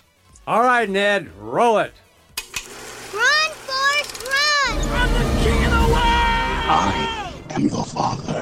All 0.45 0.61
right, 0.61 0.89
Ned, 0.89 1.27
roll 1.41 1.83
it. 1.83 1.91
Run, 3.11 3.51
Forrest, 3.65 4.21
run! 4.27 4.77
I'm 4.93 5.09
the 5.13 5.43
king 5.43 5.65
of 5.65 5.71
the 5.71 5.87
world! 5.91 6.35
I 6.67 7.53
am 7.55 7.69
the 7.69 7.83
father. 7.83 8.41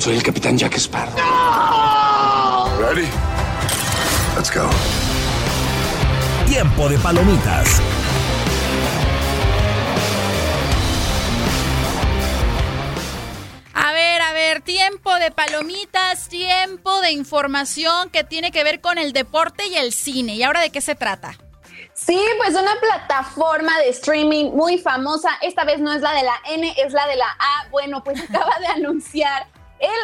Soy 0.00 0.14
el 0.14 0.22
capitán 0.22 0.56
Jack 0.56 0.76
Sparrow. 0.78 1.14
No! 1.16 2.78
Ready? 2.80 3.08
Let's 4.36 4.50
go. 4.54 4.68
Tiempo 6.46 6.88
de 6.88 6.98
palomitas. 6.98 7.80
A 13.74 13.92
ver, 13.92 14.22
a 14.22 14.32
ver, 14.32 14.62
tiempo 14.62 15.14
de 15.16 15.30
palomitas, 15.30 16.28
tiempo 16.28 17.00
de 17.00 17.12
información 17.12 18.10
que 18.10 18.24
tiene 18.24 18.50
que 18.50 18.64
ver 18.64 18.80
con 18.80 18.98
el 18.98 19.12
deporte 19.12 19.66
y 19.66 19.76
el 19.76 19.92
cine. 19.92 20.34
¿Y 20.36 20.42
ahora 20.42 20.60
de 20.60 20.70
qué 20.70 20.80
se 20.80 20.94
trata? 20.94 21.36
Sí, 21.94 22.18
pues 22.38 22.50
una 22.50 22.74
plataforma 22.80 23.78
de 23.78 23.90
streaming 23.90 24.52
muy 24.52 24.78
famosa. 24.78 25.30
Esta 25.42 25.64
vez 25.64 25.80
no 25.80 25.92
es 25.92 26.00
la 26.00 26.12
de 26.12 26.22
la 26.22 26.34
N, 26.48 26.74
es 26.78 26.92
la 26.92 27.06
de 27.06 27.16
la 27.16 27.28
A. 27.38 27.68
Bueno, 27.70 28.02
pues 28.02 28.20
acaba 28.28 28.56
de 28.58 28.66
anunciar 28.68 29.46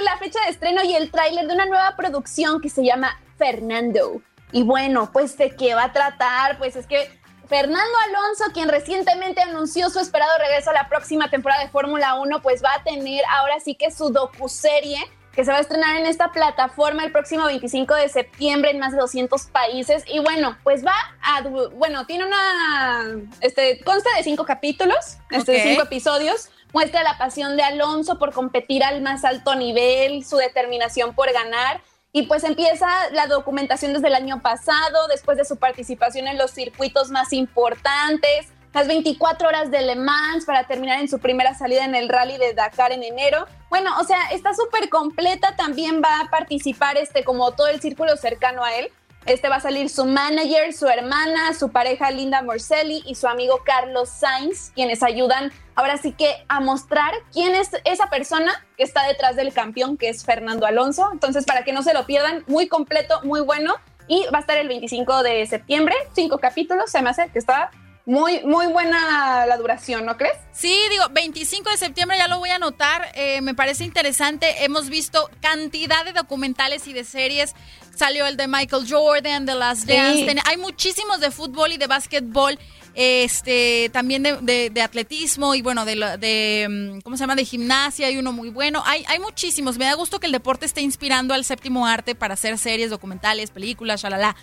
la 0.05 0.17
fecha 0.19 0.39
de 0.45 0.51
estreno 0.51 0.83
y 0.85 0.95
el 0.95 1.11
tráiler 1.11 1.47
de 1.47 1.55
una 1.55 1.67
nueva 1.67 1.97
producción 1.97 2.61
que 2.61 2.71
se 2.71 2.85
llama 2.85 3.19
Fernando. 3.37 4.23
Y 4.53 4.63
bueno, 4.63 5.11
pues 5.13 5.37
de 5.37 5.55
qué 5.57 5.75
va 5.75 5.85
a 5.85 5.93
tratar, 5.93 6.59
pues 6.59 6.77
es 6.77 6.87
que 6.87 7.11
Fernando 7.49 7.95
Alonso, 8.09 8.45
quien 8.53 8.69
recientemente 8.69 9.41
anunció 9.41 9.91
su 9.91 10.01
esperado 10.01 10.31
regreso 10.39 10.71
a 10.71 10.75
la 10.75 10.89
próxima 10.89 11.31
temporada 11.31 11.63
de 11.63 11.71
Fórmula 11.71 12.15
1, 12.15 12.43
pues 12.43 12.63
va 12.63 12.75
a 12.75 12.83
tener 12.83 13.23
ahora 13.29 13.61
sí 13.61 13.75
que 13.75 13.91
su 13.91 14.11
docuserie 14.11 14.99
que 15.37 15.45
se 15.45 15.51
va 15.51 15.59
a 15.59 15.61
estrenar 15.61 15.97
en 15.97 16.07
esta 16.07 16.33
plataforma 16.33 17.05
el 17.05 17.13
próximo 17.13 17.45
25 17.45 17.95
de 17.95 18.09
septiembre 18.09 18.71
en 18.71 18.79
más 18.79 18.93
de 18.93 18.99
200 18.99 19.43
países. 19.49 20.03
Y 20.07 20.19
bueno, 20.19 20.57
pues 20.65 20.85
va 20.85 20.95
a, 21.23 21.43
bueno, 21.75 22.07
tiene 22.07 22.25
una, 22.25 23.21
este, 23.43 23.85
consta 23.85 24.09
de 24.17 24.23
cinco 24.23 24.47
capítulos, 24.47 25.19
este, 25.31 25.63
cinco 25.63 25.83
episodios. 25.83 26.49
Muestra 26.73 27.03
la 27.03 27.19
pasión 27.19 27.57
de 27.57 27.63
Alonso 27.63 28.19
por 28.19 28.33
competir 28.33 28.83
al 28.83 29.03
más 29.03 29.25
alto 29.27 29.55
nivel, 29.55 30.25
su 30.25 30.39
determinación 30.39 31.15
por 31.15 31.31
ganar 31.31 31.83
y 32.17 32.23
pues 32.23 32.45
empieza 32.45 32.87
la 33.13 33.27
documentación 33.27 33.93
desde 33.93 34.09
el 34.09 34.15
año 34.15 34.41
pasado, 34.41 35.07
después 35.09 35.37
de 35.37 35.45
su 35.45 35.59
participación 35.59 36.27
en 36.27 36.39
los 36.39 36.51
circuitos 36.51 37.11
más 37.11 37.31
importantes, 37.35 38.47
las 38.73 38.89
24 38.89 39.47
horas 39.47 39.71
de 39.71 39.83
Le 39.83 39.97
Mans 39.97 40.47
para 40.47 40.67
terminar 40.67 40.99
en 40.99 41.09
su 41.09 41.19
primera 41.19 41.53
salida 41.55 41.85
en 41.85 41.95
el 41.95 42.09
rally 42.09 42.39
de 42.39 42.55
Dakar 42.55 42.93
en 42.93 43.03
enero. 43.03 43.47
Bueno, 43.69 43.91
o 44.01 44.05
sea, 44.05 44.17
está 44.33 44.55
súper 44.55 44.89
completa, 44.89 45.57
también 45.57 46.01
va 46.03 46.21
a 46.21 46.31
participar 46.31 46.97
este 46.97 47.23
como 47.23 47.53
todo 47.53 47.67
el 47.67 47.83
círculo 47.83 48.17
cercano 48.17 48.65
a 48.65 48.75
él. 48.77 48.91
Este 49.27 49.49
va 49.49 49.57
a 49.57 49.61
salir 49.61 49.89
su 49.91 50.05
manager, 50.05 50.73
su 50.73 50.87
hermana, 50.87 51.53
su 51.53 51.71
pareja 51.71 52.13
Linda 52.13 52.43
Morselli 52.43 53.03
y 53.07 53.17
su 53.17 53.27
amigo 53.27 53.63
Carlos 53.65 54.09
Sainz, 54.09 54.71
quienes 54.73 55.03
ayudan 55.03 55.51
ahora 55.75 55.97
sí 55.97 56.13
que 56.13 56.45
a 56.49 56.61
mostrar 56.61 57.13
quién 57.33 57.57
es 57.57 57.71
esa 57.85 58.09
persona 58.09 58.53
que 58.77 58.85
está 58.85 59.05
detrás 59.05 59.35
del 59.35 59.53
campeón, 59.53 59.97
que 59.97 60.11
es 60.11 60.25
Fernando 60.25 60.65
Alonso. 60.65 61.11
Entonces, 61.13 61.45
para 61.45 61.65
que 61.65 61.73
no 61.73 61.83
se 61.83 61.93
lo 61.93 62.07
pierdan, 62.07 62.45
muy 62.47 62.69
completo, 62.69 63.21
muy 63.25 63.41
bueno. 63.41 63.75
Y 64.07 64.25
va 64.33 64.39
a 64.39 64.41
estar 64.43 64.59
el 64.59 64.69
25 64.69 65.25
de 65.25 65.45
septiembre, 65.47 65.97
cinco 66.15 66.39
capítulos, 66.39 66.93
se 66.93 67.03
me 67.03 67.11
hace 67.11 67.29
que 67.31 67.41
está 67.41 67.73
muy, 68.07 68.41
muy 68.45 68.69
buena 68.69 69.47
la 69.47 69.57
duración, 69.57 70.07
¿no 70.07 70.17
crees? 70.17 70.35
Sí, 70.53 70.79
digo, 70.91 71.05
25 71.11 71.71
de 71.71 71.77
septiembre 71.77 72.17
ya 72.17 72.29
lo 72.29 72.39
voy 72.39 72.51
a 72.51 72.55
anotar. 72.55 73.11
Eh, 73.15 73.41
me 73.41 73.53
parece 73.53 73.83
interesante. 73.83 74.65
Hemos 74.65 74.89
visto 74.89 75.29
cantidad 75.41 76.05
de 76.05 76.13
documentales 76.13 76.87
y 76.87 76.93
de 76.93 77.03
series. 77.03 77.55
Salió 77.97 78.27
el 78.27 78.37
de 78.37 78.47
Michael 78.47 78.87
Jordan, 78.89 79.45
de 79.45 79.57
Las 79.57 79.87
Dance. 79.87 80.37
Hay 80.45 80.57
muchísimos 80.57 81.19
de 81.19 81.33
fútbol 81.33 81.73
y 81.73 81.79
de 81.79 81.89
básquetbol. 81.89 82.59
Este, 82.95 83.91
también 83.93 84.23
de, 84.23 84.71
de, 84.71 84.83
atletismo 84.83 85.55
y 85.55 85.61
bueno, 85.61 85.85
de, 85.85 85.97
de, 86.19 86.67
mm, 86.67 87.01
¿cómo 87.01 87.19
se 87.19 87.25
llama? 87.25 87.35
De 87.35 87.45
gimnasia, 87.45 88.07
hay 88.07 88.17
uno 88.17 88.33
muy 88.33 88.49
bueno. 88.49 88.83
Hay, 88.87 89.05
hay 89.09 89.19
muchísimos. 89.19 89.77
Me 89.79 89.85
da 89.85 89.95
gusto 89.95 90.21
que 90.21 90.27
el 90.27 90.33
deporte 90.33 90.65
esté 90.65 90.81
inspirando 90.81 91.35
al 91.35 91.45
séptimo 91.45 91.87
arte 91.87 92.15
para 92.15 92.35
hacer 92.35 92.57
series, 92.57 92.89
documentales, 92.89 93.51
películas, 93.51 94.01
shalala. 94.01 94.37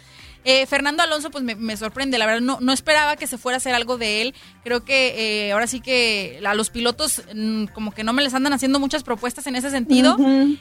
Eh, 0.45 0.65
Fernando 0.65 1.03
Alonso, 1.03 1.31
pues 1.31 1.43
me, 1.43 1.77
sorprende, 1.77 2.17
la 2.17 2.25
verdad, 2.25 2.41
no, 2.41 2.57
no 2.59 2.73
esperaba 2.73 3.15
que 3.15 3.27
se 3.27 3.37
fuera 3.37 3.55
a 3.55 3.57
hacer 3.57 3.73
algo 3.73 3.97
de 3.97 4.21
él. 4.21 4.35
Creo 4.63 4.83
que 4.83 5.47
eh, 5.47 5.51
ahora 5.53 5.67
sí 5.67 5.79
que 5.79 6.41
a 6.45 6.53
los 6.53 6.69
pilotos 6.69 7.21
mm, 7.33 7.65
como 7.67 7.91
que 7.91 8.03
no 8.03 8.11
me 8.11 8.21
les 8.21 8.33
andan 8.33 8.51
haciendo 8.51 8.79
muchas 8.79 9.03
propuestas 9.03 9.47
en 9.47 9.55
ese 9.55 9.69
sentido. 9.69 10.17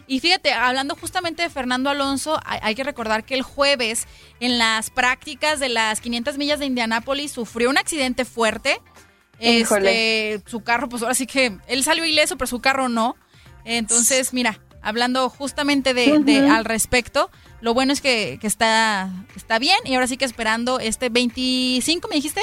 Y 0.07 0.21
fíjate, 0.21 0.53
hablando 0.53 0.95
justamente 0.95 1.43
de 1.43 1.51
Fernando 1.51 1.91
Alonso, 1.91 2.41
hay, 2.45 2.75
que 2.75 2.85
recordar 2.85 3.25
que 3.25 3.35
el 3.35 3.43
jueves 3.43 4.07
en 4.41 4.59
las 4.59 4.91
prácticas 4.91 5.59
de 5.59 5.69
las 5.69 6.01
500 6.01 6.39
millas 6.39 6.61
de 6.61 6.67
Indianápolis 6.67 7.33
sufrió 7.33 7.71
un 7.71 7.79
accidente 7.79 8.25
fuerte. 8.25 8.81
Este, 9.41 10.41
su 10.47 10.61
carro, 10.61 10.89
pues 10.89 11.03
ahora 11.03 11.15
sí 11.15 11.27
que 11.27 11.59
él 11.67 11.83
salió 11.83 12.05
ileso, 12.05 12.37
pero 12.37 12.47
su 12.47 12.61
carro 12.61 12.89
no. 12.89 13.17
Entonces, 13.65 14.33
mira, 14.33 14.61
hablando 14.83 15.31
justamente 15.31 15.95
de 15.95 16.49
al 16.51 16.65
respecto, 16.65 17.31
lo 17.63 17.75
bueno 17.75 17.93
es 17.93 18.01
que, 18.01 18.39
está, 18.43 19.09
está 19.37 19.59
bien 19.59 19.79
y 19.85 19.95
ahora 19.95 20.09
sí 20.09 20.17
que 20.17 20.25
esperando 20.25 20.81
este 20.81 21.09
25, 21.09 22.09
¿me 22.09 22.17
dijiste? 22.17 22.41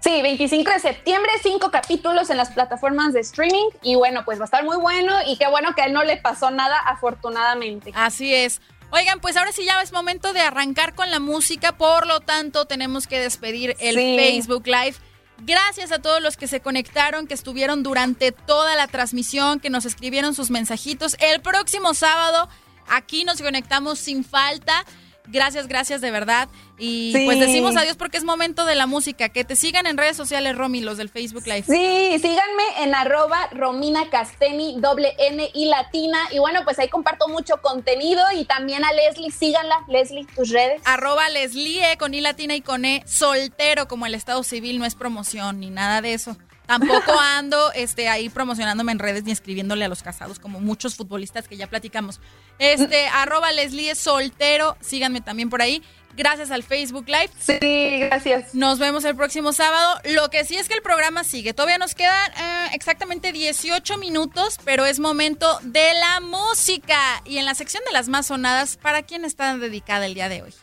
Sí, 0.00 0.22
25 0.22 0.70
de 0.70 0.80
septiembre, 0.80 1.30
cinco 1.42 1.70
capítulos 1.70 2.30
en 2.30 2.36
las 2.36 2.50
plataformas 2.50 3.12
de 3.12 3.20
streaming 3.20 3.70
y 3.82 3.94
bueno, 3.94 4.24
pues 4.24 4.38
va 4.38 4.42
a 4.42 4.46
estar 4.46 4.64
muy 4.64 4.76
bueno 4.76 5.14
y 5.26 5.36
qué 5.36 5.48
bueno 5.48 5.72
que 5.74 5.82
a 5.82 5.86
él 5.86 5.92
no 5.92 6.04
le 6.04 6.16
pasó 6.16 6.50
nada 6.50 6.78
afortunadamente. 6.80 7.92
Así 7.94 8.34
es. 8.34 8.60
Oigan, 8.90 9.20
pues 9.20 9.36
ahora 9.36 9.52
sí 9.52 9.64
ya 9.64 9.80
es 9.82 9.92
momento 9.92 10.32
de 10.32 10.40
arrancar 10.40 10.94
con 10.94 11.10
la 11.10 11.18
música, 11.18 11.76
por 11.76 12.06
lo 12.06 12.20
tanto 12.20 12.66
tenemos 12.66 13.06
que 13.06 13.18
despedir 13.18 13.76
el 13.80 13.94
Facebook 13.94 14.66
Live. 14.66 14.96
Gracias 15.38 15.92
a 15.92 16.00
todos 16.00 16.22
los 16.22 16.36
que 16.36 16.48
se 16.48 16.60
conectaron, 16.60 17.26
que 17.26 17.34
estuvieron 17.34 17.82
durante 17.82 18.32
toda 18.32 18.74
la 18.76 18.86
transmisión, 18.86 19.60
que 19.60 19.70
nos 19.70 19.84
escribieron 19.84 20.34
sus 20.34 20.50
mensajitos. 20.50 21.16
El 21.20 21.40
próximo 21.40 21.94
sábado 21.94 22.48
Aquí 22.88 23.24
nos 23.24 23.40
conectamos 23.40 23.98
sin 23.98 24.24
falta. 24.24 24.84
Gracias, 25.28 25.68
gracias 25.68 26.00
de 26.00 26.10
verdad. 26.10 26.48
Y 26.78 27.12
pues 27.24 27.40
decimos 27.40 27.76
adiós 27.76 27.96
porque 27.96 28.18
es 28.18 28.24
momento 28.24 28.64
de 28.64 28.74
la 28.74 28.86
música. 28.86 29.28
Que 29.28 29.44
te 29.44 29.56
sigan 29.56 29.86
en 29.86 29.96
redes 29.96 30.16
sociales, 30.16 30.56
Romy, 30.56 30.80
los 30.80 30.98
del 30.98 31.08
Facebook 31.08 31.46
Live. 31.46 31.64
Sí, 31.66 32.18
síganme 32.18 32.62
en 32.82 32.94
arroba 32.94 33.38
Romina 33.52 34.08
Casteni, 34.10 34.76
doble 34.78 35.14
N 35.18 35.50
y 35.54 35.66
latina. 35.66 36.18
Y 36.32 36.38
bueno, 36.38 36.60
pues 36.64 36.78
ahí 36.78 36.88
comparto 36.88 37.28
mucho 37.28 37.60
contenido. 37.62 38.22
Y 38.34 38.44
también 38.44 38.84
a 38.84 38.92
Leslie, 38.92 39.30
síganla. 39.30 39.84
Leslie, 39.88 40.26
tus 40.34 40.50
redes. 40.50 40.82
Arroba 40.84 41.28
Leslie 41.30 41.92
e, 41.92 41.96
con 41.96 42.14
I 42.14 42.20
latina 42.20 42.54
y 42.54 42.60
con 42.60 42.84
E, 42.84 43.02
soltero 43.06 43.88
como 43.88 44.06
el 44.06 44.14
Estado 44.14 44.42
Civil, 44.42 44.78
no 44.78 44.84
es 44.84 44.94
promoción 44.94 45.60
ni 45.60 45.70
nada 45.70 46.02
de 46.02 46.14
eso. 46.14 46.36
Tampoco 46.66 47.18
ando 47.18 47.72
este, 47.72 48.08
ahí 48.08 48.28
promocionándome 48.28 48.92
en 48.92 48.98
redes 48.98 49.24
ni 49.24 49.32
escribiéndole 49.32 49.84
a 49.84 49.88
los 49.88 50.02
casados, 50.02 50.38
como 50.38 50.60
muchos 50.60 50.96
futbolistas 50.96 51.48
que 51.48 51.56
ya 51.56 51.68
platicamos. 51.68 52.20
Este, 52.58 53.06
arroba 53.12 53.52
Leslie 53.52 53.94
soltero, 53.94 54.76
síganme 54.80 55.20
también 55.20 55.50
por 55.50 55.62
ahí. 55.62 55.82
Gracias 56.16 56.50
al 56.50 56.62
Facebook 56.62 57.06
Live. 57.08 57.30
Sí, 57.38 57.98
gracias. 58.00 58.54
Nos 58.54 58.78
vemos 58.78 59.04
el 59.04 59.14
próximo 59.14 59.52
sábado. 59.52 60.00
Lo 60.14 60.30
que 60.30 60.44
sí 60.44 60.56
es 60.56 60.66
que 60.66 60.74
el 60.74 60.80
programa 60.80 61.24
sigue. 61.24 61.52
Todavía 61.52 61.76
nos 61.76 61.94
quedan 61.94 62.32
eh, 62.32 62.70
exactamente 62.72 63.32
18 63.32 63.98
minutos, 63.98 64.58
pero 64.64 64.86
es 64.86 64.98
momento 64.98 65.58
de 65.62 65.92
la 65.92 66.20
música. 66.20 67.20
Y 67.26 67.36
en 67.36 67.44
la 67.44 67.54
sección 67.54 67.84
de 67.84 67.92
las 67.92 68.08
más 68.08 68.28
sonadas, 68.28 68.78
¿para 68.78 69.02
quién 69.02 69.26
está 69.26 69.58
dedicada 69.58 70.06
el 70.06 70.14
día 70.14 70.30
de 70.30 70.42
hoy? 70.42 70.54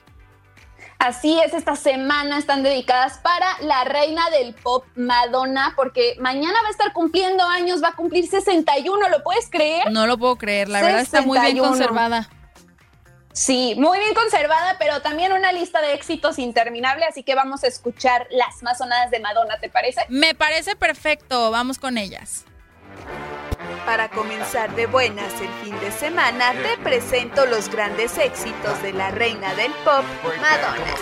Así 1.03 1.37
es, 1.37 1.53
esta 1.53 1.75
semana 1.75 2.37
están 2.37 2.63
dedicadas 2.63 3.17
para 3.17 3.45
la 3.59 3.83
reina 3.83 4.29
del 4.29 4.53
pop, 4.53 4.85
Madonna, 4.95 5.73
porque 5.75 6.15
mañana 6.17 6.57
va 6.63 6.69
a 6.69 6.71
estar 6.71 6.93
cumpliendo 6.93 7.43
años, 7.43 7.83
va 7.83 7.89
a 7.89 7.93
cumplir 7.93 8.25
61, 8.25 9.09
¿lo 9.09 9.21
puedes 9.21 9.49
creer? 9.49 9.91
No 9.91 10.07
lo 10.07 10.17
puedo 10.17 10.37
creer, 10.37 10.69
la 10.69 10.81
verdad 10.81 11.01
está 11.01 11.21
muy 11.21 11.37
bien 11.41 11.57
conservada. 11.57 12.29
Sí, 13.33 13.75
muy 13.77 13.99
bien 13.99 14.13
conservada, 14.13 14.77
pero 14.79 15.01
también 15.01 15.33
una 15.33 15.51
lista 15.51 15.81
de 15.81 15.91
éxitos 15.93 16.39
interminable, 16.39 17.03
así 17.03 17.23
que 17.23 17.35
vamos 17.35 17.65
a 17.65 17.67
escuchar 17.67 18.25
las 18.31 18.63
más 18.63 18.77
sonadas 18.77 19.11
de 19.11 19.19
Madonna, 19.19 19.59
¿te 19.59 19.67
parece? 19.67 20.05
Me 20.07 20.35
parece 20.35 20.77
perfecto, 20.77 21.51
vamos 21.51 21.79
con 21.79 21.97
ellas. 21.97 22.45
Para 23.85 24.09
comenzar 24.09 24.73
de 24.75 24.85
buenas 24.85 25.33
el 25.41 25.49
fin 25.61 25.77
de 25.81 25.91
semana, 25.91 26.53
te 26.53 26.81
presento 26.81 27.45
los 27.45 27.69
grandes 27.69 28.17
éxitos 28.17 28.81
de 28.81 28.93
la 28.93 29.11
reina 29.11 29.53
del 29.55 29.73
pop, 29.83 30.05
Madonna. 30.39 30.93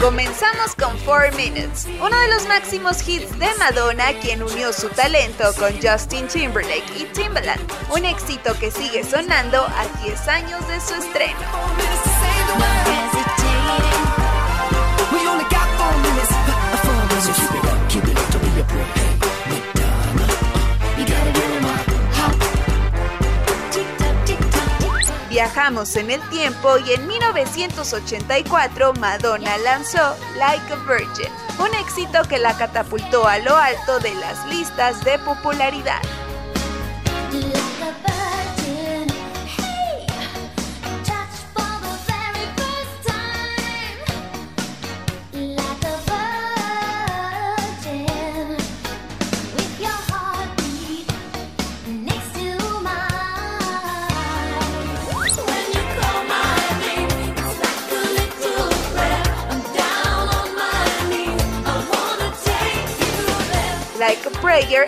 Comenzamos 0.00 0.74
con 0.76 0.96
4 0.98 1.36
Minutes, 1.36 1.86
uno 2.00 2.16
de 2.16 2.28
los 2.28 2.46
máximos 2.46 3.08
hits 3.08 3.36
de 3.38 3.48
Madonna, 3.58 4.12
quien 4.20 4.42
unió 4.42 4.72
su 4.72 4.88
talento 4.90 5.52
con 5.58 5.72
Justin 5.82 6.28
Timberlake 6.28 6.98
y 6.98 7.04
Timbaland, 7.06 7.60
un 7.90 8.04
éxito 8.04 8.56
que 8.60 8.70
sigue 8.70 9.02
sonando 9.02 9.64
a 9.64 10.02
10 10.04 10.28
años 10.28 10.68
de 10.68 10.80
su 10.80 10.94
estreno. 10.94 11.40
En 25.54 26.10
el 26.10 26.20
tiempo 26.30 26.78
y 26.78 26.92
en 26.92 27.06
1984 27.06 28.94
Madonna 28.94 29.58
lanzó 29.58 30.16
Like 30.38 30.72
a 30.72 30.76
Virgin, 30.76 31.30
un 31.58 31.74
éxito 31.74 32.22
que 32.26 32.38
la 32.38 32.56
catapultó 32.56 33.28
a 33.28 33.38
lo 33.38 33.54
alto 33.54 33.98
de 33.98 34.14
las 34.14 34.46
listas 34.46 35.04
de 35.04 35.18
popularidad. 35.18 36.00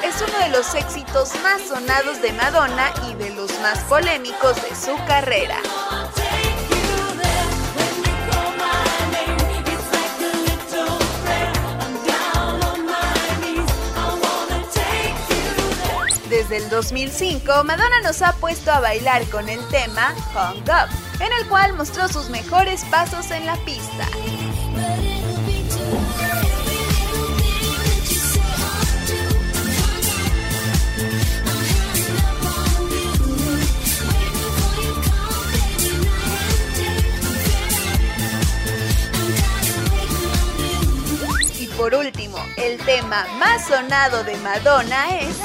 Es 0.03 0.21
uno 0.21 0.39
de 0.39 0.49
los 0.49 0.75
éxitos 0.75 1.31
más 1.43 1.63
sonados 1.63 2.21
de 2.21 2.33
Madonna 2.33 2.93
y 3.09 3.15
de 3.15 3.31
los 3.31 3.51
más 3.61 3.79
polémicos 3.85 4.57
de 4.57 4.75
su 4.75 4.97
carrera. 5.07 5.57
Desde 16.29 16.57
el 16.57 16.69
2005, 16.69 17.65
Madonna 17.65 18.01
nos 18.03 18.21
ha 18.23 18.33
puesto 18.33 18.73
a 18.73 18.81
bailar 18.81 19.25
con 19.31 19.49
el 19.49 19.61
tema 19.69 20.13
Hung 20.35 20.63
Up, 20.63 21.21
en 21.21 21.33
el 21.41 21.49
cual 21.49 21.75
mostró 21.75 22.09
sus 22.09 22.31
mejores 22.31 22.85
pasos 22.87 23.31
en 23.31 23.47
la 23.47 23.57
pista. 23.59 24.09
por 41.85 41.95
último, 41.97 42.39
el 42.57 42.79
tema 42.79 43.27
más 43.39 43.67
sonado 43.67 44.25
de 44.25 44.35
Madonna 44.39 45.19
es... 45.19 45.37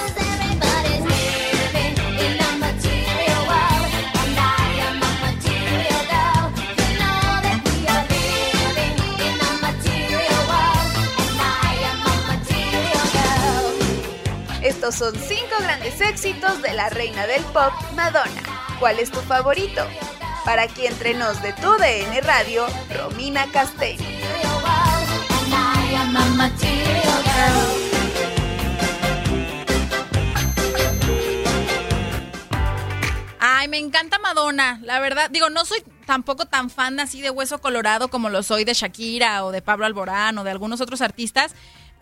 Estos 14.61 14.95
son 14.95 15.13
cinco 15.15 15.41
grandes 15.59 15.99
éxitos 15.99 16.61
de 16.61 16.73
la 16.73 16.87
reina 16.87 17.27
del 17.27 17.43
pop, 17.51 17.73
Madonna. 17.95 18.43
¿Cuál 18.79 18.99
es 18.99 19.11
tu 19.11 19.19
favorito? 19.19 19.85
Para 20.45 20.61
aquí 20.61 20.87
entre 20.87 21.15
nos 21.15 21.41
de 21.41 21.51
tu 21.51 21.69
DN 21.73 22.21
Radio, 22.21 22.65
Romina 22.95 23.45
Castell. 23.51 24.08
Castelli. 26.13 26.89
Ay, 33.39 33.67
me 33.67 33.77
encanta 33.77 34.19
Madonna, 34.19 34.79
la 34.83 34.99
verdad. 34.99 35.29
Digo, 35.29 35.49
no 35.49 35.65
soy 35.65 35.83
tampoco 36.05 36.45
tan 36.45 36.69
fan 36.69 36.99
así 36.99 37.21
de 37.21 37.29
Hueso 37.29 37.59
Colorado 37.59 38.07
como 38.09 38.29
lo 38.29 38.41
soy 38.41 38.63
de 38.63 38.73
Shakira 38.73 39.45
o 39.45 39.51
de 39.51 39.61
Pablo 39.61 39.85
Alborán 39.85 40.37
o 40.37 40.43
de 40.43 40.51
algunos 40.51 40.81
otros 40.81 41.01
artistas, 41.01 41.53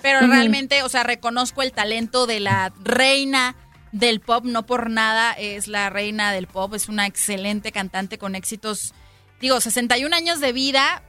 pero 0.02 0.20
realmente, 0.28 0.84
o 0.84 0.90
sea, 0.90 1.04
reconozco 1.04 1.64
el 1.64 1.72
talento 1.72 2.28
de 2.28 2.40
la 2.40 2.72
reina 2.84 3.56
del 3.92 4.20
pop, 4.20 4.46
no 4.46 4.66
por 4.66 4.90
nada 4.90 5.34
es 5.34 5.68
la 5.68 5.90
reina 5.90 6.32
del 6.32 6.48
pop, 6.48 6.74
es 6.74 6.90
una 6.90 7.08
excelente 7.08 7.72
cantante 7.72 8.18
con 8.18 8.36
éxitos, 8.36 8.94
digo, 9.42 9.60
61 9.60 10.16
años 10.16 10.40
de 10.40 10.54
vida, 10.54 11.04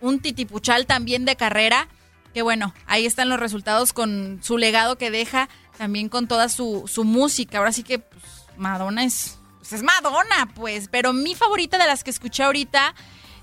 un 0.00 0.20
titipuchal 0.20 0.86
también 0.86 1.24
de 1.24 1.36
carrera, 1.36 1.88
que 2.32 2.42
bueno, 2.42 2.74
ahí 2.86 3.06
están 3.06 3.28
los 3.28 3.40
resultados 3.40 3.92
con 3.92 4.40
su 4.42 4.58
legado 4.58 4.96
que 4.96 5.10
deja, 5.10 5.48
también 5.78 6.08
con 6.08 6.28
toda 6.28 6.48
su, 6.48 6.84
su 6.86 7.04
música. 7.04 7.58
Ahora 7.58 7.72
sí 7.72 7.82
que 7.82 7.98
pues, 7.98 8.22
Madonna 8.56 9.04
es 9.04 9.38
pues 9.62 9.74
es 9.74 9.82
Madonna, 9.84 10.52
pues. 10.56 10.88
Pero 10.90 11.12
mi 11.12 11.36
favorita 11.36 11.78
de 11.78 11.86
las 11.86 12.02
que 12.02 12.10
escuché 12.10 12.42
ahorita, 12.42 12.96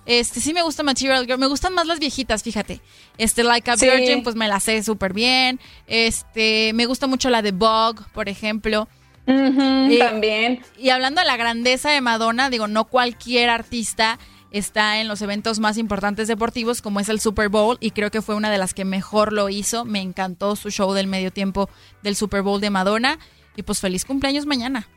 este 0.06 0.41
sí 0.41 0.53
me 0.53 0.61
gusta 0.61 0.84
Material 0.84 1.26
Girl. 1.26 1.40
Me 1.40 1.48
gustan 1.48 1.74
más 1.74 1.88
las 1.88 1.99
viejitas, 1.99 2.44
fíjate. 2.44 2.82
Este, 3.18 3.41
Like 3.44 3.72
a 3.72 3.76
Virgin, 3.78 4.22
pues 4.22 4.36
me 4.36 4.49
la 4.49 4.60
sé 4.60 4.84
súper 4.84 5.14
bien. 5.14 5.61
Este, 5.88 6.74
me 6.74 6.88
gusta 6.88 7.07
mucho 7.07 7.30
la 7.30 7.41
de 7.41 7.53
Bug, 7.53 8.06
por 8.11 8.28
ejemplo. 8.28 8.90
Eh, 9.28 9.98
también. 9.98 10.61
Y 10.78 10.90
hablando 10.90 11.22
de 11.22 11.28
la 11.28 11.38
grandeza 11.38 11.91
de 11.91 12.02
Madonna, 12.02 12.49
digo, 12.49 12.68
no 12.68 12.86
cualquier 12.86 13.49
artista 13.49 14.20
está 14.51 14.99
en 14.99 15.07
los 15.07 15.21
eventos 15.21 15.59
más 15.59 15.77
importantes 15.77 16.27
deportivos 16.27 16.81
como 16.81 16.99
es 16.99 17.09
el 17.09 17.19
Super 17.19 17.49
Bowl 17.49 17.77
y 17.80 17.91
creo 17.91 18.11
que 18.11 18.21
fue 18.21 18.35
una 18.35 18.51
de 18.51 18.57
las 18.57 18.73
que 18.73 18.85
mejor 18.85 19.34
lo 19.34 19.49
hizo. 19.49 19.85
Me 19.85 20.01
encantó 20.01 20.55
su 20.55 20.71
show 20.71 20.93
del 20.93 21.07
medio 21.07 21.31
tiempo 21.31 21.69
del 22.01 22.15
Super 22.15 22.41
Bowl 22.41 22.61
de 22.61 22.69
Madonna 22.69 23.19
y 23.55 23.63
pues 23.63 23.80
feliz 23.80 24.05
cumpleaños 24.05 24.45
mañana. 24.45 24.88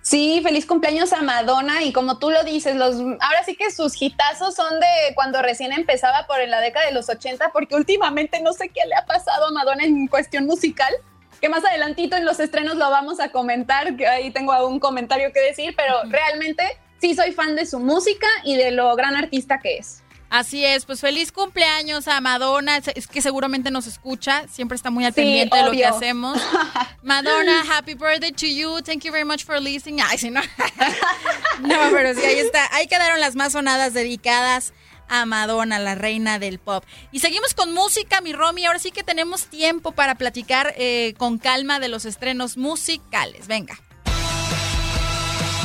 Sí, 0.00 0.40
feliz 0.42 0.64
cumpleaños 0.64 1.12
a 1.12 1.20
Madonna 1.22 1.82
y 1.82 1.92
como 1.92 2.18
tú 2.18 2.30
lo 2.30 2.42
dices, 2.42 2.76
los 2.76 2.94
ahora 2.94 3.44
sí 3.44 3.56
que 3.56 3.70
sus 3.70 4.00
hitazos 4.00 4.54
son 4.54 4.80
de 4.80 5.14
cuando 5.14 5.42
recién 5.42 5.72
empezaba 5.72 6.26
por 6.26 6.40
en 6.40 6.50
la 6.50 6.60
década 6.60 6.86
de 6.86 6.92
los 6.92 7.08
80 7.08 7.50
porque 7.52 7.74
últimamente 7.74 8.40
no 8.40 8.52
sé 8.52 8.70
qué 8.70 8.80
le 8.86 8.94
ha 8.94 9.04
pasado 9.04 9.48
a 9.48 9.50
Madonna 9.50 9.84
en 9.84 10.06
cuestión 10.06 10.46
musical, 10.46 10.94
que 11.40 11.48
más 11.48 11.64
adelantito 11.64 12.16
en 12.16 12.24
los 12.24 12.40
estrenos 12.40 12.76
lo 12.76 12.88
vamos 12.90 13.20
a 13.20 13.30
comentar, 13.30 13.96
que 13.96 14.06
ahí 14.06 14.30
tengo 14.30 14.52
algún 14.52 14.80
comentario 14.80 15.32
que 15.32 15.40
decir, 15.40 15.74
pero 15.76 15.94
realmente 16.04 16.64
sí 17.00 17.14
soy 17.14 17.32
fan 17.32 17.56
de 17.56 17.66
su 17.66 17.78
música 17.78 18.26
y 18.44 18.56
de 18.56 18.70
lo 18.70 18.94
gran 18.96 19.16
artista 19.16 19.58
que 19.58 19.78
es. 19.78 20.02
Así 20.30 20.62
es, 20.62 20.84
pues 20.84 21.00
feliz 21.00 21.32
cumpleaños 21.32 22.06
a 22.06 22.20
Madonna, 22.20 22.76
es 22.76 23.06
que 23.06 23.22
seguramente 23.22 23.70
nos 23.70 23.86
escucha, 23.86 24.46
siempre 24.46 24.76
está 24.76 24.90
muy 24.90 25.06
al 25.06 25.14
pendiente 25.14 25.56
de 25.56 25.62
lo 25.62 25.70
que 25.70 25.86
hacemos. 25.86 26.38
Madonna, 27.02 27.62
happy 27.62 27.94
birthday 27.94 28.30
to 28.32 28.46
you, 28.46 28.82
thank 28.82 29.04
you 29.04 29.10
very 29.10 29.24
much 29.24 29.44
for 29.44 29.58
listening. 29.58 30.00
Ay, 30.06 30.18
sí, 30.18 30.30
no. 30.30 30.42
no, 31.60 31.78
pero 31.92 32.12
sí, 32.14 32.26
ahí 32.26 32.40
está, 32.40 32.68
ahí 32.74 32.86
quedaron 32.86 33.20
las 33.20 33.36
más 33.36 33.52
sonadas 33.52 33.94
dedicadas 33.94 34.74
a 35.08 35.24
Madonna, 35.24 35.78
la 35.78 35.94
reina 35.94 36.38
del 36.38 36.58
pop. 36.58 36.84
Y 37.10 37.20
seguimos 37.20 37.54
con 37.54 37.72
música, 37.72 38.20
mi 38.20 38.34
Romy, 38.34 38.66
ahora 38.66 38.78
sí 38.78 38.90
que 38.90 39.02
tenemos 39.02 39.46
tiempo 39.46 39.92
para 39.92 40.16
platicar 40.16 40.74
eh, 40.76 41.14
con 41.16 41.38
calma 41.38 41.80
de 41.80 41.88
los 41.88 42.04
estrenos 42.04 42.58
musicales. 42.58 43.46
Venga. 43.46 43.80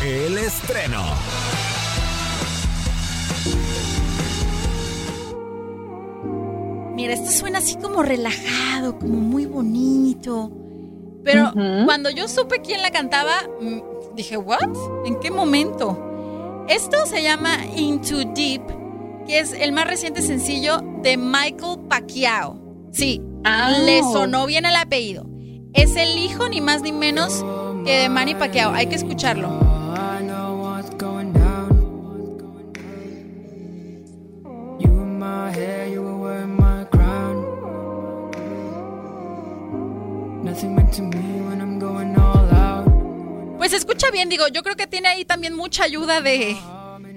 El 0.03 0.37
estreno. 0.37 1.01
Mira, 6.95 7.13
esto 7.13 7.31
suena 7.31 7.57
así 7.59 7.75
como 7.75 8.03
relajado, 8.03 8.99
como 8.99 9.15
muy 9.19 9.45
bonito. 9.45 10.51
Pero 11.23 11.51
cuando 11.85 12.09
yo 12.09 12.27
supe 12.27 12.61
quién 12.61 12.81
la 12.81 12.91
cantaba, 12.91 13.31
dije, 14.15 14.37
¿what? 14.37 14.59
¿En 15.05 15.19
qué 15.19 15.31
momento? 15.31 16.65
Esto 16.67 17.05
se 17.05 17.23
llama 17.23 17.57
Into 17.75 18.17
Deep, 18.35 18.61
que 19.25 19.39
es 19.39 19.53
el 19.53 19.71
más 19.71 19.87
reciente 19.87 20.21
sencillo 20.21 20.81
de 21.01 21.17
Michael 21.17 21.79
Pacquiao. 21.89 22.59
Sí, 22.91 23.21
le 23.85 23.99
Ah. 23.99 24.03
sonó 24.11 24.45
bien 24.45 24.65
el 24.65 24.75
apellido. 24.75 25.25
Es 25.73 25.95
el 25.95 26.17
hijo 26.17 26.47
ni 26.49 26.61
más 26.61 26.81
ni 26.81 26.91
menos 26.91 27.43
que 27.85 27.97
de 27.99 28.09
Manny 28.09 28.35
Pacquiao. 28.35 28.71
Hay 28.73 28.87
que 28.87 28.95
escucharlo. 28.95 29.72
Pues 43.57 43.71
se 43.71 43.77
escucha 43.77 44.11
bien, 44.11 44.29
digo, 44.29 44.47
yo 44.47 44.61
creo 44.63 44.75
que 44.75 44.87
tiene 44.87 45.07
ahí 45.07 45.25
también 45.25 45.55
mucha 45.55 45.83
ayuda 45.85 46.19
de, 46.21 46.55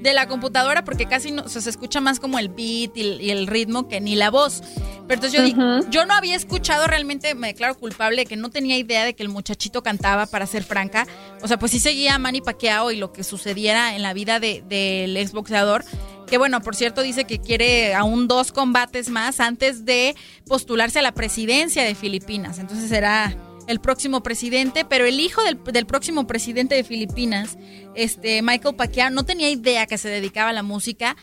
de 0.01 0.13
la 0.15 0.29
computadora 0.29 0.85
porque 0.85 1.07
casi 1.07 1.33
no, 1.33 1.43
o 1.43 1.49
sea, 1.49 1.61
se 1.61 1.71
escucha 1.71 2.01
más 2.01 2.21
como 2.21 2.39
el 2.39 2.49
beat 2.49 2.97
y, 2.97 3.03
y 3.21 3.31
el 3.31 3.47
ritmo 3.49 3.89
que 3.89 4.01
ni 4.01 4.15
la 4.15 4.31
voz. 4.31 4.63
Pero 5.09 5.15
entonces 5.25 5.33
yo, 5.33 5.45
di- 5.45 5.55
yo 5.91 6.05
no 6.07 6.15
había 6.15 6.35
escuchado 6.37 6.87
realmente, 6.87 7.35
me 7.35 7.49
declaro 7.49 7.77
culpable 7.77 8.23
de 8.23 8.27
que 8.27 8.37
no 8.37 8.51
tenía 8.51 8.77
idea 8.79 9.05
de 9.05 9.15
que 9.15 9.23
el 9.23 9.29
muchachito 9.29 9.83
cantaba, 9.83 10.27
para 10.27 10.47
ser 10.47 10.63
franca. 10.65 11.07
O 11.43 11.49
sea, 11.49 11.59
pues 11.59 11.73
sí 11.73 11.79
seguía 11.81 12.15
a 12.17 12.19
Manny 12.19 12.41
Pacquiao 12.41 12.91
y 12.91 12.97
lo 12.97 13.13
que 13.13 13.23
sucediera 13.25 13.95
en 13.97 14.03
la 14.03 14.13
vida 14.15 14.41
de- 14.41 14.63
del 14.69 15.17
exboxeador. 15.17 15.85
Que 16.27 16.39
bueno, 16.39 16.61
por 16.61 16.74
cierto, 16.74 17.03
dice 17.03 17.24
que 17.24 17.39
quiere 17.39 17.94
aún 17.94 18.27
dos 18.27 18.51
combates 18.53 19.09
más 19.09 19.39
antes 19.40 19.85
de 19.85 20.16
postularse 20.47 20.98
a 20.98 21.03
la 21.03 21.12
presidencia 21.12 21.85
de 21.85 21.94
Filipinas. 21.94 22.59
Entonces 22.59 22.89
será 22.89 23.36
el 23.66 23.81
próximo 23.81 24.23
presidente, 24.23 24.85
pero 24.85 25.05
el 25.05 25.20
hijo 25.20 25.43
del, 25.43 25.62
del 25.62 25.86
próximo 25.86 26.27
presidente 26.27 26.74
de 26.74 26.85
Filipinas, 26.85 27.59
este 27.94 28.43
Michael 28.43 28.77
Pacquiao, 28.77 29.11
no 29.11 29.24
tenía 29.24 29.51
idea 29.51 29.86
que 29.86 29.98
se 29.98 30.09
dedicaba 30.09 30.51
a 30.51 30.53
la 30.53 30.62
música, 30.62 31.16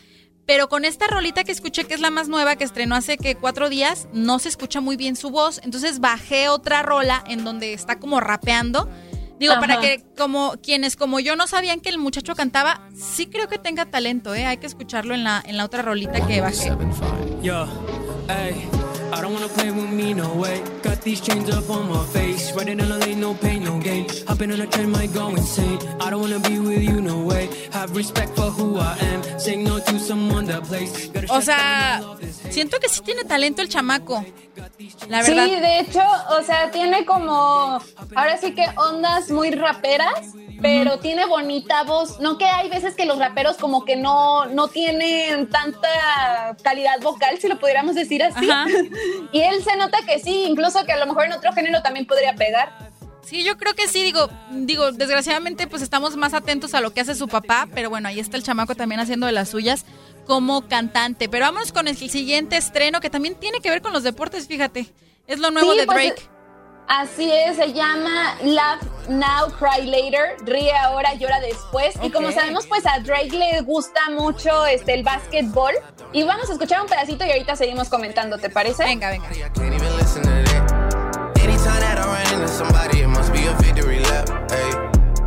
pero 0.46 0.68
con 0.68 0.84
esta 0.84 1.06
rolita 1.06 1.44
que 1.44 1.52
escuché, 1.52 1.84
que 1.84 1.94
es 1.94 2.00
la 2.00 2.10
más 2.10 2.28
nueva, 2.28 2.56
que 2.56 2.64
estrenó 2.64 2.96
hace 2.96 3.16
que 3.16 3.34
cuatro 3.34 3.70
días, 3.70 4.08
no 4.12 4.38
se 4.38 4.50
escucha 4.50 4.80
muy 4.80 4.96
bien 4.96 5.16
su 5.16 5.30
voz, 5.30 5.60
entonces 5.64 6.00
bajé 6.00 6.48
otra 6.48 6.82
rola 6.82 7.24
en 7.26 7.44
donde 7.44 7.72
está 7.72 7.98
como 7.98 8.20
rapeando. 8.20 8.88
Digo, 9.38 9.54
para 9.60 9.80
que 9.80 10.04
como 10.16 10.54
quienes 10.62 10.96
como 10.96 11.20
yo 11.20 11.36
no 11.36 11.46
sabían 11.46 11.80
que 11.80 11.88
el 11.88 11.98
muchacho 11.98 12.34
cantaba, 12.34 12.88
sí 12.94 13.26
creo 13.26 13.48
que 13.48 13.58
tenga 13.58 13.86
talento, 13.86 14.34
¿eh? 14.34 14.46
Hay 14.46 14.58
que 14.58 14.66
escucharlo 14.66 15.14
en 15.14 15.24
la, 15.24 15.42
en 15.44 15.56
la 15.56 15.64
otra 15.64 15.82
rolita 15.82 16.26
que 16.26 16.40
bajé. 16.40 16.72
Yo, 17.42 17.66
hey, 18.28 18.68
I 19.12 19.20
don't 19.20 19.32
wanna 19.32 19.48
play 19.48 19.70
with 19.70 19.90
me, 19.90 20.14
no 20.14 20.34
way. 20.34 20.62
Got 20.82 21.02
these 21.02 21.20
chains 21.20 21.50
up 21.50 21.68
on 21.70 21.88
my 21.88 22.04
face. 22.06 22.52
Riding 22.52 22.80
in 22.80 22.90
a 22.90 22.98
lane, 22.98 23.20
no 23.20 23.34
pain, 23.34 23.64
no 23.64 23.78
gain. 23.78 24.06
Hopping 24.26 24.52
on 24.52 24.60
a 24.60 24.66
train, 24.66 24.90
might 24.90 25.12
go 25.12 25.28
insane. 25.28 25.78
I 26.00 26.10
don't 26.10 26.20
wanna 26.20 26.40
be 26.40 26.58
with 26.58 26.82
you, 26.82 27.00
no 27.00 27.22
way. 27.22 27.48
Have 27.72 27.94
respect 27.96 28.34
for 28.36 28.50
who 28.50 28.78
I 28.78 28.96
am. 29.12 29.22
Saying 29.38 29.64
no 29.64 29.78
to 29.78 29.98
someone 29.98 30.46
that 30.46 30.64
plays. 30.64 31.10
O 31.30 31.40
sea, 31.40 32.02
siento 32.50 32.78
que 32.80 32.88
sí 32.88 33.02
tiene 33.02 33.24
talento 33.24 33.62
el 33.62 33.68
chamaco. 33.68 34.24
La 35.08 35.22
verdad. 35.22 35.44
Sí, 35.46 35.54
de 35.56 35.80
hecho, 35.80 36.02
o 36.30 36.42
sea, 36.42 36.70
tiene 36.70 37.04
como, 37.04 37.80
ahora 38.14 38.36
sí 38.38 38.54
que 38.54 38.66
ondas 38.76 39.30
muy 39.30 39.50
raperas, 39.50 40.32
pero 40.62 40.98
tiene 40.98 41.26
bonita 41.26 41.82
voz. 41.84 42.20
No 42.20 42.38
que 42.38 42.46
hay 42.46 42.68
veces 42.68 42.94
que 42.94 43.04
los 43.04 43.18
raperos 43.18 43.56
como 43.56 43.84
que 43.84 43.96
no, 43.96 44.46
no 44.46 44.68
tienen 44.68 45.48
tanta 45.50 46.56
calidad 46.62 47.00
vocal, 47.02 47.38
si 47.38 47.48
lo 47.48 47.58
pudiéramos 47.58 47.94
decir 47.94 48.22
así. 48.22 48.50
Ajá. 48.50 48.66
Y 49.32 49.40
él 49.40 49.62
se 49.62 49.76
nota 49.76 49.98
que 50.06 50.18
sí, 50.18 50.44
incluso 50.48 50.84
que 50.84 50.92
a 50.92 50.98
lo 50.98 51.06
mejor 51.06 51.26
en 51.26 51.32
otro 51.32 51.52
género 51.52 51.82
también 51.82 52.06
podría 52.06 52.34
pegar. 52.34 52.92
Sí, 53.22 53.42
yo 53.42 53.56
creo 53.56 53.74
que 53.74 53.88
sí, 53.88 54.02
digo, 54.02 54.28
digo, 54.50 54.92
desgraciadamente 54.92 55.66
pues 55.66 55.82
estamos 55.82 56.16
más 56.16 56.34
atentos 56.34 56.74
a 56.74 56.80
lo 56.80 56.92
que 56.92 57.00
hace 57.00 57.14
su 57.14 57.26
papá, 57.26 57.68
pero 57.74 57.88
bueno, 57.88 58.08
ahí 58.08 58.20
está 58.20 58.36
el 58.36 58.42
chamaco 58.42 58.74
también 58.74 59.00
haciendo 59.00 59.26
de 59.26 59.32
las 59.32 59.48
suyas 59.48 59.86
como 60.26 60.68
cantante. 60.68 61.28
Pero 61.28 61.46
vámonos 61.46 61.72
con 61.72 61.88
el 61.88 61.96
siguiente 61.96 62.56
estreno 62.56 63.00
que 63.00 63.10
también 63.10 63.34
tiene 63.34 63.60
que 63.60 63.70
ver 63.70 63.80
con 63.80 63.92
los 63.92 64.02
deportes, 64.02 64.46
fíjate. 64.46 64.92
Es 65.26 65.38
lo 65.38 65.50
nuevo 65.50 65.72
Sí, 65.72 65.78
de 65.78 65.86
pues, 65.86 65.96
Drake. 65.96 66.22
Así 66.86 67.30
es, 67.32 67.56
se 67.56 67.72
llama 67.72 68.36
Laugh 68.42 68.80
Now, 69.08 69.48
Cry 69.58 69.86
Later, 69.86 70.36
ríe 70.44 70.72
ahora, 70.72 71.14
llora 71.14 71.40
después. 71.40 71.94
Y 72.02 72.10
como 72.10 72.32
sabemos, 72.32 72.66
pues 72.66 72.84
a 72.86 73.00
Drake 73.00 73.30
le 73.32 73.60
gusta 73.62 74.00
mucho 74.10 74.64
este, 74.66 74.94
el 74.94 75.02
básquetbol. 75.02 75.74
Y 76.12 76.22
vamos 76.22 76.48
a 76.48 76.52
escuchar 76.52 76.80
un 76.80 76.88
pedacito 76.88 77.24
y 77.24 77.30
ahorita 77.30 77.56
seguimos 77.56 77.88
comentando, 77.88 78.38
¿te 78.38 78.50
parece? 78.50 78.84
Venga, 78.84 79.10
venga. 79.10 79.28
Can't 79.28 79.74
even 79.74 79.96
listen 79.96 80.22
to 80.22 80.28
that. 80.28 81.34
Anytime 81.38 81.80
that 81.80 81.98
I 81.98 82.06
run 82.06 82.40
into 82.40 82.48
somebody, 82.48 83.00
it 83.00 83.08
must 83.08 83.32
be 83.32 83.46
a 83.46 83.54
victory 83.54 84.00
lap. 84.00 84.28
Hey, 84.50 84.70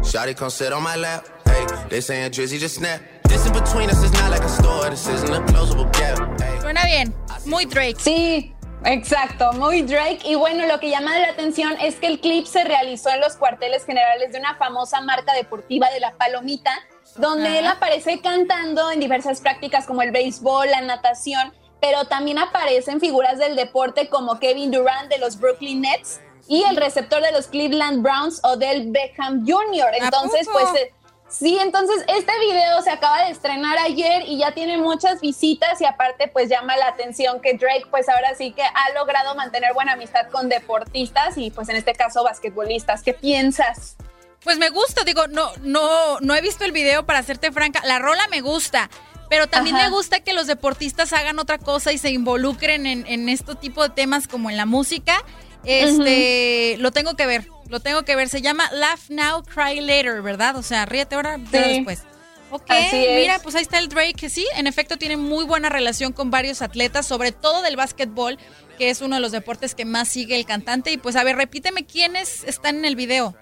Shotty 0.02 0.36
come 0.36 0.50
sit 0.50 0.74
on 0.74 0.82
my 0.84 0.96
lap. 0.96 1.26
Hey, 1.46 1.66
they 1.90 2.02
saying 2.02 2.32
Drizzy 2.32 2.60
just 2.60 2.76
snap. 2.76 3.02
This 3.24 3.46
in 3.46 3.54
between 3.54 3.90
us 3.90 4.02
is 4.04 4.12
not 4.14 4.32
like 4.32 4.42
a 4.42 4.50
store. 4.50 4.90
This 4.90 5.08
isn't 5.08 5.30
a 5.34 5.42
closable 5.52 5.92
gap. 5.94 6.18
Hey. 6.42 6.58
Suena 6.62 6.86
bien, 6.86 7.14
muy 7.46 7.66
Drake. 7.66 7.98
Sí, 8.00 8.54
Exacto, 8.86 9.54
muy 9.54 9.82
Drake. 9.82 10.20
Y 10.24 10.36
bueno, 10.36 10.66
lo 10.68 10.80
que 10.80 10.90
llama 10.90 11.18
la 11.18 11.30
atención 11.30 11.76
es 11.82 11.96
que 11.96 12.08
el 12.08 12.20
clip 12.20 12.46
se 12.46 12.64
realizó 12.64 13.10
en 13.10 13.22
los 13.22 13.36
cuarteles 13.36 13.86
generales 13.86 14.32
de 14.32 14.40
una 14.40 14.56
famosa 14.56 15.02
marca 15.02 15.34
deportiva 15.34 15.90
de 15.90 16.00
la 16.00 16.14
Palomita, 16.16 16.72
donde 17.16 17.60
él 17.60 17.68
aparece 17.68 18.22
cantando 18.22 18.92
en 18.92 19.00
diversas 19.00 19.42
prácticas 19.42 19.86
como 19.86 20.02
el 20.02 20.12
béisbol, 20.12 20.70
la 20.70 20.82
natación, 20.82 21.54
pero 21.82 22.06
también 22.06 22.38
aparecen 22.38 23.00
figuras 23.00 23.38
del 23.40 23.56
deporte 23.56 24.10
como 24.10 24.40
Kevin 24.40 24.72
Durant 24.72 25.10
de 25.10 25.18
los 25.18 25.40
Brooklyn 25.40 25.82
Nets 25.82 26.22
y 26.48 26.64
el 26.64 26.78
receptor 26.78 27.22
de 27.22 27.32
los 27.32 27.48
Cleveland 27.48 28.02
Browns, 28.02 28.40
Odell 28.44 28.92
Beckham 28.92 29.46
Jr. 29.46 29.90
Entonces, 30.00 30.48
pues 30.52 30.66
eh, 30.76 30.94
sí, 31.30 31.58
entonces 31.60 32.04
este 32.08 32.32
video 32.40 32.82
se 32.82 32.90
acaba 32.90 33.24
de 33.26 33.32
estrenar 33.32 33.78
ayer 33.78 34.24
y 34.26 34.38
ya 34.40 34.52
tiene 34.52 34.78
muchas 34.78 35.22
visitas 35.22 35.80
y 35.82 35.86
aparte 35.86 36.28
pues 36.28 36.50
llama 36.50 36.78
la 36.78 36.88
atención 36.88 37.42
que 37.42 37.54
Drake 37.54 37.86
pues 37.90 38.10
ahora 38.10 38.36
sí 38.36 38.52
que 38.52 38.64
ha 38.64 38.94
logrado 38.96 39.36
mantener 39.36 39.74
buena 39.74 39.94
amistad 39.94 40.30
con 40.32 40.50
deportistas 40.50 41.38
y 41.38 41.52
pues 41.52 41.70
en 41.70 41.76
este 41.76 41.94
caso 41.94 42.24
basquetbolistas. 42.24 43.04
¿Qué 43.04 43.14
piensas? 43.14 43.98
Pues 44.44 44.58
me 44.58 44.70
gusta, 44.70 45.04
digo, 45.04 45.28
no, 45.28 45.52
no, 45.62 46.20
no 46.20 46.36
he 46.36 46.42
visto 46.42 46.64
el 46.64 46.72
video 46.72 47.06
para 47.06 47.24
serte 47.24 47.52
franca. 47.52 47.82
La 47.84 48.00
rola 48.00 48.28
me 48.30 48.42
gusta, 48.42 48.90
pero 49.30 49.48
también 49.48 49.76
me 49.76 49.90
gusta 49.90 50.22
que 50.22 50.34
los 50.34 50.48
deportistas 50.48 51.12
hagan 51.12 51.40
otra 51.40 51.58
cosa 51.58 51.92
y 51.92 51.98
se 51.98 52.12
involucren 52.12 52.86
en, 52.86 53.06
en 53.08 53.28
este 53.30 53.56
tipo 53.56 53.84
de 53.84 53.90
temas 53.90 54.28
como 54.28 54.50
en 54.50 54.58
la 54.58 54.66
música. 54.66 55.24
Este, 55.68 56.78
lo 56.80 56.92
tengo 56.92 57.16
que 57.16 57.26
ver, 57.26 57.48
lo 57.68 57.82
tengo 57.82 58.04
que 58.04 58.16
ver. 58.16 58.30
Se 58.30 58.42
llama 58.42 58.70
Laugh 58.72 59.10
Now, 59.10 59.44
Cry 59.44 59.82
Later, 59.82 60.22
¿verdad? 60.22 60.56
O 60.56 60.64
sea, 60.64 60.86
ríete 60.86 61.16
ahora, 61.16 61.40
pero 61.52 61.68
después. 61.68 62.04
Ok, 62.50 62.72
mira, 62.94 63.40
pues 63.40 63.56
ahí 63.56 63.62
está 63.62 63.78
el 63.78 63.90
Drake, 63.90 64.14
que 64.14 64.30
sí, 64.30 64.48
en 64.56 64.68
efecto 64.68 64.96
tiene 64.96 65.18
muy 65.18 65.44
buena 65.44 65.68
relación 65.68 66.14
con 66.14 66.32
varios 66.32 66.62
atletas, 66.62 67.06
sobre 67.06 67.34
todo 67.34 67.62
del 67.62 67.76
básquetbol, 67.76 68.38
que 68.78 68.90
es 68.90 69.02
uno 69.02 69.16
de 69.18 69.22
los 69.22 69.34
deportes 69.34 69.76
que 69.76 69.84
más 69.84 70.08
sigue 70.08 70.38
el 70.38 70.46
cantante. 70.46 70.92
Y 70.92 70.98
pues 70.98 71.18
a 71.18 71.26
ver, 71.26 71.36
repíteme 71.36 71.86
quiénes 71.86 72.46
están 72.46 72.78
en 72.78 72.86
el 72.86 72.96
video. 72.96 73.36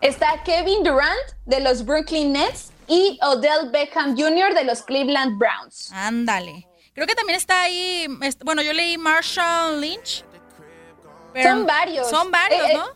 Está 0.00 0.42
Kevin 0.44 0.82
Durant 0.82 1.18
de 1.44 1.60
los 1.60 1.84
Brooklyn 1.84 2.32
Nets 2.32 2.70
y 2.86 3.18
Odell 3.20 3.70
Beckham 3.70 4.16
Jr. 4.16 4.54
de 4.54 4.64
los 4.64 4.82
Cleveland 4.82 5.38
Browns. 5.38 5.90
Ándale. 5.92 6.66
Creo 6.94 7.06
que 7.06 7.14
también 7.14 7.36
está 7.36 7.62
ahí, 7.62 8.06
bueno, 8.44 8.62
yo 8.62 8.72
leí 8.72 8.96
Marshall 8.96 9.80
Lynch. 9.80 10.24
Son 11.42 11.66
varios. 11.66 12.08
Son 12.10 12.30
varios, 12.30 12.66
Eh, 12.68 12.72
eh, 12.72 12.76
¿no? 12.76 12.86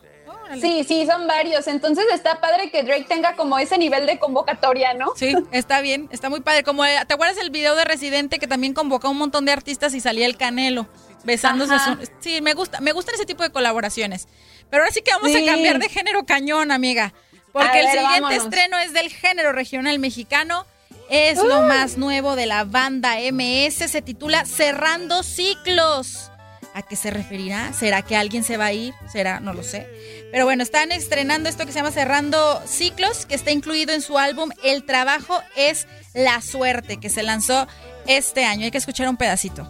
Sí, 0.59 0.83
sí, 0.83 1.05
son 1.07 1.25
varios. 1.27 1.67
Entonces 1.67 2.05
está 2.13 2.39
padre 2.39 2.69
que 2.69 2.83
Drake 2.83 3.05
tenga 3.07 3.35
como 3.35 3.57
ese 3.57 3.77
nivel 3.77 4.05
de 4.05 4.19
convocatoria, 4.19 4.93
¿no? 4.93 5.13
Sí, 5.15 5.33
está 5.51 5.81
bien, 5.81 6.07
está 6.11 6.29
muy 6.29 6.41
padre. 6.41 6.63
Como, 6.63 6.85
eh, 6.85 6.97
¿te 7.07 7.13
acuerdas 7.13 7.37
el 7.37 7.49
video 7.49 7.75
de 7.75 7.85
Residente 7.85 8.37
que 8.39 8.47
también 8.47 8.73
convocó 8.73 9.07
a 9.07 9.11
un 9.11 9.17
montón 9.17 9.45
de 9.45 9.51
artistas 9.51 9.93
y 9.95 9.99
salía 9.99 10.25
el 10.27 10.37
Canelo 10.37 10.87
besándose? 11.23 11.73
Su- 11.79 11.97
Sí, 12.19 12.41
me 12.41 12.53
gusta, 12.53 12.81
me 12.81 12.91
gustan 12.91 13.15
ese 13.15 13.25
tipo 13.25 13.41
de 13.41 13.49
colaboraciones. 13.51 14.27
Pero 14.69 14.83
ahora 14.83 14.93
sí 14.93 15.01
que 15.01 15.11
vamos 15.11 15.31
Sí. 15.31 15.47
a 15.47 15.51
cambiar 15.51 15.79
de 15.79 15.89
género 15.89 16.25
cañón, 16.25 16.71
amiga. 16.71 17.13
Porque 17.51 17.79
el 17.79 17.87
siguiente 17.87 18.21
vámonos. 18.21 18.43
estreno 18.43 18.77
es 18.79 18.93
del 18.93 19.09
género 19.09 19.51
regional 19.53 19.97
mexicano. 19.99 20.65
Es 21.09 21.41
lo 21.43 21.61
más 21.61 21.97
nuevo 21.97 22.35
de 22.35 22.45
la 22.47 22.63
banda 22.63 23.19
MS. 23.19 23.87
Se 23.87 24.01
titula 24.01 24.45
Cerrando 24.45 25.21
Ciclos. 25.23 26.31
¿A 26.73 26.81
qué 26.81 26.95
se 26.95 27.11
referirá? 27.11 27.71
¿Será 27.73 28.01
que 28.01 28.15
alguien 28.15 28.43
se 28.43 28.57
va 28.57 28.65
a 28.65 28.73
ir? 28.73 28.93
¿Será? 29.11 29.39
No 29.39 29.53
lo 29.53 29.61
sé. 29.61 29.87
Pero 30.31 30.45
bueno, 30.45 30.63
están 30.63 30.91
estrenando 30.91 31.47
esto 31.47 31.65
que 31.65 31.71
se 31.71 31.79
llama 31.79 31.91
Cerrando 31.91 32.61
Ciclos, 32.65 33.27
que 33.27 33.35
está 33.35 33.51
incluido 33.51 33.93
en 33.93 34.01
su 34.01 34.17
álbum 34.17 34.49
El 34.63 34.83
trabajo 34.83 35.39
es 35.55 35.87
la 36.13 36.41
suerte, 36.41 36.97
que 36.97 37.09
se 37.09 37.21
lanzó 37.21 37.67
este 38.07 38.43
año. 38.45 38.65
Hay 38.65 38.71
que 38.71 38.79
escuchar 38.79 39.07
un 39.07 39.17
pedacito. 39.17 39.69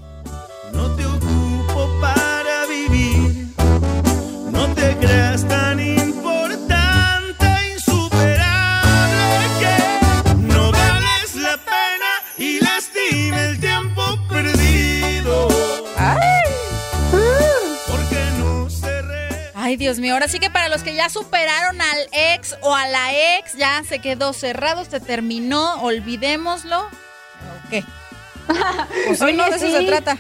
ocupo 0.72 2.00
para 2.00 2.66
vivir. 2.68 3.48
No 4.52 4.74
te 4.74 4.96
creas 4.98 5.46
tan 5.48 5.63
Ay, 19.74 19.78
Dios 19.78 19.98
mío, 19.98 20.14
ahora 20.14 20.28
sí 20.28 20.40
que 20.40 20.52
para 20.52 20.70
los 20.70 20.84
que 20.84 20.94
ya 20.94 21.10
superaron 21.10 21.82
al 21.82 22.08
ex 22.12 22.56
o 22.62 22.76
a 22.76 22.88
la 22.88 23.40
ex, 23.40 23.54
ya 23.54 23.82
se 23.84 23.98
quedó 23.98 24.32
cerrado, 24.32 24.86
se 24.86 25.00
terminó, 25.00 25.82
olvidémoslo. 25.82 26.82
¿O 26.82 27.70
qué? 27.72 27.84
Pues 29.08 29.20
no 29.20 29.50
de 29.50 29.56
eso 29.56 29.66
Oye, 29.66 29.72
se 29.72 29.80
sí. 29.80 29.86
trata. 29.88 30.18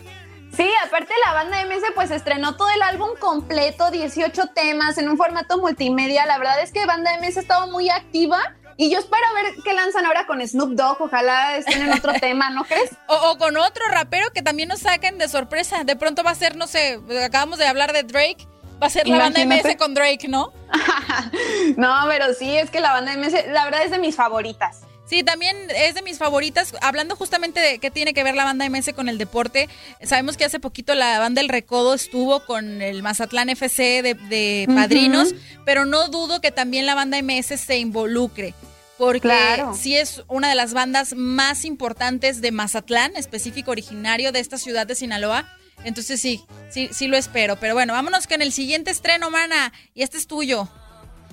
Sí, 0.58 0.68
aparte 0.84 1.14
la 1.24 1.34
banda 1.34 1.64
MS 1.66 1.84
pues 1.94 2.10
estrenó 2.10 2.56
todo 2.56 2.68
el 2.72 2.82
álbum 2.82 3.10
completo, 3.20 3.92
18 3.92 4.48
temas 4.56 4.98
en 4.98 5.08
un 5.08 5.18
formato 5.18 5.60
multimedia. 5.60 6.26
La 6.26 6.40
verdad 6.40 6.60
es 6.60 6.72
que 6.72 6.88
banda 6.88 7.12
MS 7.20 7.38
ha 7.38 7.42
estado 7.42 7.68
muy 7.68 7.92
activa 7.92 8.40
y 8.76 8.90
yo 8.90 8.98
espero 8.98 9.22
ver 9.36 9.54
qué 9.64 9.74
lanzan 9.74 10.08
ahora 10.08 10.26
con 10.26 10.42
Snoop 10.42 10.72
Dogg. 10.72 11.00
Ojalá 11.00 11.58
estén 11.58 11.80
en 11.80 11.94
otro 11.94 12.12
tema, 12.20 12.50
¿no 12.50 12.64
crees? 12.64 12.90
O, 13.06 13.14
o 13.14 13.38
con 13.38 13.56
otro 13.56 13.86
rapero 13.90 14.32
que 14.34 14.42
también 14.42 14.70
nos 14.70 14.80
saquen 14.80 15.20
de 15.20 15.28
sorpresa. 15.28 15.84
De 15.84 15.96
pronto 15.96 16.24
va 16.24 16.32
a 16.32 16.36
ser, 16.36 16.56
no 16.56 16.66
sé, 16.66 17.00
acabamos 17.24 17.60
de 17.60 17.68
hablar 17.68 17.94
de 17.94 18.02
Drake. 18.02 18.48
Va 18.84 18.88
a 18.88 18.90
ser 18.90 19.08
la 19.08 19.18
banda. 19.18 19.46
MS 19.46 19.76
con 19.78 19.94
Drake, 19.94 20.28
¿no? 20.28 20.52
No, 21.78 21.94
pero 22.08 22.34
sí, 22.34 22.58
es 22.58 22.70
que 22.70 22.80
la 22.80 22.92
banda 22.92 23.16
MS, 23.16 23.34
la 23.52 23.66
verdad 23.66 23.84
es 23.84 23.92
de 23.92 24.00
mis 24.00 24.16
favoritas. 24.16 24.82
Sí, 25.06 25.24
también 25.24 25.56
es 25.76 25.96
de 25.96 26.02
mis 26.02 26.18
favoritas. 26.18 26.74
Hablando 26.82 27.16
justamente 27.16 27.60
de 27.60 27.78
qué 27.80 27.92
tiene 27.92 28.14
que 28.14 28.24
ver 28.24 28.36
la 28.36 28.46
banda 28.46 28.68
MS 28.70 28.94
con 28.96 29.10
el 29.10 29.18
deporte, 29.18 29.70
sabemos 30.02 30.38
que 30.38 30.46
hace 30.46 30.60
poquito 30.60 30.96
la 30.96 31.20
banda 31.20 31.42
El 31.42 31.50
Recodo 31.50 31.94
estuvo 31.94 32.46
con 32.46 32.82
el 32.82 33.04
Mazatlán 33.04 33.50
FC 33.50 34.02
de, 34.02 34.14
de 34.16 34.66
padrinos, 34.74 35.36
pero 35.66 35.86
no 35.86 36.08
dudo 36.08 36.42
que 36.42 36.52
también 36.52 36.86
la 36.86 36.96
banda 36.96 37.22
MS 37.22 37.60
se 37.60 37.78
involucre. 37.78 38.54
Porque 38.98 39.22
Claro. 39.22 39.74
sí 39.76 39.96
es 39.96 40.24
una 40.28 40.50
de 40.50 40.56
las 40.56 40.74
bandas 40.74 41.14
más 41.16 41.66
importantes 41.66 42.42
de 42.42 42.52
Mazatlán, 42.52 43.16
específico 43.16 43.72
originario 43.72 44.32
de 44.32 44.40
esta 44.40 44.58
ciudad 44.58 44.88
de 44.88 44.96
Sinaloa. 44.96 45.46
Entonces 45.84 46.22
sí, 46.22 46.45
sí, 46.70 46.90
sí 46.91 47.08
lo 47.08 47.18
espero. 47.18 47.58
Pero 47.58 47.74
bueno, 47.74 47.94
vámonos 47.94 48.28
con 48.28 48.41
el 48.41 48.52
siguiente 48.52 48.91
estreno, 48.91 49.30
mana. 49.30 49.74
Y 49.94 50.04
este 50.04 50.18
es 50.18 50.28
tuyo. 50.28 50.70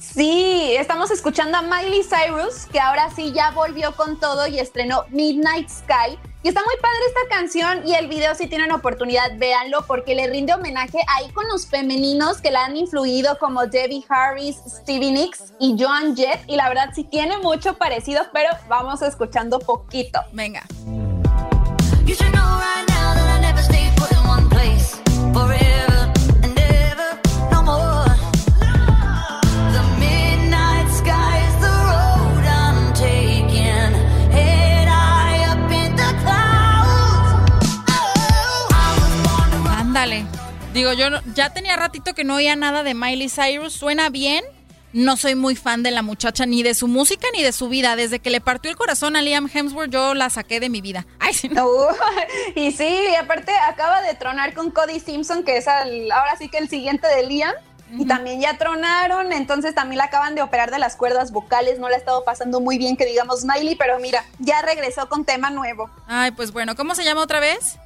Sí, 0.00 0.74
estamos 0.78 1.10
escuchando 1.10 1.58
a 1.58 1.62
Miley 1.62 2.02
Cyrus, 2.02 2.64
que 2.72 2.80
ahora 2.80 3.10
sí 3.14 3.32
ya 3.32 3.50
volvió 3.50 3.94
con 3.96 4.18
todo 4.18 4.46
y 4.46 4.58
estrenó 4.58 5.04
Midnight 5.10 5.68
Sky. 5.68 6.18
Y 6.42 6.48
está 6.48 6.62
muy 6.64 6.74
padre 6.80 6.98
esta 7.06 7.36
canción 7.36 7.86
y 7.86 7.94
el 7.94 8.08
video 8.08 8.34
si 8.34 8.46
tienen 8.46 8.72
oportunidad, 8.72 9.36
véanlo 9.36 9.84
porque 9.86 10.14
le 10.14 10.26
rinde 10.26 10.54
homenaje 10.54 10.98
a 11.06 11.22
íconos 11.22 11.66
femeninos 11.66 12.40
que 12.40 12.50
la 12.50 12.64
han 12.64 12.78
influido 12.78 13.38
como 13.38 13.66
Debbie 13.66 14.02
Harris, 14.08 14.56
Stevie 14.66 15.12
Nicks 15.12 15.52
y 15.60 15.76
Joan 15.78 16.16
Jett. 16.16 16.40
Y 16.46 16.56
la 16.56 16.70
verdad 16.70 16.92
sí 16.94 17.04
tiene 17.04 17.36
mucho 17.36 17.76
parecido, 17.76 18.22
pero 18.32 18.48
vamos 18.68 19.02
escuchando 19.02 19.58
poquito. 19.58 20.18
Venga. 20.32 20.62
You 22.06 22.16
Ándale. 40.00 40.24
Digo, 40.72 40.94
yo 40.94 41.10
no- 41.10 41.20
ya 41.34 41.52
tenía 41.52 41.76
ratito 41.76 42.14
que 42.14 42.24
no 42.24 42.36
oía 42.36 42.56
nada 42.56 42.82
de 42.82 42.94
Miley 42.94 43.28
Cyrus. 43.28 43.74
Suena 43.74 44.08
bien. 44.08 44.42
No 44.94 45.18
soy 45.18 45.34
muy 45.34 45.56
fan 45.56 45.82
de 45.82 45.90
la 45.90 46.00
muchacha, 46.00 46.46
ni 46.46 46.62
de 46.62 46.72
su 46.72 46.88
música, 46.88 47.26
ni 47.34 47.42
de 47.42 47.52
su 47.52 47.68
vida. 47.68 47.96
Desde 47.96 48.18
que 48.18 48.30
le 48.30 48.40
partió 48.40 48.70
el 48.70 48.78
corazón 48.78 49.14
a 49.14 49.20
Liam 49.20 49.46
Hemsworth, 49.52 49.90
yo 49.90 50.14
la 50.14 50.30
saqué 50.30 50.58
de 50.58 50.70
mi 50.70 50.80
vida. 50.80 51.06
Ay, 51.18 51.34
sí, 51.34 51.50
no. 51.50 51.66
Uh, 51.66 51.88
y 52.56 52.72
sí, 52.72 52.88
y 53.12 53.14
aparte 53.14 53.52
acaba 53.68 54.00
de 54.00 54.14
tronar 54.14 54.54
con 54.54 54.70
Cody 54.70 55.00
Simpson, 55.00 55.44
que 55.44 55.58
es 55.58 55.68
al- 55.68 56.10
ahora 56.10 56.34
sí 56.38 56.48
que 56.48 56.56
el 56.56 56.70
siguiente 56.70 57.06
de 57.06 57.26
Liam. 57.26 57.52
Y 57.98 58.06
también 58.06 58.40
ya 58.40 58.56
tronaron, 58.56 59.32
entonces 59.32 59.74
también 59.74 59.98
la 59.98 60.04
acaban 60.04 60.36
de 60.36 60.42
operar 60.42 60.70
de 60.70 60.78
las 60.78 60.94
cuerdas 60.94 61.32
vocales. 61.32 61.80
No 61.80 61.88
la 61.88 61.96
ha 61.96 61.98
estado 61.98 62.22
pasando 62.22 62.60
muy 62.60 62.78
bien, 62.78 62.96
que 62.96 63.04
digamos 63.04 63.44
Miley, 63.44 63.74
pero 63.74 63.98
mira, 63.98 64.24
ya 64.38 64.62
regresó 64.62 65.08
con 65.08 65.24
tema 65.24 65.50
nuevo. 65.50 65.90
Ay, 66.06 66.30
pues 66.30 66.52
bueno, 66.52 66.76
¿cómo 66.76 66.94
se 66.94 67.02
llama 67.02 67.20
otra 67.20 67.40
vez? 67.40 67.79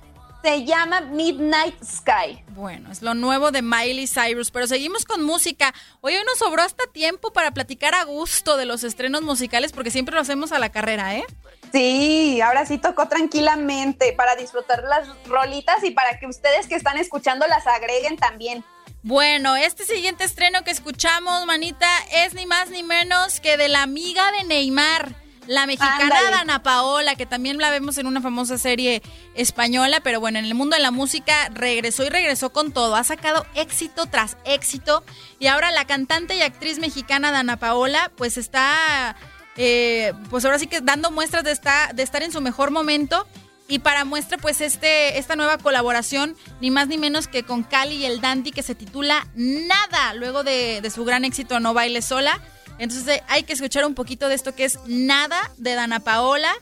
Se 0.44 0.62
llama 0.62 1.00
Midnight 1.00 1.82
Sky. 1.82 2.44
Bueno, 2.48 2.92
es 2.92 3.00
lo 3.00 3.14
nuevo 3.14 3.50
de 3.50 3.62
Miley 3.62 4.06
Cyrus, 4.06 4.50
pero 4.50 4.66
seguimos 4.66 5.06
con 5.06 5.22
música. 5.22 5.72
Hoy, 6.02 6.16
hoy 6.16 6.22
nos 6.26 6.36
sobró 6.36 6.60
hasta 6.60 6.84
tiempo 6.92 7.32
para 7.32 7.52
platicar 7.52 7.94
a 7.94 8.04
gusto 8.04 8.58
de 8.58 8.66
los 8.66 8.84
estrenos 8.84 9.22
musicales, 9.22 9.72
porque 9.72 9.90
siempre 9.90 10.14
lo 10.14 10.20
hacemos 10.20 10.52
a 10.52 10.58
la 10.58 10.68
carrera, 10.68 11.16
¿eh? 11.16 11.24
Sí, 11.72 12.42
ahora 12.42 12.66
sí 12.66 12.76
tocó 12.76 13.08
tranquilamente 13.08 14.12
para 14.12 14.36
disfrutar 14.36 14.82
las 14.82 15.08
rolitas 15.24 15.82
y 15.82 15.92
para 15.92 16.18
que 16.18 16.26
ustedes 16.26 16.66
que 16.66 16.74
están 16.74 16.98
escuchando 16.98 17.46
las 17.46 17.66
agreguen 17.66 18.18
también. 18.18 18.62
Bueno, 19.02 19.56
este 19.56 19.86
siguiente 19.86 20.24
estreno 20.24 20.62
que 20.62 20.72
escuchamos, 20.72 21.46
manita, 21.46 21.88
es 22.12 22.34
ni 22.34 22.44
más 22.44 22.68
ni 22.68 22.82
menos 22.82 23.40
que 23.40 23.56
de 23.56 23.68
la 23.68 23.82
amiga 23.82 24.30
de 24.32 24.44
Neymar, 24.44 25.23
la 25.46 25.66
mexicana 25.66 26.02
Ándale. 26.04 26.30
Dana 26.30 26.62
Paola, 26.62 27.14
que 27.16 27.26
también 27.26 27.58
la 27.58 27.70
vemos 27.70 27.98
en 27.98 28.06
una 28.06 28.20
famosa 28.20 28.58
serie 28.58 29.02
española, 29.34 30.00
pero 30.02 30.20
bueno, 30.20 30.38
en 30.38 30.44
el 30.44 30.54
mundo 30.54 30.76
de 30.76 30.82
la 30.82 30.90
música 30.90 31.48
regresó 31.52 32.04
y 32.04 32.08
regresó 32.08 32.50
con 32.52 32.72
todo. 32.72 32.96
Ha 32.96 33.04
sacado 33.04 33.46
éxito 33.54 34.06
tras 34.06 34.36
éxito. 34.44 35.04
Y 35.38 35.46
ahora 35.48 35.70
la 35.72 35.84
cantante 35.86 36.36
y 36.36 36.42
actriz 36.42 36.78
mexicana 36.78 37.30
Dana 37.30 37.56
Paola, 37.58 38.10
pues 38.16 38.36
está, 38.38 39.16
eh, 39.56 40.12
pues 40.30 40.44
ahora 40.44 40.58
sí 40.58 40.66
que 40.66 40.80
dando 40.80 41.10
muestras 41.10 41.44
de, 41.44 41.52
esta- 41.52 41.90
de 41.94 42.02
estar 42.02 42.22
en 42.22 42.32
su 42.32 42.40
mejor 42.40 42.70
momento. 42.70 43.26
Y 43.66 43.78
para 43.78 44.04
muestra, 44.04 44.36
pues, 44.36 44.60
este, 44.60 45.16
esta 45.18 45.36
nueva 45.36 45.56
colaboración, 45.56 46.36
ni 46.60 46.70
más 46.70 46.86
ni 46.86 46.98
menos 46.98 47.28
que 47.28 47.44
con 47.44 47.62
Cali 47.62 47.94
y 47.96 48.04
el 48.04 48.20
Dandy, 48.20 48.50
que 48.50 48.62
se 48.62 48.74
titula 48.74 49.26
Nada, 49.34 50.12
luego 50.12 50.44
de, 50.44 50.80
de 50.82 50.90
su 50.90 51.02
gran 51.06 51.24
éxito 51.24 51.58
No 51.60 51.72
Baile 51.72 52.02
Sola. 52.02 52.40
Entonces 52.78 53.16
eh, 53.16 53.22
hay 53.28 53.44
que 53.44 53.52
escuchar 53.52 53.84
un 53.84 53.94
poquito 53.94 54.28
de 54.28 54.34
esto 54.34 54.55
que 54.55 54.64
es 54.64 54.78
Nada 54.86 55.51
de 55.56 55.74
Dana 55.74 56.01
Paola 56.01 56.52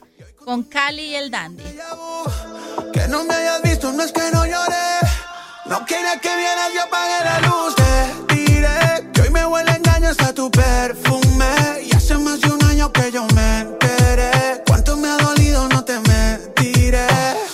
con 0.43 0.63
Cali 0.63 1.03
y 1.03 1.15
el 1.15 1.31
Dandy. 1.31 1.63
Que 2.91 3.07
no 3.07 3.23
me 3.23 3.33
hayas 3.33 3.61
visto, 3.61 3.91
no 3.91 4.03
es 4.03 4.11
que 4.11 4.29
no 4.31 4.45
lloré. 4.45 4.99
No 5.65 5.85
quería 5.85 6.19
que 6.19 6.35
vieras, 6.35 6.73
yo 6.73 6.83
apagué 6.83 7.23
la 7.23 7.39
luz. 7.41 7.75
Te 8.27 8.35
diré 8.35 9.11
que 9.13 9.21
hoy 9.21 9.29
me 9.29 9.45
huele 9.45 9.71
engaño 9.71 10.09
hasta 10.09 10.33
tu 10.33 10.51
perfume. 10.51 11.81
Y 11.83 11.95
hace 11.95 12.17
más 12.17 12.41
de 12.41 12.51
un 12.51 12.63
año 12.65 12.91
que 12.91 13.11
yo 13.11 13.25
me 13.33 13.59
enteré. 13.61 14.63
Cuánto 14.67 14.97
me 14.97 15.07
ha 15.07 15.17
dolido, 15.17 15.67
no 15.69 15.83
te 15.83 15.99
mentiré. 16.01 17.07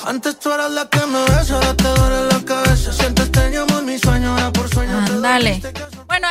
Antes 0.06 0.40
tú 0.40 0.52
eras 0.52 0.72
la 0.72 0.90
que 0.90 1.06
me 1.06 1.24
besa, 1.26 1.56
ahora 1.56 1.76
te 1.76 1.88
duele 1.88 2.26
la 2.34 2.40
cabeza. 2.44 2.92
Sientes 2.92 3.32
te 3.32 3.50
llamo 3.52 3.80
en 3.80 3.86
mi 3.86 4.00
sueño, 4.00 4.32
ahora 4.32 4.52
por 4.52 4.68
sueño 4.74 5.06
te 5.06 5.20
Dale. 5.20 5.62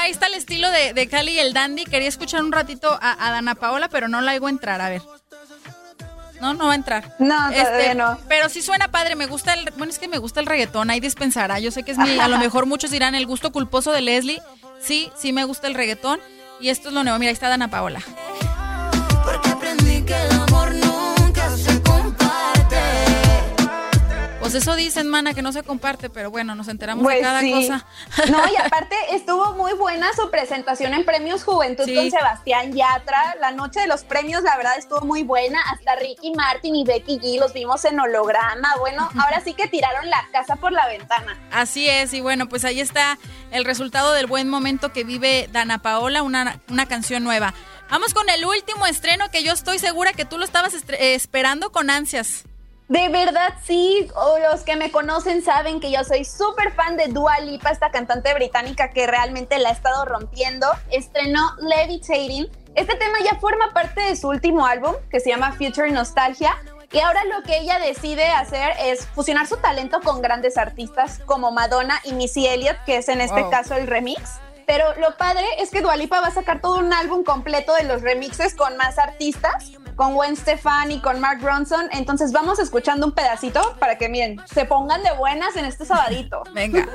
Ahí 0.09 0.12
está 0.12 0.28
el 0.28 0.32
estilo 0.32 0.70
de, 0.70 0.94
de 0.94 1.06
Cali 1.06 1.32
y 1.32 1.39
el 1.39 1.52
Dandy. 1.52 1.85
Quería 1.85 2.09
escuchar 2.09 2.43
un 2.43 2.51
ratito 2.51 2.98
a, 3.02 3.26
a 3.26 3.30
Dana 3.30 3.55
Paola, 3.55 3.90
pero 3.90 4.09
no 4.09 4.22
la 4.22 4.30
hago 4.30 4.48
entrar. 4.48 4.80
A 4.80 4.89
ver. 4.89 5.02
No, 6.40 6.55
no 6.55 6.68
va 6.68 6.72
a 6.72 6.76
entrar. 6.76 7.14
No, 7.18 7.36
todavía 7.52 7.93
no. 7.93 8.18
Pero 8.26 8.48
sí 8.48 8.62
suena 8.62 8.90
padre, 8.90 9.16
me 9.16 9.26
gusta 9.26 9.52
el, 9.52 9.70
bueno, 9.76 9.93
es 9.93 9.98
que 9.98 10.09
me 10.09 10.16
gusta 10.16 10.40
el 10.40 10.47
reggaetón, 10.47 10.89
ahí 10.89 10.98
dispensará. 10.98 11.59
Yo 11.59 11.70
sé 11.70 11.82
que 11.82 11.93
es 11.93 11.98
mi, 11.98 12.18
a 12.18 12.26
lo 12.26 12.39
mejor 12.39 12.64
muchos 12.64 12.90
dirán 12.90 13.14
el 13.14 13.26
gusto 13.26 13.52
culposo 13.52 13.93
de 13.93 14.01
Leslie. 14.01 14.40
Sí, 14.80 15.12
sí 15.14 15.35
me 15.35 15.44
gusta 15.44 15.66
el 15.66 15.74
reggaetón. 15.74 16.20
Y 16.59 16.70
esto 16.70 16.89
es 16.89 16.94
lo 16.94 17.05
nuevo. 17.05 17.18
Mira, 17.18 17.28
ahí 17.28 17.35
está 17.35 17.51
Dana 17.51 17.68
Paola. 17.68 18.01
Pues 24.50 24.62
eso 24.62 24.74
dicen, 24.76 25.08
mana, 25.08 25.34
que 25.34 25.42
no 25.42 25.52
se 25.52 25.62
comparte, 25.62 26.08
pero 26.08 26.30
bueno, 26.30 26.54
nos 26.54 26.68
enteramos 26.68 27.02
Pues 27.04 27.16
de 27.16 27.22
cada 27.22 27.40
sí. 27.40 27.52
cosa. 27.52 27.84
No, 28.30 28.38
y 28.50 28.56
aparte 28.64 28.96
estuvo 29.12 29.52
muy 29.52 29.74
buena 29.74 30.08
su 30.14 30.30
presentación 30.30 30.94
en 30.94 31.04
Premios 31.04 31.44
Juventud 31.44 31.84
Sí. 31.84 31.94
con 31.94 32.10
Sebastián 32.10 32.72
Yatra. 32.72 33.36
La 33.40 33.50
noche 33.50 33.80
de 33.80 33.86
los 33.86 34.04
premios, 34.04 34.42
la 34.42 34.56
verdad, 34.56 34.78
estuvo 34.78 35.02
muy 35.02 35.22
buena. 35.22 35.60
Hasta 35.70 35.96
Ricky 35.96 36.32
Martin 36.32 36.74
y 36.76 36.84
Becky 36.84 37.18
G 37.18 37.38
los 37.38 37.52
vimos 37.52 37.84
en 37.84 38.00
holograma. 38.00 38.68
Bueno, 38.78 39.08
ahora 39.22 39.42
sí 39.44 39.52
que 39.52 39.68
tiraron 39.68 40.08
la 40.08 40.26
casa 40.32 40.56
por 40.56 40.72
la 40.72 40.86
ventana. 40.86 41.36
Así 41.52 41.88
es, 41.88 42.14
y 42.14 42.20
bueno, 42.22 42.48
pues 42.48 42.64
ahí 42.64 42.80
está 42.80 43.18
el 43.50 43.64
resultado 43.66 44.12
del 44.14 44.26
buen 44.26 44.48
momento 44.48 44.92
que 44.92 45.04
vive 45.04 45.48
Dana 45.52 45.78
Paola, 45.82 46.22
una, 46.22 46.58
una 46.70 46.86
canción 46.86 47.22
nueva. 47.22 47.52
Vamos 47.90 48.12
con 48.14 48.28
el 48.28 48.44
último 48.44 48.86
estreno 48.86 49.30
que 49.30 49.42
yo 49.42 49.52
estoy 49.52 49.78
segura 49.78 50.12
que 50.12 50.24
tú 50.24 50.36
lo 50.38 50.44
estabas 50.44 50.74
eh, 50.74 51.14
esperando 51.14 51.70
con 51.70 51.90
ansias. 51.90 52.44
De 52.89 53.09
verdad, 53.10 53.55
sí. 53.62 54.09
O 54.15 54.39
los 54.39 54.62
que 54.62 54.77
me 54.77 54.90
conocen 54.90 55.43
saben 55.43 55.78
que 55.78 55.90
yo 55.90 56.02
soy 56.05 56.24
súper 56.24 56.73
fan 56.73 56.97
de 56.97 57.09
Dua 57.09 57.39
Lipa, 57.40 57.70
esta 57.70 57.90
cantante 57.90 58.32
británica 58.35 58.90
que 58.90 59.06
realmente 59.06 59.59
la 59.59 59.69
ha 59.69 59.73
estado 59.73 60.05
rompiendo. 60.06 60.66
Estrenó 60.90 61.55
Levitating. 61.60 62.48
Este 62.74 62.94
tema 62.97 63.19
ya 63.23 63.39
forma 63.39 63.73
parte 63.74 64.01
de 64.01 64.16
su 64.16 64.28
último 64.28 64.65
álbum, 64.65 64.94
que 65.10 65.20
se 65.20 65.31
llama 65.31 65.52
Future 65.52 65.90
Nostalgia. 65.90 66.56
Y 66.90 67.01
ahora 67.01 67.23
lo 67.27 67.43
que 67.43 67.59
ella 67.59 67.78
decide 67.78 68.27
hacer 68.28 68.73
es 68.81 69.05
fusionar 69.09 69.47
su 69.47 69.59
talento 69.59 70.01
con 70.01 70.23
grandes 70.23 70.56
artistas 70.56 71.20
como 71.27 71.51
Madonna 71.51 72.01
y 72.05 72.12
Missy 72.15 72.47
Elliott, 72.47 72.78
que 72.86 72.97
es 72.97 73.09
en 73.10 73.20
este 73.20 73.43
Wow. 73.43 73.51
caso 73.51 73.74
el 73.74 73.86
remix. 73.86 74.23
Pero 74.66 74.94
lo 74.97 75.16
padre 75.19 75.44
es 75.59 75.70
que 75.70 75.82
Dua 75.82 75.97
Lipa 75.97 76.20
va 76.20 76.28
a 76.28 76.31
sacar 76.31 76.62
todo 76.62 76.78
un 76.78 76.93
álbum 76.94 77.24
completo 77.24 77.74
de 77.74 77.85
los 77.85 78.01
remixes 78.01 78.55
con 78.55 78.77
más 78.78 78.98
artistas, 78.98 79.73
con 79.98 80.14
Gwen 80.14 80.36
Stefani, 80.36 81.00
con 81.00 81.18
Mark 81.18 81.40
Ronson. 81.42 81.88
Entonces 81.90 82.30
vamos 82.30 82.60
escuchando 82.60 83.04
un 83.04 83.12
pedacito 83.12 83.74
para 83.80 83.98
que 83.98 84.08
miren, 84.08 84.40
se 84.46 84.64
pongan 84.64 85.02
de 85.02 85.10
buenas 85.14 85.56
en 85.56 85.64
este 85.64 85.84
sabadito. 85.84 86.44
Venga. 86.54 86.86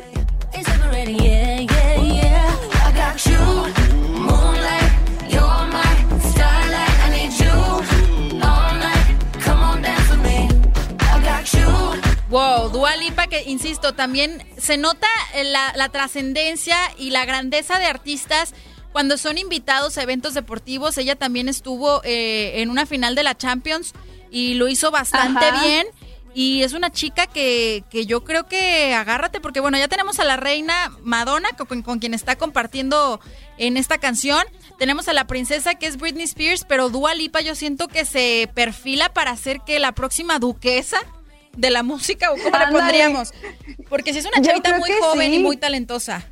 Wow, 12.30 12.69
Dua 12.69 12.95
Lipa, 12.95 13.27
que 13.27 13.43
insisto, 13.43 13.93
también 13.93 14.41
se 14.57 14.77
nota 14.77 15.07
eh, 15.34 15.43
la, 15.43 15.73
la 15.75 15.89
trascendencia 15.89 16.77
y 16.97 17.09
la 17.09 17.25
grandeza 17.25 17.80
de 17.80 17.85
artistas 17.85 18.55
cuando 18.94 19.18
son 19.18 19.38
invitados 19.38 19.98
a 19.98 20.03
eventos 20.03 20.34
deportivos. 20.34 20.98
Ella 20.98 21.18
también 21.18 21.49
estuvo 21.49 22.02
eh, 22.06 22.61
en 22.61 22.70
una 22.70 22.86
final 22.86 23.15
de 23.15 23.24
la 23.24 23.36
Champions 23.36 23.94
y 24.32 24.53
lo 24.53 24.70
hizo 24.70 24.91
bastante 24.91 25.45
Ajá. 25.45 25.61
bien. 25.61 25.88
Y 26.36 26.64
es 26.64 26.74
una 26.74 26.91
chica 26.91 27.28
que, 27.28 27.84
que 27.91 28.07
yo 28.07 28.24
creo 28.24 28.48
que 28.48 28.95
agárrate, 28.95 29.40
porque 29.40 29.60
bueno, 29.60 29.78
ya 29.78 29.88
tenemos 29.88 30.20
a 30.20 30.24
la 30.24 30.36
reina 30.36 30.91
Madonna, 31.03 31.49
con, 31.49 31.84
con 31.84 31.99
quien 31.99 32.15
está 32.15 32.36
compartiendo 32.38 33.20
en 33.60 33.78
esta 33.78 33.99
canción. 33.99 34.44
Tenemos 34.80 35.07
a 35.07 35.14
la 35.14 35.28
princesa 35.28 35.76
que 35.76 35.86
es 35.86 35.98
Britney 35.98 36.24
Spears, 36.24 36.65
pero 36.68 36.90
Dua 36.90 37.14
Lipa 37.14 37.41
yo 37.41 37.53
siento 37.53 37.88
que 37.88 38.06
se 38.06 38.49
perfila 38.56 39.10
para 39.14 39.36
ser 39.38 39.60
que 39.61 39.80
la 39.80 39.91
próxima 39.91 40.40
duquesa 40.40 40.98
de 41.56 41.70
la 41.70 41.84
música, 41.91 42.32
o 42.32 42.36
cómo 42.36 42.48
Ándale. 42.48 42.72
pondríamos. 42.80 43.32
Porque 43.88 44.11
si 44.14 44.18
es 44.20 44.26
una 44.26 44.41
chavita 44.41 44.80
muy 44.80 44.90
joven 45.02 45.36
y 45.36 45.40
muy 45.40 45.57
talentosa. 45.57 46.26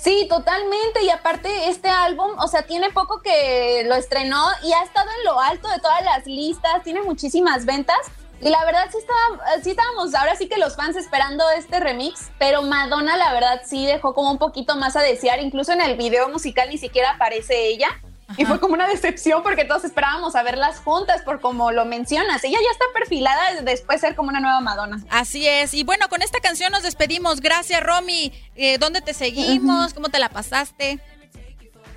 Sí, 0.00 0.26
totalmente. 0.30 1.02
Y 1.02 1.10
aparte, 1.10 1.68
este 1.68 1.90
álbum, 1.90 2.30
o 2.38 2.48
sea, 2.48 2.62
tiene 2.62 2.90
poco 2.90 3.20
que 3.20 3.84
lo 3.84 3.94
estrenó 3.94 4.42
y 4.64 4.72
ha 4.72 4.82
estado 4.82 5.10
en 5.18 5.24
lo 5.26 5.38
alto 5.38 5.68
de 5.68 5.78
todas 5.78 6.02
las 6.02 6.24
listas, 6.26 6.82
tiene 6.82 7.02
muchísimas 7.02 7.66
ventas. 7.66 7.98
Y 8.40 8.48
la 8.48 8.64
verdad 8.64 8.86
sí, 8.90 8.96
estaba, 8.96 9.60
sí 9.62 9.70
estábamos, 9.70 10.14
ahora 10.14 10.34
sí 10.36 10.48
que 10.48 10.56
los 10.56 10.74
fans 10.74 10.96
esperando 10.96 11.44
este 11.50 11.78
remix, 11.78 12.30
pero 12.38 12.62
Madonna 12.62 13.18
la 13.18 13.34
verdad 13.34 13.60
sí 13.66 13.84
dejó 13.84 14.14
como 14.14 14.30
un 14.30 14.38
poquito 14.38 14.76
más 14.76 14.96
a 14.96 15.02
desear, 15.02 15.40
incluso 15.40 15.72
en 15.72 15.82
el 15.82 15.98
video 15.98 16.30
musical 16.30 16.70
ni 16.70 16.78
siquiera 16.78 17.10
aparece 17.10 17.66
ella. 17.66 17.88
Y 18.36 18.44
fue 18.44 18.60
como 18.60 18.74
una 18.74 18.86
decepción 18.86 19.42
porque 19.42 19.64
todos 19.64 19.84
esperábamos 19.84 20.34
a 20.36 20.42
verlas 20.42 20.78
juntas, 20.80 21.22
por 21.22 21.40
como 21.40 21.72
lo 21.72 21.84
mencionas. 21.84 22.42
Ella 22.44 22.58
ya 22.62 22.70
está 22.70 22.84
perfilada 22.94 23.54
de 23.54 23.62
después 23.62 24.00
ser 24.00 24.14
como 24.14 24.28
una 24.28 24.40
nueva 24.40 24.60
Madonna. 24.60 25.00
Así 25.10 25.46
es. 25.46 25.74
Y 25.74 25.84
bueno, 25.84 26.08
con 26.08 26.22
esta 26.22 26.40
canción 26.40 26.72
nos 26.72 26.82
despedimos. 26.82 27.40
Gracias, 27.40 27.82
Romy. 27.82 28.32
Eh, 28.56 28.78
¿Dónde 28.78 29.00
te 29.00 29.14
seguimos? 29.14 29.94
¿Cómo 29.94 30.08
te 30.08 30.18
la 30.18 30.28
pasaste? 30.28 31.00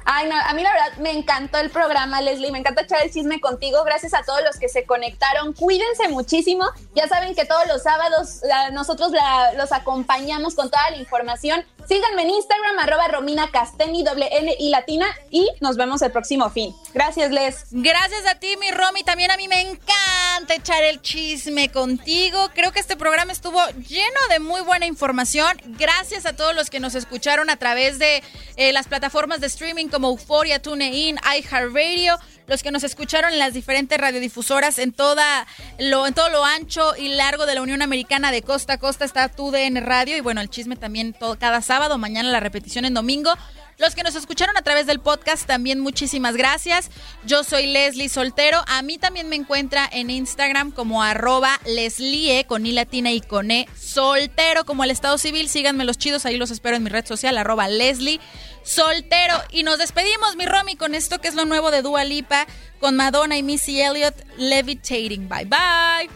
Ay, 0.05 0.27
no, 0.27 0.35
a 0.37 0.53
mí 0.53 0.61
la 0.63 0.73
verdad 0.73 0.97
me 0.97 1.11
encantó 1.11 1.59
el 1.59 1.69
programa, 1.69 2.19
Leslie. 2.19 2.51
Me 2.51 2.59
encanta 2.59 2.81
echar 2.81 3.01
el 3.03 3.09
chisme 3.11 3.39
contigo. 3.39 3.81
Gracias 3.85 4.13
a 4.13 4.21
todos 4.23 4.41
los 4.43 4.57
que 4.57 4.67
se 4.67 4.85
conectaron. 4.85 5.53
Cuídense 5.53 6.09
muchísimo. 6.09 6.65
Ya 6.93 7.07
saben 7.07 7.33
que 7.35 7.45
todos 7.45 7.65
los 7.67 7.83
sábados 7.83 8.41
la- 8.43 8.69
nosotros 8.71 9.11
la- 9.11 9.53
los 9.53 9.71
acompañamos 9.71 10.55
con 10.55 10.69
toda 10.69 10.89
la 10.91 10.97
información. 10.97 11.63
Síganme 11.87 12.23
en 12.23 12.29
Instagram, 12.31 12.79
arroba 12.79 13.07
Romina 13.07 13.49
Casteni, 13.51 14.03
doble 14.03 14.29
y 14.59 14.69
latina. 14.69 15.07
Y 15.29 15.49
nos 15.61 15.77
vemos 15.77 16.01
el 16.01 16.11
próximo 16.11 16.49
fin. 16.49 16.75
Gracias, 16.93 17.31
Les. 17.31 17.65
Gracias 17.71 18.25
a 18.25 18.35
ti, 18.35 18.55
mi 18.59 18.71
Romy. 18.71 19.03
También 19.03 19.31
a 19.31 19.37
mí 19.37 19.47
me 19.47 19.61
encanta 19.61 20.55
echar 20.55 20.83
el 20.83 21.01
chisme 21.01 21.69
contigo. 21.69 22.49
Creo 22.53 22.71
que 22.71 22.79
este 22.79 22.95
programa 22.95 23.31
estuvo 23.31 23.59
lleno 23.87 24.19
de 24.29 24.39
muy 24.39 24.61
buena 24.61 24.85
información. 24.85 25.61
Gracias 25.65 26.25
a 26.25 26.35
todos 26.35 26.55
los 26.55 26.69
que 26.69 26.79
nos 26.79 26.95
escucharon 26.95 27.49
a 27.49 27.57
través 27.57 27.99
de 27.99 28.23
eh, 28.55 28.73
las 28.73 28.87
plataformas 28.87 29.41
de 29.41 29.47
streaming 29.47 29.87
como 29.87 30.09
Euphoria, 30.09 30.61
TuneIn, 30.61 31.17
iHeartRadio. 31.37 32.17
Los 32.47 32.61
que 32.61 32.71
nos 32.71 32.83
escucharon 32.83 33.33
en 33.33 33.39
las 33.39 33.53
diferentes 33.53 33.97
radiodifusoras 33.97 34.77
en 34.79 34.91
toda 34.91 35.47
lo 35.79 36.05
en 36.07 36.13
todo 36.13 36.29
lo 36.29 36.43
ancho 36.43 36.95
y 36.97 37.09
largo 37.09 37.45
de 37.45 37.55
la 37.55 37.61
Unión 37.61 37.81
Americana 37.81 38.31
de 38.31 38.41
costa 38.41 38.73
a 38.73 38.77
costa 38.77 39.05
está 39.05 39.29
TUDN 39.29 39.77
Radio 39.85 40.17
y 40.17 40.21
bueno 40.21 40.41
el 40.41 40.49
chisme 40.49 40.75
también 40.75 41.13
todo, 41.13 41.37
cada 41.39 41.61
sábado 41.61 41.97
mañana 41.97 42.29
la 42.29 42.39
repetición 42.39 42.85
en 42.85 42.93
domingo 42.93 43.33
los 43.77 43.95
que 43.95 44.03
nos 44.03 44.15
escucharon 44.15 44.55
a 44.57 44.61
través 44.61 44.85
del 44.85 44.99
podcast, 44.99 45.45
también 45.45 45.79
muchísimas 45.79 46.35
gracias. 46.35 46.89
Yo 47.25 47.43
soy 47.43 47.67
Leslie 47.67 48.09
Soltero. 48.09 48.63
A 48.67 48.81
mí 48.81 48.97
también 48.97 49.29
me 49.29 49.35
encuentra 49.35 49.89
en 49.91 50.09
Instagram 50.09 50.71
como 50.71 51.03
arroba 51.03 51.59
Leslie 51.65 52.45
con 52.45 52.65
I 52.65 52.71
latina 52.71 53.11
y 53.11 53.21
con 53.21 53.51
E 53.51 53.67
soltero 53.79 54.65
como 54.65 54.83
el 54.83 54.91
Estado 54.91 55.17
Civil. 55.17 55.49
Síganme 55.49 55.85
los 55.85 55.97
chidos, 55.97 56.25
ahí 56.25 56.37
los 56.37 56.51
espero 56.51 56.75
en 56.75 56.83
mi 56.83 56.89
red 56.89 57.05
social, 57.05 57.37
arroba 57.37 57.67
Leslie 57.67 58.19
Soltero. 58.63 59.35
Y 59.51 59.63
nos 59.63 59.77
despedimos, 59.77 60.35
mi 60.35 60.45
Romy, 60.45 60.75
con 60.75 60.95
esto 60.95 61.19
que 61.19 61.27
es 61.27 61.35
lo 61.35 61.45
nuevo 61.45 61.71
de 61.71 61.81
Dua 61.81 62.03
Lipa, 62.03 62.47
con 62.79 62.95
Madonna 62.95 63.37
y 63.37 63.43
Missy 63.43 63.81
Elliott, 63.81 64.15
Levitating. 64.37 65.27
Bye, 65.27 65.45
bye. 65.45 66.09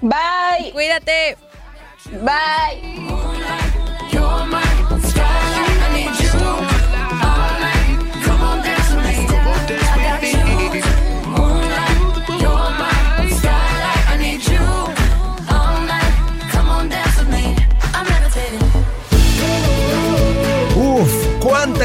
Bye. 0.00 0.72
Cuídate. 0.72 1.36
Bye. 2.22 3.10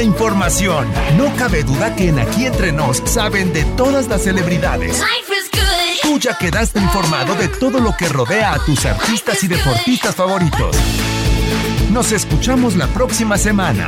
Información. 0.02 0.88
No 1.18 1.36
cabe 1.36 1.64
duda 1.64 1.96
que 1.96 2.10
en 2.10 2.20
Aquí 2.20 2.46
Entre 2.46 2.72
Nos 2.72 2.98
saben 3.06 3.54
de 3.54 3.64
todas 3.78 4.08
las 4.08 4.24
celebridades. 4.24 5.02
Tú 6.02 6.20
ya 6.20 6.38
quedaste 6.38 6.80
informado 6.80 7.36
de 7.36 7.48
todo 7.48 7.80
lo 7.80 7.96
que 7.98 8.08
rodea 8.08 8.54
a 8.54 8.60
tus 8.66 8.86
artistas 8.86 9.44
y 9.44 9.48
deportistas 9.48 10.16
favoritos. 10.16 10.76
Nos 11.92 12.12
escuchamos 12.12 12.76
la 12.76 12.88
próxima 12.88 13.38
semana. 13.38 13.88